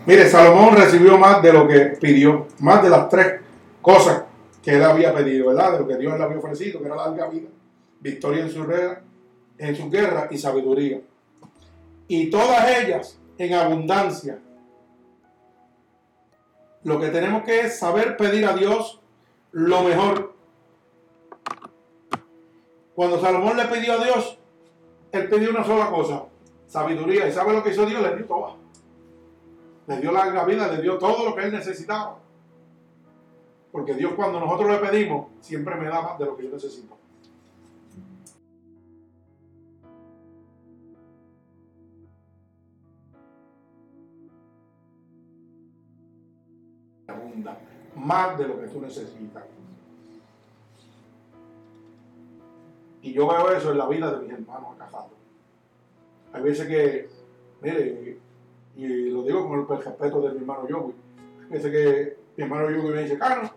Mire, 0.06 0.28
Salomón 0.28 0.76
recibió 0.76 1.18
más 1.18 1.42
de 1.42 1.52
lo 1.52 1.66
que 1.66 1.96
pidió, 2.00 2.46
más 2.60 2.80
de 2.80 2.88
las 2.88 3.08
tres 3.08 3.40
cosas 3.82 4.22
que 4.62 4.76
él 4.76 4.84
había 4.84 5.12
pedido, 5.12 5.48
¿verdad? 5.48 5.72
De 5.72 5.78
lo 5.80 5.88
que 5.88 5.96
Dios 5.96 6.16
le 6.16 6.22
había 6.22 6.38
ofrecido, 6.38 6.78
que 6.78 6.86
era 6.86 6.94
larga 6.94 7.26
vida, 7.28 7.48
victoria 7.98 8.44
en 8.44 8.50
su, 8.52 9.90
guerra, 9.90 10.28
y 10.30 10.38
sabiduría. 10.38 11.00
Y 12.06 12.30
todas 12.30 12.68
ellas 12.78 13.18
en 13.36 13.54
abundancia. 13.54 14.38
Lo 16.84 17.00
que 17.00 17.08
tenemos 17.08 17.42
que 17.42 17.62
es 17.62 17.76
saber 17.76 18.16
pedir 18.16 18.46
a 18.46 18.52
Dios 18.52 19.00
lo 19.50 19.82
mejor. 19.82 20.34
Cuando 22.94 23.20
Salomón 23.20 23.56
le 23.56 23.64
pidió 23.64 23.94
a 23.94 24.04
Dios, 24.04 24.38
él 25.10 25.28
pidió 25.28 25.50
una 25.50 25.64
sola 25.64 25.90
cosa, 25.90 26.26
sabiduría. 26.68 27.26
¿Y 27.26 27.32
sabe 27.32 27.54
lo 27.54 27.64
que 27.64 27.70
hizo 27.70 27.84
Dios? 27.86 28.00
Le 28.00 28.14
dio 28.14 28.26
todo 28.26 28.65
le 29.86 29.96
dio 29.98 30.12
larga 30.12 30.44
vida, 30.44 30.68
le 30.68 30.82
dio 30.82 30.98
todo 30.98 31.28
lo 31.28 31.34
que 31.34 31.44
él 31.44 31.52
necesitaba. 31.52 32.18
Porque 33.72 33.94
Dios 33.94 34.14
cuando 34.14 34.40
nosotros 34.40 34.70
le 34.70 34.78
pedimos, 34.78 35.28
siempre 35.40 35.74
me 35.76 35.86
da 35.86 36.02
más 36.02 36.18
de 36.18 36.24
lo 36.24 36.36
que 36.36 36.44
yo 36.44 36.50
necesito. 36.50 36.96
más 48.06 48.38
de 48.38 48.46
lo 48.46 48.60
que 48.60 48.68
tú 48.68 48.80
necesitas. 48.80 49.44
Y 53.02 53.12
yo 53.12 53.26
veo 53.28 53.50
eso 53.50 53.72
en 53.72 53.78
la 53.78 53.88
vida 53.88 54.12
de 54.12 54.22
mis 54.22 54.32
hermanos 54.32 54.74
acajados. 54.74 55.10
Hay 56.32 56.42
veces 56.42 56.66
que, 56.68 57.08
mire, 57.62 58.18
y 58.76 59.10
lo 59.10 59.22
digo 59.22 59.48
con 59.48 59.60
el 59.60 59.84
respeto 59.84 60.20
de 60.20 60.30
mi 60.32 60.38
hermano 60.38 60.92
hay 61.46 61.48
veces 61.48 61.72
que 61.72 62.16
mi 62.36 62.44
hermano 62.44 62.70
Yogi 62.70 62.88
me 62.88 63.02
dice, 63.02 63.18
Carlos, 63.18 63.50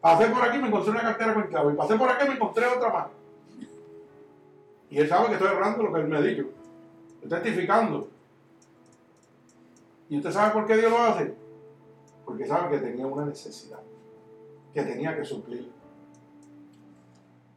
pasé 0.00 0.26
por 0.28 0.42
aquí 0.42 0.58
me 0.58 0.68
encontré 0.68 0.90
una 0.92 1.02
cartera 1.02 1.34
con 1.34 1.42
clave, 1.44 1.72
y 1.72 1.76
pasé 1.76 1.96
por 1.96 2.08
aquí 2.08 2.28
me 2.28 2.34
encontré 2.34 2.66
otra 2.66 2.92
más. 2.92 3.06
Y 4.90 4.98
él 4.98 5.08
sabe 5.08 5.28
que 5.28 5.34
estoy 5.34 5.48
hablando 5.48 5.82
lo 5.82 5.92
que 5.92 6.00
él 6.00 6.08
me 6.08 6.16
ha 6.16 6.20
dicho. 6.20 6.46
Estoy 7.22 7.40
testificando. 7.40 8.08
¿Y 10.08 10.16
usted 10.16 10.32
sabe 10.32 10.52
por 10.52 10.66
qué 10.66 10.76
Dios 10.76 10.90
lo 10.90 10.98
hace? 10.98 11.34
Porque 12.24 12.46
sabe 12.46 12.70
que 12.70 12.84
tenía 12.84 13.06
una 13.06 13.24
necesidad, 13.24 13.78
que 14.74 14.82
tenía 14.82 15.16
que 15.16 15.24
suplir. 15.24 15.70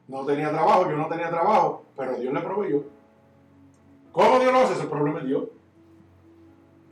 No 0.08 0.26
tenía 0.26 0.52
trabajo, 0.52 0.90
yo 0.90 0.98
no 0.98 1.08
tenía 1.08 1.30
trabajo, 1.30 1.86
pero 1.98 2.16
Dios 2.16 2.34
le 2.34 2.42
proveyó. 2.42 2.84
¿Cómo 4.12 4.40
Dios 4.40 4.52
lo 4.52 4.60
hace? 4.60 4.74
Ese 4.74 4.86
problema 4.86 5.20
es 5.20 5.26
Dios. 5.26 5.44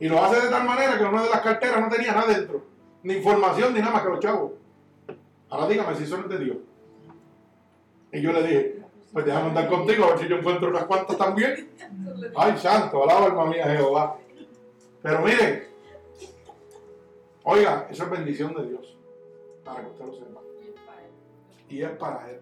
Y 0.02 0.08
lo 0.08 0.20
hace 0.20 0.40
de 0.40 0.48
tal 0.48 0.66
manera 0.66 0.98
que 0.98 1.04
una 1.04 1.22
de 1.22 1.30
las 1.30 1.42
carteras 1.42 1.80
no 1.80 1.88
tenía 1.88 2.10
nada 2.10 2.26
dentro, 2.26 2.60
ni 3.04 3.14
información, 3.14 3.72
ni 3.72 3.78
nada 3.78 3.92
más 3.92 4.02
que 4.02 4.08
los 4.08 4.18
chavos. 4.18 4.50
Ahora 5.48 5.68
dígame 5.68 5.94
si 5.94 6.06
son 6.06 6.28
de 6.28 6.38
Dios. 6.38 6.56
Y 8.10 8.20
yo 8.20 8.32
le 8.32 8.42
dije, 8.42 8.82
pues 9.12 9.24
déjame 9.24 9.50
andar 9.50 9.68
contigo 9.68 10.04
a 10.04 10.08
ver 10.08 10.18
si 10.18 10.26
yo 10.26 10.38
encuentro 10.38 10.70
unas 10.70 10.86
cuantas 10.86 11.16
también. 11.16 11.70
Ay, 12.34 12.58
santo, 12.58 13.04
alaba 13.04 13.26
alma 13.26 13.46
mía 13.46 13.64
Jehová. 13.64 14.16
Pero 15.02 15.20
miren, 15.20 15.68
oiga, 17.44 17.86
eso 17.88 18.02
es 18.02 18.10
bendición 18.10 18.54
de 18.54 18.70
Dios. 18.70 18.96
Para 19.64 19.82
que 19.82 19.86
usted 19.86 20.04
lo 20.04 20.14
sepa. 20.14 20.40
Y 21.68 21.80
es 21.80 21.90
para 21.90 22.28
Él. 22.28 22.40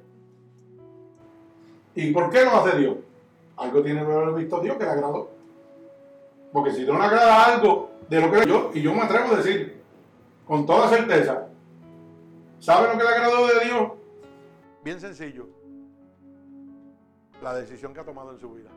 ¿Y 1.94 2.10
por 2.10 2.30
qué 2.30 2.42
lo 2.42 2.52
hace 2.52 2.78
Dios? 2.78 2.96
Algo 3.58 3.82
tiene 3.82 4.00
que 4.00 4.12
haber 4.12 4.34
visto 4.34 4.62
Dios 4.62 4.78
que 4.78 4.84
le 4.84 4.90
agradó. 4.90 5.39
Porque 6.52 6.72
si 6.72 6.84
no 6.84 6.98
le 6.98 7.04
agrada 7.04 7.44
algo 7.44 7.90
de 8.08 8.20
lo 8.20 8.32
que 8.32 8.46
yo, 8.46 8.70
y 8.74 8.82
yo 8.82 8.92
me 8.92 9.02
atrevo 9.02 9.34
a 9.34 9.36
decir 9.36 9.82
con 10.46 10.66
toda 10.66 10.88
certeza, 10.88 11.46
¿sabe 12.58 12.88
lo 12.88 12.98
que 12.98 13.04
le 13.04 13.08
agradó 13.08 13.46
de 13.46 13.64
Dios? 13.64 13.92
Bien 14.82 15.00
sencillo. 15.00 15.46
La 17.40 17.54
decisión 17.54 17.94
que 17.94 18.00
ha 18.00 18.04
tomado 18.04 18.32
en 18.32 18.38
su 18.40 18.52
vida. 18.52 18.70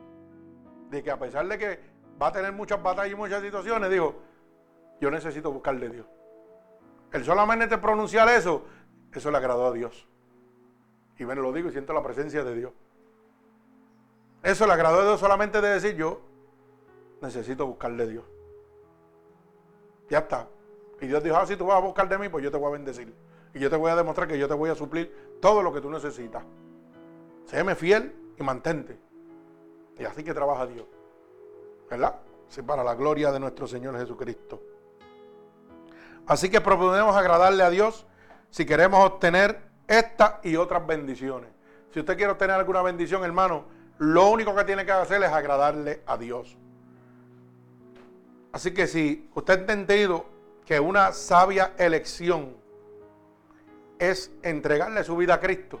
De 0.90 1.02
que 1.02 1.10
a 1.10 1.18
pesar 1.18 1.46
de 1.48 1.58
que 1.58 1.80
va 2.20 2.28
a 2.28 2.32
tener 2.32 2.52
muchas 2.52 2.80
batallas 2.82 3.12
y 3.12 3.16
muchas 3.16 3.42
situaciones, 3.42 3.90
dijo, 3.90 4.14
yo 5.00 5.10
necesito 5.10 5.50
buscarle 5.50 5.86
a 5.86 5.90
Dios. 5.90 6.06
El 7.12 7.24
solamente 7.24 7.78
pronunciar 7.78 8.28
eso, 8.28 8.64
eso 9.12 9.30
le 9.30 9.36
agradó 9.36 9.66
a 9.66 9.72
Dios. 9.72 10.06
Y 11.18 11.24
ven, 11.24 11.42
lo 11.42 11.52
digo 11.52 11.68
y 11.68 11.72
siento 11.72 11.92
la 11.92 12.02
presencia 12.02 12.44
de 12.44 12.54
Dios. 12.54 12.72
Eso 14.42 14.66
le 14.66 14.72
agradó 14.72 15.00
a 15.00 15.04
Dios 15.04 15.20
solamente 15.20 15.60
de 15.60 15.68
decir 15.68 15.96
yo 15.96 16.33
necesito 17.24 17.66
buscarle 17.66 18.02
a 18.02 18.06
Dios. 18.06 18.24
Ya 20.08 20.18
está. 20.18 20.48
Y 21.00 21.06
Dios 21.06 21.22
dijo, 21.22 21.36
ah, 21.36 21.46
si 21.46 21.56
tú 21.56 21.66
vas 21.66 21.76
a 21.76 21.80
buscar 21.80 22.08
de 22.08 22.18
mí, 22.18 22.28
pues 22.28 22.44
yo 22.44 22.50
te 22.50 22.56
voy 22.56 22.68
a 22.68 22.72
bendecir. 22.72 23.12
Y 23.52 23.58
yo 23.58 23.70
te 23.70 23.76
voy 23.76 23.90
a 23.90 23.96
demostrar 23.96 24.28
que 24.28 24.38
yo 24.38 24.46
te 24.48 24.54
voy 24.54 24.70
a 24.70 24.74
suplir 24.74 25.36
todo 25.40 25.62
lo 25.62 25.72
que 25.72 25.80
tú 25.80 25.90
necesitas. 25.90 26.44
Séme 27.46 27.74
fiel 27.74 28.14
y 28.38 28.42
mantente. 28.42 28.98
Y 29.98 30.04
así 30.04 30.22
que 30.22 30.34
trabaja 30.34 30.66
Dios. 30.66 30.86
¿verdad? 31.90 32.16
Sí, 32.48 32.62
para 32.62 32.84
la 32.84 32.94
gloria 32.94 33.32
de 33.32 33.40
nuestro 33.40 33.66
Señor 33.66 33.96
Jesucristo. 33.98 34.60
Así 36.26 36.48
que 36.50 36.60
procuremos 36.60 37.14
agradarle 37.16 37.62
a 37.62 37.70
Dios 37.70 38.06
si 38.50 38.64
queremos 38.64 39.04
obtener 39.04 39.60
esta 39.86 40.40
y 40.42 40.56
otras 40.56 40.86
bendiciones. 40.86 41.50
Si 41.92 42.00
usted 42.00 42.16
quiere 42.16 42.32
obtener 42.32 42.56
alguna 42.56 42.82
bendición, 42.82 43.24
hermano, 43.24 43.66
lo 43.98 44.30
único 44.30 44.54
que 44.54 44.64
tiene 44.64 44.84
que 44.84 44.92
hacer 44.92 45.22
es 45.22 45.30
agradarle 45.30 46.02
a 46.06 46.16
Dios. 46.16 46.56
Así 48.54 48.72
que 48.72 48.86
si 48.86 49.28
usted 49.34 49.52
ha 49.52 49.60
entendido 49.72 50.26
que 50.64 50.78
una 50.78 51.10
sabia 51.10 51.74
elección 51.76 52.56
es 53.98 54.30
entregarle 54.44 55.02
su 55.02 55.16
vida 55.16 55.34
a 55.34 55.40
Cristo, 55.40 55.80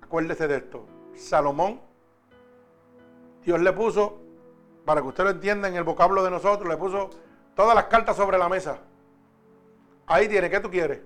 acuérdese 0.00 0.46
de 0.46 0.58
esto. 0.58 0.86
Salomón 1.16 1.80
Dios 3.44 3.60
le 3.60 3.72
puso, 3.72 4.20
para 4.84 5.02
que 5.02 5.08
usted 5.08 5.24
lo 5.24 5.30
entienda 5.30 5.66
en 5.66 5.74
el 5.74 5.82
vocablo 5.82 6.22
de 6.22 6.30
nosotros, 6.30 6.68
le 6.68 6.76
puso 6.76 7.10
todas 7.56 7.74
las 7.74 7.86
cartas 7.86 8.16
sobre 8.16 8.38
la 8.38 8.48
mesa. 8.48 8.78
Ahí 10.06 10.28
tiene, 10.28 10.48
¿qué 10.48 10.60
tú 10.60 10.70
quieres? 10.70 11.00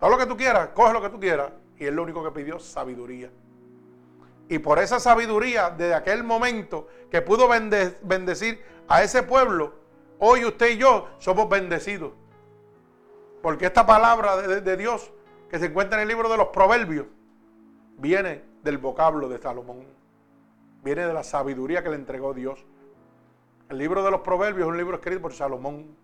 Todo 0.00 0.08
lo 0.08 0.16
que 0.16 0.24
tú 0.24 0.34
quieras, 0.34 0.68
coge 0.68 0.94
lo 0.94 1.02
que 1.02 1.10
tú 1.10 1.20
quieras. 1.20 1.52
Y 1.76 1.84
él 1.84 1.94
lo 1.94 2.04
único 2.04 2.24
que 2.24 2.30
pidió, 2.30 2.58
sabiduría. 2.58 3.30
Y 4.48 4.58
por 4.58 4.78
esa 4.78 5.00
sabiduría, 5.00 5.70
desde 5.70 5.94
aquel 5.94 6.22
momento 6.24 6.86
que 7.10 7.22
pudo 7.22 7.48
bendecir 7.48 8.62
a 8.88 9.02
ese 9.02 9.22
pueblo, 9.22 9.74
hoy 10.18 10.44
usted 10.44 10.70
y 10.70 10.76
yo 10.78 11.08
somos 11.18 11.48
bendecidos. 11.48 12.12
Porque 13.42 13.66
esta 13.66 13.86
palabra 13.86 14.36
de, 14.36 14.60
de 14.60 14.76
Dios 14.76 15.12
que 15.50 15.58
se 15.58 15.66
encuentra 15.66 15.98
en 15.98 16.02
el 16.02 16.08
libro 16.08 16.28
de 16.28 16.36
los 16.36 16.48
Proverbios 16.48 17.06
viene 17.98 18.44
del 18.62 18.78
vocablo 18.78 19.28
de 19.28 19.38
Salomón 19.38 19.96
viene 20.86 21.04
de 21.04 21.12
la 21.12 21.24
sabiduría 21.24 21.82
que 21.82 21.88
le 21.88 21.96
entregó 21.96 22.32
Dios. 22.32 22.64
El 23.68 23.78
libro 23.78 24.04
de 24.04 24.10
los 24.12 24.20
Proverbios 24.20 24.68
es 24.68 24.70
un 24.70 24.76
libro 24.76 24.96
escrito 24.96 25.20
por 25.20 25.34
Salomón, 25.34 25.96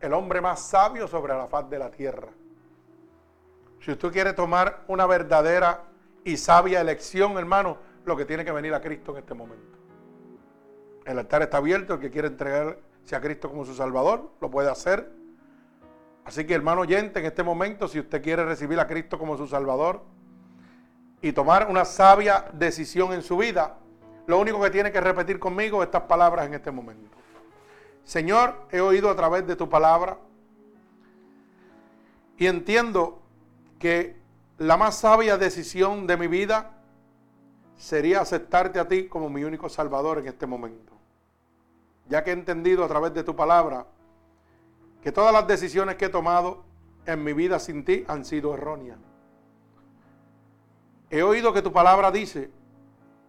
el 0.00 0.14
hombre 0.14 0.40
más 0.40 0.62
sabio 0.62 1.06
sobre 1.06 1.34
la 1.34 1.46
faz 1.46 1.68
de 1.68 1.78
la 1.78 1.90
tierra. 1.90 2.28
Si 3.82 3.92
usted 3.92 4.10
quiere 4.10 4.32
tomar 4.32 4.84
una 4.88 5.04
verdadera 5.04 5.84
y 6.26 6.36
sabia 6.36 6.80
elección, 6.80 7.38
hermano, 7.38 7.78
lo 8.04 8.16
que 8.16 8.24
tiene 8.24 8.44
que 8.44 8.50
venir 8.50 8.74
a 8.74 8.80
Cristo 8.80 9.12
en 9.12 9.18
este 9.18 9.32
momento. 9.32 9.78
El 11.04 11.20
altar 11.20 11.42
está 11.42 11.58
abierto, 11.58 11.94
el 11.94 12.00
que 12.00 12.10
quiere 12.10 12.26
entregarse 12.26 13.14
a 13.14 13.20
Cristo 13.20 13.48
como 13.48 13.64
su 13.64 13.76
Salvador, 13.76 14.32
lo 14.40 14.50
puede 14.50 14.68
hacer. 14.68 15.08
Así 16.24 16.44
que 16.44 16.54
hermano 16.54 16.80
oyente, 16.80 17.20
en 17.20 17.26
este 17.26 17.44
momento, 17.44 17.86
si 17.86 18.00
usted 18.00 18.20
quiere 18.20 18.44
recibir 18.44 18.80
a 18.80 18.88
Cristo 18.88 19.20
como 19.20 19.36
su 19.36 19.46
Salvador, 19.46 20.02
y 21.22 21.30
tomar 21.32 21.68
una 21.70 21.84
sabia 21.84 22.46
decisión 22.52 23.12
en 23.12 23.22
su 23.22 23.36
vida, 23.36 23.78
lo 24.26 24.40
único 24.40 24.60
que 24.60 24.70
tiene 24.70 24.90
que 24.90 25.00
repetir 25.00 25.38
conmigo 25.38 25.80
estas 25.80 26.02
palabras 26.02 26.46
en 26.46 26.54
este 26.54 26.72
momento. 26.72 27.16
Señor, 28.02 28.66
he 28.72 28.80
oído 28.80 29.10
a 29.10 29.14
través 29.14 29.46
de 29.46 29.54
tu 29.54 29.68
palabra 29.68 30.18
y 32.36 32.48
entiendo 32.48 33.22
que 33.78 34.25
la 34.58 34.76
más 34.76 34.98
sabia 34.98 35.36
decisión 35.36 36.06
de 36.06 36.16
mi 36.16 36.28
vida 36.28 36.72
sería 37.76 38.20
aceptarte 38.20 38.78
a 38.78 38.88
ti 38.88 39.08
como 39.08 39.28
mi 39.28 39.44
único 39.44 39.68
salvador 39.68 40.18
en 40.18 40.28
este 40.28 40.46
momento. 40.46 40.94
Ya 42.08 42.24
que 42.24 42.30
he 42.30 42.32
entendido 42.32 42.84
a 42.84 42.88
través 42.88 43.12
de 43.12 43.22
tu 43.22 43.36
palabra 43.36 43.86
que 45.02 45.12
todas 45.12 45.32
las 45.32 45.46
decisiones 45.46 45.96
que 45.96 46.06
he 46.06 46.08
tomado 46.08 46.64
en 47.04 47.22
mi 47.22 47.32
vida 47.32 47.58
sin 47.58 47.84
ti 47.84 48.04
han 48.08 48.24
sido 48.24 48.54
erróneas. 48.54 48.98
He 51.10 51.22
oído 51.22 51.52
que 51.52 51.62
tu 51.62 51.72
palabra 51.72 52.10
dice 52.10 52.50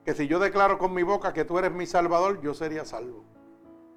que 0.05 0.13
si 0.13 0.27
yo 0.27 0.39
declaro 0.39 0.77
con 0.77 0.93
mi 0.93 1.03
boca 1.03 1.33
que 1.33 1.45
tú 1.45 1.59
eres 1.59 1.71
mi 1.71 1.85
salvador, 1.85 2.41
yo 2.41 2.53
sería 2.53 2.85
salvo. 2.85 3.23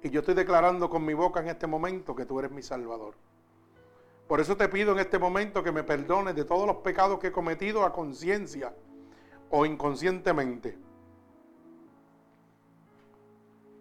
Y 0.03 0.09
yo 0.09 0.19
estoy 0.19 0.35
declarando 0.35 0.89
con 0.89 1.05
mi 1.05 1.13
boca 1.13 1.39
en 1.39 1.47
este 1.47 1.67
momento 1.67 2.15
que 2.15 2.25
tú 2.25 2.39
eres 2.39 2.51
mi 2.51 2.61
salvador. 2.61 3.15
Por 4.31 4.39
eso 4.39 4.55
te 4.55 4.69
pido 4.69 4.93
en 4.93 4.99
este 4.99 5.19
momento 5.19 5.61
que 5.61 5.73
me 5.73 5.83
perdones 5.83 6.33
de 6.37 6.45
todos 6.45 6.65
los 6.65 6.77
pecados 6.77 7.19
que 7.19 7.27
he 7.27 7.31
cometido 7.33 7.83
a 7.83 7.91
conciencia 7.91 8.73
o 9.49 9.65
inconscientemente. 9.65 10.77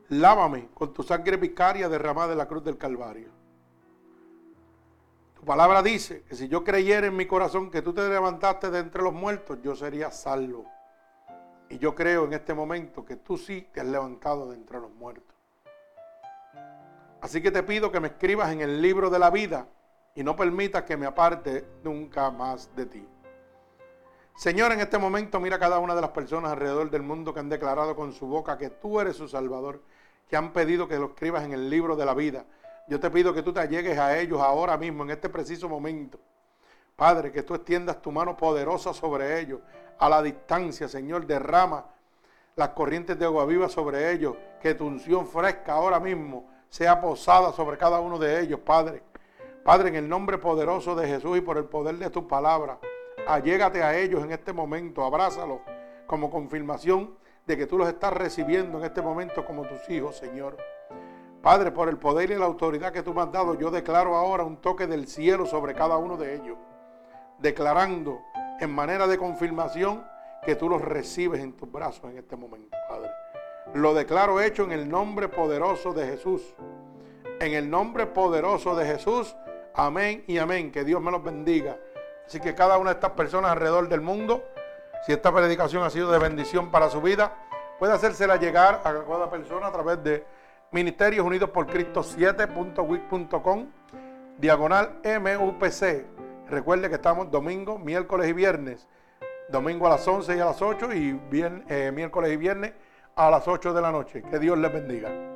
Lávame 0.09 0.71
con 0.75 0.93
tu 0.93 1.05
sangre 1.05 1.37
vicaria 1.37 1.89
derramada 1.89 2.33
en 2.33 2.39
la 2.39 2.49
cruz 2.49 2.65
del 2.65 2.77
Calvario. 2.77 3.29
Tu 5.35 5.45
palabra 5.45 5.85
dice 5.85 6.25
que 6.25 6.35
si 6.35 6.49
yo 6.49 6.65
creyera 6.65 7.07
en 7.07 7.15
mi 7.15 7.27
corazón 7.27 7.71
que 7.71 7.81
tú 7.81 7.93
te 7.93 8.09
levantaste 8.09 8.73
de 8.73 8.81
entre 8.81 9.05
los 9.05 9.13
muertos, 9.13 9.61
yo 9.63 9.77
sería 9.77 10.11
salvo. 10.11 10.67
Y 11.69 11.79
yo 11.79 11.95
creo 11.95 12.25
en 12.25 12.33
este 12.33 12.55
momento 12.55 13.05
que 13.05 13.15
tú 13.15 13.39
sí 13.39 13.69
te 13.73 13.83
has 13.83 13.87
levantado 13.87 14.51
de 14.51 14.57
entre 14.57 14.81
los 14.81 14.91
muertos. 14.91 15.37
Así 17.21 17.41
que 17.41 17.53
te 17.53 17.63
pido 17.63 17.93
que 17.93 18.01
me 18.01 18.09
escribas 18.09 18.51
en 18.51 18.63
el 18.63 18.83
libro 18.83 19.11
de 19.11 19.21
la 19.21 19.31
vida 19.31 19.69
y 20.15 20.23
no 20.23 20.37
permitas 20.37 20.85
que 20.85 20.97
me 20.97 21.07
aparte 21.07 21.65
nunca 21.83 22.31
más 22.31 22.75
de 22.75 22.87
ti. 22.87 23.09
Señor, 24.37 24.73
en 24.73 24.81
este 24.81 24.99
momento 24.99 25.39
mira 25.39 25.57
a 25.57 25.61
cada 25.61 25.79
una 25.79 25.95
de 25.95 26.01
las 26.01 26.11
personas 26.11 26.53
alrededor 26.53 26.91
del 26.91 27.03
mundo 27.03 27.35
que 27.35 27.41
han 27.41 27.49
declarado 27.49 27.95
con 27.95 28.13
su 28.13 28.27
boca 28.27 28.57
que 28.57 28.71
tú 28.71 29.01
eres 29.01 29.17
su 29.17 29.29
Salvador, 29.29 29.83
que 30.29 30.37
han 30.37 30.53
pedido 30.53 30.89
que 30.89 30.99
lo 30.99 31.07
escribas 31.07 31.45
en 31.45 31.53
el 31.53 31.69
libro 31.69 31.97
de 31.97 32.07
la 32.07 32.15
vida 32.15 32.45
yo 32.91 32.99
te 32.99 33.09
pido 33.09 33.33
que 33.33 33.45
tú 33.45 33.53
te 33.53 33.65
llegues 33.69 33.97
a 33.97 34.19
ellos 34.19 34.41
ahora 34.41 34.77
mismo, 34.77 35.05
en 35.05 35.11
este 35.11 35.29
preciso 35.29 35.69
momento. 35.69 36.19
Padre, 36.97 37.31
que 37.31 37.45
tú 37.45 37.55
extiendas 37.55 38.03
tu 38.03 38.11
mano 38.11 38.37
poderosa 38.37 38.93
sobre 38.93 39.39
ellos, 39.39 39.61
a 39.97 40.09
la 40.09 40.21
distancia, 40.21 40.89
Señor, 40.89 41.25
derrama 41.25 41.87
las 42.57 42.71
corrientes 42.71 43.17
de 43.17 43.27
agua 43.27 43.47
viva 43.47 43.69
sobre 43.69 44.11
ellos, 44.13 44.35
que 44.61 44.75
tu 44.75 44.87
unción 44.87 45.25
fresca 45.29 45.75
ahora 45.75 46.01
mismo 46.01 46.51
sea 46.69 47.01
posada 47.01 47.53
sobre 47.53 47.79
cada 47.79 48.01
uno 48.01 48.19
de 48.19 48.41
ellos, 48.41 48.59
Padre. 48.59 49.05
Padre, 49.65 49.91
en 49.91 49.97
el 49.97 50.09
nombre 50.09 50.39
poderoso 50.39 50.95
de 50.95 51.07
Jesús 51.07 51.39
y 51.39 51.41
por 51.41 51.59
el 51.59 51.65
poder 51.65 51.97
de 51.97 52.11
tu 52.11 52.27
palabra, 52.27 52.79
allégate 53.27 53.83
a 53.83 53.97
ellos 53.99 54.23
en 54.25 54.33
este 54.33 54.53
momento, 54.53 55.05
abrázalos 55.05 55.61
como 56.07 56.31
confirmación 56.31 57.15
de 57.47 57.57
que 57.57 57.67
tú 57.67 57.79
los 57.79 57.89
estás 57.89 58.13
recibiendo 58.13 58.79
en 58.79 58.85
este 58.85 59.03
momento 59.03 59.45
como 59.45 59.63
tus 59.63 59.89
hijos, 59.91 60.17
Señor. 60.17 60.57
Padre, 61.43 61.71
por 61.71 61.89
el 61.89 61.99
poder 61.99 62.31
y 62.31 62.37
la 62.37 62.47
autoridad 62.47 62.93
que 62.93 63.03
tú 63.03 63.15
me 63.15 63.23
has 63.23 63.33
dado, 63.33 63.55
yo 63.55 63.71
declaro 63.71 64.15
ahora 64.15 64.45
un 64.45 64.59
toque 64.59 64.87
del 64.87 65.07
cielo 65.07 65.47
sobre 65.47 65.75
cada 65.75 65.97
uno 65.97 66.17
de 66.17 66.35
ellos, 66.35 66.59
declarando 67.39 68.21
en 68.61 68.71
manera 68.71 69.07
de 69.07 69.19
confirmación 69.19 70.05
que 70.45 70.55
tú 70.55 70.69
los 70.69 70.83
recibes 70.83 71.41
en 71.41 71.53
tus 71.53 71.71
brazos 71.71 72.11
en 72.11 72.19
este 72.19 72.37
momento, 72.37 72.77
Padre. 72.89 73.11
Lo 73.75 73.95
declaro 73.95 74.41
hecho 74.41 74.65
en 74.65 74.73
el 74.73 74.89
nombre 74.89 75.29
poderoso 75.29 75.93
de 75.93 76.07
Jesús. 76.07 76.43
En 77.41 77.55
el 77.55 77.71
nombre 77.71 78.07
poderoso 78.07 78.75
de 78.75 78.85
Jesús. 78.85 79.37
Amén 79.75 80.25
y 80.27 80.39
amén. 80.39 80.73
Que 80.73 80.85
Dios 80.85 81.01
me 81.01 81.11
los 81.11 81.23
bendiga. 81.23 81.77
Así 82.27 82.41
que 82.41 82.55
cada 82.55 82.79
una 82.79 82.91
de 82.91 82.95
estas 82.95 83.11
personas 83.13 83.53
alrededor 83.53 83.89
del 83.89 84.01
mundo, 84.01 84.45
si 85.07 85.13
esta 85.13 85.33
predicación 85.33 85.83
ha 85.83 85.91
sido 85.91 86.11
de 86.13 86.19
bendición 86.19 86.71
para 86.71 86.89
su 86.89 87.01
vida, 87.01 87.33
puede 87.79 87.93
hacérsela 87.93 88.37
llegar 88.37 88.83
a 88.85 89.05
cada 89.05 89.31
persona 89.31 89.67
a 89.67 89.73
través 89.73 90.03
de 90.05 90.25
Ministerios 90.71 91.27
Unidos 91.27 91.51
por 91.51 91.67
Cristo 91.67 92.03
7.wix.com, 92.03 93.67
diagonal 94.39 95.01
MUPC. 95.03 96.05
Recuerde 96.49 96.89
que 96.89 96.95
estamos 96.97 97.31
domingo, 97.31 97.79
miércoles 97.79 98.29
y 98.29 98.33
viernes. 98.33 98.87
Domingo 99.49 99.87
a 99.87 99.91
las 99.91 100.07
11 100.07 100.37
y 100.37 100.41
a 100.41 100.45
las 100.45 100.63
8 100.63 100.93
y 100.93 101.13
bien, 101.13 101.65
eh, 101.69 101.91
miércoles 101.93 102.33
y 102.33 102.37
viernes 102.37 102.73
a 103.17 103.31
las 103.31 103.49
8 103.49 103.73
de 103.73 103.83
la 103.83 103.91
noche. 103.91 104.23
Que 104.23 104.39
Dios 104.39 104.57
les 104.59 104.73
bendiga. 104.73 105.30